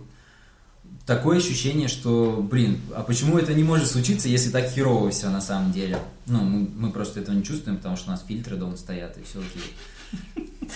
такое 1.06 1.38
ощущение, 1.38 1.88
что, 1.88 2.46
блин, 2.48 2.80
а 2.94 3.02
почему 3.02 3.38
это 3.38 3.54
не 3.54 3.64
может 3.64 3.90
случиться, 3.90 4.28
если 4.28 4.50
так 4.50 4.68
херово 4.70 5.10
все 5.10 5.30
на 5.30 5.40
самом 5.40 5.72
деле? 5.72 5.98
Ну, 6.26 6.42
мы, 6.42 6.68
мы 6.74 6.92
просто 6.92 7.20
этого 7.20 7.34
не 7.34 7.44
чувствуем, 7.44 7.76
потому 7.76 7.96
что 7.96 8.08
у 8.08 8.10
нас 8.12 8.24
фильтры 8.24 8.56
дома 8.56 8.76
стоят, 8.76 9.16
и 9.18 9.22
все 9.22 9.40
окей. 9.40 10.70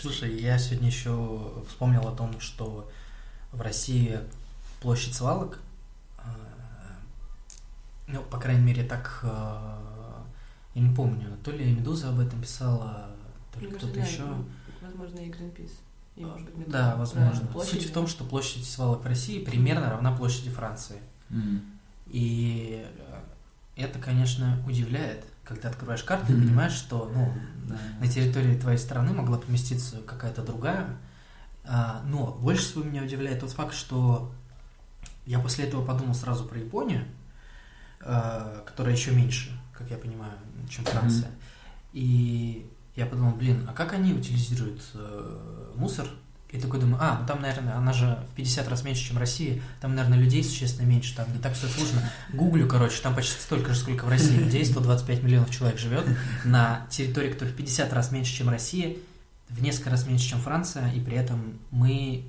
Слушай, 0.00 0.40
я 0.40 0.58
сегодня 0.58 0.88
еще 0.88 1.52
вспомнил 1.68 2.06
о 2.06 2.12
том, 2.12 2.40
что 2.40 2.90
в 3.52 3.60
России 3.60 4.18
площадь 4.80 5.14
свалок, 5.14 5.58
э, 6.18 6.22
ну, 8.08 8.22
по 8.22 8.38
крайней 8.38 8.64
мере, 8.64 8.84
так, 8.84 9.20
э, 9.22 9.28
я 10.74 10.82
не 10.82 10.94
помню, 10.94 11.36
то 11.44 11.50
ли 11.50 11.72
Медуза 11.72 12.10
об 12.10 12.20
этом 12.20 12.40
писала, 12.40 13.10
то 13.52 13.60
ли 13.60 13.70
кто-то 13.70 13.98
еще. 13.98 14.24
Возможно, 14.80 15.18
и 15.18 15.30
Greenpeace. 15.30 15.72
И, 16.20 16.24
может 16.24 16.44
быть, 16.44 16.56
метро. 16.56 16.72
Да, 16.72 16.96
возможно. 16.96 17.48
Суть 17.64 17.88
в 17.88 17.92
том, 17.92 18.06
что 18.06 18.24
площадь 18.24 18.68
свалок 18.68 19.02
в 19.02 19.06
России 19.06 19.42
примерно 19.42 19.88
равна 19.88 20.14
площади 20.14 20.50
Франции. 20.50 20.98
Mm. 21.30 21.60
И 22.08 22.86
э, 23.74 23.82
это, 23.82 23.98
конечно, 23.98 24.62
удивляет, 24.66 25.24
когда 25.44 25.70
открываешь 25.70 26.02
карту 26.02 26.34
и 26.34 26.36
понимаешь, 26.36 26.72
что 26.72 27.10
ну, 27.14 27.32
да. 27.66 27.78
на 28.00 28.06
территории 28.06 28.58
твоей 28.58 28.76
страны 28.76 29.14
могла 29.14 29.38
поместиться 29.38 30.02
какая-то 30.02 30.42
другая. 30.42 30.98
А, 31.64 32.02
но 32.04 32.32
больше 32.32 32.64
всего 32.64 32.84
меня 32.84 33.02
удивляет 33.02 33.40
тот 33.40 33.52
факт, 33.52 33.74
что 33.74 34.30
я 35.24 35.38
после 35.38 35.64
этого 35.64 35.84
подумал 35.84 36.14
сразу 36.14 36.44
про 36.44 36.58
Японию, 36.58 37.06
а, 38.02 38.62
которая 38.66 38.94
еще 38.94 39.12
меньше, 39.12 39.58
как 39.72 39.88
я 39.90 39.96
понимаю, 39.96 40.34
чем 40.68 40.84
Франция. 40.84 41.28
Mm-hmm. 41.28 41.92
И 41.94 42.70
я 42.94 43.06
подумал, 43.06 43.32
блин, 43.32 43.66
а 43.66 43.72
как 43.72 43.94
они 43.94 44.12
утилизируют 44.12 44.82
э, 44.92 45.59
мусор? 45.80 46.06
И 46.50 46.58
такой 46.58 46.80
думаю, 46.80 46.98
а, 47.00 47.18
ну 47.20 47.26
там, 47.26 47.42
наверное, 47.42 47.76
она 47.76 47.92
же 47.92 48.18
в 48.32 48.34
50 48.34 48.68
раз 48.68 48.82
меньше, 48.82 49.06
чем 49.06 49.18
Россия, 49.18 49.60
там, 49.80 49.94
наверное, 49.94 50.18
людей 50.18 50.42
существенно 50.42 50.84
меньше, 50.84 51.14
там 51.14 51.32
не 51.32 51.38
так 51.38 51.54
все 51.54 51.68
сложно. 51.68 52.02
Гуглю, 52.32 52.66
короче, 52.66 53.00
там 53.02 53.14
почти 53.14 53.40
столько 53.40 53.72
же, 53.72 53.78
сколько 53.78 54.04
в 54.04 54.08
России 54.08 54.36
людей, 54.36 54.64
125 54.64 55.22
миллионов 55.22 55.50
человек 55.50 55.78
живет 55.78 56.06
на 56.44 56.86
территории, 56.90 57.30
которая 57.30 57.54
в 57.54 57.56
50 57.56 57.92
раз 57.92 58.10
меньше, 58.10 58.34
чем 58.34 58.48
Россия, 58.48 58.96
в 59.48 59.62
несколько 59.62 59.90
раз 59.90 60.06
меньше, 60.08 60.28
чем 60.28 60.40
Франция, 60.40 60.90
и 60.92 60.98
при 60.98 61.16
этом 61.16 61.60
мы, 61.70 62.24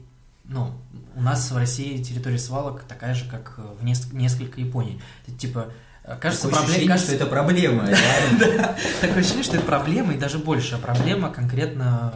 ну, 0.45 0.71
у 1.15 1.21
нас 1.21 1.49
в 1.49 1.57
России 1.57 2.01
территория 2.03 2.37
свалок 2.37 2.83
такая 2.83 3.15
же, 3.15 3.25
как 3.25 3.57
в 3.57 3.83
несколько 3.83 4.61
Японий. 4.61 5.01
Это 5.25 5.35
типа 5.35 5.71
Кажется, 6.19 6.47
Такое 6.47 6.65
проблема, 6.65 6.87
кажется, 6.87 7.13
что 7.13 7.23
это 7.23 7.25
проблема. 7.27 7.85
Такое 9.01 9.19
ощущение, 9.19 9.43
что 9.43 9.57
это 9.57 9.65
проблема, 9.65 10.13
и 10.13 10.17
даже 10.17 10.39
большая 10.39 10.79
проблема 10.79 11.29
конкретно 11.29 12.11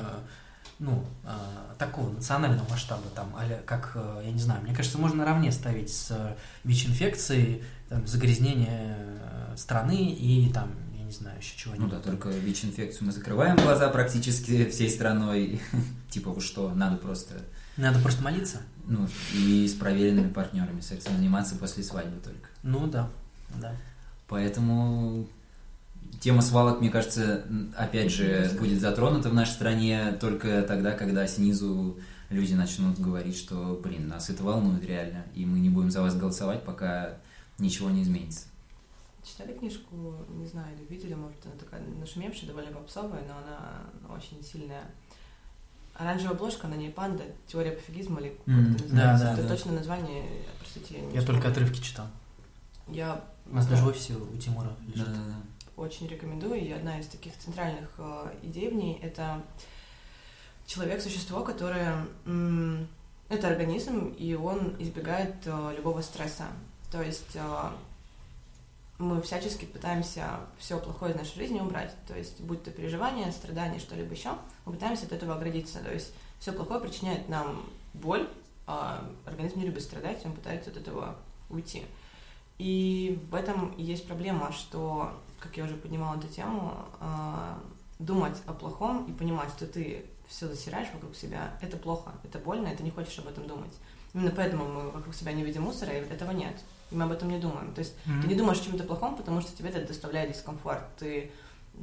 ну, 0.79 1.05
а, 1.23 1.75
такого 1.77 2.11
национального 2.11 2.67
масштаба, 2.69 3.03
там, 3.15 3.33
а 3.35 3.47
как, 3.65 3.93
э, 3.95 4.23
я 4.25 4.31
не 4.31 4.39
знаю, 4.39 4.61
мне 4.61 4.75
кажется, 4.75 4.97
можно 4.97 5.19
наравне 5.19 5.51
ставить 5.51 5.91
с 5.91 6.35
ВИЧ-инфекцией, 6.63 7.63
там, 7.89 8.05
загрязнение 8.05 8.97
э, 8.97 9.55
страны 9.57 10.11
и 10.11 10.51
там, 10.51 10.71
я 10.97 11.03
не 11.03 11.11
знаю, 11.11 11.37
еще 11.39 11.57
чего-нибудь. 11.57 11.91
Ну 11.91 11.95
да, 11.95 12.01
только 12.01 12.29
ВИЧ-инфекцию 12.29 13.07
мы 13.07 13.13
закрываем 13.13 13.55
глаза 13.55 13.89
практически 13.89 14.69
всей 14.69 14.89
страной. 14.89 15.61
Типа, 16.09 16.31
вы 16.31 16.41
что, 16.41 16.73
надо 16.73 16.97
просто... 16.97 17.35
Надо 17.77 17.99
просто 17.99 18.23
молиться? 18.23 18.61
Ну, 18.85 19.07
и 19.33 19.67
с 19.67 19.73
проверенными 19.73 20.31
партнерами 20.31 20.81
сексом 20.81 21.15
заниматься 21.15 21.55
после 21.55 21.83
свадьбы 21.83 22.19
только. 22.21 22.49
Ну 22.63 22.87
да, 22.87 23.09
да. 23.61 23.73
Поэтому 24.27 25.27
тема 26.19 26.41
свалок, 26.41 26.79
мне 26.81 26.89
кажется, 26.89 27.45
опять 27.77 28.11
же, 28.11 28.49
будет 28.59 28.79
затронута 28.81 29.29
в 29.29 29.33
нашей 29.33 29.51
стране 29.51 30.17
только 30.19 30.61
тогда, 30.63 30.91
когда 30.91 31.27
снизу 31.27 31.97
люди 32.29 32.53
начнут 32.53 32.99
говорить, 32.99 33.37
что, 33.37 33.79
блин, 33.83 34.07
нас 34.07 34.29
это 34.29 34.43
волнует 34.43 34.83
реально, 34.83 35.23
и 35.35 35.45
мы 35.45 35.59
не 35.59 35.69
будем 35.69 35.91
за 35.91 36.01
вас 36.01 36.15
голосовать, 36.15 36.63
пока 36.63 37.17
ничего 37.59 37.89
не 37.89 38.03
изменится. 38.03 38.45
Читали 39.23 39.53
книжку, 39.53 40.15
не 40.29 40.45
знаю, 40.45 40.67
или 40.75 40.85
видели, 40.87 41.13
может, 41.15 41.37
она 41.45 41.55
такая 41.55 41.81
нашумевшая, 41.99 42.47
довольно 42.47 42.71
попсовая, 42.71 43.23
но 43.27 43.33
она 43.37 44.15
очень 44.15 44.43
сильная. 44.43 44.83
Оранжевая 45.95 46.33
обложка, 46.35 46.67
на 46.67 46.75
ней 46.75 46.89
панда, 46.91 47.23
теория 47.47 47.71
пофигизма 47.71 48.19
или 48.19 48.29
как 48.29 48.47
М, 48.47 48.75
это 48.75 48.83
да, 48.83 49.11
называется. 49.13 49.25
да, 49.25 49.33
это 49.33 49.43
да. 49.43 49.47
точно 49.55 49.71
название, 49.73 50.25
простите, 50.59 50.95
я 50.99 51.05
не 51.05 51.15
Я 51.15 51.21
только 51.21 51.47
отрывки 51.47 51.79
читал. 51.81 52.07
Я 52.87 53.23
У 53.49 53.55
нас 53.55 53.65
даже 53.67 53.83
в 53.83 53.87
офисе 53.87 54.13
у 54.15 54.37
Тимура 54.37 54.71
лежит. 54.85 55.07
Да-да-да. 55.07 55.35
Очень 55.77 56.07
рекомендую. 56.07 56.59
И 56.59 56.71
одна 56.71 56.99
из 56.99 57.07
таких 57.07 57.37
центральных 57.37 57.89
э, 57.97 58.33
идей 58.43 58.69
в 58.69 58.73
ней 58.73 58.99
это 59.01 59.41
человек 60.65 61.01
существо, 61.01 61.43
которое 61.43 62.05
это 63.29 63.47
организм, 63.47 64.09
и 64.17 64.33
он 64.35 64.75
избегает 64.79 65.35
э, 65.45 65.73
любого 65.77 66.01
стресса. 66.01 66.45
То 66.91 67.01
есть 67.01 67.35
э, 67.35 67.69
мы 68.97 69.21
всячески 69.21 69.65
пытаемся 69.65 70.39
все 70.57 70.79
плохое 70.79 71.13
из 71.13 71.17
нашей 71.17 71.35
жизни 71.35 71.59
убрать. 71.59 71.93
То 72.07 72.17
есть, 72.17 72.39
будь 72.41 72.63
то 72.63 72.71
переживания, 72.71 73.31
страдания, 73.31 73.79
что-либо 73.79 74.13
еще, 74.13 74.31
мы 74.65 74.73
пытаемся 74.73 75.05
от 75.05 75.11
этого 75.11 75.35
оградиться. 75.35 75.79
То 75.79 75.93
есть, 75.93 76.13
все 76.39 76.53
плохое 76.53 76.79
причиняет 76.79 77.27
нам 77.27 77.65
боль, 77.93 78.29
а 78.67 79.03
организм 79.25 79.59
не 79.59 79.65
любит 79.65 79.83
страдать, 79.83 80.25
он 80.25 80.33
пытается 80.33 80.69
от 80.69 80.77
этого 80.77 81.15
уйти. 81.49 81.83
И 82.57 83.19
в 83.29 83.35
этом 83.35 83.75
есть 83.77 84.07
проблема, 84.07 84.51
что, 84.51 85.11
как 85.39 85.57
я 85.57 85.65
уже 85.65 85.75
поднимала 85.75 86.17
эту 86.17 86.27
тему, 86.27 86.73
а, 86.99 87.59
думать 87.99 88.41
о 88.45 88.53
плохом 88.53 89.05
и 89.05 89.13
понимать, 89.13 89.49
что 89.49 89.67
ты 89.67 90.05
все 90.27 90.47
засираешь 90.47 90.89
вокруг 90.93 91.15
себя, 91.15 91.57
это 91.61 91.77
плохо, 91.77 92.11
это 92.23 92.39
больно, 92.39 92.67
и 92.67 92.75
ты 92.75 92.83
не 92.83 92.91
хочешь 92.91 93.17
об 93.19 93.27
этом 93.27 93.47
думать. 93.47 93.73
Именно 94.13 94.31
поэтому 94.31 94.65
мы 94.65 94.89
вокруг 94.91 95.13
себя 95.13 95.33
не 95.33 95.43
видим 95.43 95.63
мусора, 95.63 95.91
и 95.91 95.97
этого 95.97 96.31
нет. 96.31 96.55
И 96.89 96.95
мы 96.95 97.03
об 97.03 97.11
этом 97.11 97.29
не 97.29 97.39
думаем. 97.39 97.73
То 97.73 97.79
есть 97.79 97.95
ты 98.21 98.27
не 98.27 98.35
думаешь 98.35 98.61
о 98.61 98.63
чем-то 98.63 98.83
плохом, 98.85 99.17
потому 99.17 99.41
что 99.41 99.55
тебе 99.55 99.69
это 99.69 99.85
доставляет 99.85 100.31
дискомфорт. 100.31 100.83
Ты 100.97 101.31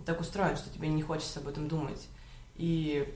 так 0.07 0.20
устроен, 0.20 0.57
что 0.57 0.70
тебе 0.70 0.89
не 0.89 1.03
хочется 1.03 1.41
об 1.41 1.49
этом 1.49 1.69
думать. 1.69 2.09
И 2.57 3.07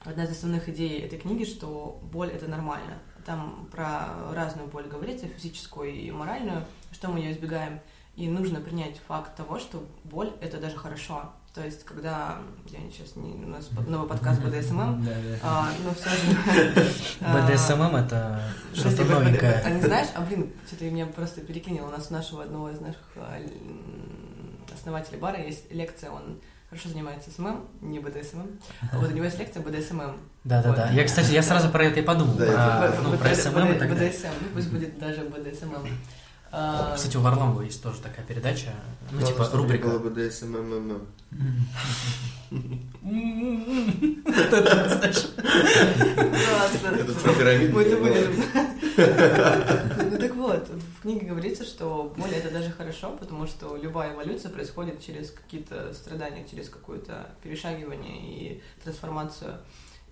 одна 0.00 0.24
из 0.24 0.30
основных 0.30 0.68
идей 0.68 1.00
этой 1.00 1.18
книги, 1.18 1.44
что 1.44 2.00
боль 2.10 2.30
это 2.30 2.48
нормально. 2.48 2.98
Там 3.24 3.68
про 3.70 4.32
разную 4.32 4.68
боль 4.68 4.88
говорится, 4.88 5.28
физическую 5.28 5.92
и 5.92 6.10
моральную, 6.10 6.64
что 6.92 7.08
мы 7.08 7.20
ее 7.20 7.32
избегаем. 7.32 7.80
И 8.18 8.26
нужно 8.28 8.58
принять 8.60 8.96
факт 9.06 9.36
того, 9.36 9.60
что 9.60 9.86
боль 10.02 10.32
это 10.40 10.58
даже 10.58 10.76
хорошо. 10.76 11.32
То 11.54 11.64
есть, 11.64 11.84
когда 11.84 12.38
я 12.66 12.80
сейчас 12.90 13.14
не 13.14 13.44
у 13.44 13.48
нас 13.48 13.70
новый 13.86 14.08
подкаст 14.08 14.40
БДСММ, 14.42 15.04
Да-да. 15.04 15.38
а, 15.40 15.68
но 15.84 15.94
все 15.94 16.10
же 16.10 16.90
а, 17.20 17.46
БДСММ 17.46 17.94
это 17.94 18.42
Подожди, 18.72 18.96
что-то 18.96 19.04
новенькое. 19.04 19.62
А 19.64 19.70
не 19.70 19.82
знаешь? 19.82 20.08
А 20.16 20.22
блин, 20.22 20.52
что-то 20.66 20.86
меня 20.86 21.06
просто 21.06 21.42
перекинул. 21.42 21.86
У 21.86 21.90
нас 21.92 22.10
у 22.10 22.12
нашего 22.12 22.42
одного 22.42 22.70
из 22.70 22.80
наших 22.80 23.00
а, 23.14 23.38
основателей 24.74 25.18
бара 25.18 25.40
есть 25.40 25.72
лекция, 25.72 26.10
он 26.10 26.40
хорошо 26.70 26.88
занимается 26.88 27.30
СММ, 27.30 27.68
не 27.82 28.00
БДСММ. 28.00 28.58
А 28.92 28.98
вот 28.98 29.12
у 29.12 29.14
него 29.14 29.26
есть 29.26 29.38
лекция 29.38 29.62
БДСММ. 29.62 30.16
Да-да-да. 30.42 30.86
Вот. 30.86 30.92
Я, 30.92 31.04
кстати, 31.04 31.30
я 31.30 31.42
сразу 31.44 31.70
про 31.70 31.84
это 31.84 32.00
и 32.00 32.02
подумал. 32.02 32.34
Да, 32.34 32.92
про, 32.96 33.00
ну, 33.00 33.16
про 33.16 33.32
СММ 33.32 33.74
и 33.74 33.78
так 33.78 33.88
далее. 33.90 34.10
БДСМ, 34.10 34.26
ну 34.40 34.48
пусть 34.54 34.70
будет 34.72 34.98
даже 34.98 35.22
БДСММ. 35.22 35.86
А, 36.50 36.94
Кстати, 36.96 37.16
у 37.16 37.20
Варламова 37.20 37.62
есть 37.62 37.82
тоже 37.82 38.00
такая 38.00 38.24
передача, 38.24 38.72
ну, 39.10 39.20
Главное, 39.20 39.44
типа, 39.44 39.56
рубрика. 39.56 39.88
было 39.88 39.98
БДСМ. 40.10 40.56
Вот 40.56 41.02
это, 46.92 47.12
про 47.22 47.32
пирамиду 47.34 47.74
Мы 47.74 47.82
это 47.82 47.96
было. 47.96 48.04
вырежем. 48.04 48.44
Ну 50.10 50.18
так 50.18 50.34
вот, 50.34 50.68
в 50.68 51.02
книге 51.02 51.26
говорится, 51.26 51.64
что 51.64 52.12
боль 52.16 52.32
это 52.32 52.50
даже 52.50 52.70
хорошо, 52.70 53.16
потому 53.18 53.46
что 53.46 53.76
любая 53.76 54.14
эволюция 54.14 54.50
происходит 54.50 55.02
через 55.04 55.30
какие-то 55.30 55.92
страдания, 55.92 56.46
через 56.50 56.68
какое-то 56.68 57.30
перешагивание 57.42 58.18
и 58.20 58.62
трансформацию. 58.82 59.58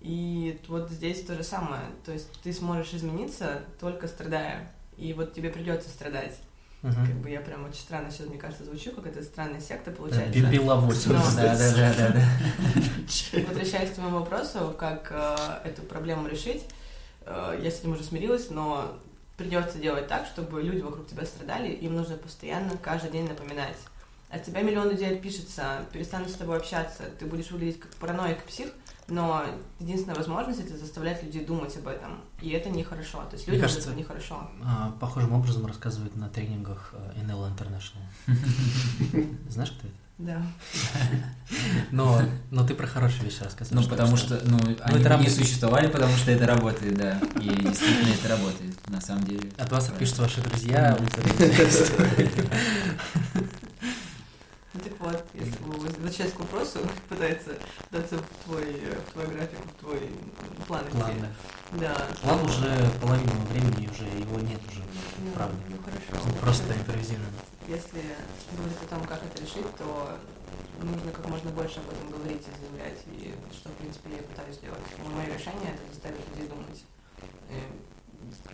И 0.01 0.59
вот 0.67 0.89
здесь 0.91 1.23
то 1.25 1.35
же 1.35 1.43
самое. 1.43 1.81
То 2.05 2.11
есть 2.11 2.29
ты 2.43 2.53
сможешь 2.53 2.93
измениться 2.93 3.61
только 3.79 4.07
страдая. 4.07 4.71
И 4.97 5.13
вот 5.13 5.33
тебе 5.33 5.49
придется 5.49 5.89
страдать. 5.89 6.35
Как 6.81 6.95
Мгм. 6.95 7.21
бы 7.23 7.29
я 7.29 7.39
прям 7.41 7.65
очень 7.65 7.79
странно 7.79 8.11
сейчас, 8.11 8.27
мне 8.27 8.37
кажется, 8.37 8.63
звучу, 8.63 8.91
как 8.91 9.07
это 9.07 9.23
странная 9.23 9.59
секта 9.59 9.89
Да, 9.91 9.97
получается. 9.97 10.49
Пила 10.49 10.75
8. 10.75 11.11
Но- 11.13 11.23
Да-да-да. 11.35 12.21
Возвращаясь 13.47 13.89
к 13.91 13.95
твоему 13.95 14.19
вопросу, 14.19 14.75
как 14.77 15.07
э, 15.11 15.67
эту 15.69 15.81
проблему 15.83 16.27
решить, 16.27 16.63
э, 17.25 17.59
я 17.63 17.71
с 17.71 17.79
этим 17.79 17.93
уже 17.93 18.03
смирилась, 18.03 18.49
но 18.51 18.97
придется 19.37 19.79
делать 19.79 20.07
так, 20.07 20.27
чтобы 20.27 20.61
люди 20.61 20.81
вокруг 20.81 21.07
тебя 21.07 21.25
страдали, 21.25 21.69
им 21.71 21.95
нужно 21.95 22.15
постоянно, 22.17 22.77
каждый 22.77 23.11
день 23.11 23.27
напоминать. 23.27 23.77
От 24.29 24.43
тебя 24.43 24.61
миллион 24.61 24.89
людей 24.91 25.13
отпишется, 25.15 25.85
перестанут 25.91 26.29
с 26.29 26.33
тобой 26.33 26.57
общаться, 26.57 27.03
ты 27.19 27.25
будешь 27.25 27.49
выглядеть 27.51 27.79
как 27.79 27.91
параноик, 27.95 28.43
псих, 28.43 28.67
но 29.09 29.45
единственная 29.79 30.15
возможность 30.15 30.59
это 30.59 30.77
заставлять 30.77 31.23
людей 31.23 31.45
думать 31.45 31.75
об 31.77 31.87
этом. 31.87 32.21
И 32.41 32.49
это 32.49 32.69
нехорошо. 32.69 33.23
То 33.29 33.35
есть 33.35 33.47
Мне 33.47 33.55
людям 33.55 33.69
кажется, 33.69 33.89
это 33.89 33.99
нехорошо. 33.99 34.49
А, 34.63 34.91
Похожим 34.99 35.33
образом 35.33 35.65
рассказывают 35.65 36.15
на 36.15 36.27
тренингах 36.29 36.93
э, 36.93 37.21
NL 37.21 37.55
International. 37.55 38.03
Знаешь, 39.49 39.71
кто 39.71 39.87
это? 39.87 39.97
Да. 40.17 40.41
Но, 41.91 42.19
но 42.49 42.65
ты 42.65 42.73
про 42.73 42.87
хорошие 42.87 43.23
вещи 43.23 43.43
рассказываешь. 43.43 43.85
Ну, 43.85 43.89
потому 43.89 44.17
что, 44.17 44.41
ну, 44.45 44.57
они 44.57 44.73
это 44.73 44.97
не 44.97 45.03
работает. 45.03 45.35
существовали, 45.35 45.87
потому 45.87 46.11
что 46.15 46.31
это 46.31 46.47
работает, 46.47 46.97
да. 46.97 47.19
И 47.39 47.47
действительно 47.49 48.13
это 48.13 48.29
работает, 48.29 48.89
на 48.89 48.99
самом 48.99 49.25
деле. 49.25 49.51
От 49.57 49.71
вас 49.71 49.89
отпишутся 49.89 50.23
ваши 50.23 50.41
друзья. 50.41 50.97
вы 50.99 51.05
творите 51.07 51.69
историю. 51.69 52.29
Ну 54.73 54.83
так 54.83 54.93
вот, 54.99 55.25
если 55.33 55.63
вы 55.63 55.75
возвращаясь 55.87 56.33
к 56.33 56.39
вопросу, 56.39 56.79
пытается 57.09 57.57
даться 57.91 58.17
в 58.17 58.43
твой, 58.45 58.63
э, 58.63 58.99
в 59.07 59.13
твой 59.13 59.27
график, 59.27 59.59
в 59.59 59.79
твой 59.79 60.09
план. 60.67 60.85
План, 60.91 61.11
да. 61.71 61.95
Да. 61.95 62.07
План 62.21 62.45
уже 62.45 62.89
половину 63.01 63.45
времени 63.51 63.89
уже 63.89 64.05
его 64.05 64.39
нет 64.39 64.59
уже. 64.71 64.83
Ну, 65.19 65.31
правда. 65.31 65.55
Ну 65.69 65.77
хорошо. 65.83 66.25
Он 66.25 66.33
просто 66.39 66.73
импровизируем. 66.73 67.29
Если 67.67 68.01
говорить 68.55 68.77
о 68.83 68.87
том, 68.87 69.03
как 69.05 69.21
это 69.23 69.41
решить, 69.41 69.75
то 69.77 70.17
нужно 70.81 71.11
как 71.11 71.27
можно 71.27 71.51
больше 71.51 71.79
об 71.79 71.89
этом 71.89 72.09
говорить 72.11 72.43
и 72.47 72.51
заявлять, 72.61 73.01
и 73.07 73.35
что, 73.51 73.69
в 73.69 73.73
принципе, 73.73 74.11
я 74.15 74.23
пытаюсь 74.23 74.55
сделать. 74.55 74.81
Но 75.03 75.09
мое 75.09 75.27
решение— 75.27 75.73
это 75.75 75.83
заставить 75.91 76.27
людей 76.29 76.47
думать. 76.47 76.83
И 77.49 77.57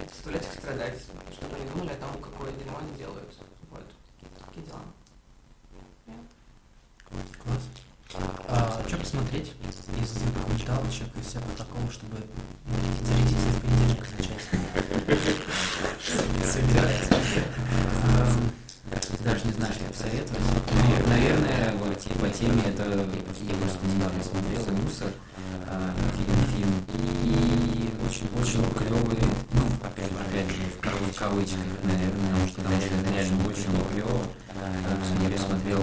заставлять 0.07 0.43
их 0.43 0.53
страдать, 0.53 0.99
чтобы 1.31 1.55
они 1.55 1.69
думали 1.69 1.93
о 1.93 1.95
том, 1.95 2.21
какое 2.21 2.51
дерьмо 2.53 2.79
они 2.79 2.97
делают. 2.97 3.33
Вот. 3.69 3.85
Такие 4.47 4.65
дела. 4.65 4.81
Класс. 7.43 7.63
А, 8.47 8.81
что 8.87 8.97
посмотреть 8.97 9.51
из 10.01 10.11
документалочек, 10.11 11.07
из 11.19 11.27
всякого 11.27 11.55
такого, 11.57 11.91
чтобы 11.91 12.17
зарядиться 13.03 13.47
в 13.47 13.61
понедельник 13.61 14.07
начать? 14.17 15.53
Эм, 18.05 18.51
Даже 19.23 19.45
не 19.45 19.53
знаю, 19.53 19.73
что 19.73 19.83
посоветовать. 19.85 20.39
Навер- 20.39 21.07
Наверное, 21.09 21.73
вот 21.79 21.97
по 22.19 22.29
теме 22.29 22.61
это 22.67 22.83
я 22.83 23.55
просто 23.55 23.85
недавно 23.87 24.23
смотрел 24.23 24.75
«Мусор», 24.83 25.07
э, 25.67 25.91
фильм, 26.55 26.73
и 26.93 27.89
очень, 28.07 28.27
очень 28.39 28.63
клевый, 28.75 29.17
ну, 29.53 29.61
опять 29.83 30.11
же, 30.11 30.17
опять 30.19 30.49
же, 30.49 30.61
в 30.77 30.79
кавы- 30.81 31.11
в 31.11 31.15
кавычках, 31.15 31.59
наверное, 31.83 32.29
потому 32.29 32.47
что 32.47 32.61
это 32.61 33.11
реально 33.13 33.47
очень 33.47 33.73
клево. 33.91 34.21
Э, 34.55 34.83
Я 35.23 35.29
посмотрел 35.37 35.81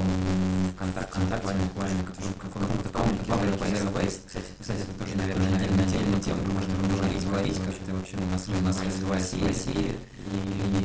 контакт, 0.80 1.10
контакт 1.12 1.44
буквально 1.44 2.02
в 2.02 2.38
каком-то 2.38 2.88
том, 2.88 3.18
который 3.18 3.50
Base. 3.92 4.20
Кстати, 4.26 4.46
кстати, 4.58 4.80
это 4.80 4.92
тоже, 4.98 5.14
наверное, 5.14 5.54
отдельная 5.56 5.84
тема, 5.84 6.20
тема 6.20 6.40
можно, 6.54 6.74
можно 6.74 7.30
говорить, 7.30 7.58
как 7.58 7.74
это 7.74 7.94
вообще 7.94 8.16
у 8.16 8.26
нас, 8.32 8.48
у 8.48 8.64
нас 8.64 8.80
развивается 8.82 9.36
Россия, 9.46 9.92
и, 10.32 10.84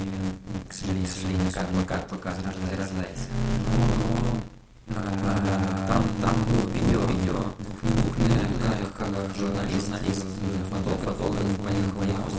к 0.68 0.74
сожалению, 0.74 1.08
к 1.08 1.12
сожалению, 1.12 1.52
как 1.54 1.72
мы 1.72 1.84
как 1.86 2.08
пока 2.10 2.32
рождается. 2.32 3.28
Там, 5.88 6.04
там 6.22 6.36
было 6.44 6.70
видео, 6.72 7.02
видео 7.06 7.40
двух 7.88 8.18
минутных, 8.18 8.94
как 8.98 9.08
журналист, 9.38 9.86
журналист, 9.86 10.26
фотограф, 10.72 11.04
фотограф, 11.06 11.44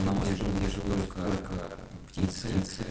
на 0.05 0.13
море, 0.13 0.33
где 0.33 0.69
живут, 0.69 1.09
как 1.09 1.79
птицы, 2.11 2.49
птицы 2.49 2.85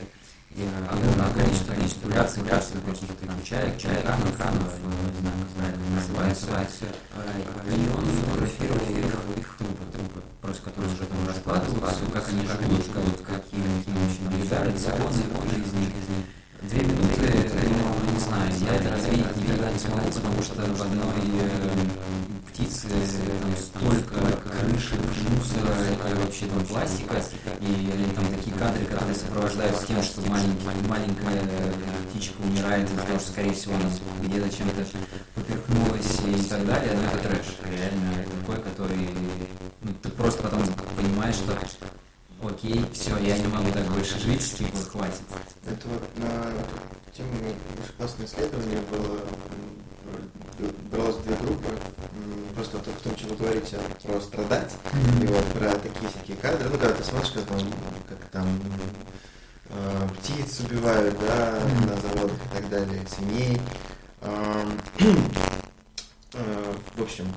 и 0.55 0.63
огромное 0.89 1.33
количество, 1.33 1.73
количество 1.73 2.09
реакций, 2.09 2.43
реакций 2.43 2.79
просто 2.79 3.07
там 3.07 3.43
чаек, 3.43 3.77
чайканов, 3.77 4.37
ханов, 4.37 4.71
не 4.79 5.19
знаю, 5.51 5.73
как 5.75 6.05
правильно 6.07 6.31
называется, 6.31 6.87
и 7.67 7.89
он 7.91 8.05
фотографировал 8.05 9.35
их 9.35 9.55
трупы, 9.57 9.83
трупы, 9.91 10.21
просто 10.41 10.63
которые 10.63 10.93
уже 10.93 11.05
там 11.05 11.27
раскладываются, 11.27 12.05
как 12.13 12.29
они 12.29 12.47
живут, 12.47 12.87
как, 12.87 13.43
какие 13.43 13.65
они 13.65 13.83
очень 14.07 14.23
наблюдают, 14.23 14.79
законы, 14.79 15.23
он 15.35 15.47
из 15.49 15.73
них, 15.75 15.91
из 15.91 16.07
них. 16.07 16.25
Две 16.61 16.81
минуты, 16.87 17.25
я 17.25 18.11
не 18.13 18.19
знаю, 18.19 18.51
я 18.61 18.75
это 18.75 18.95
развеять 18.95 19.35
никогда 19.35 19.71
не 19.71 19.77
смогу, 19.77 20.07
потому 20.07 20.41
что 20.41 20.55
в 20.55 20.81
одной 20.81 21.05
птицы 22.55 22.87
столько 23.59 24.15
крыши, 24.49 24.95
мусора, 24.95 25.73
это 25.91 26.15
вообще 26.21 26.45
там 26.45 26.65
пластика, 26.65 27.21
и 27.59 28.13
там 28.15 28.25
такие 28.33 28.55
кадры, 28.55 28.85
которые 28.85 29.15
сопровождаются 29.15 29.85
тем, 29.85 30.01
что 30.01 30.21
маленькая 30.21 31.43
птичка 32.09 32.41
умирает 32.41 32.87
того, 32.95 33.19
что, 33.19 33.31
скорее 33.31 33.53
всего, 33.53 33.75
она 33.75 33.89
где-то 34.23 34.49
чем-то 34.49 34.85
поперхнулась 35.35 36.19
и 36.25 36.43
так 36.49 36.65
далее, 36.65 36.93
но 36.95 37.03
это 37.03 37.27
трэш, 37.27 37.45
реально 37.69 38.23
такой, 38.39 38.61
который, 38.63 39.09
ну, 39.81 39.91
ты 40.01 40.09
просто 40.11 40.43
потом 40.43 40.61
понимаешь, 40.95 41.35
что 41.35 41.59
окей, 42.47 42.85
все, 42.93 43.17
я 43.17 43.37
не 43.37 43.47
могу 43.47 43.69
так 43.71 43.85
больше 43.91 44.17
жить, 44.19 44.55
типа, 44.55 44.77
хватит. 44.77 45.21
Это 45.65 45.87
вот 45.89 46.03
на 46.17 46.53
тему 47.11 47.53
классное 47.97 48.25
исследование 48.25 48.79
было, 48.89 49.19
бралось 50.91 51.17
две 51.17 51.35
группы, 51.35 51.67
просто 52.53 52.77
в 52.77 53.01
том, 53.01 53.15
чем 53.15 53.29
вы 53.29 53.35
говорите, 53.35 53.77
про 54.03 54.19
страдать, 54.21 54.73
mm-hmm. 54.91 55.23
и 55.23 55.27
вот 55.27 55.45
про 55.53 55.69
такие 55.79 56.09
всякие 56.09 56.37
кадры, 56.37 56.69
ну, 56.69 56.77
когда 56.77 56.93
ты 56.93 57.03
смотришь, 57.03 57.31
как 57.31 57.45
там, 57.45 57.59
как 58.07 58.19
там 58.31 58.59
э, 59.69 60.09
птиц 60.17 60.59
убивают, 60.61 61.17
да, 61.19 61.59
mm-hmm. 61.59 61.89
на 61.89 62.01
заводах 62.01 62.37
и 62.45 62.55
так 62.55 62.69
далее, 62.69 63.01
свиней. 63.07 63.61
Э, 64.21 64.65
э, 66.33 66.73
в 66.95 67.01
общем, 67.01 67.27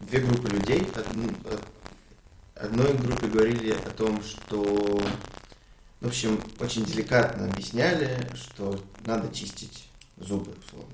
две 0.00 0.20
группы 0.20 0.48
людей, 0.48 0.86
одной 2.54 2.92
группе 2.94 3.26
говорили 3.28 3.72
о 3.72 3.90
том, 3.90 4.22
что, 4.22 5.00
в 6.00 6.06
общем, 6.06 6.40
очень 6.60 6.84
деликатно 6.84 7.46
объясняли, 7.46 8.26
что 8.34 8.78
надо 9.04 9.34
чистить 9.34 9.88
зубы, 10.20 10.52
условно. 10.66 10.92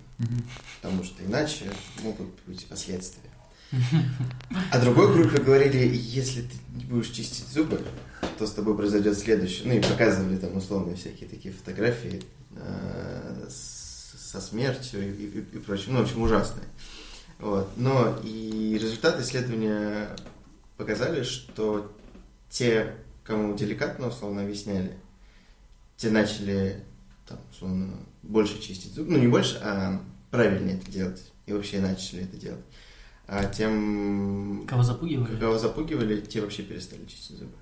Потому 0.81 1.05
что 1.05 1.25
иначе 1.25 1.71
могут 2.03 2.29
быть 2.47 2.67
последствия. 2.67 3.31
А 4.71 4.79
другой 4.79 5.13
группе 5.13 5.43
говорили, 5.43 5.97
если 5.97 6.43
ты 6.43 6.57
не 6.75 6.85
будешь 6.85 7.09
чистить 7.09 7.49
зубы, 7.49 7.81
то 8.39 8.47
с 8.47 8.53
тобой 8.53 8.77
произойдет 8.77 9.19
следующее. 9.19 9.67
Ну 9.67 9.75
и 9.75 9.81
показывали 9.81 10.37
там 10.37 10.57
условно 10.57 10.95
всякие 10.97 11.29
такие 11.29 11.53
фотографии 11.53 12.23
э, 12.57 13.49
со 13.49 14.41
смертью 14.41 15.03
и, 15.03 15.25
и, 15.25 15.39
и 15.39 15.59
прочим. 15.59 15.95
Ну, 15.95 16.01
в 16.01 16.03
общем, 16.03 16.23
ужасные. 16.23 16.67
Вот. 17.39 17.71
Но 17.77 18.19
и 18.23 18.79
результаты 18.81 19.23
исследования 19.23 20.09
показали, 20.77 21.23
что 21.23 21.93
те, 22.49 22.95
кому 23.25 23.57
деликатно 23.57 24.09
условно 24.09 24.43
объясняли, 24.43 24.97
те 25.97 26.11
начали 26.11 26.83
там, 27.27 27.39
условно, 27.51 27.93
больше 28.29 28.61
чистить 28.61 28.95
зубы. 28.95 29.13
Ну, 29.13 29.19
не 29.19 29.29
больше, 29.29 29.59
а 29.63 30.01
правильнее 30.31 30.77
это 30.77 30.91
делать. 30.91 31.33
И 31.47 31.53
вообще 31.53 31.81
начали 31.81 32.23
это 32.23 32.37
делать. 32.37 32.65
А 33.27 33.45
тем... 33.45 34.65
Кого 34.69 34.83
запугивали? 34.83 35.39
Кого 35.39 35.59
запугивали, 35.59 36.21
те 36.21 36.41
вообще 36.41 36.63
перестали 36.63 37.05
чистить 37.07 37.39
зубы. 37.39 37.53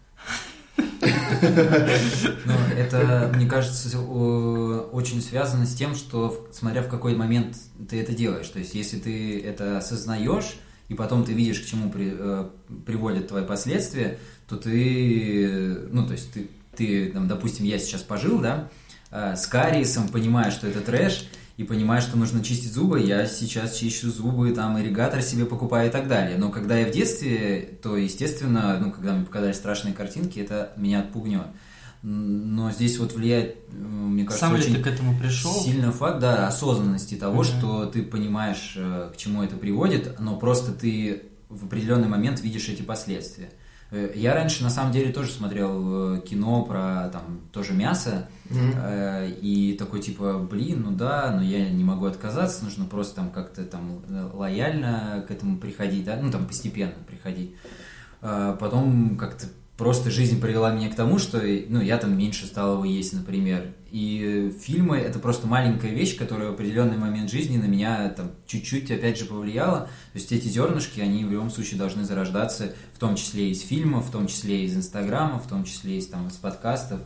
Ну, 0.76 2.54
это, 2.76 3.30
мне 3.34 3.46
кажется, 3.46 3.98
очень 4.00 5.20
связано 5.20 5.66
с 5.66 5.74
тем, 5.74 5.94
что 5.94 6.48
смотря 6.52 6.82
в 6.82 6.88
какой 6.88 7.14
момент 7.14 7.56
ты 7.88 8.00
это 8.00 8.14
делаешь. 8.14 8.48
То 8.48 8.58
есть, 8.58 8.74
если 8.74 8.98
ты 8.98 9.40
это 9.40 9.78
осознаешь, 9.78 10.56
и 10.88 10.94
потом 10.94 11.24
ты 11.24 11.32
видишь, 11.32 11.60
к 11.60 11.66
чему 11.66 11.90
при, 11.90 12.12
э, 12.12 12.48
приводят 12.84 13.28
твои 13.28 13.44
последствия, 13.44 14.18
то 14.48 14.56
ты, 14.56 15.88
ну, 15.90 16.06
то 16.06 16.12
есть 16.12 16.32
ты, 16.32 16.48
ты 16.76 17.10
там, 17.10 17.28
допустим, 17.28 17.64
я 17.64 17.78
сейчас 17.78 18.02
пожил, 18.02 18.40
да, 18.40 18.68
э, 19.12 19.36
с 19.36 19.46
кариесом, 19.46 20.08
понимая, 20.08 20.50
что 20.50 20.66
это 20.66 20.80
трэш, 20.80 21.28
и 21.56 21.64
понимая, 21.64 22.00
что 22.00 22.16
нужно 22.16 22.42
чистить 22.42 22.72
зубы, 22.72 23.00
я 23.00 23.26
сейчас 23.26 23.76
чищу 23.76 24.10
зубы, 24.10 24.50
там, 24.52 24.80
ирригатор 24.80 25.22
себе 25.22 25.44
покупаю 25.44 25.88
и 25.88 25.92
так 25.92 26.08
далее. 26.08 26.38
Но 26.38 26.50
когда 26.50 26.78
я 26.78 26.86
в 26.86 26.90
детстве, 26.90 27.78
то, 27.82 27.96
естественно, 27.96 28.78
ну, 28.80 28.90
когда 28.90 29.12
мне 29.12 29.24
показали 29.24 29.52
страшные 29.52 29.94
картинки, 29.94 30.40
это 30.40 30.72
меня 30.76 31.00
отпугнет. 31.00 31.46
Но 32.02 32.72
здесь 32.72 32.98
вот 32.98 33.12
влияет, 33.12 33.58
мне 33.70 34.24
кажется, 34.24 34.46
Сам 34.46 34.54
очень 34.54 34.74
ты 34.74 34.82
к 34.82 34.86
этому 34.88 35.16
пришел? 35.16 35.52
сильный 35.54 35.92
факт, 35.92 36.18
да, 36.18 36.48
осознанности 36.48 37.14
того, 37.14 37.42
mm-hmm. 37.42 37.58
что 37.58 37.86
ты 37.86 38.02
понимаешь, 38.02 38.72
э, 38.76 39.10
к 39.14 39.16
чему 39.16 39.44
это 39.44 39.54
приводит, 39.54 40.18
но 40.18 40.36
просто 40.36 40.72
ты 40.72 41.22
в 41.48 41.66
определенный 41.66 42.08
момент 42.08 42.40
видишь 42.40 42.68
эти 42.68 42.82
последствия. 42.82 43.50
Э, 43.92 44.10
я 44.16 44.34
раньше, 44.34 44.64
на 44.64 44.70
самом 44.70 44.90
деле, 44.90 45.12
тоже 45.12 45.30
смотрел 45.30 46.20
кино 46.22 46.64
про 46.64 47.08
там 47.10 47.42
тоже 47.52 47.74
мясо, 47.74 48.28
mm-hmm. 48.46 49.38
и 49.40 49.76
такой 49.78 50.00
типа, 50.00 50.38
блин, 50.38 50.82
ну 50.86 50.96
да, 50.96 51.30
но 51.30 51.42
я 51.42 51.70
не 51.70 51.84
могу 51.84 52.06
отказаться, 52.06 52.64
нужно 52.64 52.86
просто 52.86 53.16
там 53.16 53.30
как-то 53.30 53.64
там 53.64 54.02
лояльно 54.32 55.24
к 55.28 55.30
этому 55.30 55.58
приходить, 55.58 56.04
да, 56.04 56.16
ну 56.20 56.32
там 56.32 56.46
постепенно 56.46 56.94
приходить. 57.06 57.54
Потом 58.20 59.16
как-то 59.16 59.46
просто 59.76 60.10
жизнь 60.10 60.40
привела 60.40 60.72
меня 60.72 60.90
к 60.90 60.94
тому, 60.94 61.18
что 61.18 61.42
ну, 61.68 61.80
я 61.80 61.96
там 61.98 62.16
меньше 62.16 62.46
стал 62.46 62.74
его 62.74 62.84
есть, 62.84 63.12
например. 63.12 63.74
И 63.90 64.54
фильмы— 64.62 64.96
это 64.98 65.18
просто 65.18 65.46
маленькая 65.46 65.90
вещь, 65.90 66.16
которая 66.16 66.50
в 66.50 66.54
определенный 66.54 66.96
момент 66.96 67.30
жизни 67.30 67.56
на 67.58 67.66
меня 67.66 68.08
там 68.10 68.30
чуть-чуть, 68.46 68.90
опять 68.90 69.18
же, 69.18 69.26
повлияла. 69.26 69.80
То 70.12 70.18
есть 70.18 70.32
эти 70.32 70.48
зернышки, 70.48 71.00
они 71.00 71.24
в 71.24 71.32
любом 71.32 71.50
случае 71.50 71.78
должны 71.78 72.04
зарождаться, 72.04 72.74
в 72.94 72.98
том 72.98 73.16
числе 73.16 73.50
из 73.50 73.60
фильмов, 73.60 74.06
в 74.06 74.10
том 74.10 74.28
числе 74.28 74.64
из 74.64 74.76
Инстаграма, 74.76 75.38
в 75.38 75.46
том 75.46 75.64
числе 75.64 75.98
из, 75.98 76.06
там, 76.06 76.28
из 76.28 76.36
подкастов. 76.36 77.00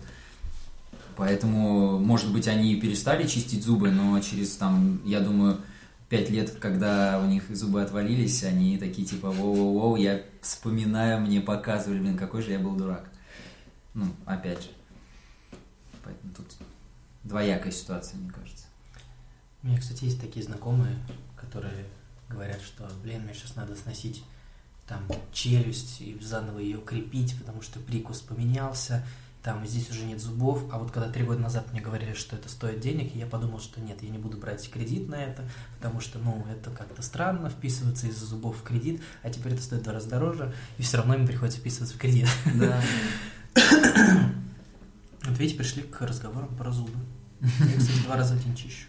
Поэтому, 1.17 1.99
может 1.99 2.31
быть, 2.33 2.47
они 2.47 2.77
перестали 2.77 3.27
чистить 3.27 3.65
зубы, 3.65 3.91
но 3.91 4.21
через, 4.21 4.51
там, 4.51 5.01
я 5.05 5.21
думаю, 5.21 5.59
пять 6.09 6.31
лет, 6.31 6.51
когда 6.61 7.21
у 7.21 7.27
них 7.27 7.45
зубы 7.55 7.83
отвалились, 7.83 8.45
они 8.45 8.79
такие 8.79 9.07
типа 9.07 9.27
воу-воу-воу, 9.27 9.99
я 9.99 10.23
вспоминаю, 10.41 11.21
мне 11.21 11.41
показывали, 11.41 11.99
блин, 11.99 12.17
какой 12.17 12.43
же 12.43 12.53
я 12.53 12.59
был 12.59 12.77
дурак. 12.77 13.11
Ну, 13.95 14.07
опять 14.25 14.63
же. 14.63 14.71
Поэтому 16.05 16.33
тут 16.35 16.47
двоякая 17.25 17.73
ситуация, 17.73 18.19
мне 18.19 18.31
кажется. 18.31 18.67
У 19.63 19.67
меня, 19.67 19.79
кстати, 19.79 20.05
есть 20.05 20.21
такие 20.21 20.45
знакомые, 20.45 20.97
которые 21.35 21.87
говорят, 22.29 22.61
что, 22.61 22.89
блин, 23.03 23.23
мне 23.23 23.35
сейчас 23.35 23.57
надо 23.57 23.75
сносить 23.75 24.23
там 24.87 25.01
челюсть 25.33 26.01
и 26.01 26.17
заново 26.21 26.61
ее 26.61 26.79
крепить, 26.79 27.37
потому 27.39 27.63
что 27.63 27.81
прикус 27.81 28.21
поменялся, 28.21 29.05
там 29.47 29.65
здесь 29.65 29.89
уже 29.91 30.03
нет 30.03 30.21
зубов, 30.21 30.65
а 30.73 30.79
вот 30.79 30.91
когда 30.91 31.09
три 31.09 31.23
года 31.23 31.39
назад 31.39 31.71
мне 31.71 31.81
говорили, 31.81 32.15
что 32.15 32.35
это 32.35 32.49
стоит 32.49 32.81
денег, 32.81 33.15
я 33.15 33.27
подумал, 33.27 33.61
что 33.61 33.81
нет, 33.81 34.03
я 34.03 34.09
не 34.09 34.19
буду 34.19 34.37
брать 34.39 34.69
кредит 34.69 35.09
на 35.09 35.15
это, 35.15 35.45
потому 35.77 36.01
что, 36.01 36.19
ну, 36.19 36.45
это 36.51 36.71
как-то 36.71 37.01
странно 37.01 37.49
вписываться 37.49 38.09
из-за 38.09 38.27
зубов 38.27 38.57
в 38.59 38.65
кредит, 38.65 39.01
а 39.23 39.31
теперь 39.31 39.53
это 39.53 39.63
стоит 39.63 39.83
в 39.83 39.85
два 39.85 39.93
раза 39.93 40.09
дороже, 40.09 40.53
и 40.79 40.83
все 40.83 40.97
равно 40.97 41.15
им 41.15 41.29
приходится 41.29 41.61
вписываться 41.61 41.95
в 41.95 41.99
кредит. 41.99 42.29
Да. 42.57 42.83
Вот 45.25 45.39
видите, 45.41 45.59
пришли 45.59 45.83
к 45.83 46.01
разговорам 46.03 46.55
про 46.57 46.71
зубы. 46.71 46.99
Я, 47.41 47.79
кстати, 47.79 48.03
два 48.05 48.17
раза 48.17 48.35
в 48.35 48.45
день 48.45 48.55
чищу. 48.55 48.87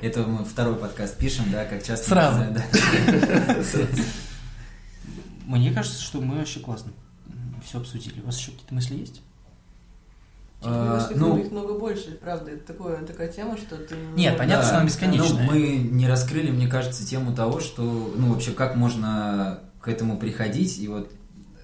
Это 0.00 0.22
мы 0.26 0.46
второй 0.46 0.76
подкаст 0.76 1.18
пишем, 1.18 1.44
да, 1.50 1.66
как 1.66 1.82
часто... 1.84 2.08
Сразу. 2.08 2.44
Да. 2.54 2.64
Мне 5.46 5.72
кажется, 5.72 6.00
что 6.02 6.22
мы 6.22 6.36
вообще 6.36 6.60
классно 6.60 6.92
все 7.68 7.78
обсудили. 7.78 8.20
У 8.20 8.26
вас 8.26 8.38
еще 8.38 8.52
какие-то 8.52 8.74
мысли 8.74 8.96
есть? 8.96 9.22
А, 10.60 11.08
ну, 11.14 11.38
их 11.38 11.52
много 11.52 11.78
больше, 11.78 12.18
правда, 12.20 12.50
это 12.50 12.66
такое, 12.66 13.04
такая 13.04 13.28
тема, 13.28 13.56
что 13.56 13.76
ты... 13.76 13.94
Нет, 14.16 14.36
понятно, 14.36 14.62
да, 14.62 14.66
что 14.66 14.76
она 14.78 14.86
бесконечная. 14.86 15.46
Ну, 15.46 15.52
мы 15.52 15.76
не 15.76 16.08
раскрыли, 16.08 16.50
мне 16.50 16.66
кажется, 16.66 17.06
тему 17.06 17.32
того, 17.32 17.60
что, 17.60 17.82
ну, 18.16 18.32
вообще, 18.32 18.50
как 18.50 18.74
можно 18.74 19.60
к 19.80 19.86
этому 19.86 20.18
приходить, 20.18 20.78
и 20.80 20.88
вот 20.88 21.12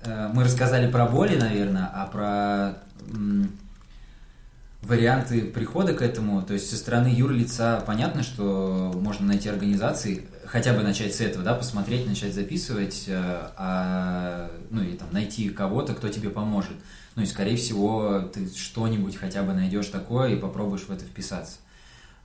э, 0.05 0.31
мы 0.33 0.45
рассказали 0.45 0.89
про 0.89 1.07
боли, 1.07 1.37
наверное, 1.37 1.91
а 1.93 2.07
про 2.07 2.79
варианты 4.87 5.43
прихода 5.43 5.95
к 5.95 6.03
этому, 6.03 6.43
то 6.43 6.55
есть 6.55 6.71
со 6.71 6.77
стороны 6.77 7.09
юрлица 7.09 7.83
понятно, 7.87 8.23
что 8.23 8.93
можно 8.95 9.27
найти 9.27 9.49
организации, 9.49 10.27
хотя 10.47 10.73
бы 10.73 10.83
начать 10.83 11.15
с 11.15 11.21
этого, 11.21 11.45
да, 11.45 11.55
посмотреть, 11.55 12.07
начать 12.07 12.35
записывать, 12.35 13.05
э, 13.07 13.51
а, 13.57 14.51
ну 14.71 14.83
и 14.83 14.93
там 14.93 15.09
найти 15.13 15.49
кого-то, 15.49 15.95
кто 15.95 16.09
тебе 16.09 16.31
поможет. 16.31 16.77
Ну 17.17 17.23
и, 17.23 17.27
скорее 17.27 17.57
всего, 17.57 18.21
ты 18.33 18.49
что-нибудь 18.49 19.17
хотя 19.17 19.43
бы 19.43 19.55
найдешь 19.55 19.87
такое 19.87 20.35
и 20.35 20.37
попробуешь 20.37 20.83
в 20.83 20.91
это 20.91 21.05
вписаться. 21.05 21.59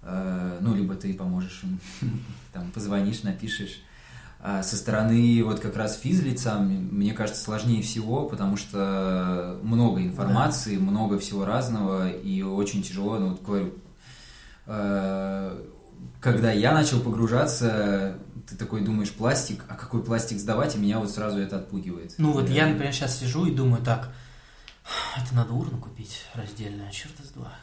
Э, 0.02 0.58
ну, 0.62 0.76
либо 0.76 0.96
ты 0.96 1.14
поможешь 1.14 1.62
им, 1.64 1.80
там, 2.54 2.72
позвонишь, 2.72 3.24
напишешь. 3.24 3.82
А 4.42 4.64
со 4.64 4.78
стороны 4.78 5.44
вот 5.44 5.60
как 5.60 5.76
раз 5.76 5.98
физлица, 5.98 6.56
мне 6.60 7.14
кажется, 7.14 7.44
сложнее 7.44 7.82
всего, 7.82 8.26
потому 8.26 8.56
что 8.56 9.60
много 9.64 10.02
информации, 10.02 10.78
да. 10.78 10.84
много 10.84 11.20
всего 11.20 11.44
разного, 11.44 12.10
и 12.10 12.42
очень 12.42 12.82
тяжело, 12.82 13.20
ну, 13.20 13.30
вот 13.32 13.42
говорю, 13.44 13.74
э, 14.66 15.66
когда 16.22 16.54
я 16.54 16.72
начал 16.72 17.02
погружаться, 17.02 18.16
ты 18.50 18.56
такой 18.56 18.80
думаешь, 18.80 19.12
пластик, 19.12 19.66
а 19.68 19.76
какой 19.76 20.02
пластик 20.02 20.40
сдавать, 20.40 20.76
и 20.76 20.80
меня 20.80 21.00
вот 21.00 21.12
сразу 21.12 21.40
это 21.40 21.58
отпугивает. 21.58 22.16
Ну 22.18 22.32
вот 22.32 22.50
я, 22.50 22.66
например, 22.66 22.94
сейчас 22.94 23.20
сижу 23.20 23.46
и 23.46 23.52
думаю 23.52 23.84
так, 23.84 24.10
это 25.18 25.36
надо 25.36 25.54
урну 25.54 25.80
купить 25.80 26.26
раздельную, 26.34 26.92
черт 26.92 27.20
из 27.20 27.30
два. 27.32 27.54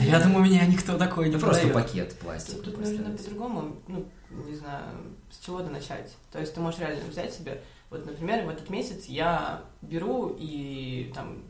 Рядом 0.00 0.36
у 0.36 0.40
меня 0.40 0.66
никто 0.66 0.98
такой 0.98 1.28
не 1.28 1.36
Это 1.36 1.44
просто 1.44 1.68
пакет 1.68 2.18
пластика. 2.18 2.62
Тут, 2.62 2.78
нужно 2.78 3.10
по-другому, 3.16 3.76
ну, 3.88 4.08
не 4.46 4.54
знаю, 4.54 4.84
с 5.30 5.44
чего-то 5.44 5.70
начать. 5.70 6.14
То 6.32 6.38
есть 6.38 6.54
ты 6.54 6.60
можешь 6.60 6.80
реально 6.80 7.08
взять 7.08 7.34
себе, 7.34 7.62
вот, 7.90 8.06
например, 8.06 8.46
в 8.46 8.48
этот 8.48 8.70
месяц 8.70 9.06
я 9.06 9.62
беру 9.82 10.36
и 10.38 11.12
там, 11.14 11.42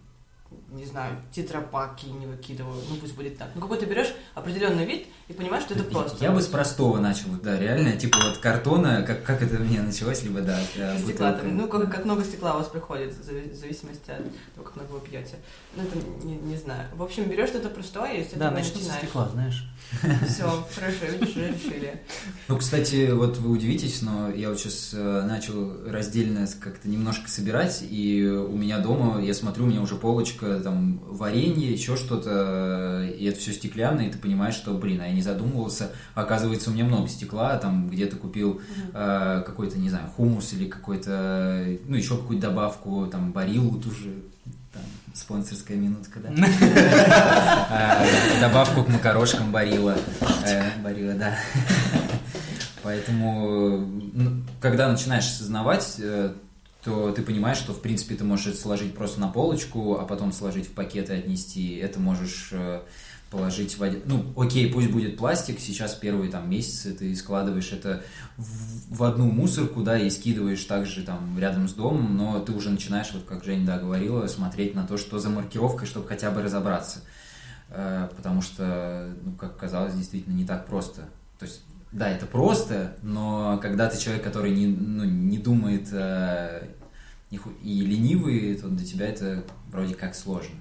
не 0.73 0.85
знаю, 0.85 1.17
тетрапаки 1.33 2.07
не 2.07 2.27
выкидываю, 2.27 2.77
ну 2.89 2.97
пусть 2.97 3.15
будет 3.15 3.39
так. 3.39 3.49
Ну 3.55 3.61
какой-то 3.61 3.87
берешь 3.87 4.13
определенный 4.35 4.85
вид 4.85 5.07
и 5.29 5.33
понимаешь, 5.33 5.65
что 5.65 5.75
это 5.75 5.83
просто. 5.85 6.23
Я 6.25 6.31
бы 6.33 6.41
с 6.41 6.47
простого 6.47 6.99
начал, 6.99 7.29
да, 7.43 7.59
реально, 7.59 7.93
типа 7.97 8.17
вот 8.19 8.39
картона, 8.39 9.03
как, 9.03 9.25
как 9.25 9.43
это 9.43 9.57
у 9.61 9.65
меня 9.65 9.83
началось, 9.83 10.23
либо 10.23 10.41
да, 10.41 10.59
э, 10.77 10.99
Стекла 10.99 11.33
там, 11.33 11.57
ну 11.57 11.67
как, 11.69 11.91
как 11.91 12.05
много 12.05 12.25
стекла 12.25 12.55
у 12.55 12.59
вас 12.59 12.69
приходит, 12.69 13.13
в 13.15 13.21
зави- 13.29 13.53
в 13.53 13.57
зависимости 13.57 14.11
от 14.11 14.19
того, 14.55 14.65
как 14.65 14.77
много 14.77 14.93
вы 14.93 15.01
пьете. 15.01 15.37
Ну 15.77 15.83
это 15.83 15.97
не, 16.25 16.37
не 16.37 16.57
знаю. 16.57 16.89
В 16.95 17.03
общем, 17.03 17.29
берешь 17.29 17.49
что-то 17.51 17.69
простое 17.69 18.15
и 18.15 18.25
с 18.25 18.31
Да, 18.33 18.51
этого 18.51 18.63
со 18.63 18.75
начинаешь. 18.75 18.99
стекла, 19.03 19.29
знаешь. 19.29 19.65
Все, 20.29 20.67
хорошо, 20.75 21.05
решили. 21.21 22.03
Ну, 22.49 22.57
кстати, 22.59 23.11
вот 23.11 23.39
вы 23.39 23.51
удивитесь, 23.51 24.03
но 24.03 24.31
я 24.31 24.51
вот 24.51 24.59
сейчас 24.61 24.93
начал 24.93 25.85
раздельно 25.91 26.47
как-то 26.61 26.89
немножко 26.89 27.29
собирать, 27.29 27.83
и 27.89 28.25
у 28.25 28.57
меня 28.57 28.79
дома, 28.79 29.21
я 29.21 29.35
смотрю, 29.35 29.65
у 29.65 29.67
меня 29.69 29.81
уже 29.81 29.97
полочка, 29.97 30.40
там, 30.41 31.01
варенье, 31.07 31.73
еще 31.73 31.97
что-то, 31.97 33.09
и 33.17 33.25
это 33.27 33.39
все 33.39 33.53
стеклянное, 33.53 34.07
и 34.07 34.11
ты 34.11 34.19
понимаешь, 34.19 34.55
что, 34.55 34.75
блин, 34.75 35.01
а 35.01 35.07
я 35.07 35.13
не 35.13 35.23
задумывался, 35.23 35.91
оказывается, 36.15 36.71
у 36.71 36.73
меня 36.73 36.85
много 36.85 37.09
стекла, 37.09 37.57
там, 37.57 37.89
где-то 37.89 38.17
купил 38.17 38.61
э, 38.93 39.43
какой-то, 39.47 39.79
не 39.79 39.91
знаю, 39.91 40.09
хумус 40.17 40.53
или 40.53 40.69
какой-то, 40.69 41.65
ну, 41.87 41.97
еще 41.97 42.17
какую-то 42.17 42.49
добавку, 42.49 43.07
там, 43.07 43.33
барилу 43.33 43.79
ту 43.79 43.91
же, 43.91 44.15
там, 44.73 44.83
спонсорская 45.15 45.77
минутка, 45.77 46.21
да? 46.21 46.31
Э, 47.73 48.41
Добавку 48.41 48.83
к 48.85 48.89
макарошкам 48.89 49.53
Барила. 49.53 49.97
Э, 50.45 50.81
Барила, 50.83 51.15
да. 51.15 51.37
Поэтому, 52.83 53.79
ну, 53.79 54.43
когда 54.61 54.91
начинаешь 54.91 55.27
осознавать, 55.27 55.97
э, 55.99 56.33
то 56.83 57.13
ты 57.13 57.23
понимаешь, 57.23 57.59
что, 57.59 57.73
в 57.73 57.83
принципе, 57.83 58.15
ты 58.15 58.25
можешь 58.25 58.49
это 58.49 58.57
сложить 58.57 58.95
просто 58.95 59.21
на 59.21 59.29
полочку, 59.29 59.99
а 59.99 60.05
потом 60.05 60.33
сложить 60.33 60.67
в 60.67 60.73
пакет 60.73 61.11
и 61.11 61.15
отнести. 61.15 61.77
Это 61.77 62.01
можешь 62.01 62.49
э, 62.53 62.81
положить 63.31 63.79
в 63.79 63.83
один... 63.83 64.03
Ну, 64.07 64.25
окей, 64.37 64.73
пусть 64.73 64.91
будет 64.91 65.17
пластик, 65.17 65.61
сейчас 65.61 65.95
первые 65.95 66.31
там 66.31 66.51
месяцы 66.51 66.93
ты 66.93 67.15
складываешь 67.15 67.73
это 67.73 68.03
в, 68.37 69.05
одну 69.05 69.31
мусорку, 69.31 69.83
да, 69.83 69.99
и 69.99 70.09
скидываешь 70.09 70.65
также 70.65 71.03
там 71.03 71.39
рядом 71.39 71.69
с 71.69 71.75
домом, 71.75 72.17
но 72.17 72.41
ты 72.41 72.53
уже 72.53 72.71
начинаешь, 72.71 73.11
вот 73.13 73.25
как 73.25 73.45
Женя, 73.45 73.67
да, 73.67 73.79
говорила, 73.79 74.27
смотреть 74.27 74.75
на 74.75 74.87
то, 74.87 74.97
что 74.97 75.19
за 75.19 75.29
маркировкой, 75.29 75.87
чтобы 75.87 76.09
хотя 76.09 76.31
бы 76.31 76.43
разобраться. 76.43 77.01
Э, 77.69 78.09
Потому 78.17 78.43
что, 78.43 79.15
ну, 79.23 79.33
как 79.33 79.57
казалось, 79.57 79.95
действительно 79.95 80.35
не 80.35 80.47
так 80.47 80.67
просто. 80.67 81.03
То 81.39 81.47
есть, 81.47 81.63
да, 81.93 82.09
это 82.09 82.27
просто, 82.27 82.97
но 83.03 83.59
когда 83.61 83.89
ты 83.89 83.99
человек, 83.99 84.23
который 84.23 84.53
не, 84.53 84.67
ну, 84.67 85.05
не 85.05 85.39
думает 85.39 85.89
э, 85.93 86.69
и 87.31 87.81
ленивый, 87.81 88.57
то 88.57 88.69
для 88.69 88.87
тебя 88.87 89.09
это 89.09 89.45
вроде 89.71 89.95
как 89.95 90.15
сложно. 90.15 90.55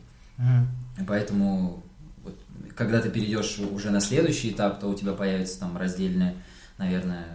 И 0.99 1.03
поэтому, 1.03 1.84
вот, 2.23 2.39
когда 2.76 3.01
ты 3.01 3.10
перейдешь 3.10 3.60
уже 3.60 3.91
на 3.91 3.99
следующий 3.99 4.51
этап, 4.51 4.80
то 4.80 4.88
у 4.88 4.95
тебя 4.95 5.14
появится 5.14 5.60
там 5.60 5.77
раздельная, 5.77 6.35
наверное, 6.77 7.27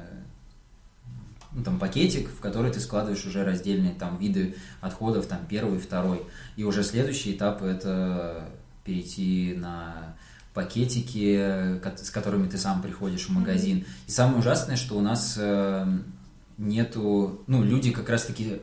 ну, 1.52 1.62
там 1.62 1.78
пакетик, 1.78 2.28
в 2.28 2.40
который 2.40 2.72
ты 2.72 2.80
складываешь 2.80 3.24
уже 3.26 3.44
раздельные 3.44 3.92
там 3.92 4.18
виды 4.18 4.56
отходов, 4.80 5.26
там 5.26 5.40
первый, 5.48 5.78
второй. 5.78 6.22
И 6.56 6.64
уже 6.64 6.82
следующий 6.82 7.36
этап 7.36 7.62
это 7.62 8.48
перейти 8.84 9.54
на 9.56 10.16
пакетики, 10.54 11.80
с 11.96 12.10
которыми 12.10 12.48
ты 12.48 12.56
сам 12.56 12.80
приходишь 12.80 13.26
в 13.26 13.30
магазин. 13.30 13.84
И 14.06 14.10
самое 14.10 14.38
ужасное, 14.38 14.76
что 14.76 14.96
у 14.96 15.00
нас 15.00 15.34
э, 15.36 15.86
нету, 16.56 17.42
ну, 17.48 17.64
люди 17.64 17.90
как 17.90 18.08
раз-таки 18.08 18.60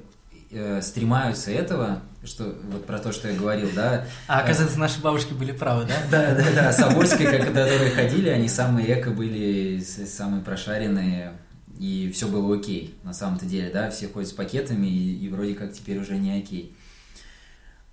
э, 0.51 0.81
стремаются 0.81 1.51
этого, 1.51 2.01
что 2.23 2.55
вот 2.71 2.85
про 2.85 2.99
то, 2.99 3.11
что 3.11 3.27
я 3.27 3.37
говорил, 3.37 3.69
да, 3.75 4.05
А 4.27 4.39
оказывается, 4.39 4.79
наши 4.79 5.01
бабушки 5.01 5.33
были 5.33 5.51
правы, 5.51 5.85
да? 5.85 5.95
да, 6.09 6.35
да, 6.35 6.51
да, 6.55 6.71
Собольские, 6.71 7.39
которые 7.43 7.91
ходили, 7.91 8.29
они 8.29 8.47
самые 8.47 8.99
эко 8.99 9.11
были, 9.11 9.81
самые 9.81 10.43
прошаренные, 10.43 11.33
и 11.77 12.11
все 12.13 12.27
было 12.27 12.55
окей, 12.55 12.95
на 13.03 13.13
самом-то 13.13 13.45
деле, 13.45 13.69
да, 13.69 13.89
все 13.89 14.07
ходят 14.07 14.29
с 14.29 14.33
пакетами, 14.33 14.87
и, 14.87 15.25
и 15.25 15.29
вроде 15.29 15.55
как 15.55 15.73
теперь 15.73 15.99
уже 15.99 16.17
не 16.17 16.37
окей. 16.37 16.75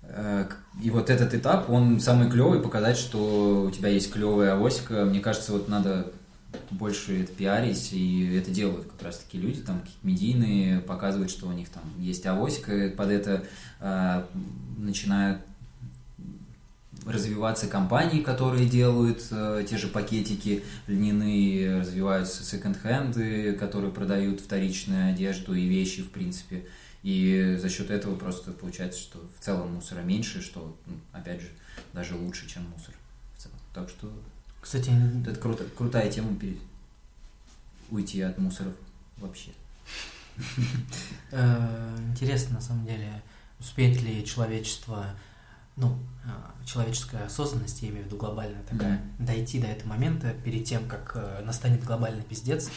Э, 0.09 0.47
И 0.81 0.89
вот 0.89 1.09
этот 1.09 1.33
этап, 1.33 1.69
он 1.69 1.99
самый 1.99 2.29
клевый, 2.29 2.61
показать, 2.61 2.97
что 2.97 3.65
у 3.67 3.71
тебя 3.71 3.89
есть 3.89 4.11
клевая 4.11 4.53
авоська. 4.53 5.05
Мне 5.05 5.19
кажется, 5.19 5.51
вот 5.51 5.67
надо 5.67 6.11
больше 6.71 7.23
это 7.23 7.33
пиарить, 7.33 7.91
и 7.91 8.33
это 8.35 8.49
делают 8.49 8.87
как 8.87 9.03
раз-таки 9.03 9.37
люди, 9.37 9.61
там, 9.61 9.79
какие-то 9.79 10.07
медийные, 10.07 10.79
показывают, 10.79 11.29
что 11.29 11.47
у 11.47 11.51
них 11.51 11.69
там 11.69 11.83
есть 11.99 12.25
авоська, 12.25 12.91
под 12.95 13.09
это 13.09 13.43
э, 13.81 14.23
начинают 14.77 15.41
развиваться 17.05 17.67
компании, 17.67 18.21
которые 18.21 18.67
делают 18.67 19.25
э, 19.31 19.65
те 19.69 19.77
же 19.77 19.87
пакетики 19.87 20.63
льняные, 20.87 21.79
развиваются 21.79 22.43
секонд-хенды, 22.43 23.53
которые 23.53 23.91
продают 23.91 24.41
вторичную 24.41 25.11
одежду 25.11 25.53
и 25.53 25.67
вещи, 25.67 26.01
в 26.01 26.09
принципе. 26.09 26.65
И 27.03 27.55
за 27.59 27.69
счет 27.69 27.89
этого 27.91 28.15
просто 28.17 28.51
получается, 28.51 28.99
что 28.99 29.19
в 29.39 29.43
целом 29.43 29.75
мусора 29.75 30.01
меньше, 30.01 30.41
что, 30.41 30.77
ну, 30.85 30.97
опять 31.13 31.41
же, 31.41 31.49
даже 31.93 32.15
лучше, 32.15 32.47
чем 32.47 32.63
мусор. 32.69 32.93
в 33.37 33.41
целом. 33.41 33.57
Так 33.73 33.89
что 33.89 34.11
Кстати, 34.61 34.91
это 35.25 35.39
круто, 35.39 35.63
крутая 35.77 36.11
тема 36.11 36.35
пере- 36.35 36.57
уйти 37.89 38.21
от 38.21 38.37
мусоров 38.37 38.73
вообще. 39.17 39.51
э, 41.31 41.97
интересно, 42.11 42.55
на 42.55 42.61
самом 42.61 42.85
деле, 42.85 43.21
успеет 43.59 44.01
ли 44.01 44.25
человечество, 44.25 45.05
ну, 45.75 45.97
э, 46.25 46.65
человеческая 46.65 47.25
осознанность, 47.25 47.81
я 47.81 47.89
имею 47.89 48.03
в 48.03 48.07
виду 48.07 48.17
глобальная 48.17 48.63
такая, 48.63 49.01
дойти 49.19 49.59
до 49.59 49.67
этого 49.67 49.89
момента 49.89 50.33
перед 50.43 50.65
тем, 50.65 50.87
как 50.87 51.13
э, 51.15 51.41
настанет 51.45 51.83
глобальный 51.83 52.23
пиздец, 52.23 52.69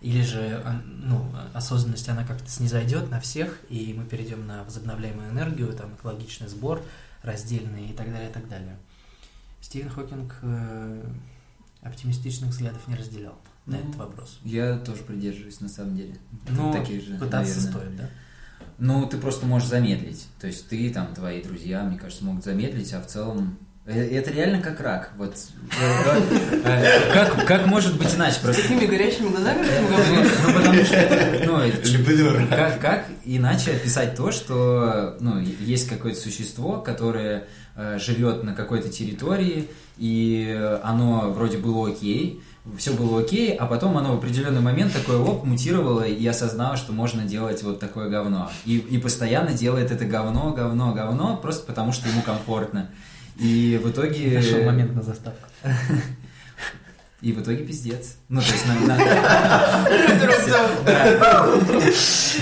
или 0.00 0.22
же, 0.22 0.62
ну, 0.84 1.24
осознанность, 1.54 2.08
она 2.08 2.24
как-то 2.24 2.50
снизойдет 2.50 3.10
на 3.10 3.20
всех, 3.20 3.58
и 3.68 3.94
мы 3.96 4.04
перейдем 4.04 4.46
на 4.46 4.62
возобновляемую 4.64 5.30
энергию, 5.30 5.72
там, 5.72 5.94
экологичный 5.94 6.48
сбор, 6.48 6.82
раздельный 7.22 7.86
и 7.88 7.92
так 7.92 8.12
далее, 8.12 8.30
и 8.30 8.32
так 8.32 8.48
далее. 8.48 8.76
Стивен 9.60 9.88
Хокинг 9.88 10.36
э, 10.42 11.02
оптимистичных 11.82 12.50
взглядов 12.50 12.86
не 12.88 12.94
разделял 12.94 13.38
на 13.64 13.78
Ну, 13.78 13.82
этот 13.82 13.96
вопрос. 13.96 14.38
Я 14.44 14.78
тоже 14.78 15.02
придерживаюсь, 15.02 15.60
на 15.60 15.68
самом 15.68 15.96
деле. 15.96 16.16
Но 16.48 16.72
Таких 16.72 17.04
же, 17.04 17.16
пытаться 17.16 17.56
наверное. 17.56 17.72
стоит, 17.72 17.96
да? 17.96 18.10
Ну, 18.78 19.06
ты 19.08 19.16
просто 19.18 19.46
можешь 19.46 19.68
замедлить. 19.68 20.28
То 20.40 20.46
есть 20.46 20.68
ты, 20.68 20.92
там, 20.92 21.14
твои 21.14 21.42
друзья, 21.42 21.82
мне 21.84 21.98
кажется, 21.98 22.24
могут 22.24 22.44
замедлить, 22.44 22.92
а 22.92 23.00
в 23.00 23.06
целом... 23.06 23.58
э, 23.86 24.18
Это 24.18 24.30
реально 24.30 24.60
как 24.60 24.80
рак. 24.80 25.10
Вот 25.16 25.36
э, 25.80 26.20
э, 26.64 27.12
как, 27.12 27.46
как 27.46 27.66
может 27.66 27.98
быть 27.98 28.14
иначе? 28.14 28.34
С 28.34 28.38
Просто 28.38 28.62
такими 28.62 28.86
горящими 28.86 29.28
глазами 29.28 29.66
говоришь? 29.88 30.32
Ну, 30.46 30.52
потому 30.52 30.84
что 30.84 30.96
это, 30.96 31.46
ну, 31.46 32.48
как, 32.50 32.80
как 32.80 33.04
иначе 33.24 33.72
описать 33.72 34.14
то, 34.16 34.30
что 34.30 35.16
ну, 35.20 35.38
есть 35.38 35.88
какое-то 35.88 36.20
существо, 36.20 36.78
которое 36.78 37.44
э, 37.76 37.98
живет 37.98 38.42
на 38.42 38.54
какой-то 38.54 38.88
территории, 38.88 39.68
и 39.98 40.78
оно 40.82 41.30
вроде 41.30 41.58
было 41.58 41.88
окей, 41.88 42.42
все 42.76 42.92
было 42.92 43.20
окей, 43.20 43.54
а 43.54 43.66
потом 43.66 43.96
оно 43.96 44.12
в 44.14 44.18
определенный 44.18 44.60
момент 44.60 44.92
такое 44.92 45.18
оп, 45.18 45.44
мутировало 45.44 46.02
и 46.02 46.26
осознало, 46.26 46.76
что 46.76 46.92
можно 46.92 47.22
делать 47.22 47.62
вот 47.62 47.78
такое 47.78 48.08
говно. 48.08 48.50
И, 48.64 48.78
и 48.78 48.98
постоянно 48.98 49.52
делает 49.52 49.90
это 49.92 50.04
говно, 50.04 50.52
говно, 50.52 50.92
говно, 50.92 51.36
просто 51.36 51.64
потому 51.66 51.92
что 51.92 52.08
ему 52.08 52.22
комфортно. 52.22 52.90
И 53.38 53.80
в 53.82 53.90
итоге... 53.90 54.36
Нашел 54.36 54.62
момент 54.64 54.94
на 54.94 55.02
заставку. 55.02 55.48
И 57.22 57.32
в 57.32 57.40
итоге 57.42 57.64
пиздец. 57.64 58.16
Ну, 58.28 58.40
то 58.40 58.46
есть 58.46 58.66
на- 58.66 58.74
на- 58.86 58.98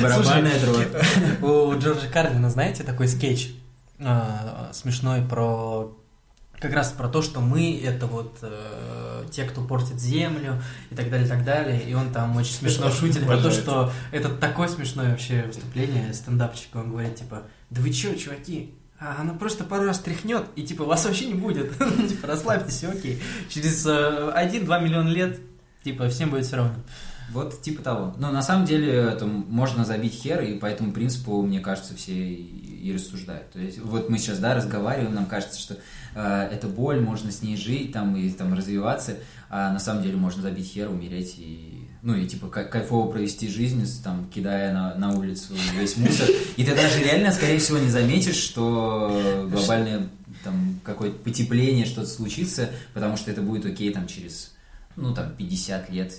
Барабанная 0.02 0.58
дробь. 0.60 0.88
У 1.42 1.78
Джорджа 1.78 2.08
Карлина, 2.12 2.50
знаете, 2.50 2.82
такой 2.82 3.08
скетч 3.08 3.52
а, 4.00 4.70
смешной 4.72 5.22
про 5.22 5.96
как 6.60 6.72
раз 6.72 6.92
про 6.92 7.08
то, 7.08 7.20
что 7.22 7.40
мы 7.40 7.78
это 7.84 8.06
вот 8.06 8.38
э, 8.40 9.24
те, 9.30 9.44
кто 9.44 9.60
портит 9.60 10.00
землю 10.00 10.62
и 10.90 10.94
так 10.94 11.10
далее, 11.10 11.26
и 11.26 11.28
так 11.28 11.44
далее. 11.44 11.82
И 11.82 11.92
он 11.92 12.10
там 12.10 12.36
очень 12.36 12.54
смешно 12.54 12.90
шутит 12.90 13.26
про 13.26 13.36
то, 13.36 13.50
что 13.50 13.92
это 14.12 14.30
такое 14.30 14.68
смешное 14.68 15.10
вообще 15.10 15.42
выступление 15.42 16.14
стендапчика. 16.14 16.78
Он 16.78 16.90
говорит 16.90 17.16
типа, 17.16 17.42
да 17.68 17.82
вы 17.82 17.90
чё, 17.92 18.14
чуваки, 18.14 18.72
а 18.98 19.20
она 19.20 19.34
просто 19.34 19.64
пару 19.64 19.86
раз 19.86 19.98
тряхнет, 19.98 20.44
и 20.56 20.62
типа 20.62 20.84
вас 20.84 21.04
вообще 21.04 21.26
не 21.26 21.34
будет. 21.34 21.76
Типа 22.08 22.26
расслабьтесь, 22.26 22.84
окей. 22.84 23.20
Через 23.48 23.84
э, 23.86 23.90
1-2 23.90 24.82
миллиона 24.82 25.08
лет, 25.08 25.40
типа, 25.82 26.08
всем 26.08 26.30
будет 26.30 26.46
все 26.46 26.56
равно. 26.56 26.74
Вот 27.30 27.62
типа 27.62 27.82
того. 27.82 28.14
Но 28.18 28.30
на 28.30 28.42
самом 28.42 28.66
деле 28.66 28.92
это 28.92 29.26
можно 29.26 29.84
забить 29.84 30.14
хер, 30.14 30.42
и 30.42 30.58
по 30.58 30.66
этому 30.66 30.92
принципу, 30.92 31.42
мне 31.42 31.60
кажется, 31.60 31.94
все 31.94 32.12
и 32.14 32.92
рассуждают. 32.94 33.50
То 33.50 33.58
есть 33.58 33.78
вот 33.78 34.10
мы 34.10 34.18
сейчас, 34.18 34.38
да, 34.38 34.54
разговариваем, 34.54 35.14
нам 35.14 35.26
кажется, 35.26 35.58
что 35.58 35.76
э, 36.14 36.48
это 36.52 36.68
боль, 36.68 37.00
можно 37.00 37.32
с 37.32 37.42
ней 37.42 37.56
жить 37.56 37.92
там 37.92 38.14
и 38.14 38.30
там 38.30 38.54
развиваться, 38.54 39.16
а 39.48 39.72
на 39.72 39.78
самом 39.78 40.02
деле 40.02 40.16
можно 40.16 40.42
забить 40.42 40.66
хер, 40.66 40.90
умереть 40.90 41.34
и 41.38 41.73
ну 42.04 42.14
и 42.14 42.26
типа 42.28 42.46
кай- 42.48 42.68
кайфово 42.68 43.10
провести 43.10 43.48
жизнь, 43.48 43.84
там, 44.04 44.28
кидая 44.32 44.72
на, 44.72 44.94
на 44.94 45.10
улицу 45.18 45.54
весь 45.76 45.96
мусор. 45.96 46.28
И 46.56 46.62
ты 46.64 46.74
даже 46.76 47.02
реально, 47.02 47.32
скорее 47.32 47.58
всего, 47.58 47.78
не 47.78 47.90
заметишь, 47.90 48.36
что 48.36 49.48
глобальное 49.50 50.08
там 50.44 50.78
какое-то 50.84 51.16
потепление, 51.18 51.86
что-то 51.86 52.06
случится, 52.08 52.68
потому 52.92 53.16
что 53.16 53.30
это 53.30 53.40
будет 53.42 53.64
окей 53.66 53.90
там 53.92 54.06
через, 54.06 54.54
ну 54.96 55.14
там, 55.14 55.34
50 55.36 55.88
лет, 55.90 56.12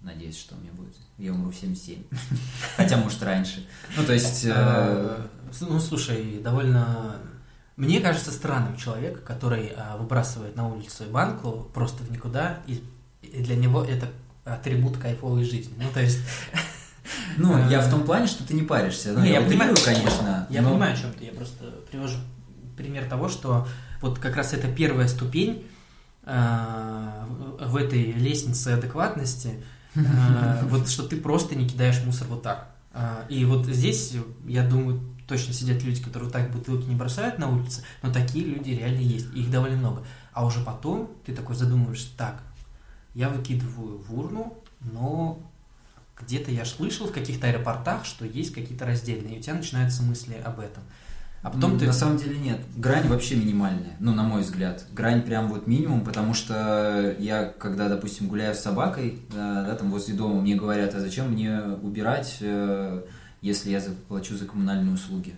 надеюсь, 0.00 0.38
что 0.38 0.54
меня 0.54 0.70
будет. 0.72 0.94
Я 1.18 1.32
умру 1.32 1.50
в 1.50 1.56
77. 1.56 1.98
Хотя, 2.76 2.96
может, 2.96 3.22
раньше. 3.22 3.66
Ну, 3.96 4.04
то 4.04 4.12
есть... 4.12 4.44
э, 4.44 4.52
Э, 4.54 5.20
Ну, 5.60 5.78
слушай, 5.80 6.40
довольно... 6.42 7.16
Мне 7.76 8.00
кажется 8.00 8.30
странным 8.32 8.76
человек, 8.76 9.22
который 9.24 9.72
а, 9.76 9.96
выбрасывает 9.96 10.54
на 10.56 10.68
улицу 10.68 11.04
банку 11.10 11.68
просто 11.74 12.04
в 12.04 12.10
никуда, 12.12 12.60
и 12.66 12.82
для 13.22 13.56
него 13.56 13.82
это 13.82 14.08
атрибут 14.44 14.98
кайфовой 14.98 15.44
жизни. 15.44 15.74
Ну, 15.78 15.88
то 15.92 16.00
есть... 16.00 16.20
Ну, 17.36 17.68
я 17.68 17.80
в 17.80 17.90
том 17.90 18.04
плане, 18.04 18.26
что 18.26 18.46
ты 18.46 18.54
не 18.54 18.62
паришься. 18.62 19.12
Ну, 19.12 19.24
я, 19.24 19.40
понимаю, 19.40 19.74
конечно. 19.84 20.46
Я 20.50 20.62
понимаю, 20.62 20.94
о 20.94 20.96
чем 20.96 21.12
ты. 21.12 21.24
Я 21.24 21.32
просто 21.32 21.64
привожу 21.90 22.16
пример 22.76 23.06
того, 23.06 23.28
что 23.28 23.66
вот 24.00 24.18
как 24.18 24.36
раз 24.36 24.52
это 24.52 24.68
первая 24.68 25.08
ступень 25.08 25.66
а, 26.24 27.26
в 27.60 27.76
этой 27.76 28.12
лестнице 28.12 28.68
адекватности, 28.68 29.62
а, 29.96 30.60
вот 30.68 30.88
что 30.88 31.02
ты 31.04 31.16
просто 31.16 31.54
не 31.54 31.68
кидаешь 31.68 32.02
мусор 32.04 32.28
вот 32.28 32.42
так. 32.42 32.68
А, 32.92 33.24
И 33.28 33.44
вот 33.44 33.66
здесь, 33.66 34.14
я 34.46 34.62
думаю, 34.62 35.00
точно 35.26 35.52
сидят 35.52 35.82
люди, 35.82 36.02
которые 36.02 36.24
вот 36.24 36.32
так 36.32 36.50
бутылки 36.50 36.86
не 36.86 36.94
бросают 36.94 37.38
на 37.38 37.48
улице, 37.48 37.82
но 38.02 38.12
такие 38.12 38.44
люди 38.44 38.70
реально 38.70 39.00
есть, 39.00 39.26
их 39.34 39.50
довольно 39.50 39.76
много. 39.76 40.04
А 40.32 40.44
уже 40.44 40.60
потом 40.60 41.10
ты 41.24 41.34
такой 41.34 41.56
задумываешься, 41.56 42.08
так, 42.16 42.42
я 43.14 43.28
выкидываю 43.28 43.98
в 43.98 44.18
урну, 44.18 44.56
но 44.80 45.38
где-то 46.18 46.50
я 46.50 46.64
слышал 46.64 47.06
в 47.06 47.12
каких-то 47.12 47.46
аэропортах, 47.46 48.04
что 48.04 48.24
есть 48.24 48.52
какие-то 48.52 48.86
раздельные, 48.86 49.36
и 49.36 49.38
у 49.38 49.42
тебя 49.42 49.54
начинаются 49.54 50.02
мысли 50.02 50.34
об 50.44 50.60
этом. 50.60 50.82
А 51.42 51.50
потом 51.50 51.76
ты... 51.76 51.86
На 51.86 51.92
самом 51.92 52.18
деле 52.18 52.38
нет. 52.38 52.60
Грань 52.76 53.08
вообще 53.08 53.34
минимальная, 53.34 53.96
ну, 53.98 54.14
на 54.14 54.22
мой 54.22 54.42
взгляд. 54.42 54.86
Грань 54.92 55.22
прям 55.22 55.48
вот 55.48 55.66
минимум, 55.66 56.04
потому 56.04 56.34
что 56.34 57.16
я, 57.18 57.46
когда, 57.46 57.88
допустим, 57.88 58.28
гуляю 58.28 58.54
с 58.54 58.60
собакой, 58.60 59.20
э, 59.30 59.34
да, 59.34 59.74
там 59.74 59.90
возле 59.90 60.14
дома, 60.14 60.40
мне 60.40 60.54
говорят, 60.54 60.94
а 60.94 61.00
зачем 61.00 61.32
мне 61.32 61.60
убирать, 61.82 62.36
э, 62.40 63.02
если 63.40 63.70
я 63.70 63.80
заплачу 63.80 64.36
за 64.36 64.46
коммунальные 64.46 64.94
услуги? 64.94 65.34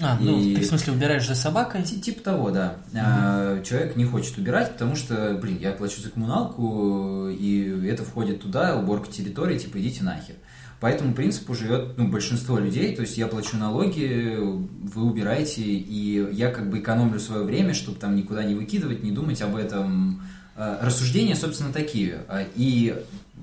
А, 0.00 0.16
ну, 0.20 0.40
И- 0.40 0.54
ты 0.54 0.60
в 0.62 0.66
смысле 0.66 0.92
убираешь 0.92 1.26
за 1.26 1.34
собакой? 1.34 1.82
Ти- 1.82 2.00
Типа 2.00 2.22
того, 2.22 2.50
да. 2.50 2.76
А, 2.94 3.62
Человек 3.62 3.96
не 3.96 4.04
хочет 4.04 4.38
убирать, 4.38 4.72
потому 4.74 4.94
что, 4.94 5.36
блин, 5.42 5.58
я 5.60 5.72
плачу 5.72 6.00
за 6.00 6.10
коммуналку, 6.10 7.28
и 7.28 7.86
это 7.88 8.04
входит 8.04 8.40
туда, 8.42 8.76
уборка 8.76 9.10
территории, 9.10 9.58
типа 9.58 9.78
идите 9.80 10.04
нахер. 10.04 10.36
По 10.80 10.86
этому 10.86 11.12
принципу 11.12 11.54
живет 11.56 11.98
ну, 11.98 12.06
большинство 12.06 12.56
людей, 12.58 12.94
то 12.94 13.02
есть 13.02 13.18
я 13.18 13.26
плачу 13.26 13.56
налоги, 13.56 14.36
вы 14.38 15.02
убираете, 15.02 15.62
и 15.62 16.28
я 16.32 16.52
как 16.52 16.70
бы 16.70 16.78
экономлю 16.78 17.18
свое 17.18 17.42
время, 17.42 17.74
чтобы 17.74 17.98
там 17.98 18.14
никуда 18.14 18.44
не 18.44 18.54
выкидывать, 18.54 19.02
не 19.02 19.10
думать 19.10 19.42
об 19.42 19.56
этом. 19.56 20.22
А, 20.54 20.78
Рассуждения, 20.80 21.34
собственно, 21.34 21.72
такие. 21.72 22.20
А, 22.28 22.44
И 22.54 22.94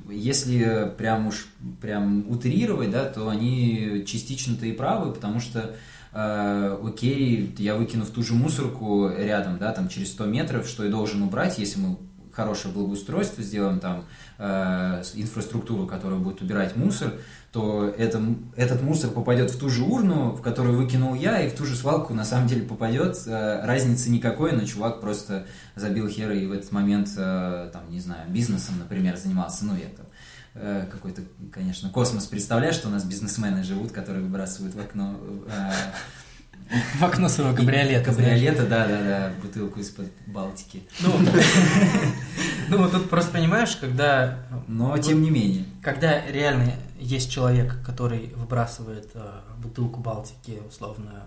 если 0.09 0.89
прям 0.97 1.27
уж 1.27 1.47
прям 1.81 2.25
утрировать, 2.29 2.91
да, 2.91 3.03
то 3.05 3.27
они 3.27 4.05
частично-то 4.07 4.65
и 4.65 4.71
правы, 4.71 5.11
потому 5.11 5.41
что 5.41 5.75
э, 6.15 6.79
окей, 6.83 7.53
я 7.57 7.75
выкину 7.75 8.05
в 8.05 8.09
ту 8.09 8.23
же 8.23 8.33
мусорку 8.33 9.09
рядом, 9.09 9.59
да, 9.59 9.71
там 9.73 9.89
через 9.89 10.11
100 10.13 10.25
метров, 10.25 10.67
что 10.67 10.85
и 10.85 10.89
должен 10.89 11.21
убрать, 11.21 11.59
если 11.59 11.79
мы 11.79 11.97
хорошее 12.35 12.73
благоустройство 12.73 13.43
сделаем, 13.43 13.79
там, 13.79 14.03
э, 14.37 15.03
инфраструктуру, 15.15 15.87
которая 15.87 16.19
будет 16.19 16.41
убирать 16.41 16.75
мусор, 16.75 17.13
то 17.51 17.87
это, 17.97 18.21
этот 18.57 18.81
мусор 18.81 19.11
попадет 19.11 19.49
в 19.51 19.57
ту 19.57 19.69
же 19.69 19.83
урну, 19.83 20.31
в 20.31 20.41
которую 20.41 20.77
выкинул 20.77 21.15
я, 21.15 21.39
и 21.39 21.49
в 21.49 21.55
ту 21.55 21.65
же 21.65 21.75
свалку 21.75 22.13
на 22.13 22.25
самом 22.25 22.47
деле 22.47 22.63
попадет. 22.63 23.17
Э, 23.25 23.65
разницы 23.65 24.09
никакой, 24.09 24.51
но 24.51 24.65
чувак 24.65 24.99
просто 24.99 25.45
забил 25.75 26.09
хер 26.09 26.31
и 26.31 26.45
в 26.45 26.51
этот 26.51 26.71
момент, 26.73 27.09
э, 27.15 27.69
там, 27.71 27.89
не 27.89 28.01
знаю, 28.01 28.29
бизнесом, 28.29 28.75
например, 28.79 29.15
занимался. 29.15 29.65
Ну, 29.65 29.73
я 29.75 29.87
э, 30.55 30.87
какой-то, 30.91 31.21
конечно, 31.51 31.89
космос. 31.89 32.25
Представляешь, 32.25 32.75
что 32.75 32.87
у 32.87 32.91
нас 32.91 33.03
бизнесмены 33.03 33.63
живут, 33.63 33.91
которые 33.91 34.23
выбрасывают 34.23 34.73
в 34.73 34.79
окно 34.79 35.19
э, 35.47 35.71
В 36.99 37.03
окно 37.03 37.29
своего 37.29 37.55
кабриолета. 37.55 38.05
кабриолета, 38.11 38.65
да-да-да, 38.65 39.33
бутылку 39.41 39.79
из-под 39.81 40.07
Балтики. 40.25 40.83
Ну, 41.01 41.11
ну, 42.69 42.77
вот 42.77 42.91
тут 42.91 43.09
просто 43.09 43.31
понимаешь, 43.31 43.75
когда, 43.75 44.39
Но, 44.67 44.97
тем 44.97 45.21
не 45.21 45.29
менее. 45.29 45.65
когда 45.83 46.25
реально 46.25 46.73
есть 46.99 47.29
человек, 47.29 47.77
который 47.85 48.33
выбрасывает 48.35 49.11
э, 49.13 49.39
бутылку 49.57 49.99
Балтики, 49.99 50.59
условно, 50.67 51.23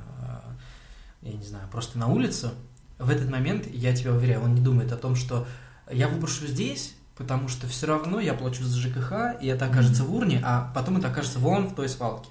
я 1.22 1.32
не 1.32 1.44
знаю, 1.44 1.68
просто 1.70 1.98
на 1.98 2.09
улицу, 2.09 2.50
в 2.98 3.10
этот 3.10 3.30
момент, 3.30 3.66
я 3.72 3.94
тебя 3.94 4.12
уверяю, 4.12 4.42
он 4.42 4.55
не 4.55 4.60
думает 4.60 4.92
о 4.92 4.96
том, 4.96 5.14
что 5.14 5.46
я 5.90 6.09
выброшу 6.09 6.46
здесь, 6.46 6.94
потому 7.19 7.49
что 7.49 7.66
все 7.66 7.86
равно 7.86 8.20
я 8.20 8.32
плачу 8.32 8.62
за 8.62 8.78
ЖКХ, 8.78 9.43
и 9.43 9.49
это 9.49 9.66
окажется 9.66 10.05
в 10.05 10.15
урне, 10.15 10.40
а 10.45 10.73
потом 10.74 10.99
это 10.99 11.09
окажется 11.09 11.40
вон 11.40 11.66
в 11.66 11.74
той 11.74 11.89
свалке. 11.89 12.28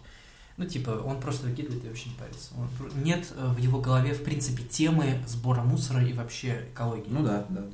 Ну, 0.56 0.66
типа, 0.66 0.90
он 1.06 1.20
просто 1.20 1.46
выкидывает 1.46 1.84
и 1.86 1.88
вообще 1.88 2.10
не 2.10 2.16
парится. 2.16 2.54
Он 2.58 3.04
Нет 3.04 3.32
э, 3.36 3.48
в 3.48 3.58
его 3.60 3.80
голове, 3.80 4.14
в 4.14 4.24
принципе, 4.24 4.64
темы 4.64 5.22
сбора 5.28 5.62
мусора 5.62 6.04
и 6.04 6.14
вообще 6.14 6.70
экологии. 6.74 7.10
Ну 7.10 7.24
да, 7.24 7.46
да. 7.50 7.66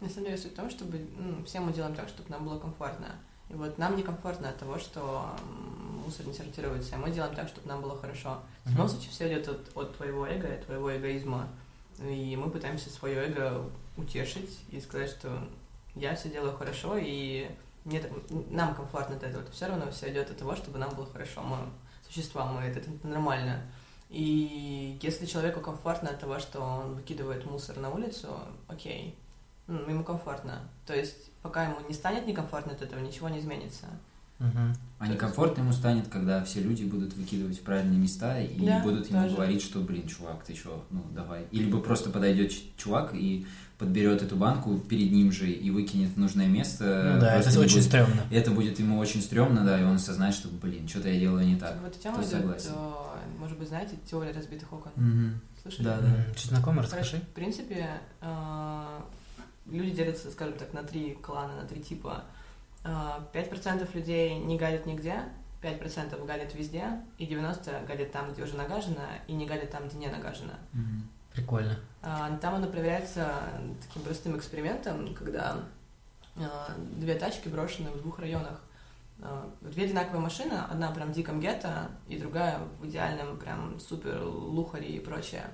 На 0.00 0.08
самом 0.08 0.26
деле 0.26 0.38
суть 0.38 0.52
в 0.52 0.56
том, 0.56 0.70
чтобы 0.70 1.06
ну, 1.18 1.44
все 1.44 1.60
мы 1.60 1.74
делаем 1.74 1.94
так, 1.94 2.08
чтобы 2.08 2.30
нам 2.30 2.46
было 2.46 2.58
комфортно. 2.58 3.08
И 3.50 3.54
вот 3.54 3.76
нам 3.76 3.94
некомфортно 3.94 4.48
от 4.48 4.58
того, 4.58 4.78
что 4.78 5.36
мусор 6.02 6.26
не 6.26 6.32
сортируется, 6.32 6.94
а 6.94 6.98
мы 6.98 7.10
делаем 7.10 7.34
так, 7.34 7.48
чтобы 7.48 7.68
нам 7.68 7.82
было 7.82 7.98
хорошо. 7.98 8.40
В 8.64 8.70
любом 8.70 8.88
случае 8.88 9.10
все 9.10 9.28
идет 9.28 9.48
от, 9.48 9.76
от 9.76 9.96
твоего 9.96 10.26
эго, 10.26 10.48
от 10.48 10.64
твоего 10.64 10.96
эгоизма. 10.96 11.48
И 12.00 12.36
мы 12.36 12.48
пытаемся 12.48 12.88
свое 12.88 13.26
эго 13.26 13.68
утешить 13.98 14.60
и 14.70 14.80
сказать, 14.80 15.10
что 15.10 15.46
я 15.94 16.14
все 16.14 16.28
делаю 16.30 16.56
хорошо, 16.56 16.96
и 16.98 17.48
мне, 17.84 18.00
так- 18.00 18.12
нам 18.50 18.74
комфортно 18.74 19.16
от 19.16 19.22
этого. 19.22 19.44
Все 19.52 19.66
равно 19.66 19.90
все 19.90 20.10
идет 20.12 20.30
от 20.30 20.38
того, 20.38 20.56
чтобы 20.56 20.78
нам 20.78 20.94
было 20.94 21.06
хорошо. 21.06 21.42
Мы 21.42 21.56
существа, 22.06 22.46
мы 22.46 22.62
это, 22.62 22.80
это 22.80 23.06
нормально. 23.06 23.62
И 24.08 24.98
если 25.02 25.24
человеку 25.26 25.60
комфортно 25.60 26.10
от 26.10 26.18
того, 26.18 26.38
что 26.40 26.60
он 26.60 26.94
выкидывает 26.94 27.44
мусор 27.46 27.78
на 27.78 27.90
улицу, 27.90 28.28
окей, 28.66 29.14
ну, 29.68 29.88
ему 29.88 30.02
комфортно. 30.02 30.68
То 30.84 30.94
есть, 30.94 31.30
пока 31.42 31.64
ему 31.64 31.76
не 31.88 31.94
станет 31.94 32.26
некомфортно 32.26 32.72
от 32.72 32.82
этого, 32.82 32.98
ничего 33.00 33.28
не 33.28 33.38
изменится. 33.38 33.86
Мгм. 34.40 34.74
А 34.98 35.06
некомфортно 35.06 35.60
ему 35.60 35.72
станет, 35.72 36.08
когда 36.08 36.42
все 36.44 36.60
люди 36.60 36.84
будут 36.84 37.12
выкидывать 37.14 37.58
в 37.58 37.62
правильные 37.62 37.98
места 37.98 38.40
и 38.40 38.66
Да, 38.66 38.80
будут 38.82 39.08
ему 39.10 39.22
тоже. 39.22 39.34
говорить, 39.36 39.62
что, 39.62 39.80
блин, 39.80 40.08
чувак, 40.08 40.42
ты 40.44 40.56
что, 40.56 40.84
ну 40.90 41.04
давай. 41.12 41.44
Или 41.50 41.64
либо 41.64 41.80
просто 41.80 42.10
подойдет 42.10 42.52
чувак 42.76 43.14
и 43.14 43.46
подберет 43.80 44.22
эту 44.22 44.36
банку 44.36 44.78
перед 44.78 45.10
ним 45.10 45.32
же 45.32 45.50
и 45.50 45.70
выкинет 45.70 46.10
в 46.10 46.16
нужное 46.18 46.46
место. 46.46 47.12
Ну 47.14 47.20
да, 47.20 47.36
это 47.36 47.48
очень 47.58 47.74
будет- 47.76 47.84
стрёмно. 47.84 48.22
Это 48.30 48.50
будет 48.52 48.78
ему 48.78 48.98
очень 48.98 49.22
стрёмно, 49.22 49.64
да, 49.64 49.80
и 49.80 49.82
он 49.82 49.96
осознает, 49.96 50.34
что, 50.34 50.48
блин, 50.48 50.86
что-то 50.86 51.08
я 51.08 51.18
делаю 51.18 51.44
не 51.46 51.56
так. 51.56 51.80
В 51.80 51.86
эту 51.86 51.98
тему 51.98 52.16
то 52.18 52.22
идет, 52.22 52.66
э, 52.68 52.72
может 53.38 53.58
быть, 53.58 53.68
знаете, 53.68 53.96
теория 54.08 54.32
разбитых 54.32 54.72
окон. 54.72 54.92
Мгм. 54.96 55.40
Слышали? 55.62 55.84
Да, 55.84 55.98
да. 56.00 56.06
М, 56.08 56.34
Чуть 56.36 56.50
знакомо, 56.50 56.82
расскажи. 56.82 57.16
в 57.18 57.34
принципе, 57.34 57.88
э, 58.20 59.00
люди 59.66 59.90
делятся, 59.90 60.30
скажем 60.30 60.54
так, 60.58 60.72
на 60.72 60.82
три 60.84 61.14
клана, 61.22 61.56
на 61.62 61.66
три 61.66 61.80
типа. 61.82 62.24
Э, 62.84 63.20
5% 63.32 63.94
людей 63.94 64.38
не 64.38 64.56
гадят 64.56 64.86
нигде, 64.86 65.16
5% 65.62 66.24
гадят 66.26 66.54
везде, 66.54 66.84
и 67.18 67.26
90% 67.26 67.86
гадят 67.86 68.12
там, 68.12 68.32
где 68.32 68.42
уже 68.42 68.56
нагажено, 68.56 69.02
и 69.26 69.32
не 69.32 69.46
гадят 69.46 69.70
там, 69.70 69.88
где 69.88 69.98
не 69.98 70.06
нагажено. 70.08 70.52
Мгм. 70.72 71.08
Прикольно. 71.40 71.76
А, 72.02 72.36
Там 72.38 72.54
оно 72.56 72.66
проверяется 72.66 73.32
таким 73.86 74.02
простым 74.02 74.36
экспериментом, 74.36 75.14
когда 75.14 75.56
а, 76.36 76.68
две 76.96 77.14
тачки 77.14 77.48
брошены 77.48 77.90
в 77.90 78.02
двух 78.02 78.18
районах. 78.18 78.60
А, 79.22 79.50
Две 79.62 79.84
одинаковые 79.84 80.20
машины, 80.20 80.52
одна 80.70 80.90
прям 80.90 81.08
в 81.08 81.12
диком 81.12 81.40
гетто, 81.40 81.88
и 82.08 82.18
другая 82.18 82.58
в 82.78 82.86
идеальном 82.86 83.38
прям 83.38 83.80
супер 83.80 84.22
лухаре 84.22 84.88
и 84.88 85.00
прочее. 85.00 85.44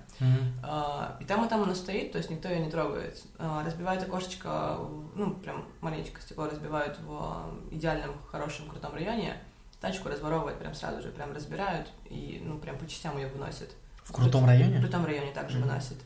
А, 0.65 1.17
И 1.21 1.25
там 1.25 1.45
и 1.45 1.49
там 1.49 1.63
она 1.63 1.75
стоит, 1.75 2.11
то 2.13 2.19
есть 2.19 2.31
никто 2.31 2.49
ее 2.49 2.61
не 2.65 2.71
трогает. 2.71 3.23
Разбивают 3.39 4.03
окошечко, 4.03 4.79
ну, 5.15 5.35
прям 5.35 5.65
маленечко 5.81 6.21
стекло 6.21 6.47
разбивают 6.47 6.99
в 7.01 7.55
идеальном, 7.71 8.15
хорошем, 8.31 8.69
крутом 8.69 8.93
районе. 8.95 9.37
Тачку 9.81 10.09
разворовывают 10.09 10.59
прям 10.59 10.75
сразу 10.75 11.03
же, 11.03 11.11
прям 11.11 11.33
разбирают 11.33 11.89
и, 12.07 12.41
ну, 12.45 12.59
прям 12.59 12.77
по 12.79 12.87
частям 12.89 13.17
ее 13.19 13.29
выносят. 13.29 13.71
В 14.07 14.13
крутом 14.13 14.47
районе? 14.47 14.79
В 14.79 14.81
крутом 14.83 15.05
районе 15.05 15.33
также 15.33 15.59
Мгм. 15.59 15.69
выносит. 15.69 15.97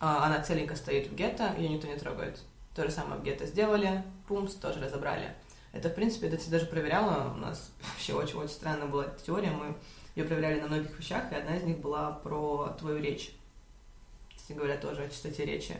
А, 0.00 0.24
Она 0.26 0.40
целенько 0.42 0.74
стоит 0.74 1.08
в 1.08 1.14
гетто, 1.14 1.54
ее 1.58 1.68
никто 1.68 1.86
не 1.86 1.96
трогает. 1.96 2.40
То 2.74 2.84
же 2.84 2.90
самое 2.90 3.20
в 3.20 3.24
гетто 3.24 3.46
сделали, 3.46 4.02
пумс, 4.26 4.54
тоже 4.54 4.80
разобрали. 4.80 5.34
Это, 5.72 5.90
в 5.90 5.94
принципе, 5.94 6.28
это 6.28 6.50
даже 6.50 6.66
проверяла. 6.66 7.32
У 7.34 7.36
нас 7.36 7.70
вообще 7.92 8.14
очень-очень 8.14 8.52
странная 8.54 8.86
была 8.88 9.04
эта 9.04 9.22
теория. 9.24 9.50
Мы 9.50 9.74
ее 10.16 10.24
проверяли 10.24 10.60
на 10.60 10.66
многих 10.68 10.98
вещах, 10.98 11.30
и 11.30 11.34
одна 11.34 11.56
из 11.56 11.62
них 11.62 11.78
была 11.78 12.12
про 12.12 12.74
твою 12.78 13.00
речь. 13.02 13.32
Кстати 14.34 14.56
говоря, 14.56 14.76
тоже 14.76 15.04
о 15.04 15.08
чистоте 15.08 15.44
речи. 15.44 15.76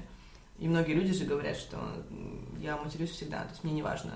И 0.59 0.69
многие 0.69 0.93
люди 0.93 1.13
же 1.13 1.25
говорят, 1.25 1.57
что 1.57 1.79
я 2.61 2.77
матерюсь 2.77 3.11
всегда, 3.11 3.43
то 3.45 3.51
есть 3.51 3.65
мне 3.65 3.73
не 3.73 3.83
важно, 3.83 4.13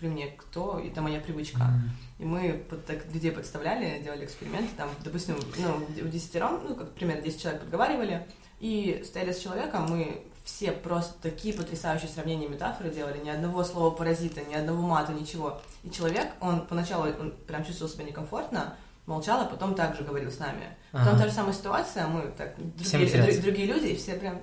при 0.00 0.08
мне 0.08 0.28
кто, 0.28 0.78
и 0.78 0.88
это 0.88 1.02
моя 1.02 1.20
привычка. 1.20 1.70
И 2.18 2.24
мы 2.24 2.64
под, 2.68 2.84
так, 2.86 3.06
людей 3.12 3.30
подставляли, 3.30 4.02
делали 4.02 4.24
эксперименты, 4.24 4.70
там, 4.76 4.88
допустим, 5.04 5.36
ну, 5.58 6.04
в 6.04 6.10
десятером, 6.10 6.60
ну, 6.66 6.74
как 6.74 6.92
примерно 6.92 7.22
10 7.22 7.40
человек 7.40 7.60
подговаривали, 7.60 8.26
и 8.60 9.02
стояли 9.06 9.32
с 9.32 9.38
человеком, 9.38 9.86
мы 9.90 10.22
все 10.44 10.72
просто 10.72 11.14
такие 11.22 11.54
потрясающие 11.54 12.08
сравнения 12.08 12.48
метафоры 12.48 12.90
делали, 12.90 13.18
ни 13.18 13.28
одного 13.28 13.62
слова 13.62 13.90
паразита, 13.94 14.40
ни 14.42 14.54
одного 14.54 14.82
мата, 14.82 15.12
ничего. 15.12 15.60
И 15.84 15.90
человек, 15.90 16.28
он 16.40 16.66
поначалу 16.66 17.06
он 17.06 17.32
прям 17.46 17.64
чувствовал 17.64 17.92
себя 17.92 18.04
некомфортно, 18.04 18.74
молчал, 19.06 19.42
а 19.42 19.44
потом 19.44 19.74
также 19.74 20.02
говорил 20.02 20.30
с 20.30 20.38
нами. 20.38 20.76
Потом 20.92 21.08
Ага. 21.08 21.18
та 21.18 21.28
же 21.28 21.34
самая 21.34 21.52
ситуация, 21.52 22.06
мы 22.06 22.32
так, 22.36 22.54
другие, 22.56 23.40
другие 23.40 23.66
люди, 23.66 23.86
и 23.88 23.96
все 23.96 24.14
прям, 24.14 24.40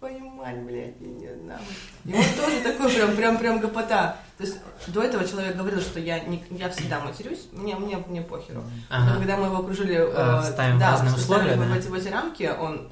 твою 0.00 0.30
мать, 0.30 0.58
блядь, 0.62 0.98
не 0.98 1.28
нахуй. 1.44 1.66
И 2.06 2.14
он 2.14 2.24
тоже 2.34 2.60
такой 2.62 2.90
прям, 2.90 3.16
прям, 3.16 3.38
прям 3.38 3.60
гопота. 3.60 4.16
То 4.38 4.44
есть 4.44 4.56
до 4.86 5.02
этого 5.02 5.28
человек 5.28 5.56
говорил, 5.56 5.80
что 5.80 6.00
я, 6.00 6.20
не, 6.20 6.42
я 6.50 6.70
всегда 6.70 7.00
матерюсь, 7.00 7.48
мне, 7.52 7.76
мне, 7.76 7.98
мне 8.08 8.22
похеру. 8.22 8.62
Но 8.88 8.96
Ага. 8.96 9.16
когда 9.18 9.36
мы 9.36 9.46
его 9.46 9.58
окружили... 9.58 9.96
А, 9.96 10.42
э, 10.42 10.50
ставим 10.50 10.78
да, 10.78 10.92
разные 10.92 11.10
ставим 11.10 11.22
условия, 11.22 11.56
в, 11.56 11.68
да? 11.68 11.76
эти, 11.76 11.88
в 11.88 11.94
эти 11.94 12.08
рамки, 12.08 12.50
он... 12.58 12.90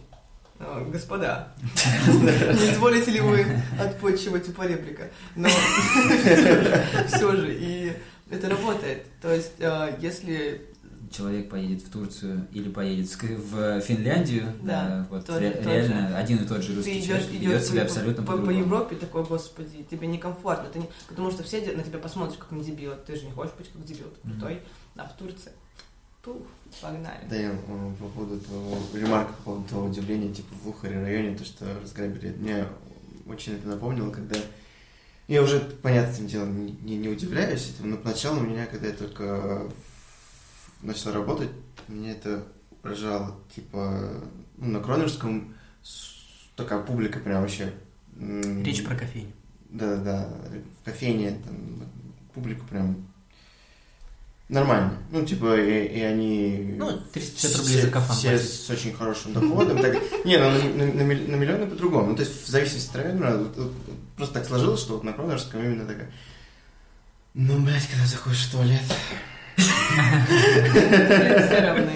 э, 0.59 0.85
Господа, 0.93 1.49
не 2.07 2.73
изволите 2.73 3.11
ли 3.11 3.21
вы 3.21 3.47
отпочивать 3.81 4.47
у 4.51 4.53
поребрика? 4.53 5.09
Но 5.35 5.49
все 7.09 7.37
же, 7.37 7.55
и 7.55 7.97
это 8.31 8.51
работает. 8.51 9.07
То 9.23 9.33
есть, 9.33 9.55
э, 9.61 9.97
если 9.99 10.68
Человек 11.11 11.49
поедет 11.49 11.83
в 11.83 11.91
Турцию 11.91 12.47
или 12.53 12.69
поедет 12.69 13.09
в 13.23 13.81
Финляндию, 13.81 14.53
Да, 14.63 14.89
да, 14.89 15.07
вот 15.11 15.25
тот- 15.27 15.41
ре- 15.41 15.51
тот 15.53 15.65
реально 15.67 16.09
же. 16.09 16.15
один 16.17 16.39
и 16.39 16.47
тот 16.47 16.63
же 16.63 16.69
ты 16.71 16.75
русский 16.77 16.99
идешь, 16.99 17.07
человек 17.07 17.29
идешь 17.31 17.41
ведет 17.41 17.65
себя 17.67 17.81
по- 17.81 17.87
абсолютно 17.87 18.23
по, 18.23 18.33
по 18.33 18.39
по-другому. 18.39 18.59
Европе, 18.61 18.97
такой, 18.97 19.25
господи, 19.25 19.87
тебе 19.91 20.07
некомфортно, 20.07 20.69
ты 20.71 20.79
не- 20.81 20.91
потому 21.09 21.31
что 21.31 21.43
все 21.43 21.61
на 21.73 21.83
тебя 21.83 21.99
посмотрят 21.99 22.37
как 22.39 22.51
на 22.51 22.63
дебила, 22.63 22.95
ты 22.95 23.17
же 23.17 23.25
не 23.27 23.33
хочешь 23.33 23.55
быть 23.57 23.69
как 23.73 23.85
дебил, 23.85 24.07
ты 24.11 24.29
крутой, 24.31 24.61
а 24.97 25.09
в 25.09 25.17
Турции, 25.17 25.53
пух, 26.23 26.37
погнали. 26.83 27.21
Да, 27.31 27.37
я 27.37 27.51
э, 27.53 27.93
по 27.99 28.07
поводу 28.09 28.39
твоего 28.41 28.77
ремарка, 28.93 29.33
по 29.33 29.43
поводу 29.43 29.69
твоего 29.69 29.87
удивления, 29.89 30.33
типа 30.35 30.55
в 30.63 30.69
Ухаре 30.69 31.01
районе, 31.01 31.37
то, 31.39 31.45
что 31.45 31.65
разграбили, 31.83 32.35
мне 32.39 32.67
очень 33.27 33.55
это 33.55 33.69
напомнило, 33.69 34.11
когда 34.11 34.37
я 35.27 35.43
уже, 35.43 35.61
понятным 35.61 36.27
делом, 36.27 36.65
не, 36.67 36.73
не, 36.83 36.97
удивляюсь 37.09 37.71
этому, 37.75 37.91
но 37.91 37.97
поначалу 37.99 38.41
меня, 38.41 38.67
когда 38.67 38.89
я 38.89 38.93
только 38.95 39.69
в- 39.69 39.73
начал 40.83 41.13
работать, 41.13 41.51
меня 41.89 42.13
это 42.13 42.45
поражало, 42.83 43.37
типа, 43.55 44.23
ну, 44.57 44.67
на 44.73 44.81
Кронерском 44.81 45.55
такая 46.57 46.81
публика 46.83 47.19
прям 47.19 47.43
вообще... 47.43 47.73
Речь 48.19 48.85
про 48.85 48.97
кофейню. 48.97 49.33
да-да-да, 49.71 50.29
в 50.81 50.85
кофейне, 50.85 51.41
там, 51.45 51.89
публику 52.35 52.65
прям 52.67 53.07
нормально. 54.49 54.95
Ну, 55.13 55.25
типа, 55.25 55.57
и, 55.61 55.87
и 55.99 56.01
они... 56.01 56.75
Ну, 56.77 56.99
350 57.13 57.57
рублей 57.61 57.81
за 57.83 57.91
кафан 57.91 58.17
Все 58.17 58.31
платят. 58.31 58.49
с 58.49 58.71
очень 58.71 58.93
хорошим 58.95 59.33
доходом. 59.35 59.79
так- 59.79 60.25
Не, 60.25 60.39
ну, 60.39 60.51
на, 60.51 60.85
на- 60.87 61.05
на 61.05 61.35
миллионы 61.37 61.67
по-другому. 61.67 62.11
Ну, 62.11 62.17
то 62.17 62.23
есть, 62.23 62.45
в 62.47 62.49
зависимости 62.49 62.91
от 62.91 62.97
района, 62.97 63.45
просто 64.17 64.35
так 64.35 64.47
сложилось, 64.47 64.81
что 64.81 64.95
вот 64.95 65.05
на 65.05 65.13
Кронерском 65.13 65.63
именно 65.63 65.87
такая... 65.87 66.11
Ну, 67.35 67.63
блядь, 67.65 67.87
когда 67.89 68.07
заходишь 68.07 68.47
в 68.47 68.53
туалет... 68.53 68.83
Все 69.59 71.61
равны. 71.61 71.93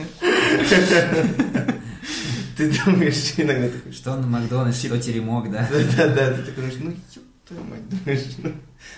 Ты 2.57 2.71
думаешь 2.85 3.33
иногда 3.37 3.69
такой, 3.69 3.93
Что 3.93 4.17
на 4.17 4.27
Макдональдс, 4.27 4.79
что 4.79 4.99
теремок, 5.01 5.51
да? 5.51 5.69
Да-да-да, 5.71 6.33
ты 6.35 6.43
такой 6.43 6.71
думаешь, 6.71 6.77
ну, 6.81 6.91
ёб 6.91 7.25
твою 7.47 7.65
мать, 7.65 7.89
думаешь, 7.89 8.25
ну, 8.39 8.53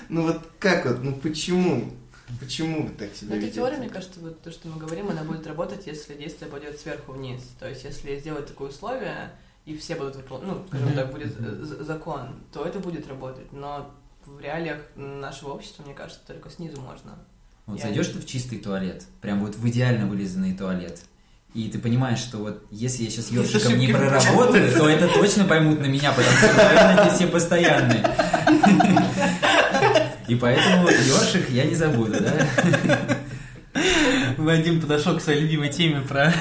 ну 0.09 0.23
вот 0.23 0.41
как 0.59 0.87
вот, 0.87 1.03
ну 1.03 1.15
почему? 1.15 1.93
Почему 2.41 2.85
вы 2.85 2.89
так 2.95 3.15
себя 3.15 3.37
Но 3.37 3.43
эта 3.43 3.51
теория, 3.51 3.77
мне 3.77 3.91
кажется, 3.91 4.19
вот 4.21 4.41
то, 4.41 4.51
что 4.51 4.69
мы 4.69 4.79
говорим, 4.79 5.11
она 5.11 5.25
будет 5.25 5.47
работать, 5.47 5.87
если 5.87 6.15
действие 6.15 6.51
пойдет 6.51 6.81
сверху 6.81 7.13
вниз. 7.13 7.43
То 7.61 7.69
есть, 7.69 7.85
если 7.85 8.19
сделать 8.19 8.47
такое 8.47 8.71
условие, 8.71 9.31
и 9.67 9.77
все 9.77 9.95
будут 9.95 10.17
выполнять, 10.17 10.49
ну, 10.49 10.65
скажем 10.67 10.87
Мгм. 10.89 10.97
так, 10.97 11.13
будет 11.13 11.37
закон, 11.87 12.29
то 12.53 12.65
это 12.65 12.81
будет 12.81 13.07
работать. 13.09 13.53
Но 13.53 13.95
в 14.25 14.41
реалиях 14.41 14.79
нашего 14.97 15.53
общества, 15.53 15.83
мне 15.83 15.93
кажется, 15.95 16.23
только 16.27 16.49
снизу 16.51 16.81
можно. 16.81 17.19
Вот 17.67 17.79
Я 17.79 17.85
зайдешь 17.85 18.09
не- 18.09 18.13
ты 18.15 18.19
в 18.21 18.27
чистый 18.27 18.59
туалет, 18.59 19.05
прям 19.23 19.41
вот 19.41 19.57
в 19.57 19.67
идеально 19.69 20.07
вылизанный 20.07 20.53
туалет, 20.55 21.01
и 21.55 21.69
ты 21.69 21.79
понимаешь, 21.79 22.19
что 22.19 22.39
вот 22.39 22.63
если 22.71 23.05
я 23.05 23.11
сейчас 23.11 23.31
ёршиком 23.31 23.79
не 23.79 23.89
проработаю, 23.89 24.71
то 24.77 24.89
это 24.89 25.09
точно 25.09 25.45
поймут 25.45 25.81
на 25.81 25.87
меня, 25.87 26.13
потому 26.13 26.37
что 26.37 26.53
наверное, 26.57 27.11
все 27.15 27.27
постоянные. 27.27 28.05
И 30.29 30.35
поэтому 30.35 30.89
ёршик 30.89 31.49
я 31.51 31.65
не 31.65 31.75
забуду, 31.75 32.15
да? 32.21 32.47
Вадим 34.37 34.81
подошел 34.81 35.17
к 35.19 35.23
своей 35.23 35.41
любимой 35.43 35.69
теме 35.69 36.01
про 36.01 36.33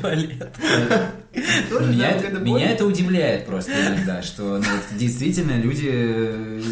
туалет. 0.00 0.48
Меня, 1.34 2.10
это, 2.10 2.38
меня 2.40 2.70
это 2.70 2.84
удивляет 2.84 3.46
просто 3.46 3.72
иногда, 3.72 4.22
что 4.22 4.58
ну, 4.58 4.98
действительно 4.98 5.52
люди, 5.52 5.88
э, 5.92 6.62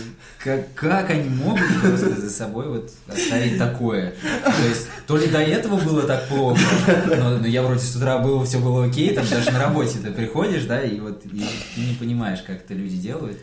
как, 0.47 0.74
как 0.74 1.10
они 1.10 1.28
могут 1.28 1.60
просто 1.81 2.20
за 2.20 2.31
собой 2.31 2.68
вот 2.68 2.90
оставить 3.09 3.59
такое. 3.59 4.14
То 4.44 4.68
есть, 4.68 4.86
то 5.06 5.16
ли 5.16 5.27
до 5.27 5.39
этого 5.40 5.77
было 5.77 6.02
так 6.05 6.28
плохо, 6.28 6.60
но, 7.06 7.39
но 7.39 7.47
я 7.47 7.62
вроде 7.62 7.81
с 7.81 7.97
утра 7.97 8.18
был, 8.18 8.44
все 8.44 8.59
было 8.59 8.85
окей, 8.86 9.12
там 9.12 9.27
даже 9.28 9.51
на 9.51 9.59
работе 9.59 9.98
ты 9.98 10.12
приходишь, 10.12 10.62
да, 10.64 10.81
и 10.81 11.01
вот 11.01 11.23
и 11.24 11.44
ты 11.74 11.81
не 11.81 11.94
понимаешь, 11.98 12.39
как 12.47 12.59
это 12.59 12.74
люди 12.74 12.97
делают. 12.97 13.39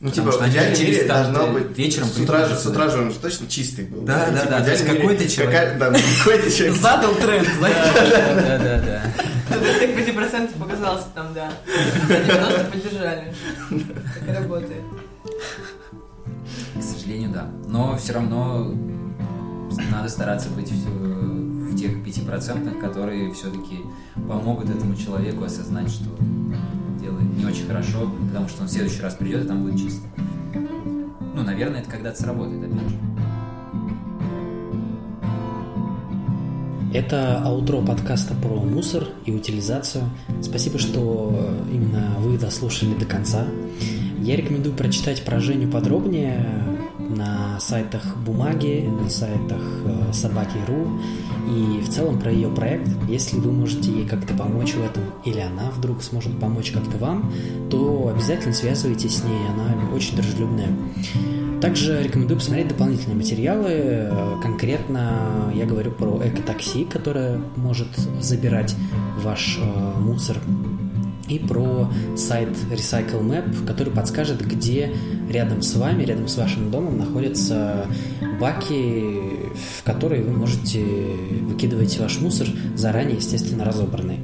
Ну, 0.00 0.10
Потому 0.10 0.30
типа, 0.30 0.32
что 0.32 0.48
в 0.48 0.52
идеальном 0.52 0.80
мире 0.80 1.04
должно 1.04 1.46
быть... 1.48 1.76
вечером 1.78 2.08
с 2.08 2.18
утра, 2.18 2.46
же, 2.46 2.56
с 2.56 2.66
утра 2.66 2.88
же 2.88 2.98
он 3.02 3.10
же 3.12 3.18
точно 3.18 3.48
чистый 3.48 3.84
был. 3.84 4.02
Да, 4.02 4.28
И, 4.28 4.32
да, 4.32 4.40
типа, 4.40 4.50
да, 4.52 4.64
то 4.64 4.70
есть 4.70 4.86
какой-то 4.86 5.28
человек. 5.28 5.54
какая- 5.54 5.78
Да, 5.78 5.98
какой-то 6.18 6.50
человек. 6.52 6.76
Задал 6.76 7.14
тренд, 7.16 7.48
знаешь. 7.58 7.94
Да, 7.94 8.58
да, 8.58 8.80
да. 8.80 9.02
Тут 9.48 9.62
так 9.80 9.90
5% 9.90 10.58
показался 10.58 11.06
там, 11.16 11.34
да. 11.34 11.50
А 11.66 12.24
90 12.24 12.64
поддержали. 12.70 13.34
Так 13.70 14.28
и 14.28 14.38
работает. 14.38 14.82
Сожалению, 17.08 17.32
да. 17.32 17.48
Но 17.66 17.96
все 17.96 18.12
равно 18.12 18.70
надо 19.90 20.10
стараться 20.10 20.50
быть 20.50 20.70
в, 20.70 21.70
в 21.70 21.74
тех 21.74 22.04
пяти 22.04 22.20
процентах, 22.20 22.78
которые 22.78 23.32
все-таки 23.32 23.78
помогут 24.28 24.68
этому 24.68 24.94
человеку 24.94 25.44
осознать, 25.44 25.88
что 25.88 26.10
делает 27.00 27.34
не 27.34 27.46
очень 27.46 27.66
хорошо, 27.66 28.10
потому 28.28 28.46
что 28.50 28.60
он 28.60 28.68
в 28.68 28.70
следующий 28.70 29.00
раз 29.00 29.14
придет, 29.14 29.46
и 29.46 29.48
там 29.48 29.62
будет 29.62 29.80
чисто. 29.80 30.06
Ну, 31.34 31.42
наверное, 31.42 31.80
это 31.80 31.88
когда-то 31.88 32.20
сработает, 32.20 32.62
опять 32.62 32.90
же. 32.90 32.96
Это 36.92 37.42
аутро 37.42 37.80
подкаста 37.80 38.34
про 38.34 38.54
мусор 38.54 39.08
и 39.24 39.32
утилизацию. 39.32 40.04
Спасибо, 40.42 40.78
что 40.78 41.54
именно 41.72 42.16
вы 42.18 42.36
дослушали 42.36 42.92
до 42.92 43.06
конца. 43.06 43.46
Я 44.20 44.36
рекомендую 44.36 44.76
прочитать 44.76 45.24
про 45.24 45.40
Женю 45.40 45.70
подробнее 45.70 46.46
на 47.08 47.58
сайтах 47.60 48.16
Бумаги, 48.18 48.88
на 48.88 49.08
сайтах 49.08 49.62
э, 49.84 50.12
Собаки.ру 50.12 51.00
и 51.48 51.80
в 51.80 51.88
целом 51.88 52.18
про 52.18 52.30
ее 52.30 52.48
проект. 52.48 52.88
Если 53.08 53.38
вы 53.38 53.52
можете 53.52 53.90
ей 53.90 54.06
как-то 54.06 54.34
помочь 54.34 54.74
в 54.74 54.84
этом, 54.84 55.02
или 55.24 55.40
она 55.40 55.70
вдруг 55.70 56.02
сможет 56.02 56.38
помочь 56.38 56.70
как-то 56.70 56.98
вам, 56.98 57.32
то 57.70 58.12
обязательно 58.14 58.54
связывайтесь 58.54 59.16
с 59.16 59.24
ней, 59.24 59.38
она 59.48 59.94
очень 59.94 60.16
дружелюбная. 60.16 60.68
Также 61.60 62.02
рекомендую 62.02 62.38
посмотреть 62.38 62.68
дополнительные 62.68 63.16
материалы. 63.16 63.70
Э, 63.70 64.36
Конкретно 64.42 65.52
я 65.54 65.66
говорю 65.66 65.90
про 65.90 66.20
экотакси, 66.24 66.84
которое 66.84 67.40
может 67.56 67.88
забирать 68.20 68.76
ваш 69.22 69.58
э, 69.60 69.98
мусор. 69.98 70.36
И 71.28 71.38
про 71.38 71.90
сайт 72.16 72.48
Recycle 72.70 73.22
Map, 73.22 73.66
который 73.66 73.92
подскажет, 73.92 74.46
где 74.46 74.92
рядом 75.28 75.62
с 75.62 75.74
вами, 75.76 76.04
рядом 76.04 76.26
с 76.26 76.36
вашим 76.36 76.70
домом 76.70 76.98
находятся 76.98 77.86
баки, 78.40 79.14
в 79.54 79.84
которые 79.84 80.22
вы 80.22 80.32
можете 80.32 80.82
выкидывать 81.42 81.98
ваш 81.98 82.20
мусор, 82.20 82.48
заранее, 82.76 83.16
естественно, 83.16 83.64
разобранный. 83.64 84.18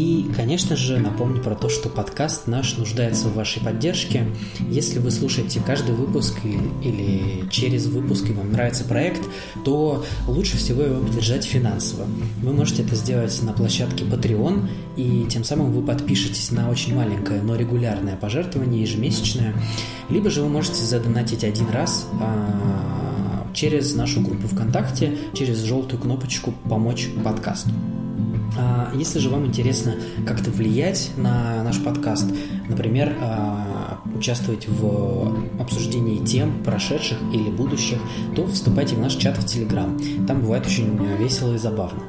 И 0.00 0.24
конечно 0.34 0.76
же, 0.76 0.98
напомню 0.98 1.42
про 1.42 1.54
то, 1.54 1.68
что 1.68 1.90
подкаст 1.90 2.46
наш 2.46 2.78
нуждается 2.78 3.28
в 3.28 3.34
вашей 3.34 3.62
поддержке. 3.62 4.26
Если 4.70 4.98
вы 4.98 5.10
слушаете 5.10 5.60
каждый 5.60 5.94
выпуск 5.94 6.38
или, 6.42 6.70
или 6.82 7.48
через 7.50 7.84
выпуск 7.84 8.30
и 8.30 8.32
вам 8.32 8.50
нравится 8.50 8.84
проект, 8.84 9.20
то 9.62 10.02
лучше 10.26 10.56
всего 10.56 10.80
его 10.84 11.04
поддержать 11.04 11.44
финансово. 11.44 12.06
Вы 12.42 12.54
можете 12.54 12.82
это 12.82 12.94
сделать 12.94 13.38
на 13.42 13.52
площадке 13.52 14.04
Patreon, 14.06 14.70
и 14.96 15.26
тем 15.28 15.44
самым 15.44 15.70
вы 15.70 15.82
подпишетесь 15.82 16.50
на 16.50 16.70
очень 16.70 16.96
маленькое, 16.96 17.42
но 17.42 17.54
регулярное 17.54 18.16
пожертвование 18.16 18.80
ежемесячное. 18.80 19.52
Либо 20.08 20.30
же 20.30 20.40
вы 20.40 20.48
можете 20.48 20.82
задонатить 20.82 21.44
один 21.44 21.68
раз 21.68 22.08
а, 22.18 23.46
через 23.52 23.94
нашу 23.94 24.22
группу 24.22 24.48
ВКонтакте, 24.48 25.18
через 25.34 25.58
желтую 25.58 26.00
кнопочку 26.00 26.54
«Помочь 26.70 27.10
подкасту». 27.22 27.72
А, 28.58 28.92
если 28.94 29.18
же 29.18 29.30
вам 29.30 29.46
интересно 29.46 29.94
как-то 30.26 30.50
влиять 30.50 31.10
на 31.16 31.62
наш 31.62 31.82
подкаст, 31.82 32.26
например, 32.68 33.16
а, 33.20 33.69
участвовать 34.14 34.68
в 34.68 35.60
обсуждении 35.60 36.24
тем 36.24 36.62
прошедших 36.62 37.18
или 37.32 37.50
будущих, 37.50 37.98
то 38.34 38.46
вступайте 38.46 38.96
в 38.96 39.00
наш 39.00 39.14
чат 39.14 39.38
в 39.38 39.46
Телеграм. 39.46 39.98
Там 40.26 40.40
бывает 40.40 40.66
очень 40.66 40.98
весело 41.18 41.54
и 41.54 41.58
забавно. 41.58 42.02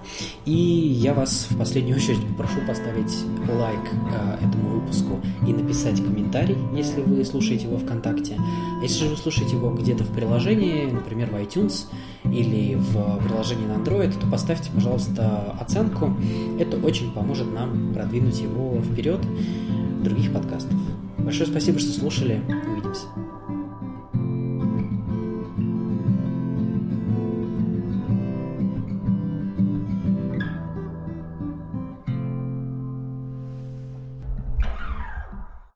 И 0.45 0.51
я 0.53 1.13
вас 1.13 1.47
в 1.49 1.57
последнюю 1.57 1.97
очередь 1.97 2.25
попрошу 2.29 2.59
поставить 2.67 3.13
лайк 3.47 3.79
а, 4.13 4.37
этому 4.37 4.79
выпуску 4.79 5.19
и 5.47 5.53
написать 5.53 6.03
комментарий, 6.03 6.57
если 6.75 7.01
вы 7.01 7.23
слушаете 7.25 7.65
его 7.65 7.77
ВКонтакте. 7.77 8.37
Если 8.81 9.03
же 9.03 9.11
вы 9.11 9.17
слушаете 9.17 9.55
его 9.55 9.71
где-то 9.71 10.03
в 10.03 10.13
приложении, 10.13 10.89
например, 10.89 11.29
в 11.29 11.35
iTunes 11.35 11.85
или 12.25 12.75
в 12.75 13.23
приложении 13.23 13.65
на 13.65 13.73
Android, 13.73 14.19
то 14.19 14.27
поставьте, 14.27 14.71
пожалуйста, 14.73 15.55
оценку. 15.59 16.15
Это 16.59 16.77
очень 16.77 17.11
поможет 17.11 17.51
нам 17.53 17.93
продвинуть 17.93 18.39
его 18.39 18.81
вперед 18.81 19.21
других 20.03 20.33
подкастов. 20.33 20.77
Большое 21.23 21.49
спасибо, 21.49 21.79
что 21.79 21.91
слушали. 21.91 22.41
Увидимся. 22.67 23.05